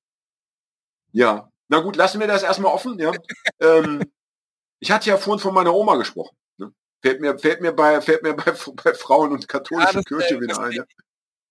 [1.13, 2.99] Ja, na gut, lassen wir das erstmal offen.
[2.99, 3.13] Ja.
[3.61, 4.01] ähm,
[4.79, 6.35] ich hatte ja vorhin von meiner Oma gesprochen.
[6.57, 6.73] Ne?
[7.01, 8.51] Fällt mir, fällt mir bei, fällt mir bei,
[8.83, 10.71] bei Frauen und katholischen ja, Kirche äh, wieder ein.
[10.73, 10.83] Ja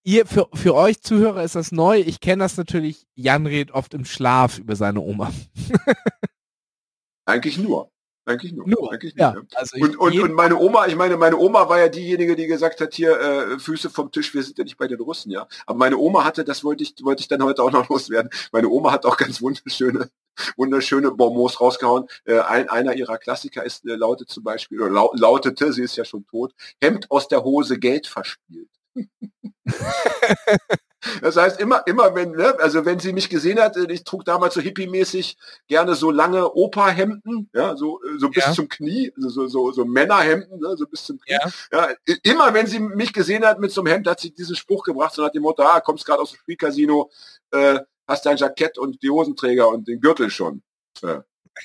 [0.02, 1.98] ihr, für, für euch Zuhörer ist das neu.
[1.98, 3.06] Ich kenne das natürlich.
[3.14, 5.32] Jan redet oft im Schlaf über seine Oma.
[7.26, 7.90] Eigentlich nur.
[8.26, 8.68] Eigentlich nur.
[8.68, 9.34] nur Eigentlich ja.
[9.34, 9.42] ja.
[9.54, 12.80] Also und, und, und meine Oma, ich meine, meine Oma war ja diejenige, die gesagt
[12.80, 15.48] hat, hier, äh, Füße vom Tisch, wir sind ja nicht bei den Russen, ja.
[15.66, 18.30] Aber meine Oma hatte, das wollte ich, wollte ich dann heute auch noch loswerden.
[18.52, 20.10] Meine Oma hat auch ganz wunderschöne,
[20.56, 22.06] wunderschöne Bonbons rausgehauen.
[22.24, 26.04] Äh, ein, einer ihrer Klassiker ist, äh, lautet zum Beispiel, oder lautete, sie ist ja
[26.04, 28.68] schon tot, Hemd aus der Hose Geld verspielt.
[31.22, 34.54] Das heißt, immer, immer wenn, ne, also wenn sie mich gesehen hat, ich trug damals
[34.54, 35.36] so hippie-mäßig
[35.66, 38.52] gerne so lange Opa-Hemden, ja, so, so bis ja.
[38.52, 41.38] zum Knie, also so, so, so Männerhemden, ne, so bis zum Knie.
[41.72, 41.88] Ja.
[41.88, 42.16] ja.
[42.22, 45.14] immer wenn sie mich gesehen hat mit so einem Hemd, hat sie diesen Spruch gebracht,
[45.14, 47.10] so nach dem Motto, ah, kommst gerade aus dem Spielcasino,
[47.50, 50.62] äh, hast dein Jackett und die Hosenträger und den Gürtel schon.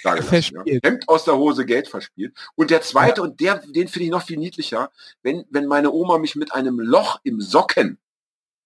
[0.04, 0.80] Äh, ja.
[0.84, 2.36] Hemd aus der Hose, Geld verspielt.
[2.56, 3.24] Und der zweite, ja.
[3.24, 4.92] und der, den finde ich noch viel niedlicher,
[5.22, 7.98] wenn, wenn meine Oma mich mit einem Loch im Socken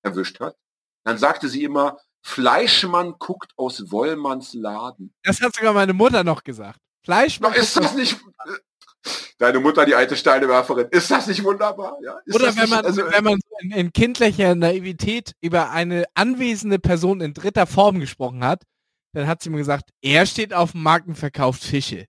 [0.02, 0.56] erwischt hat,
[1.04, 5.14] dann sagte sie immer, Fleischmann guckt aus Wollmanns Laden.
[5.24, 6.80] Das hat sogar meine Mutter noch gesagt.
[7.04, 7.54] Fleischmann.
[7.54, 8.20] ist das nicht,
[9.38, 10.88] deine Mutter, die alte Steinewerferin.
[10.92, 11.98] Ist das nicht wunderbar?
[12.04, 16.78] Ja, Oder wenn nicht, man, also, wenn man in, in, kindlicher Naivität über eine anwesende
[16.78, 18.64] Person in dritter Form gesprochen hat,
[19.14, 22.06] dann hat sie mir gesagt, er steht auf dem Markt und verkauft Fische.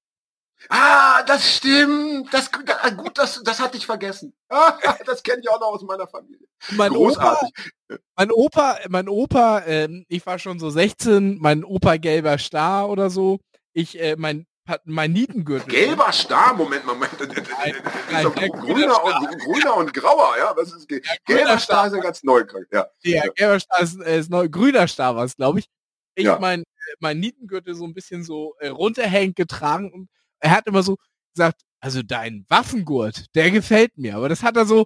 [0.68, 2.32] Ah, das stimmt.
[2.34, 4.34] Das, das gut, das, das hatte ich vergessen.
[5.06, 6.46] das kenne ich auch noch aus meiner Familie.
[6.72, 7.48] Mein Großartig.
[7.88, 12.90] Opa, mein Opa, mein Opa, äh, ich war schon so 16, mein Opa gelber Star
[12.90, 13.40] oder so.
[13.72, 15.66] Ich, äh, mein hat mein Nietengürtel.
[15.68, 17.10] Gelber Star, Moment, Moment.
[17.18, 17.74] Nein,
[18.12, 20.52] nein, der grüner, und, grüner und grauer, ja.
[20.54, 22.44] Was ist, ge- gelber Star ist ja ganz neu.
[22.70, 22.86] Ja.
[23.02, 25.66] Ja, gelber Star ist, äh, ist neu, grüner Star war es, glaube ich.
[26.14, 26.38] Ich Ja.
[26.38, 26.64] mein, äh,
[26.98, 30.08] mein Nietengürtel so ein bisschen so äh, runterhängend getragen und
[30.40, 30.96] er hat immer so
[31.34, 34.16] gesagt, also dein Waffengurt, der gefällt mir.
[34.16, 34.84] Aber das hat er so,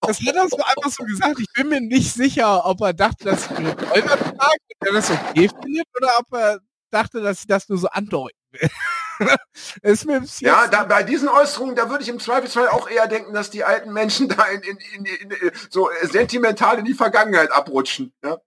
[0.00, 1.40] das hat er so einfach so gesagt.
[1.40, 4.92] Ich bin mir nicht sicher, ob er dachte, dass ich eine Revolver trage und er
[4.92, 8.37] das okay findet oder ob er dachte, dass ich das nur so andeuten
[10.38, 13.64] Ja, da, bei diesen Äußerungen, da würde ich im Zweifelsfall auch eher denken, dass die
[13.64, 18.12] alten Menschen da in, in, in, in, in so äh, sentimental in die Vergangenheit abrutschen.
[18.24, 18.38] Ja?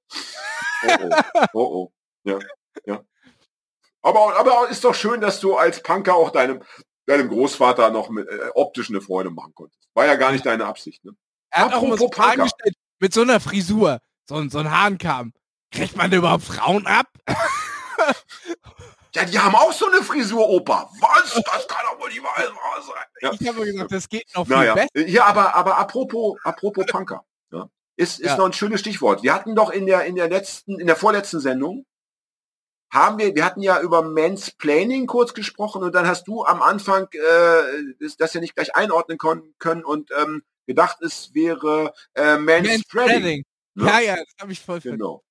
[0.88, 1.92] Oh, oh, oh, oh.
[2.24, 2.40] Ja,
[2.86, 3.02] ja.
[4.02, 6.64] Aber, aber ist doch schön, dass du als Punker auch deinem,
[7.06, 9.82] deinem Großvater noch mit, äh, optisch eine Freude machen konntest.
[9.94, 11.04] War ja gar nicht deine Absicht.
[11.04, 11.12] Ne?
[11.50, 12.44] Er hat auch immer so Apropos Punker.
[12.44, 15.34] Gestellt, mit so einer Frisur, so, ein- so ein Hahnkam.
[15.72, 17.08] Kriegt man überhaupt Frauen ab?
[19.14, 20.90] Ja, die haben auch so eine Frisur, Opa.
[21.02, 21.34] Was?
[21.34, 22.34] Das kann doch wohl nicht wahr
[22.82, 23.04] sein.
[23.22, 23.32] Ja.
[23.38, 25.06] Ich habe gesagt, das geht noch viel Naja, besser.
[25.08, 27.68] hier aber, aber apropos, apropos Punker, ja,
[27.98, 28.38] ist, ist Ja.
[28.38, 29.22] noch ein schönes Stichwort.
[29.22, 31.86] Wir hatten doch in der, in der letzten, in der vorletzten Sendung,
[32.94, 37.08] haben wir, wir hatten ja über Mansplaining kurz gesprochen und dann hast du am Anfang
[37.14, 42.38] äh, ist das ja nicht gleich einordnen kon- können und ähm, gedacht, es wäre äh,
[42.38, 42.72] Manspreading.
[42.72, 43.44] Manspreading.
[43.76, 43.86] Ne?
[43.88, 45.24] Ja, ja, das habe ich voll Genau.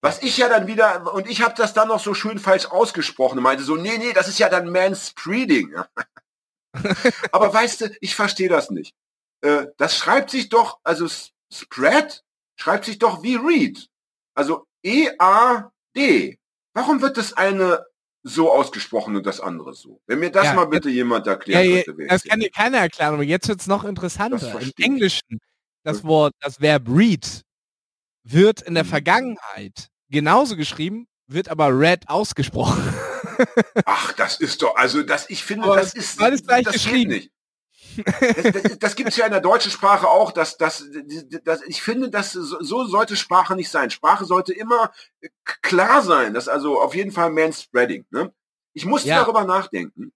[0.00, 3.38] Was ich ja dann wieder, und ich habe das dann noch so schön falsch ausgesprochen
[3.38, 5.76] und meinte so, nee, nee, das ist ja dann Manspreading.
[7.32, 8.94] Aber weißt du, ich verstehe das nicht.
[9.42, 11.08] Äh, das schreibt sich doch, also
[11.52, 12.22] Spread
[12.56, 13.88] schreibt sich doch wie Read.
[14.34, 16.38] Also E-A-D.
[16.74, 17.84] Warum wird das eine
[18.22, 20.00] so ausgesprochen und das andere so?
[20.06, 22.06] Wenn mir das Ja, mal bitte jemand erklären ja, könnte.
[22.06, 24.60] das kann dir keiner erklären, aber jetzt wird's noch Das interessanter.
[24.60, 24.72] Im.
[24.78, 25.40] Englischen,
[25.82, 27.42] das Wort, das Verb read,
[28.32, 28.88] wird in der Mhm.
[28.88, 32.82] Vergangenheit genauso geschrieben, wird aber red ausgesprochen.
[33.84, 37.10] Ach, das ist doch, also das, ich finde, Aber das ist, beides gleich das geschrieben.
[37.12, 37.30] nicht.
[38.04, 40.84] Das, das, das gibt es ja in der deutschen Sprache auch, dass, dass,
[41.44, 43.90] dass ich finde, dass so, so sollte Sprache nicht sein.
[43.90, 44.92] Sprache sollte immer
[45.62, 46.34] klar sein.
[46.34, 48.06] Das ist also auf jeden Fall Manspreading.
[48.10, 48.32] Ne?
[48.74, 49.22] Ich musste Ja.
[49.22, 50.12] darüber nachdenken.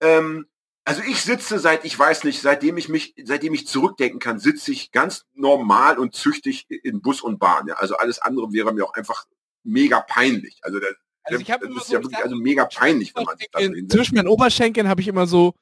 [0.00, 0.46] Ähm,
[0.84, 4.70] also ich sitze seit, ich weiß nicht, seitdem ich mich, seitdem ich zurückdenken kann, sitze
[4.70, 7.66] ich ganz normal und züchtig in Bus und Bahn.
[7.68, 7.74] Ja?
[7.76, 9.24] Also alles andere wäre mir auch einfach
[9.62, 10.58] mega peinlich.
[10.62, 13.48] Also das, Also das immer ist so ja wirklich also mega peinlich, wenn man sich
[13.50, 13.92] da so hinsetzt.
[13.92, 15.54] zwischen meinen Oberschenkeln habe ich immer so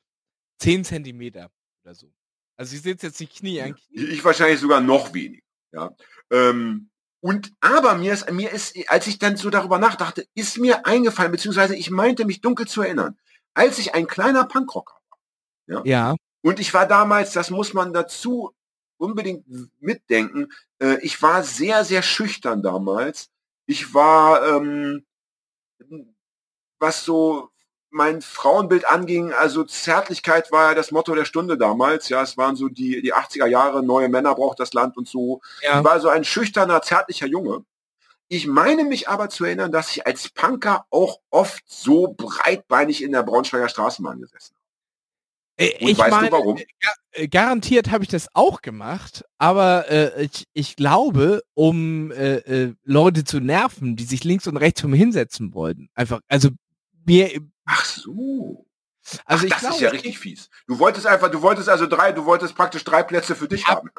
[0.59, 1.51] 10 Zentimeter
[1.85, 2.13] oder so.
[2.57, 4.05] Also ich sitze jetzt nicht Knie an Knie.
[4.07, 5.43] Ich wahrscheinlich sogar noch weniger.
[5.73, 5.91] Ja.
[6.31, 6.91] Ähm,
[7.21, 11.31] und aber mir ist, mir ist, als ich dann so darüber nachdachte, ist mir eingefallen,
[11.31, 13.17] beziehungsweise ich meinte mich dunkel zu erinnern,
[13.55, 15.02] als ich ein kleiner Punkrocker
[15.67, 15.87] war.
[15.87, 16.17] Ja.
[16.43, 18.53] Und ich war damals, das muss man dazu
[18.97, 19.45] unbedingt
[19.81, 23.31] mitdenken, äh, ich war sehr, sehr schüchtern damals.
[23.67, 25.05] Ich war, ähm,
[26.79, 27.51] was so
[27.91, 32.09] mein Frauenbild anging, also Zärtlichkeit war ja das Motto der Stunde damals.
[32.09, 35.43] Ja, es waren so die, die 80er Jahre, neue Männer braucht das Land und so.
[35.63, 35.79] Ja.
[35.79, 37.65] Ich war so ein schüchterner, zärtlicher Junge.
[38.29, 43.13] Ich meine mich aber zu erinnern, dass ich als Punker auch oft so breitbeinig in
[43.13, 44.62] der Braunschweiger Straßenbahn gesessen Und
[45.79, 46.57] Ich weißt du meine, warum?
[46.57, 52.37] ga- äh, garantiert habe ich das auch gemacht, aber äh, ich, ich glaube, um äh,
[52.37, 55.89] äh, Leute zu nerven, die sich links und rechts von mir hinsetzen wollten.
[55.95, 56.51] Einfach, also
[57.05, 57.31] mir.
[57.65, 58.67] Ach so.
[59.25, 60.49] also Ach, ich das glaube, ist ja richtig fies.
[60.67, 63.69] Du wolltest einfach, du wolltest also drei, du wolltest praktisch drei Plätze für dich Ich
[63.69, 63.91] hab- haben.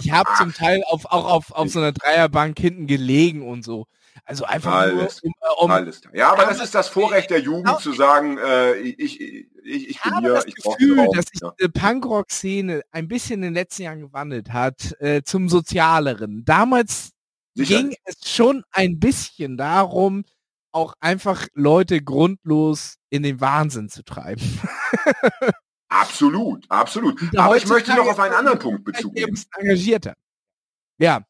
[0.00, 3.86] ich habe zum Teil auf, auch auf, auf so einer Dreierbank hinten gelegen und so.
[4.24, 6.14] Also einfach Alles- nur, um, um Alles klar.
[6.14, 7.78] Ja, aber das ist das Vorrecht der Jugend Genau.
[7.78, 9.20] zu sagen, äh, ich, ich,
[9.64, 11.52] ich, ich bin habe hier, das ich Gefühl, dass sich Ja.
[11.60, 16.44] die Punkrock-Szene ein bisschen in den letzten Jahren gewandelt hat äh, zum Sozialeren.
[16.44, 17.10] Damals
[17.54, 17.76] Sicher.
[17.78, 20.24] ging es schon ein bisschen darum,
[20.72, 24.42] auch einfach Leute grundlos in den Wahnsinn zu treiben.
[25.92, 27.20] Absolut, absolut.
[27.36, 29.36] Aber ich möchte noch auf einen anderen Punkt Bezug nehmen.
[29.58, 30.14] engagierter.
[30.98, 31.24] Ja,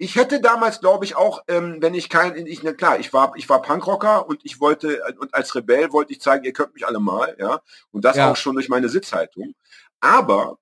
[0.00, 3.32] Ich hätte damals, glaube ich, auch, ähm, wenn ich kein, ich, na klar, ich war,
[3.36, 6.86] ich war Punkrocker und ich wollte, und als Rebell wollte ich zeigen, ihr könnt mich
[6.86, 7.60] alle mal, ja.
[7.90, 8.30] Und das Ja.
[8.30, 9.54] auch schon durch meine Sitzhaltung.
[10.00, 10.58] Aber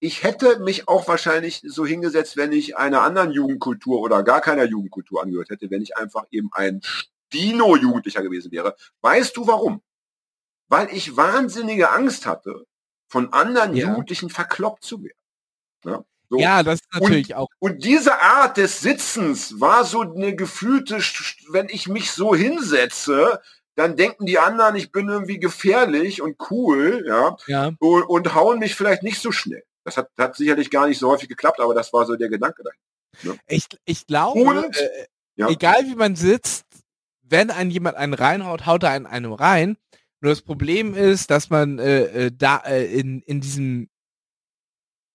[0.00, 4.64] ich hätte mich auch wahrscheinlich so hingesetzt, wenn ich einer anderen Jugendkultur oder gar keiner
[4.64, 8.74] Jugendkultur angehört hätte, wenn ich einfach eben ein Stino-Jugendlicher gewesen wäre.
[9.00, 9.80] Weißt du warum?
[10.68, 12.66] Weil ich wahnsinnige Angst hatte,
[13.08, 13.90] von anderen Ja.
[13.90, 15.18] Jugendlichen verkloppt zu werden.
[15.84, 16.38] Ja, so.
[16.38, 17.48] ja, das ist natürlich auch.
[17.58, 20.98] Und diese Art des Sitzens war so eine gefühlte,
[21.50, 23.40] wenn ich mich so hinsetze,
[23.74, 28.58] dann denken die anderen, ich bin irgendwie gefährlich und cool, ja, Ja, und, und hauen
[28.58, 29.62] mich vielleicht nicht so schnell.
[29.84, 32.62] Das hat, hat sicherlich gar nicht so häufig geklappt, aber das war so der Gedanke
[32.62, 33.42] dahinter.
[33.48, 35.06] ich, ich glaube, Und- äh,
[35.36, 35.48] Ja.
[35.48, 36.64] egal wie man sitzt,
[37.22, 39.76] wenn ein jemand einen reinhaut, haut er einen einem rein.
[40.20, 43.88] Nur das Problem ist, dass man äh, äh, da äh, in, in diesem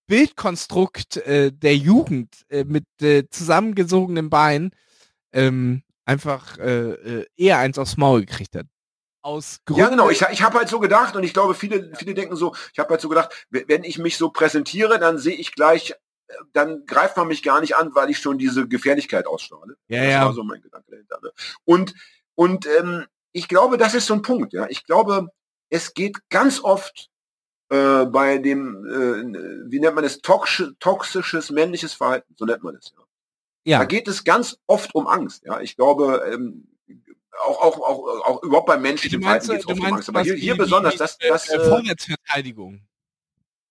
[0.07, 4.71] Bildkonstrukt äh, der Jugend äh, mit äh, zusammengezogenen Beinen
[5.33, 8.65] ähm, einfach äh, äh, eher eins aufs Maul gekriegt hat.
[9.21, 10.09] Aus ja, genau.
[10.09, 12.91] Ich, ich habe halt so gedacht und ich glaube, viele, viele denken so, ich habe
[12.91, 15.91] halt so gedacht, wenn ich mich so präsentiere, dann sehe ich gleich,
[16.27, 19.75] äh, dann greift man mich gar nicht an, weil ich schon diese Gefährlichkeit ausstrahle.
[19.89, 20.25] Ja, das ja.
[20.25, 21.19] war so mein Gedanke dahinter.
[21.21, 21.31] Ne?
[21.65, 21.93] Und,
[22.35, 24.53] und ähm, ich glaube, das ist so ein Punkt.
[24.53, 25.27] Ja, Ich glaube,
[25.69, 27.09] es geht ganz oft
[27.69, 32.75] äh, bei dem, äh, wie nennt man es, toxisch, toxisches männliches Verhalten, so nennt man
[32.75, 32.93] es.
[32.95, 33.03] Ja.
[33.65, 33.79] ja.
[33.79, 35.43] Da geht es ganz oft um Angst.
[35.45, 36.67] Ja, ich glaube, ähm,
[37.45, 40.09] auch, auch, auch, auch überhaupt bei menschlichem Verhalten geht es oft um Angst.
[40.09, 42.81] Aber hier, hier die, besonders, das, das äh, Vorwärtsverteidigung.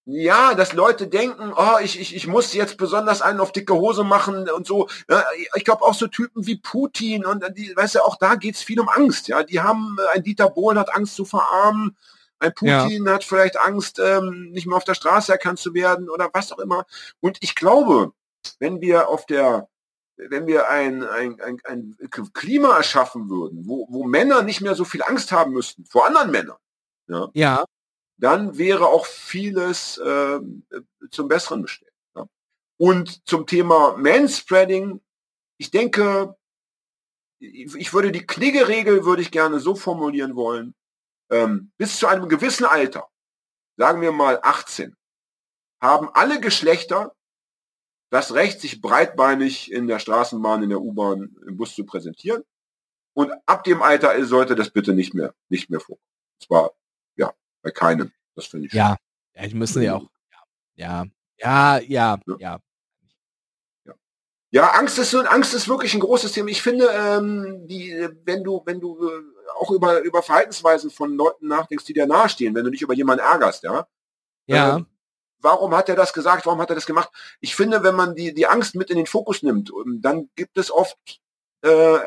[0.05, 4.05] Ja, dass Leute denken, oh, ich, ich, ich muss jetzt besonders einen auf dicke Hose
[4.05, 4.89] machen und so.
[5.11, 5.25] Ja,
[5.57, 8.79] ich glaube auch so Typen wie Putin und die, weißt du, auch da geht's viel
[8.79, 9.27] um Angst.
[9.27, 11.97] Ja, die haben, ein Dieter Bohlen hat Angst zu verarmen
[12.39, 13.13] ein Putin ja.
[13.15, 16.59] hat vielleicht Angst, ähm, nicht mehr auf der Straße erkannt zu werden oder was auch
[16.59, 16.87] immer.
[17.21, 18.13] Und ich glaube,
[18.59, 19.69] wenn wir auf der,
[20.17, 21.97] wenn wir ein, ein, ein, ein
[22.35, 26.31] Klima erschaffen würden, wo, wo Männer nicht mehr so viel Angst haben müssten vor anderen
[26.31, 26.59] Männern,
[27.09, 27.65] ja, ja.
[28.19, 30.41] dann wäre auch vieles äh,
[31.11, 31.93] zum Besseren bestellt.
[32.15, 32.27] Ja.
[32.79, 35.01] Und zum Thema Manspreading,
[35.59, 36.37] ich denke,
[37.39, 40.75] ich würde die Knigge-Regel würde ich gerne so formulieren wollen,
[41.31, 43.09] ähm, bis zu einem gewissen Alter,
[43.77, 44.97] sagen wir mal 18,
[45.81, 47.13] haben alle Geschlechter
[48.11, 52.45] das Recht, sich breitbeinig in der Straßenbahn, in der U-Bahn, im Bus zu präsentieren.
[53.15, 56.07] Und ab dem Alter sollte das bitte nicht mehr, nicht mehr vorkommen.
[56.39, 56.71] Zwar,
[57.17, 57.33] ja,
[57.63, 58.13] bei keinem.
[58.35, 58.73] Das finde ich.
[58.73, 58.97] Ja,
[59.35, 60.09] ja, die müssen ja auch.
[60.77, 61.05] Ja,
[61.39, 62.61] ja, ja, ja, ja.
[64.51, 66.49] Ja, Angst ist so, Angst ist wirklich ein großes Thema.
[66.49, 69.23] Ich finde, ähm, die, wenn du, wenn du äh,
[69.59, 73.25] auch über, über Verhaltensweisen von Leuten nachdenkst, die dir nahestehen, wenn du dich über jemanden
[73.25, 73.87] ärgerst, ja.
[74.47, 74.79] Ja.
[74.79, 74.85] Äh,
[75.41, 76.47] warum hat er das gesagt?
[76.47, 77.11] Warum hat er das gemacht?
[77.41, 80.59] Ich finde, wenn man die, die Angst mit in den Fokus nimmt, ähm, dann gibt
[80.59, 80.97] es oft
[81.63, 81.99] äh,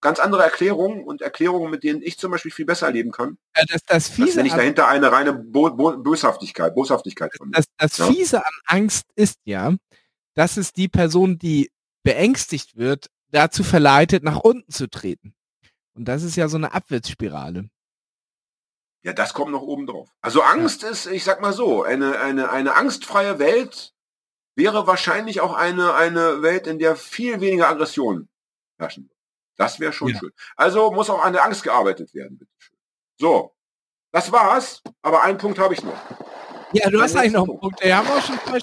[0.00, 3.38] ganz andere Erklärungen und Erklärungen, mit denen ich zum Beispiel viel besser leben kann.
[3.56, 7.66] Ja, das, das Fiese wenn ich dahinter eine reine Bo Bo Böshaftigkeit, Boshaftigkeit von Das,
[7.76, 8.06] das ja?
[8.06, 9.74] Fiese an Angst ist ja,
[10.34, 11.70] dass es die Person, die
[12.04, 15.34] beängstigt wird, dazu verleitet, nach unten zu treten.
[15.98, 17.68] Und das ist ja so eine Abwärtsspirale.
[19.02, 20.08] Ja, das kommt noch oben drauf.
[20.20, 20.90] Also Angst ja.
[20.90, 23.94] ist, ich sag mal so, eine, eine, eine angstfreie Welt
[24.54, 28.28] wäre wahrscheinlich auch eine, eine Welt, in der viel weniger Aggression
[28.78, 29.10] herrschen.
[29.56, 30.18] Das wäre schon ja.
[30.18, 30.30] schön.
[30.56, 32.76] Also muss auch an der Angst gearbeitet werden, bitteschön.
[33.18, 33.54] So,
[34.12, 36.00] das war's, aber einen Punkt habe ich noch.
[36.72, 37.82] Ja, du hast eigentlich noch einen Punkt.
[37.82, 38.60] Wir haben auch schon zwei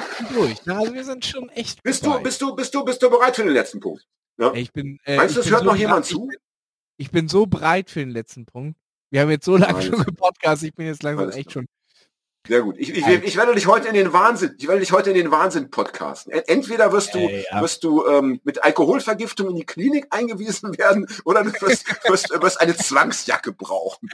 [0.00, 0.64] Stunden durch.
[0.64, 0.76] Ne?
[0.76, 1.82] Also wir sind schon echt.
[1.82, 4.06] Bist du, bist du, bist du, bist du bereit für den letzten Punkt?
[4.38, 4.52] Ja?
[4.54, 4.98] Ich bin.
[5.04, 6.30] Äh, Meinst du, es hört so noch jemand zu?
[6.98, 8.78] Ich bin so breit für den letzten Punkt.
[9.10, 11.66] Wir haben jetzt so lange schon gepodcastet, ich bin jetzt langsam echt schon.
[12.46, 12.76] Sehr gut.
[12.78, 15.30] Ich, ich, ich, werde dich heute in den Wahnsinn, ich werde dich heute in den
[15.30, 16.32] Wahnsinn podcasten.
[16.32, 17.60] Entweder wirst du, äh, ja.
[17.60, 22.60] wirst du ähm, mit Alkoholvergiftung in die Klinik eingewiesen werden oder du wirst, wirst, wirst
[22.60, 24.08] eine Zwangsjacke brauchen.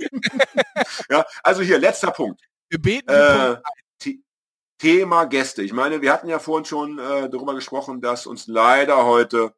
[1.11, 2.41] ja, also hier, letzter Punkt.
[2.69, 3.09] Wir beten.
[3.09, 3.57] Äh,
[4.79, 5.63] Thema Gäste.
[5.63, 9.55] Ich meine, wir hatten ja vorhin schon äh, darüber gesprochen, dass uns leider heute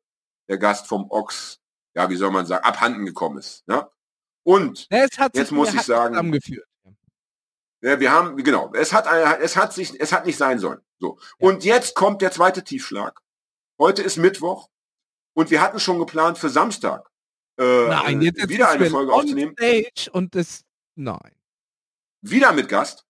[0.49, 1.61] der Gast vom Ochs
[1.97, 3.65] ja, wie soll man sagen, abhanden gekommen ist.
[3.67, 3.91] Ja?
[4.45, 6.41] Und jetzt muss ich sagen,
[7.83, 9.07] ja, wir haben, genau, es hat,
[9.41, 10.81] es hat sich, es hat nicht sein sollen.
[10.99, 11.19] So.
[11.39, 11.49] Ja.
[11.49, 13.21] Und jetzt kommt der zweite Tiefschlag.
[13.79, 14.69] Heute ist Mittwoch
[15.35, 17.11] und wir hatten schon geplant für Samstag
[17.59, 19.55] äh, nein, jetzt wieder eine Folge aufzunehmen.
[20.13, 20.65] Und das,
[20.95, 21.33] nein.
[22.21, 23.06] Wieder mit Gast.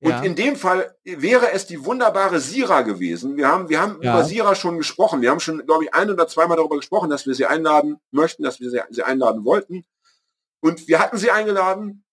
[0.00, 0.22] Und ja.
[0.22, 3.36] in dem Fall wäre es die wunderbare Sira gewesen.
[3.36, 4.12] Wir haben, wir haben ja.
[4.12, 5.22] über Sira schon gesprochen.
[5.22, 8.44] Wir haben schon, glaube ich, ein oder zweimal darüber gesprochen, dass wir sie einladen möchten,
[8.44, 9.84] dass wir sie, sie einladen wollten.
[10.60, 12.04] Und wir hatten sie eingeladen.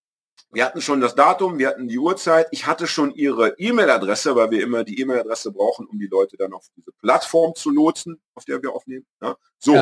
[0.51, 2.47] Wir hatten schon das Datum, wir hatten die Uhrzeit.
[2.51, 6.53] Ich hatte schon ihre E-Mail-Adresse, weil wir immer die E-Mail-Adresse brauchen, um die Leute dann
[6.53, 9.05] auf diese Plattform zu lotsen, auf der wir aufnehmen.
[9.21, 9.35] Ja?
[9.59, 9.73] So.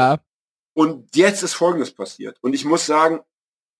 [0.74, 2.38] Und jetzt ist Folgendes passiert.
[2.42, 3.22] Und ich muss sagen,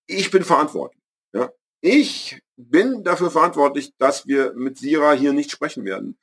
[0.06, 1.04] ich bin verantwortlich.
[1.34, 1.52] Ja?
[1.86, 6.18] Ich bin dafür verantwortlich, dass wir mit Sira hier nicht sprechen werden.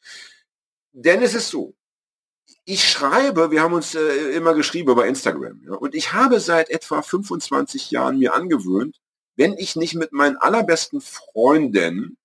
[0.93, 1.75] Denn es ist so,
[2.65, 6.71] ich schreibe, wir haben uns äh, immer geschrieben über Instagram, ja, und ich habe seit
[6.71, 9.03] etwa 25 Jahren mir angewöhnt,
[9.37, 12.17] wenn ich nicht mit meinen allerbesten Freunden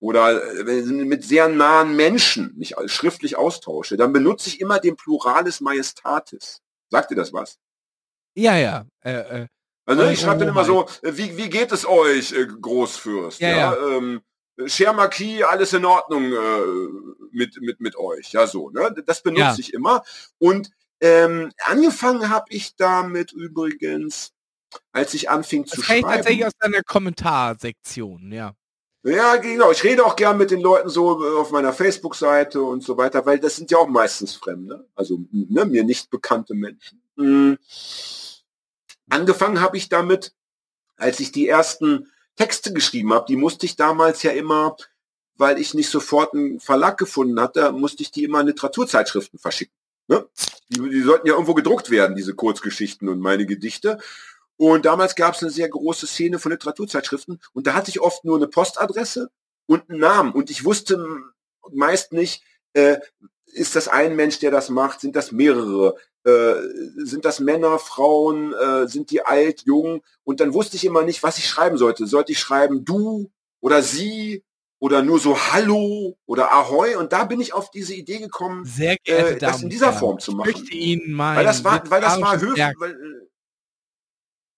[0.00, 5.60] oder äh, mit sehr nahen Menschen mich schriftlich austausche, dann benutze ich immer den Pluralis
[5.60, 6.60] Majestatis.
[6.90, 7.56] Sagt ihr das was?
[8.34, 8.84] Ja, ja.
[9.04, 9.46] Äh, äh,
[9.86, 13.40] also ich schreibe dann immer so, äh, wie, wie geht es euch, äh, Großfürst?
[13.40, 13.56] Ja, ja.
[13.56, 13.96] ja.
[13.96, 14.22] Ähm,
[14.66, 18.32] Cher Marquis, alles in Ordnung äh, mit, mit, mit euch.
[18.32, 18.94] Ja, so, ne?
[19.04, 19.56] Das benutze ja.
[19.58, 20.02] ich immer.
[20.38, 20.70] Und
[21.00, 24.32] Ähm, angefangen habe ich damit übrigens,
[24.92, 26.08] als ich anfing zu Das ich schreiben.
[26.08, 28.54] tatsächlich aus deiner Kommentarsektion, ja.
[29.02, 29.70] Ja, genau.
[29.70, 33.26] Ich rede auch gern mit den Leuten so äh, auf meiner Facebook-Seite und so weiter,
[33.26, 37.02] weil das sind ja auch meistens Fremde, also ne, mir nicht bekannte Menschen.
[37.16, 37.58] Mhm.
[39.10, 40.34] Angefangen habe ich damit,
[40.96, 44.76] als ich die ersten Texte geschrieben habe, die musste ich damals ja immer,
[45.36, 49.74] weil ich nicht sofort einen Verlag gefunden hatte, musste ich die immer in Literaturzeitschriften verschicken.
[50.08, 50.26] Ne?
[50.68, 53.98] Die, die sollten ja irgendwo gedruckt werden, diese Kurzgeschichten und meine Gedichte.
[54.56, 58.24] Und damals gab es eine sehr große Szene von Literaturzeitschriften und da hatte ich oft
[58.24, 59.30] nur eine Postadresse
[59.66, 61.04] und einen Namen und ich wusste
[61.72, 62.44] meist nicht,
[62.74, 62.98] äh,
[63.46, 66.54] ist das ein Mensch, der das macht, sind das mehrere, äh,
[66.96, 71.22] sind das Männer, Frauen, äh, sind die alt, jung und dann wusste ich immer nicht,
[71.22, 72.06] was ich schreiben sollte.
[72.06, 73.30] Sollte ich schreiben du
[73.60, 74.42] oder sie
[74.78, 78.96] oder nur so Hallo oder Ahoi und da bin ich auf diese Idee gekommen, äh,
[79.06, 80.50] Damen das in dieser Form zu Ich machen.
[80.52, 82.74] möchte Ihnen mein Weil das war, weil das war höflich, äh,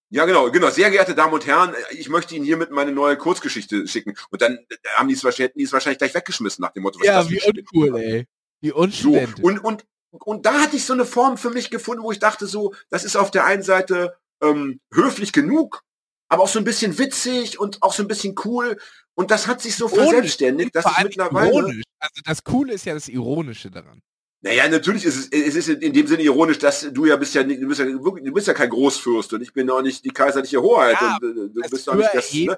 [0.09, 0.71] ja, genau, genau.
[0.71, 4.15] Sehr geehrte Damen und Herren, ich möchte Ihnen hiermit meine neue Kurzgeschichte schicken.
[4.31, 6.85] Und dann äh, haben die es wahrscheinlich, hätten die es wahrscheinlich gleich weggeschmissen nach dem
[6.85, 8.27] Motto, was ist Ja, das für wie uncool, ey.
[8.61, 9.45] Wie So, unstudentisch.
[9.45, 9.85] und, und,
[10.25, 13.05] und da hatte ich so eine Form für mich gefunden, wo ich dachte so, das
[13.05, 15.83] ist auf der einen Seite ähm, höflich genug,
[16.29, 18.79] aber auch so ein bisschen witzig und auch so ein bisschen cool.
[19.15, 20.05] Und das hat sich so Ironisch.
[20.05, 21.49] verselbstständigt, dass ich mittlerweile...
[21.49, 21.83] ironisch.
[21.99, 24.03] Also das Coole ist ja das Ironische daran.
[24.43, 27.43] Naja, natürlich ist es, es ist in dem Sinne ironisch, dass du ja bist ja,
[27.43, 30.05] nicht- du bist ja, wirklich, du bist ja kein Großfürst und ich bin auch nicht
[30.05, 32.57] die kaiserliche Hoheit Ja, und äh, du Das bist auch nicht das, ne?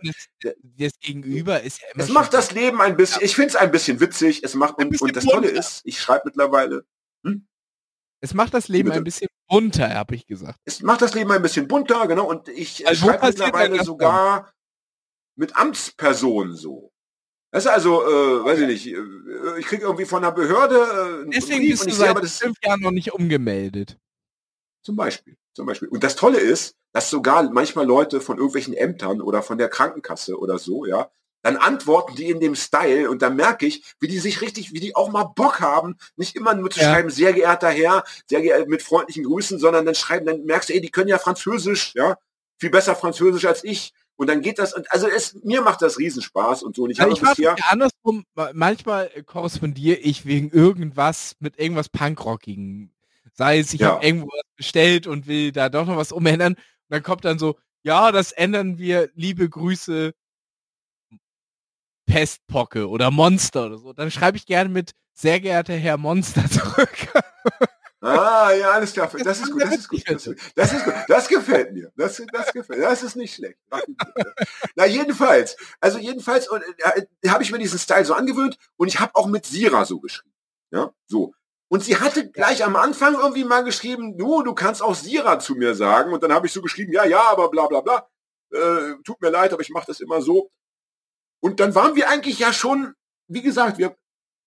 [0.63, 3.71] Des Gegenüber ist ja immer Es macht das Leben ein bisschen, ich finde es ein
[3.71, 6.85] bisschen witzig, es macht, Ein und, und das Tolle ist, ich schreibe mittlerweile,
[8.21, 10.59] Es macht das Leben ein bisschen bunter, habe ich gesagt.
[10.65, 14.53] es macht das Leben ein bisschen bunter, genau, und ich äh, Also schreibe mittlerweile sogar
[15.37, 16.91] mit Amtspersonen so.
[17.51, 21.31] Das ist also, äh, weiß ich nicht, äh, ich kriege irgendwie von einer Behörde äh,
[21.31, 23.99] Deswegen Brief bist und du ich sehe seit aber das fünf Jahren noch nicht umgemeldet.
[24.83, 25.89] Zum Beispiel, zum Beispiel.
[25.89, 30.39] Und das Tolle ist, dass sogar manchmal Leute von irgendwelchen Ämtern oder von der Krankenkasse
[30.39, 31.11] oder so, ja,
[31.49, 34.81] dann antworten die in dem Style und dann merke ich, wie die sich richtig, wie
[34.81, 36.91] die auch mal Bock haben, nicht immer nur zu Ja.
[36.91, 40.75] schreiben, sehr geehrter Herr, sehr geehrter mit freundlichen Grüßen, sondern dann schreiben, dann merkst du,
[40.75, 42.19] ey, die können ja Französisch, ja,
[42.59, 43.95] viel besser Französisch als ich.
[44.17, 46.83] Und dann geht das, und also es, mir macht das Riesenspaß und so.
[46.83, 48.25] Und ich Also habe bisher, ja andersrum.
[48.53, 52.93] Manchmal äh, korrespondiere ich wegen irgendwas mit irgendwas Punkrockigen.
[53.33, 53.95] Sei es, ich Ja.
[53.95, 56.55] habe irgendwo was bestellt und will da doch noch was umändern.
[56.55, 60.13] Und dann kommt dann so, ja, das ändern wir, liebe Grüße,
[62.09, 63.93] Pestpocke oder Monster oder so.
[63.93, 67.09] Dann schreibe ich gerne mit sehr geehrter Herr Monster zurück.
[68.01, 69.11] Ah, ja, alles klar.
[69.13, 70.03] Das Das ist gut, das ist gut.
[70.07, 70.95] Das, das ist gut.
[71.09, 71.93] Das gefällt mir.
[71.97, 73.59] Das, das gefällt Das ist nicht schlecht.
[74.77, 75.57] Na, jedenfalls.
[75.81, 79.27] Also jedenfalls und, äh, habe ich mir diesen Style so angewöhnt und ich habe auch
[79.27, 80.35] mit Sira so geschrieben.
[80.71, 81.35] Ja, so.
[81.69, 85.55] Und sie hatte gleich am Anfang irgendwie mal geschrieben, du, du kannst auch Sira zu
[85.55, 86.13] mir sagen.
[86.13, 88.09] Und dann habe ich so geschrieben, ja, ja, aber bla bla bla.
[88.51, 90.51] Äh, tut mir leid, aber ich mache das immer so.
[91.41, 92.95] Und dann waren wir eigentlich ja schon,
[93.29, 93.97] wie gesagt, wir,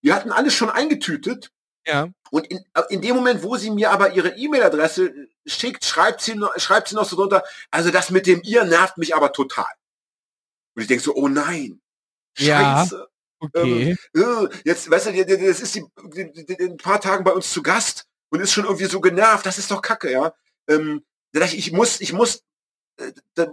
[0.02, 1.52] wir hatten alles schon eingetütet.
[1.86, 2.10] ja.
[2.32, 5.14] Und in, äh, in dem Moment, wo sie mir aber ihre E-Mail-Adresse
[5.46, 8.98] schickt, schreibt sie, noch, schreibt sie noch so drunter, also das mit dem ihr nervt
[8.98, 9.66] mich aber total.
[10.76, 11.82] Und ich denke so, oh nein,
[12.38, 12.86] Ja.
[12.86, 13.08] scheiße.
[13.40, 13.98] Okay.
[14.14, 17.52] äh, jetzt, weißt du, das ist die, die, die, die, ein paar Tagen bei uns
[17.52, 20.34] zu Gast und ist schon irgendwie so genervt, das ist doch kacke, ja.
[20.68, 21.04] Ähm,
[21.34, 22.44] ich, muss, ich muss,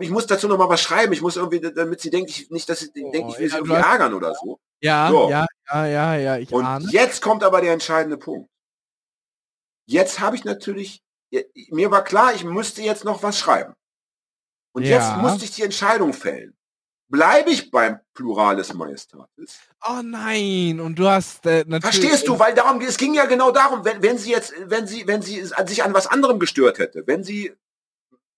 [0.01, 2.69] ich muss dazu noch mal was schreiben, ich muss irgendwie, damit sie denkt, ich, nicht,
[2.69, 4.59] dass sie Oh, denkt, ich will sie irgendwie ärgern oder so.
[4.81, 5.31] ja, so.
[5.31, 6.87] ja, ja, ja, ja, ich Und ahne.
[6.91, 8.51] jetzt kommt aber der entscheidende Punkt.
[9.87, 11.03] Jetzt habe ich natürlich,
[11.71, 13.75] mir war klar, ich müsste jetzt noch was schreiben.
[14.73, 14.97] Und Ja.
[14.97, 16.55] jetzt musste ich die Entscheidung fällen.
[17.11, 19.61] Bleibe ich beim Pluralis Majestatis?
[19.89, 22.01] Oh nein, und du hast äh, natürlich...
[22.01, 22.39] Verstehst du?
[22.39, 25.43] Weil darum, es ging ja genau darum, wenn, wenn sie jetzt, wenn sie, wenn sie
[25.43, 27.57] sich an was anderem gestört hätte, wenn sie,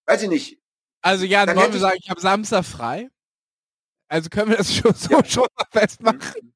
[0.06, 0.60] weiß ich nicht,
[1.02, 3.08] Also ja, Dann wollen wir ich- sagen, ich habe Samstag frei.
[4.08, 5.24] Also können wir das schon so Ja.
[5.24, 6.52] schon mal festmachen.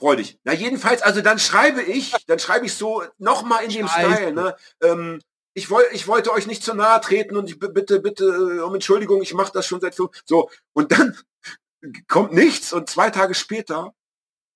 [0.00, 0.38] freudig.
[0.44, 4.12] Na jedenfalls, also dann schreibe ich, dann schreibe ich so nochmal in dem Scheiße.
[4.14, 4.56] Style, ne?
[4.82, 5.20] Ähm,
[5.54, 8.74] ich, woll, ich wollte euch nicht zu nahe treten und ich bitte, bitte äh, um
[8.74, 10.10] Entschuldigung, ich mache das schon seit fünf.
[10.26, 11.16] So, und dann
[12.08, 13.94] kommt nichts und zwei Tage später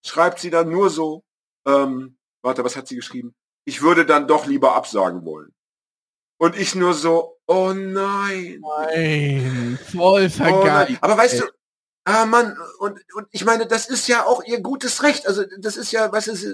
[0.05, 1.25] schreibt sie dann nur so,
[1.67, 3.35] ähm, warte, was hat sie geschrieben?
[3.65, 5.55] Ich würde dann doch lieber absagen wollen.
[6.39, 8.61] Und ich nur so, oh nein.
[8.61, 10.99] Nein, voll Oh vergeigt.
[11.03, 11.45] Aber weißt du,
[12.05, 15.27] ah Mann, und, und ich meine, das ist ja auch ihr gutes Recht.
[15.27, 16.45] Also das ist ja, was ist,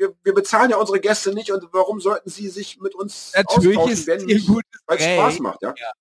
[0.00, 3.76] wir, wir bezahlen ja unsere Gäste nicht und warum sollten sie sich mit uns Natürlich
[3.76, 5.04] austauschen, wenn ihr nicht, gutes weil es.
[5.04, 5.74] Spaß macht, ja?
[5.76, 5.92] Ja.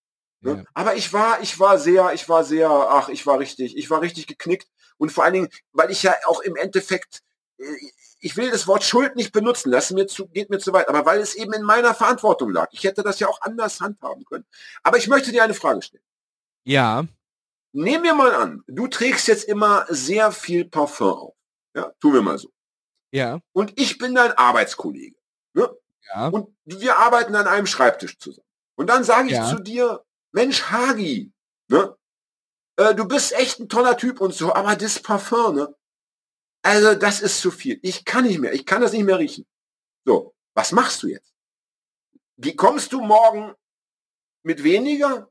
[0.42, 0.66] Ne?
[0.74, 4.02] Aber ich war, ich war sehr, ich war sehr, ach, ich war richtig, ich war
[4.02, 7.24] richtig geknickt und vor allen Dingen, weil ich ja auch im Endeffekt,
[7.58, 7.64] äh,
[8.20, 11.06] ich will das Wort Schuld nicht benutzen, das mir zu, geht mir zu weit, aber
[11.06, 12.68] weil es eben in meiner Verantwortung lag.
[12.72, 14.46] Ich hätte das ja auch anders handhaben können.
[14.84, 16.04] Aber ich möchte dir eine Frage stellen.
[16.66, 17.06] Ja.
[17.72, 21.36] Nehmen wir mal an, du trägst jetzt immer sehr viel Parfum auf.
[21.76, 22.52] Ja, tun wir mal so.
[23.12, 23.40] Ja.
[23.54, 25.16] Und ich bin dein Arbeitskollege.
[25.54, 25.70] Ne?
[26.14, 26.28] Ja.
[26.28, 28.46] Und wir arbeiten an einem Schreibtisch zusammen.
[28.76, 29.50] Und dann sage ich Ja.
[29.50, 31.32] zu dir, Mensch, Hagi,
[31.68, 31.96] ne?
[32.76, 35.76] Äh, du bist echt ein toller Typ und so, aber das Parfum, ne?
[36.62, 37.80] Also, das ist zu viel.
[37.84, 38.54] Ich kann nicht mehr.
[38.54, 39.46] Ich kann das nicht mehr riechen.
[40.06, 41.34] So, was machst du jetzt?
[42.38, 43.54] Wie kommst du morgen
[44.44, 45.30] mit weniger?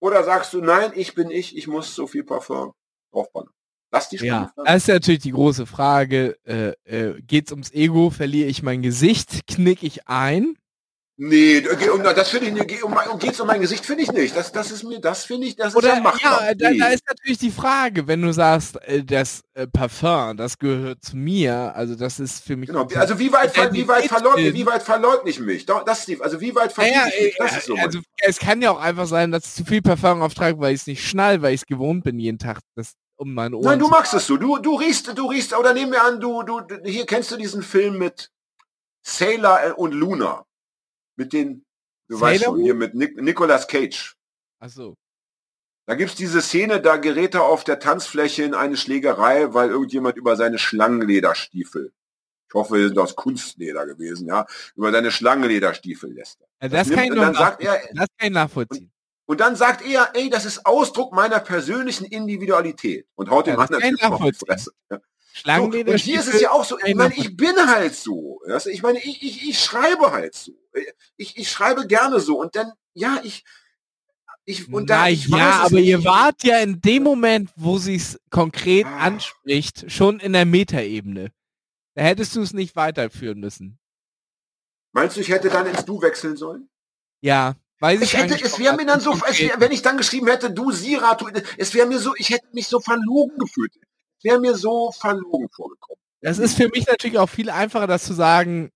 [0.00, 2.72] Oder sagst du, nein, ich bin ich, ich muss so viel Parfum
[3.12, 3.50] draufballern?
[3.90, 4.66] Lass die Ja, spannende Frage.
[4.66, 6.36] das ist natürlich die große Frage.
[6.44, 8.10] Äh, äh, geht's ums Ego?
[8.10, 9.46] Verliere ich mein Gesicht?
[9.46, 10.58] Knick ich ein?
[11.18, 14.36] Nee, um, das finde ich, um, um, geht's um mein Gesicht, finde ich nicht.
[14.36, 16.48] Das, das ist mir, das finde ich, das ist Oder ja machbar.
[16.48, 20.58] ja, da, da ist natürlich die Frage, wenn du sagst, äh, das äh, Parfum, das
[20.58, 22.68] gehört zu mir, also das ist für mich.
[22.68, 22.86] Genau.
[22.96, 25.64] Also wie weit, ver- wie weit verleugne, wie weit verleugne ich mich?
[25.64, 27.36] Das ist die, also wie weit verliere Naja, ich mich?
[27.38, 30.20] Das ist so also es kann ja auch einfach sein, dass ich zu viel Parfum
[30.20, 33.32] auftrage, weil ich es nicht schnall, weil ich es gewohnt bin, jeden Tag das um
[33.32, 33.64] meine Ohren.
[33.64, 34.36] Nein, du magst es so.
[34.36, 37.38] Du, du riechst, du riechst, oder nehmen wir an, du, du, du- hier kennst du
[37.38, 38.30] diesen Film mit
[39.02, 40.44] Sailor und Luna.
[41.16, 41.64] Mit den,
[42.08, 44.16] du weißt Sailor schon, hier mit Nic Nicolas Cage.
[44.58, 44.94] Achso.
[45.86, 50.16] Da gibt's diese Szene, da gerät er auf der Tanzfläche in eine Schlägerei, weil irgendjemand
[50.16, 51.92] über seine Schlangenlederstiefel,
[52.48, 56.40] ich hoffe, die sind aus Kunstleder gewesen, ja, über seine Schlangenlederstiefel lässt.
[56.60, 58.92] Ja, das, nimmt- kann und noch dann sagt er- das kann ich nachvollziehen.
[59.28, 63.70] Und dann sagt er, ey, das ist Ausdruck meiner persönlichen Individualität und haut Ja, das
[63.70, 64.32] anderen auf die.
[64.46, 64.72] Fresse.
[64.90, 65.00] Ja.
[65.36, 65.92] So, Schlangenleder.
[65.92, 68.40] und hier ist es ja auch so, ich meine, ich bin halt so.
[68.46, 70.52] du, Ich meine, ich, ich, ich schreibe halt so.
[71.18, 72.40] Ich, ich schreibe gerne so.
[72.40, 73.44] Und dann, ja, ich,
[74.46, 77.76] ich, und da, Na ich ja, weiß aber ihr wart ja in dem Moment, wo
[77.76, 78.98] sie es konkret Ah.
[79.00, 81.32] anspricht, schon in der Metaebene.
[81.94, 83.78] Da hättest du es nicht weiterführen müssen.
[84.92, 86.70] Meinst du, ich hätte dann ins Du wechseln sollen?
[87.20, 90.28] Ja, weiß ich Ich hätte, es wäre mir dann so, wär, wenn ich dann geschrieben
[90.28, 93.72] hätte, du Sira, du, es wäre mir so, ich hätte mich so verlogen gefühlt.
[94.26, 96.00] Wäre mir so verlogen vorgekommen.
[96.20, 98.70] Das ist für mich natürlich auch viel einfacher, das zu sagen,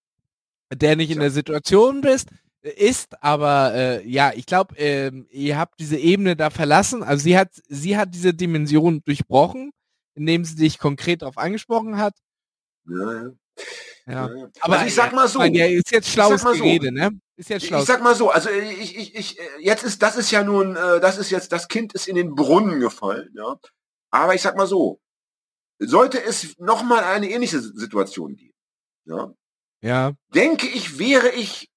[0.73, 2.29] der nicht in der Situation bist,
[2.63, 7.03] äh, ist, aber äh, ja, ich glaube, ähm, ihr habt diese Ebene da verlassen.
[7.03, 9.73] Also sie hat, sie hat diese Dimension durchbrochen,
[10.15, 12.15] indem sie dich konkret darauf angesprochen hat.
[12.87, 13.31] Ja, ja.
[14.07, 14.31] Ja.
[14.61, 16.53] Aber also ich sag mal so, Ich meine, ja, ist jetzt schlaues so.
[16.53, 17.11] Gerede, ne?
[17.37, 17.87] Ist jetzt Ich schlaues.
[17.87, 21.01] sag mal so, also ich, ich, ich, äh, jetzt ist, das ist ja nun, äh,
[21.01, 23.57] das ist jetzt, das Kind ist in den Brunnen gefallen, ja.
[24.11, 25.01] Aber ich sag mal so,
[25.81, 28.55] sollte es nochmal eine ähnliche Situation geben,
[29.07, 29.35] ja,
[29.81, 31.71] ja, denke ich, wäre ich,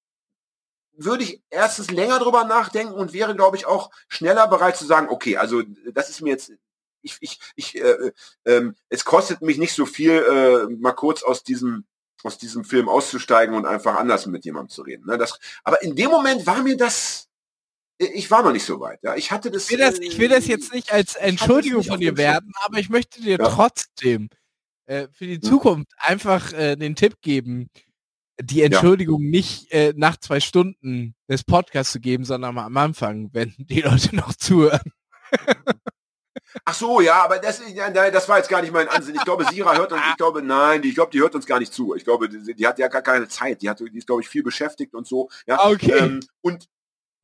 [0.92, 5.08] würde ich erstens länger drüber nachdenken und wäre, glaube ich, auch schneller bereit zu sagen,
[5.08, 6.52] okay, also das ist mir jetzt,
[7.02, 8.12] ich, ich, ich, äh,
[8.44, 11.86] ähm, es kostet mich nicht so viel, äh, mal kurz aus diesem
[12.24, 15.06] aus diesem Film auszusteigen und einfach anders mit jemandem zu reden.
[15.06, 15.18] Ne?
[15.18, 17.28] Das, aber in dem Moment war mir das,
[17.98, 19.00] ich war noch nicht so weit.
[19.02, 19.14] Ja?
[19.16, 19.64] Ich hatte das.
[19.64, 22.52] ich will das, ich will das äh, jetzt nicht als Entschuldigung nicht von dir werden,
[22.64, 23.48] aber ich möchte dir Ja.
[23.48, 24.28] trotzdem
[24.86, 25.40] äh, für die Ja.
[25.40, 27.70] Zukunft einfach äh, den Tipp geben,
[28.40, 33.30] die Entschuldigung nicht äh, nach zwei Stunden des Podcasts zu geben, sondern mal am Anfang,
[33.32, 34.92] wenn die Leute noch zuhören.
[36.64, 39.14] Ach so, ja, aber das, ja, das war jetzt gar nicht mein Ansinn.
[39.16, 41.58] Ich glaube, Sira hört uns, ich glaube, nein, die, ich glaube, die hört uns gar
[41.58, 41.94] nicht zu.
[41.94, 43.60] Ich glaube, die, die hat ja gar keine Zeit.
[43.62, 45.28] Die, hat, die ist, glaube ich, viel beschäftigt und so.
[45.46, 45.92] Ja, Okay.
[45.98, 46.68] ähm, und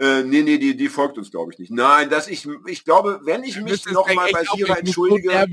[0.00, 1.70] äh, nee, nee, die, die folgt uns, glaube ich, nicht.
[1.70, 4.74] Nein, dass ich, ich glaube, wenn ich mich müssen noch jetzt mal echt bei Sira
[4.78, 5.46] entschuldige.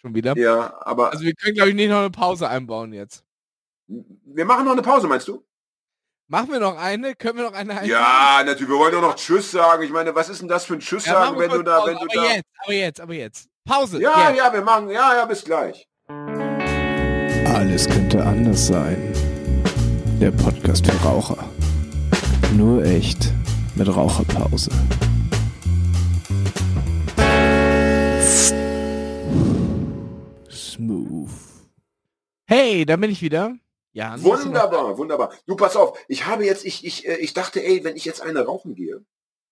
[0.00, 0.36] Schon wieder?
[0.36, 3.22] Ja, aber Also wir können, glaube ich, nicht noch eine Pause einbauen jetzt.
[3.86, 5.44] wir machen noch eine Pause, meinst du?
[6.26, 7.14] Machen wir noch eine?
[7.14, 7.88] Können wir noch eine einbauen?
[7.90, 8.68] Ja, natürlich.
[8.68, 9.82] Wir wollen doch noch Tschüss sagen.
[9.82, 11.90] Ich meine, was ist denn das für ein Tschüss Ja, sagen, wenn du da, Pause,
[11.90, 12.34] wenn du aber da.
[12.34, 13.48] jetzt, aber jetzt, aber jetzt.
[13.64, 14.00] Pause.
[14.00, 14.38] Ja, jetzt.
[14.38, 15.86] ja, wir machen, ja, ja, bis gleich.
[17.46, 19.12] Alles könnte anders sein.
[20.20, 21.38] Der Podcast für Raucher.
[22.56, 23.32] Nur echt
[23.76, 24.70] mit Raucherpause.
[30.50, 31.28] Smooth.
[32.46, 33.54] Hey, da bin ich wieder.
[33.92, 34.20] Ja.
[34.22, 35.32] Wunderbar, wunderbar.
[35.46, 38.22] Du pass auf, ich habe jetzt, ich, ich, äh, ich dachte, ey, wenn ich jetzt
[38.22, 39.04] eine rauchen gehe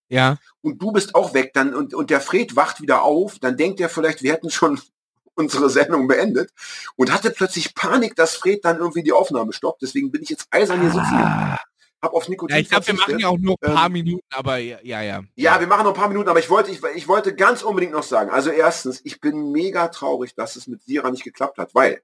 [0.08, 0.36] Ja.
[0.62, 3.80] und du bist auch weg, dann und, und der Fred wacht wieder auf, dann denkt
[3.80, 4.80] er vielleicht, wir hätten schon
[5.34, 6.52] unsere Sendung beendet
[6.96, 9.82] und hatte plötzlich Panik, dass Fred dann irgendwie die Aufnahme stoppt.
[9.82, 11.58] Deswegen bin ich jetzt eisern hier sitzen.
[12.00, 12.06] Ah.
[12.06, 14.26] Hab auf Nikotin Ja, ich glaube, wir machen ja auch nur ein paar Ähm, Minuten,
[14.30, 15.02] aber ja, ja.
[15.02, 17.62] Ja, Ja, wir machen noch ein paar Minuten, aber ich wollte, ich, ich wollte ganz
[17.62, 18.30] unbedingt noch sagen.
[18.30, 22.02] Also erstens, ich bin mega traurig, dass es mit Sira nicht geklappt hat, weil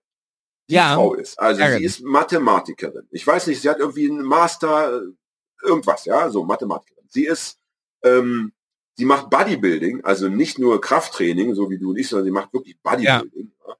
[0.69, 0.95] die Ja.
[0.95, 1.39] Frau ist.
[1.39, 1.93] Also Ärgerlich.
[1.95, 3.07] sie ist Mathematikerin.
[3.11, 7.05] Ich weiß nicht, sie hat irgendwie einen Master, äh, irgendwas, ja, so Mathematikerin.
[7.09, 7.59] Sie ist,
[8.03, 8.53] ähm,
[8.97, 12.53] sie macht Bodybuilding, also nicht nur Krafttraining, so wie du und ich, sondern sie macht
[12.53, 13.53] wirklich Bodybuilding.
[13.69, 13.77] Ja.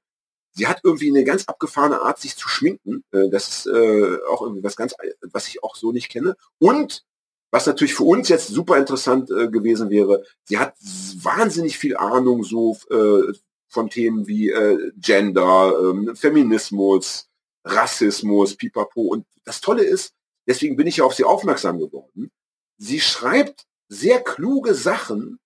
[0.55, 3.03] Sie hat irgendwie eine ganz abgefahrene Art, sich zu schminken.
[3.11, 6.35] Äh, das ist äh, auch irgendwie was ganz, was ich auch so nicht kenne.
[6.59, 7.03] Und
[7.51, 10.75] was natürlich für uns jetzt super interessant äh, gewesen wäre, sie hat
[11.21, 13.33] wahnsinnig viel Ahnung so äh,
[13.67, 17.29] von Themen wie äh, Gender, ähm, Feminismus,
[17.63, 19.01] Rassismus, Pipapo.
[19.01, 20.13] Und das Tolle ist,
[20.47, 22.31] deswegen bin ich ja auf sie aufmerksam geworden.
[22.77, 25.39] Sie schreibt sehr kluge Sachen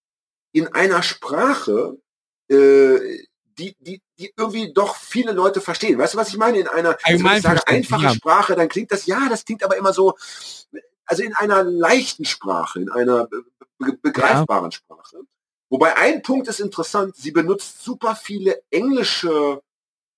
[0.52, 1.98] in einer Sprache,
[2.50, 3.28] äh,
[3.60, 5.98] die, die, die irgendwie doch viele Leute verstehen.
[5.98, 6.60] Weißt du, was ich meine?
[6.60, 8.14] In einer also ich sage, einfache ja.
[8.14, 10.16] Sprache, dann klingt das, ja, das klingt aber immer so,
[11.06, 13.28] also in einer leichten Sprache, in einer
[13.78, 14.78] be begreifbaren ja.
[14.78, 15.18] Sprache.
[15.70, 19.62] Wobei ein Punkt ist interessant, sie benutzt super viele englische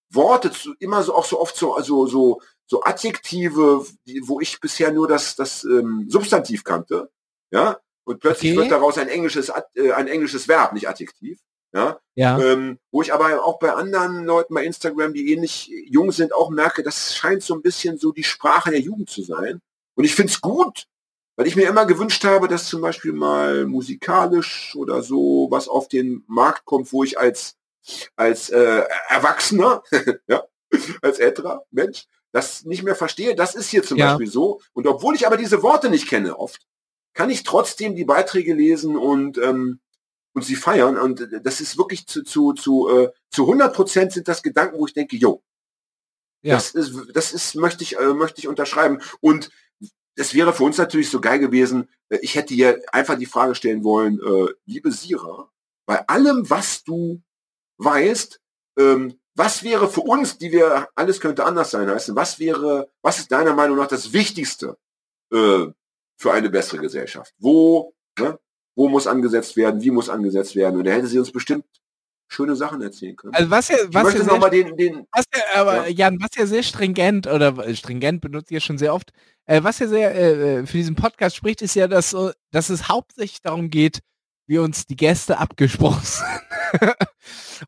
[0.10, 4.60] Worte, zu, immer so auch so oft so, also so, so Adjektive, die, wo ich
[4.60, 7.10] bisher nur das, das ähm, Substantiv kannte.
[7.52, 8.62] Ja, und plötzlich okay.
[8.62, 11.40] wird daraus ein englisches, äh, ein englisches Verb, nicht Adjektiv.
[11.74, 12.38] Ja, ja.
[12.40, 16.50] Ähm, wo ich aber auch bei anderen Leuten bei Instagram, die ähnlich jung sind, auch
[16.50, 19.62] merke, das scheint so ein bisschen so die Sprache der Jugend zu sein.
[19.96, 20.88] Und ich finde es gut,
[21.38, 25.88] weil ich mir immer gewünscht habe, dass zum Beispiel mal musikalisch oder so was auf
[25.88, 27.56] den Markt kommt, wo ich als
[28.16, 29.82] als äh, Erwachsener,
[30.28, 30.44] ja,
[31.02, 33.36] als älterer Mensch, das nicht mehr verstehe.
[33.36, 34.12] Das ist hier zum ja.
[34.12, 34.62] Beispiel so.
[34.74, 36.62] Und obwohl ich aber diese Worte nicht kenne oft,
[37.14, 39.80] kann ich trotzdem die Beiträge lesen und ähm,
[40.34, 40.98] und sie feiern.
[40.98, 44.88] Und das ist wirklich zu, zu, zu, äh, zu 100 Prozent sind das Gedanken, wo
[44.88, 45.44] ich denke, jo,
[46.42, 46.56] ja.
[46.56, 49.02] das ist, das ist, möchte ich, äh, möchte ich unterschreiben.
[49.20, 49.50] Und
[50.16, 53.56] es wäre für uns natürlich so geil gewesen, äh, ich hätte ihr einfach die Frage
[53.56, 55.50] stellen wollen, äh, liebe Sira,
[55.86, 57.22] bei allem, was du
[57.78, 58.40] weißt,
[58.78, 63.20] ähm, was wäre für uns, die wir, alles könnte anders sein heißen, was wäre, was
[63.20, 64.78] ist deiner Meinung nach das Wichtigste
[65.32, 65.68] äh,
[66.18, 67.34] für eine bessere Gesellschaft?
[67.40, 68.38] Wo, ne,
[68.82, 70.78] wo muss angesetzt werden, wie muss angesetzt werden.
[70.78, 71.66] Und da hätte sie uns bestimmt
[72.28, 73.36] schöne Sachen erzählen können.
[73.36, 76.08] Also was ja, was ja sehr, den, den, was ja, aber ja.
[76.08, 79.12] Jan, was ja sehr stringent oder äh, stringent benutzt ihr schon sehr oft,
[79.46, 82.16] äh, was ja sehr äh, äh, für diesen Podcast spricht, ist ja, dass,
[82.50, 84.00] dass es hauptsächlich darum geht,
[84.48, 86.02] wie uns die Gäste abgesprochen
[86.80, 86.96] sind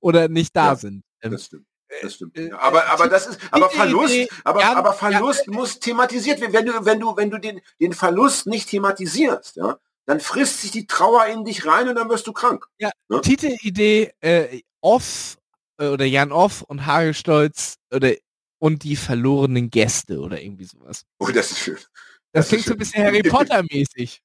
[0.01, 1.03] oder nicht da ja, sind.
[1.21, 1.67] Ähm, das stimmt.
[2.01, 2.35] Das stimmt.
[2.35, 6.53] Ja, aber, aber das ist, aber Verlust, aber, aber Verlust muss thematisiert werden.
[6.53, 10.71] Wenn du, wenn du, wenn du den, den Verlust nicht thematisierst, ja, dann frisst sich
[10.71, 12.65] die Trauer in dich rein und dann wirst du krank.
[12.77, 13.21] Ja, ne?
[13.21, 15.37] Titelidee äh, Off
[15.77, 18.13] äh, oder Jan Off und Hagestolz oder
[18.59, 21.03] und die verlorenen Gäste oder irgendwie sowas.
[21.19, 21.75] Oh, das ist schön.
[21.75, 21.85] Das,
[22.31, 24.21] das klingt so ein bisschen Harry Potter mäßig.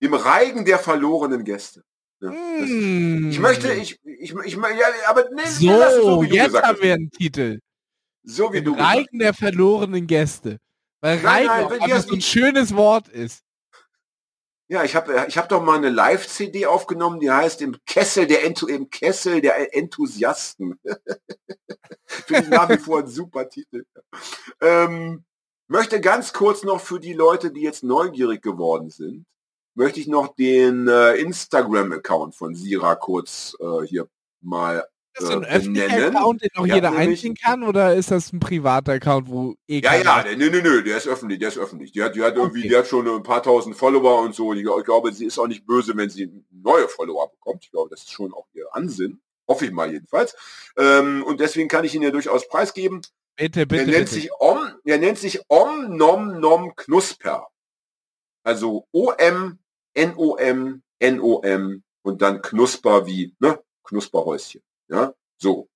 [0.00, 1.82] Im Reigen der verlorenen Gäste.
[2.20, 3.30] Ja, mm.
[3.30, 5.68] Ich möchte, ich, ich, ich, ja, aber nee, so,
[6.02, 7.60] so jetzt haben wir einen Titel.
[8.22, 8.74] So wie Im du.
[8.74, 10.58] Reigen der verlorenen Gäste.
[11.00, 13.42] Weil Reigen nein, nein, so ein schönes Wort ist.
[14.68, 18.44] Ja, ich habe ich hab doch mal eine Live-CD aufgenommen, die heißt Im Kessel der,
[18.44, 20.80] Entu im Kessel der Enthusiasten.
[22.06, 23.84] Finde ich nach wie vor ein super Titel.
[24.60, 25.24] Ähm,
[25.68, 29.26] möchte ganz kurz noch für die Leute, die jetzt neugierig geworden sind,
[29.74, 34.08] möchte ich noch den äh, Instagram-Account von Sira kurz äh, hier
[34.40, 38.32] mal ist das ein öffentlicher Account, den auch ja, jeder einsehen kann, oder ist das
[38.32, 41.48] ein privater Account, wo eh Ja, ja, der, nö, nö, nö, der ist öffentlich, der
[41.48, 41.92] ist öffentlich.
[41.92, 44.52] Die hat, die hat irgendwie, die hat schon ein paar tausend Follower und so.
[44.52, 47.64] Ich, ich glaube, sie ist auch nicht böse, wenn sie neue Follower bekommt.
[47.64, 49.20] Ich glaube, das ist schon auch ihr Ansinn.
[49.46, 50.34] Hoffe ich mal jedenfalls.
[50.76, 53.02] Ähm, und deswegen kann ich ihn ja durchaus preisgeben.
[53.36, 53.82] Bitte, bitte.
[53.82, 54.14] Er nennt bitte.
[54.14, 57.48] sich Om, er nennt sich Om Nom Nom Knusper.
[58.42, 59.58] Also O-M,
[59.94, 63.58] N-O-M, N-O-M und dann Knusper wie, ne?
[63.84, 64.62] Knusperhäuschen.
[64.88, 65.68] Ja, so.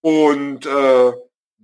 [0.00, 1.12] Und äh,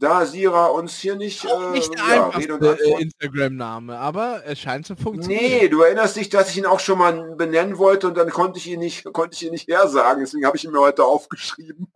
[0.03, 4.97] da Sira uns hier nicht, Auch nicht äh, ja, äh, Instagram-Name, aber es scheint zu
[4.97, 5.43] funktionieren.
[5.43, 8.59] Nee, du erinnerst dich, dass ich ihn auch schon mal benennen wollte und dann konnte
[8.59, 11.87] ich ihn nicht, konnte ich ihn nicht hersagen, deswegen habe ich ihn mir heute aufgeschrieben.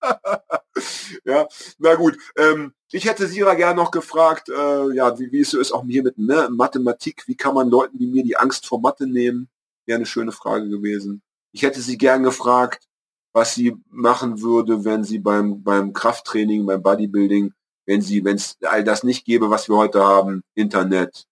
[1.24, 1.48] ja,
[1.78, 2.16] na gut.
[2.36, 5.84] Ähm, ich hätte Sira gern noch gefragt, äh, ja, wie, wie es so ist, auch
[5.88, 9.48] hier mit ne, Mathematik, wie kann man Leuten wie mir die Angst vor Mathe nehmen?
[9.86, 11.22] Wäre eine schöne Frage gewesen.
[11.50, 12.86] Ich hätte sie gern gefragt,
[13.36, 17.52] was sie machen würde, wenn sie beim, beim Krafttraining, beim Bodybuilding,
[17.84, 21.26] wenn sie, wenn es all das nicht gäbe, was wir heute haben, Internet,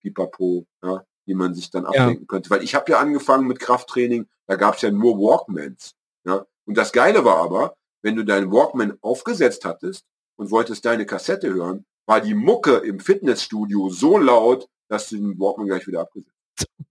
[0.00, 2.26] Pipapo, ja, wie man sich dann ablenken ja.
[2.26, 2.48] könnte.
[2.48, 5.92] Weil ich habe ja angefangen mit Krafttraining, da gab es ja nur Walkmans.
[6.24, 6.46] Ja.
[6.64, 10.06] Und das Geile war aber, wenn du deinen Walkman aufgesetzt hattest
[10.36, 15.38] und wolltest deine Kassette hören, war die Mucke im Fitnessstudio so laut, dass du den
[15.38, 16.32] Walkman gleich wieder abgesetzt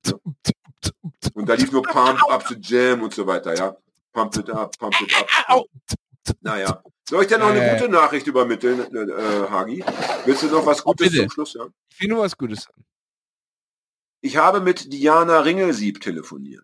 [0.06, 0.16] hast.
[1.34, 3.76] Und da lief nur Pump Up the Jam und so weiter, ja.
[4.14, 5.14] Pump it up, pump it
[5.48, 5.66] up.
[6.42, 6.84] Naja.
[7.10, 9.84] Soll ich dir noch eine äh, gute Nachricht übermitteln, äh, Hagi?
[10.26, 11.24] Willst du noch was Gutes bitte.
[11.24, 11.74] zum Schluss hören?
[11.92, 12.68] Ich will nur was Gutes
[14.22, 16.64] Ich habe mit Diana Ringelsieb telefoniert.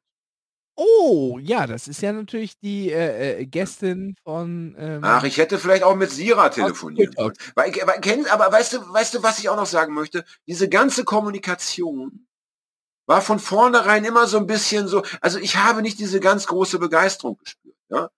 [0.77, 4.75] Oh, ja, das ist ja natürlich die äh, äh, Gästin von.
[4.77, 7.33] Ähm, Ach, ich hätte vielleicht auch mit Sira telefonieren sollen.
[7.55, 10.25] Weil, weil, aber weißt du, weißt du, was ich auch noch sagen möchte?
[10.47, 12.24] Diese ganze Kommunikation
[13.05, 15.03] war von vornherein immer so ein bisschen so.
[15.21, 17.75] Also ich habe nicht diese ganz große Begeisterung gespürt.
[17.89, 18.09] Ja,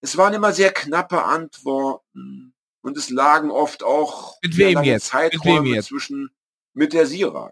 [0.00, 5.06] es waren immer sehr knappe Antworten und es lagen oft auch mit wem jetzt?
[5.06, 5.88] Zeiträume mit wem jetzt?
[5.88, 6.30] zwischen
[6.74, 7.50] mit der Sira.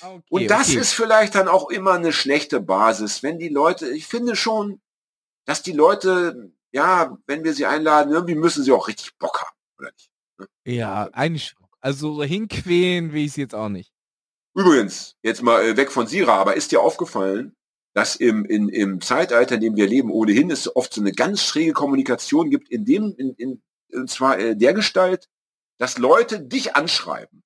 [0.00, 0.78] Okay, und das okay.
[0.78, 4.80] ist vielleicht dann auch immer eine schlechte Basis, wenn die Leute, ich finde schon,
[5.44, 9.56] dass die Leute, ja, wenn wir sie einladen, irgendwie müssen sie auch richtig Bock haben,
[9.78, 10.10] oder nicht?
[10.38, 10.48] Ne?
[10.64, 13.92] Ja, eigentlich Also so hinquälen will ich sie jetzt auch nicht.
[14.56, 17.54] Übrigens, jetzt mal äh, weg von Sira, aber ist dir aufgefallen,
[17.92, 21.42] dass im, in, im Zeitalter, in dem wir leben, ohnehin es oft so eine ganz
[21.42, 23.62] schräge Kommunikation gibt, in dem, in, in,
[23.92, 25.28] und zwar äh, der Gestalt,
[25.78, 27.42] dass Leute dich anschreiben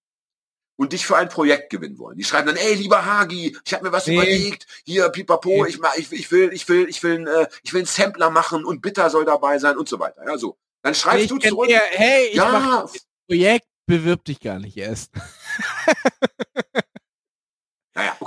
[0.76, 2.16] und dich für ein Projekt gewinnen wollen.
[2.16, 4.14] Die schreiben dann, ey, lieber Hagi, ich habe mir was nee.
[4.14, 5.68] überlegt, hier, pipapo, nee.
[5.68, 8.82] ich, ich, ich will, ich will, ich will, äh, ich will einen Sampler machen und
[8.82, 10.24] Bitter soll dabei sein und so weiter.
[10.24, 10.56] Ja, so.
[10.82, 11.68] Dann schreibst nee, du zurück.
[11.68, 12.92] Eher, hey, ich ja, mach
[13.26, 15.10] Projekt, bewirb dich gar nicht erst.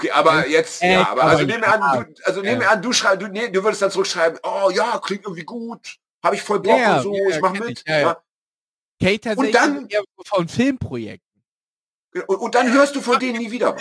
[0.03, 2.82] Okay, aber jetzt, äh, ja, aber also nehmen wir an, du, also nehmen wir an,
[2.82, 6.41] du schreibst, du, nee, du würdest dann zurückschreiben, oh ja, klingt irgendwie gut, habe ich
[6.41, 7.80] voll Bock ja, und so, ja, ich mach mit.
[7.80, 8.17] Ich, ja, ja.
[8.99, 9.90] Tatsächlich und dann,
[10.25, 11.41] von Filmprojekten.
[12.27, 13.77] Und, und dann hörst du von denen nie wieder.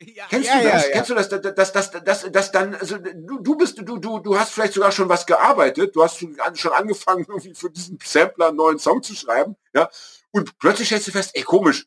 [0.00, 0.86] Ja, Kennst ja, du das?
[0.86, 1.28] Ja, Kennst du das?
[1.28, 4.72] Dass das, das, das, das dann, also du, du bist, du, du, du hast vielleicht
[4.72, 9.02] sogar schon was gearbeitet, du hast schon angefangen, irgendwie für diesen Sampler einen neuen Song
[9.02, 9.88] zu schreiben, ja,
[10.32, 11.86] und plötzlich stellst du fest, ey, komisch,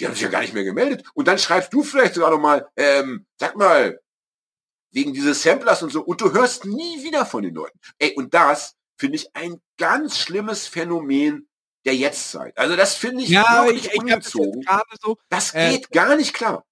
[0.00, 1.04] die haben sich ja gar nicht mehr gemeldet.
[1.14, 4.00] Und dann schreibst du vielleicht sogar nochmal, ähm, sag mal,
[4.92, 7.78] wegen dieses Samplers und so, und du hörst nie wieder von den Leuten.
[7.98, 11.48] Ey, und das finde ich ein ganz schlimmes Phänomen
[11.84, 12.56] der Jetztzeit.
[12.58, 14.62] Also das finde ich ja, wirklich ich, ungezogen.
[14.66, 16.64] Das, so, das äh, geht äh, gar nicht klar.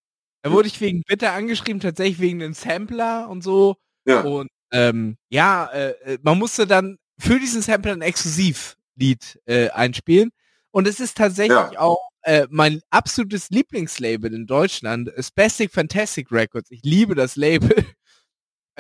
[0.42, 3.76] Da wurde ich wegen Bitte angeschrieben, tatsächlich wegen den Sampler und so.
[4.05, 4.23] Ja.
[4.23, 10.31] Und ähm, ja, äh, äh, man musste dann für diesen Sampler ein Exklusivlied äh, einspielen.
[10.70, 11.78] Und es ist tatsächlich ja.
[11.78, 16.70] auch äh, mein absolutes Lieblingslabel in Deutschland, Spastic Fantastic Records.
[16.70, 17.70] Ich liebe das Label.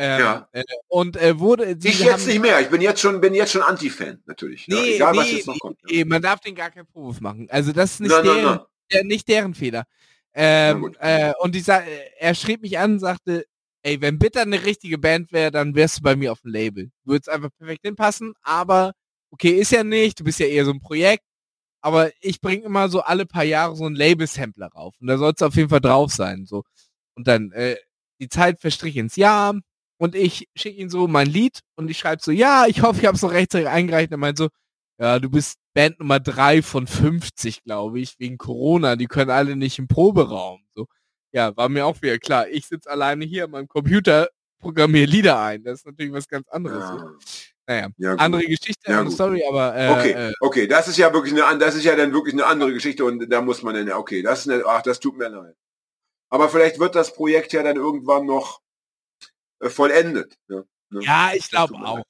[0.00, 0.48] Ähm, ja.
[0.52, 1.76] Äh, und äh, wurde.
[1.82, 2.60] ich jetzt nicht mehr.
[2.60, 4.68] Ich bin jetzt schon, bin jetzt schon Anti-Fan, natürlich.
[4.68, 5.76] Nee, ja, egal, nee, was jetzt noch kommt.
[5.90, 7.48] Nee, man darf den gar keinen Vorwurf machen.
[7.50, 8.60] Also das ist nicht, nein, deren, nein,
[8.92, 9.06] nein.
[9.08, 9.86] nicht deren Fehler.
[10.34, 13.44] Ähm, äh, und dieser, er schrieb mich an und sagte,
[13.82, 16.92] ey, wenn Bitter eine richtige Band wäre, dann wärst du bei mir auf dem Label.
[17.02, 18.92] Würde einfach perfekt hinpassen, aber
[19.30, 21.24] okay, ist ja nicht, du bist ja eher so ein Projekt,
[21.80, 25.32] aber ich bringe immer so alle paar Jahre so ein Label-Sampler rauf und da soll
[25.34, 26.46] es auf jeden Fall drauf sein.
[26.46, 26.64] So.
[27.14, 27.76] Und dann, äh,
[28.20, 29.54] die Zeit verstrich ins Jahr,
[29.98, 33.06] und ich schicke ihm so mein Lied und ich schreibe so, ja, ich hoffe, ich
[33.06, 34.12] habe es noch rechtzeitig eingereicht.
[34.12, 34.48] Er meint so,
[34.98, 38.96] ja, du bist Band Nummer drei von 50, glaube ich, wegen Corona.
[38.96, 40.60] Die können alle nicht im Proberaum.
[40.74, 40.86] So,
[41.32, 42.48] ja, war mir auch wieder klar.
[42.48, 44.28] Ich sitze alleine hier an meinem Computer,
[44.60, 45.64] programmiere Lieder ein.
[45.64, 46.84] Das ist natürlich was ganz anderes.
[46.84, 47.12] Ja.
[47.68, 51.34] Naja, ja, andere Geschichte, ja, sorry, aber äh, okay, äh, okay, das ist ja wirklich
[51.34, 54.22] eine, das ist ja dann wirklich eine andere Geschichte und da muss man dann, okay,
[54.22, 55.54] das ist eine, ach, das tut mir leid.
[56.30, 58.62] Aber vielleicht wird das Projekt ja dann irgendwann noch
[59.60, 60.38] äh, vollendet.
[60.48, 61.00] Ja, ne?
[61.02, 62.02] ja ich glaube auch.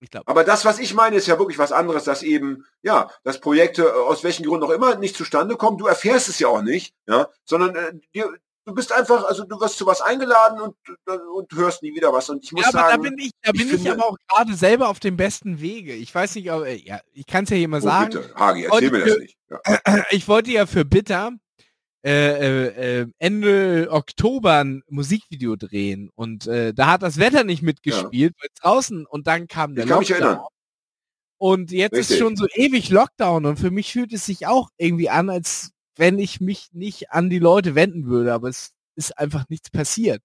[0.00, 0.28] Ich glaub.
[0.28, 3.84] Aber das, was ich meine, ist ja wirklich was anderes, dass eben, ja, dass Projekte
[3.84, 5.78] äh, aus welchen Gründen auch immer nicht zustande kommen.
[5.78, 8.36] Du erfährst es ja auch nicht, ja, sondern äh, dir,
[8.66, 10.74] du bist einfach, also du wirst zu was eingeladen und,
[11.34, 12.28] und hörst nie wieder was.
[12.28, 14.16] Und ich muss ja, aber sagen, da bin ich, da bin ich, finde, aber auch
[14.28, 15.94] gerade selber auf dem besten Wege.
[15.94, 18.10] Ich weiß nicht, äh, ja, ich kann es ja hier mal oh, sagen.
[18.10, 19.36] Bitte, Hagi, erzähl mir das nicht.
[19.48, 20.04] Ja.
[20.10, 21.32] Ich wollte ja für Bitter
[22.04, 27.62] äh, äh, äh, Ende Oktober ein Musikvideo drehen und äh, da hat das Wetter nicht
[27.62, 28.42] mitgespielt, ja.
[28.42, 30.18] weil draußen und dann kam der ich kann Lockdown.
[30.18, 30.46] Mich erinnern.
[31.38, 32.16] Und jetzt Richtig.
[32.16, 35.72] ist schon so ewig Lockdown und für mich fühlt es sich auch irgendwie an, als
[35.96, 40.22] wenn ich mich nicht an die Leute wenden würde, aber es ist einfach nichts passiert.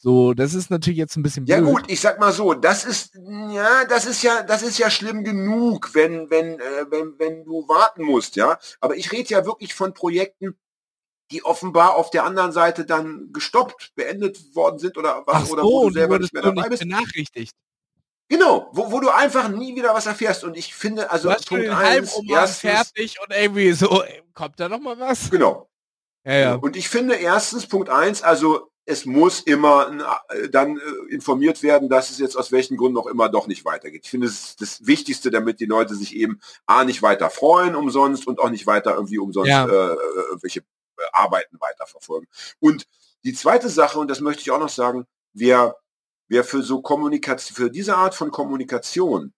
[0.00, 1.58] So, das ist natürlich jetzt ein bisschen blöd.
[1.58, 4.90] Ja gut, ich sag mal so, das ist ja, das ist ja, das ist ja
[4.90, 8.58] schlimm genug, wenn wenn äh, wenn wenn du warten musst, ja.
[8.80, 10.56] Aber ich rede ja wirklich von Projekten,
[11.32, 15.62] die offenbar auf der anderen Seite dann gestoppt, beendet worden sind oder was, so, oder
[15.64, 16.82] wo du selber nicht mehr dabei bist.
[16.82, 17.54] Benachrichtigt.
[18.28, 20.44] Genau, wo, wo du einfach nie wieder was erfährst.
[20.44, 24.02] Und ich finde, also hast Punkt eins, erstens, fertig und irgendwie so,
[24.34, 25.30] kommt da noch mal was?
[25.30, 25.68] Genau.
[26.24, 26.54] Ja, ja.
[26.56, 31.90] Und ich finde erstens, Punkt eins, also es muss immer äh, dann äh, informiert werden,
[31.90, 34.02] dass es jetzt aus welchen Gründen auch immer doch nicht weitergeht.
[34.04, 37.74] Ich finde, es ist das Wichtigste, damit die Leute sich eben A nicht weiter freuen
[37.74, 39.66] umsonst und auch nicht weiter irgendwie umsonst ja.
[39.66, 39.96] äh,
[40.30, 40.62] irgendwelche
[41.12, 42.28] Arbeiten weiterverfolgen.
[42.60, 42.86] Und
[43.24, 45.76] die zweite Sache, und das möchte ich auch noch sagen, wer,
[46.28, 49.32] wer für so Kommunikation, für diese Art von Kommunikation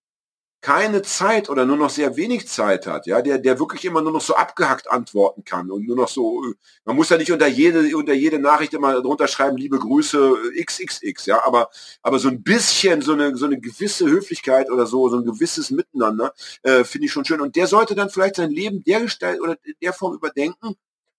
[0.63, 4.13] keine Zeit oder nur noch sehr wenig Zeit hat, ja, der, der wirklich immer nur
[4.13, 6.45] noch so abgehackt antworten kann und nur noch so,
[6.85, 11.25] man muss ja nicht unter jede, unter jede Nachricht immer drunter schreiben, liebe Grüße XXX,
[11.27, 11.71] ja, aber,
[12.03, 15.71] aber so ein bisschen, so eine, so eine gewisse Höflichkeit oder so, so ein gewisses
[15.71, 17.41] Miteinander, äh, finde ich schon schön.
[17.41, 20.77] Und der sollte dann vielleicht sein Leben der Gestalt oder der Form überdenken,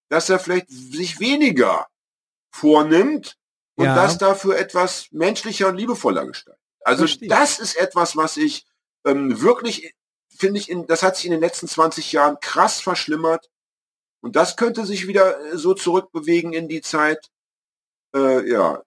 [0.10, 1.88] dass er vielleicht sich weniger
[2.52, 3.38] vornimmt
[3.76, 3.96] und ja.
[3.96, 6.62] das dafür etwas menschlicher und liebevoller gestaltet.
[6.84, 7.30] Also Verstehe.
[7.30, 8.66] das ist etwas, was ich
[9.06, 9.94] ähm, wirklich,
[10.30, 13.50] finde ich, in, das hat sich in den letzten 20 Jahren krass verschlimmert.
[14.22, 17.32] Und das könnte sich wieder äh, so zurückbewegen in die Zeit,
[18.16, 18.82] äh, ja,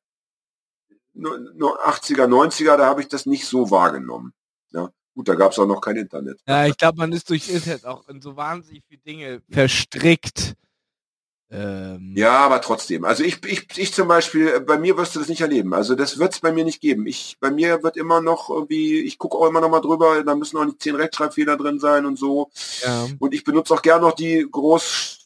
[1.16, 4.32] 80er, 90er, da habe ich das nicht so wahrgenommen.
[4.72, 4.90] Ja.
[5.14, 6.40] Gut, da gab es auch noch kein Internet.
[6.46, 10.54] Ja, ich glaube, man ist durch Internet auch in so wahnsinnig viele Dinge verstrickt.
[11.54, 13.04] Ähm ja, aber trotzdem.
[13.04, 15.72] Also ich, ich, ich zum Beispiel, äh, bei mir wirst du das nicht erleben.
[15.72, 17.06] Also das wird es bei mir nicht geben.
[17.06, 20.34] Ich, bei mir wird immer noch irgendwie, ich gucke auch immer noch mal drüber, da
[20.34, 22.50] müssen auch nicht zehn Rechtschreibfehler drin sein und so.
[22.84, 23.06] Ja.
[23.20, 25.20] Und ich benutze auch gern noch die Groß-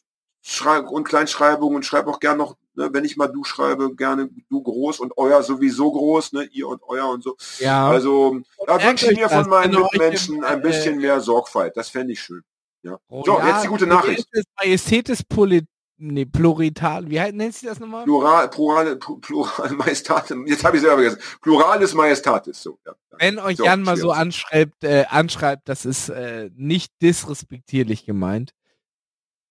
[0.89, 4.61] und Kleinschreibung und schreibe auch gern noch, ne, wenn ich mal du schreibe, gerne du
[4.61, 7.37] groß und euer sowieso groß, ne, ihr und euer und so.
[7.59, 7.87] Ja.
[7.87, 11.75] Also da wünsche ich mir von meinen Mitmenschen ein bisschen mehr Sorgfalt.
[11.75, 12.41] Das fände ich schön.
[12.81, 12.97] Ja.
[13.09, 14.27] Oh, so, ja, jetzt die gute Nachricht.
[14.57, 15.65] Majestätis Polit
[16.01, 18.05] Nee, Plurital, wie nennt sich das nochmal?
[18.05, 21.21] Plural, Plural, Plural Majestatis, jetzt habe ich selber vergessen.
[21.41, 22.79] Pluralis Majestatis, so.
[22.85, 28.05] Ja, Wenn euch so, Jan mal so anschreibt, äh, anschreibt, das ist äh, nicht disrespektierlich
[28.05, 28.53] gemeint.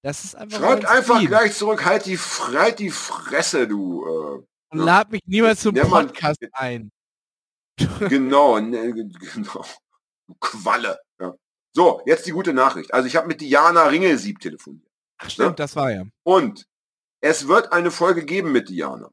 [0.02, 0.58] Das ist einfach.
[0.58, 1.28] Schreibt einfach Stil.
[1.28, 4.06] gleich zurück, halt die, halt die Fresse, du.
[4.06, 6.92] Äh, Und lad mich niemals zum Podcast man, ein.
[8.08, 9.64] Genau, ne, genau.
[10.40, 10.98] Qualle.
[11.20, 11.34] Ja.
[11.74, 12.94] So, jetzt die gute Nachricht.
[12.94, 14.87] Also ich habe mit Diana Ringelsieb telefoniert.
[15.18, 15.54] Ach stimmt, ne?
[15.56, 16.04] das war ja.
[16.22, 16.66] Und
[17.20, 19.10] es wird eine Folge geben mit Diana.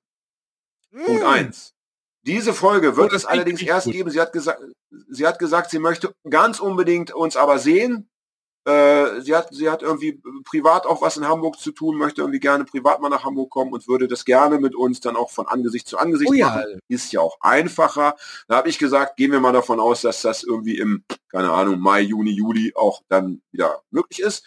[0.91, 1.05] Mm.
[1.05, 1.73] Punkt eins.
[2.23, 3.93] Diese Folge wird oh, es allerdings erst gut.
[3.93, 4.09] geben.
[4.09, 4.61] Sie hat gesagt,
[5.09, 8.09] sie hat gesagt, sie möchte ganz unbedingt uns aber sehen.
[8.67, 12.39] Äh, sie hat, sie hat irgendwie privat auch was in Hamburg zu tun, möchte irgendwie
[12.39, 15.47] gerne privat mal nach Hamburg kommen und würde das gerne mit uns dann auch von
[15.47, 16.63] Angesicht zu Angesicht oh, machen.
[16.67, 16.79] Ja.
[16.87, 18.15] Ist ja auch einfacher.
[18.47, 21.79] Da habe ich gesagt, gehen wir mal davon aus, dass das irgendwie im, keine Ahnung,
[21.79, 24.43] Mai, Juni, Juli auch dann wieder möglich ist.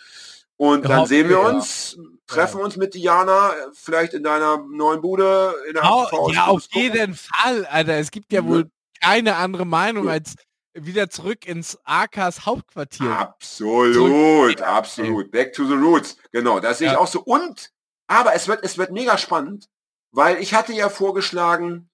[0.59, 2.03] Und dann sehen wir uns, ja.
[2.27, 5.55] treffen uns mit Diana, vielleicht in deiner neuen Bude.
[5.69, 7.95] In der oh, ja, auf jeden Fall, Alter.
[7.95, 8.69] Es gibt ja wohl
[9.01, 10.35] keine andere Meinung als
[10.75, 13.09] wieder zurück ins AKs Hauptquartier.
[13.09, 15.31] Absolut, absolut.
[15.31, 16.17] Back to the roots.
[16.33, 17.21] Genau, das sehe ich auch so.
[17.21, 17.71] Und,
[18.09, 19.69] aber es wird, es wird mega spannend,
[20.11, 21.89] weil ich hatte ja vorgeschlagen,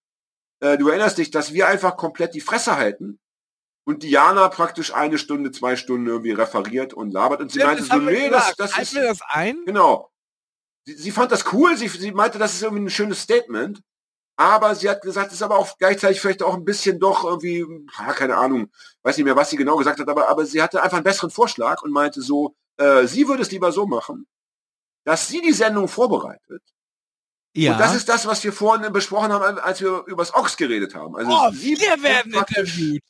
[0.61, 3.21] äh, du erinnerst dich, dass wir einfach komplett die Fresse halten
[3.85, 7.85] und Diana praktisch eine Stunde, zwei Stunden irgendwie referiert und labert und sie ja, meinte
[7.85, 8.97] so, nee, das, das ist...
[8.97, 9.59] das ein?
[9.67, 10.11] Genau.
[10.87, 13.83] Sie, sie fand das cool, sie, sie meinte, das ist irgendwie ein schönes Statement,
[14.37, 17.65] aber sie hat gesagt, es ist aber auch gleichzeitig vielleicht auch ein bisschen doch irgendwie,
[18.15, 18.71] keine Ahnung,
[19.03, 21.31] weiß nicht mehr, was sie genau gesagt hat, aber, aber sie hatte einfach einen besseren
[21.31, 24.27] Vorschlag und meinte so, äh, sie würde es lieber so machen,
[25.05, 26.63] dass sie die Sendung vorbereitet
[27.57, 27.73] ja.
[27.73, 30.95] Und das ist das, was wir vorhin besprochen haben, als wir über das Ochs geredet
[30.95, 31.17] haben.
[31.17, 33.03] Also oh, wir werden interviewt.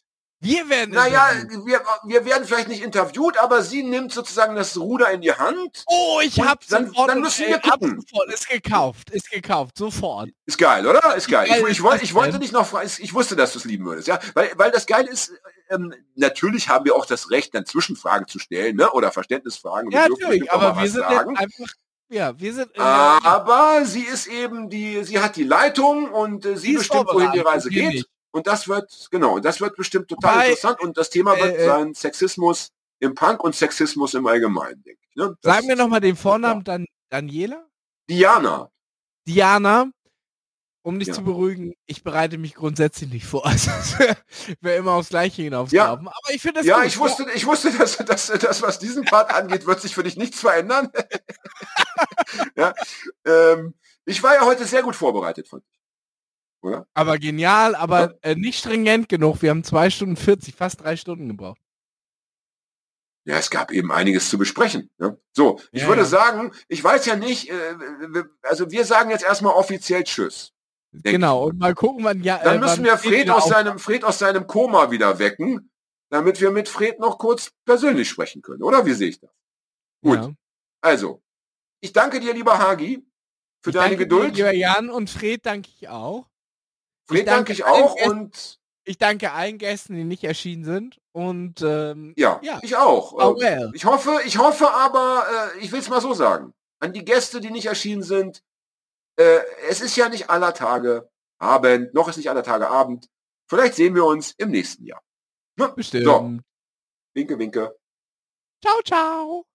[0.44, 0.94] Wir werden.
[0.94, 1.30] Naja,
[1.64, 5.84] wir, wir werden vielleicht nicht interviewt, aber sie nimmt sozusagen das Ruder in die Hand.
[5.86, 7.10] Oh, ich hab's dann, sofort.
[7.10, 8.00] Dann müssen wir gucken.
[8.00, 8.32] Sofort.
[8.32, 10.30] Ist gekauft, ist gekauft, sofort.
[10.44, 11.14] Ist geil, oder?
[11.16, 11.48] Ist geil.
[11.48, 14.06] geil ich, ich, wollte, ich wollte nicht noch, ich wusste, dass du es lieben würdest,
[14.06, 15.32] ja, weil, weil das geil ist.
[15.70, 18.90] Ähm, natürlich haben wir auch das Recht, dann Zwischenfragen zu stellen, ne?
[18.92, 19.90] Oder Verständnisfragen.
[19.90, 20.52] Ja, natürlich.
[20.52, 21.74] Aber wir sind einfach
[22.10, 22.70] ja, wir sind.
[22.76, 27.32] Äh, aber sie ist eben die, sie hat die Leitung und äh, sie bestimmt, wohin
[27.32, 28.06] die Reise geht.
[28.34, 30.80] Und das wird, genau, das wird bestimmt total Wobei, interessant.
[30.80, 35.14] Und das Thema wird äh, sein Sexismus im Punk und Sexismus im Allgemeinen, denke ich.
[35.14, 35.36] Ne?
[35.40, 37.64] Sagen wir nochmal den Vornamen Dan Daniela?
[38.10, 38.72] Diana.
[39.24, 39.88] Diana,
[40.82, 41.14] um dich ja.
[41.14, 43.44] zu beruhigen, ich bereite mich grundsätzlich nicht vor.
[43.48, 43.70] Also
[44.60, 46.06] wäre immer aufs Gleiche hinauslaufen.
[46.06, 46.12] Ja.
[46.12, 46.66] Aber ich finde das.
[46.66, 46.86] Ja, gut.
[46.86, 50.16] ich wusste, ich wusste, dass, dass, dass was diesen Part angeht, wird sich für dich
[50.16, 50.90] nichts verändern.
[52.56, 52.74] ja.
[53.24, 53.74] Ähm,
[54.06, 55.83] ich war ja heute sehr gut vorbereitet von dir
[56.64, 56.86] oder?
[56.94, 59.42] Aber genial, aber äh, nicht stringent genug.
[59.42, 61.60] Wir haben zwei Stunden 40, fast drei Stunden gebraucht.
[63.26, 64.90] Ja, es gab eben einiges zu besprechen.
[64.98, 65.18] Ne?
[65.32, 66.08] So, ich ja, würde ja.
[66.08, 67.74] sagen, ich weiß ja nicht, äh,
[68.42, 70.52] also wir sagen jetzt erstmal offiziell Tschüss.
[70.92, 72.38] Genau, und mal gucken, wann ja.
[72.38, 75.70] Dann äh, müssen wir Fred aus seinem Fred aus seinem Koma wieder wecken,
[76.10, 78.86] damit wir mit Fred noch kurz persönlich sprechen können, oder?
[78.86, 79.30] Wie sehe ich das?
[80.02, 80.18] Gut.
[80.18, 80.30] Ja.
[80.82, 81.22] Also,
[81.80, 83.04] ich danke dir, lieber Hagi,
[83.62, 84.36] für ich deine Geduld.
[84.36, 86.28] Dir, lieber Jan und Fred danke ich auch.
[87.06, 91.00] Fred danke ich auch Gästen, und ich danke allen Gästen, die nicht erschienen sind.
[91.12, 93.12] Und ähm, ja, ja, ich auch.
[93.12, 93.70] Oh well.
[93.74, 97.40] Ich hoffe, ich hoffe aber, äh, ich will es mal so sagen, an die Gäste,
[97.40, 98.42] die nicht erschienen sind,
[99.16, 101.08] äh, es ist ja nicht aller Tage
[101.38, 103.08] Abend, noch ist nicht aller Tage Abend.
[103.48, 105.02] Vielleicht sehen wir uns im nächsten Jahr.
[105.56, 105.72] Ne?
[105.74, 106.04] Bestimmt.
[106.04, 106.38] So.
[107.14, 107.76] Winke, winke.
[108.62, 109.46] Ciao, ciao.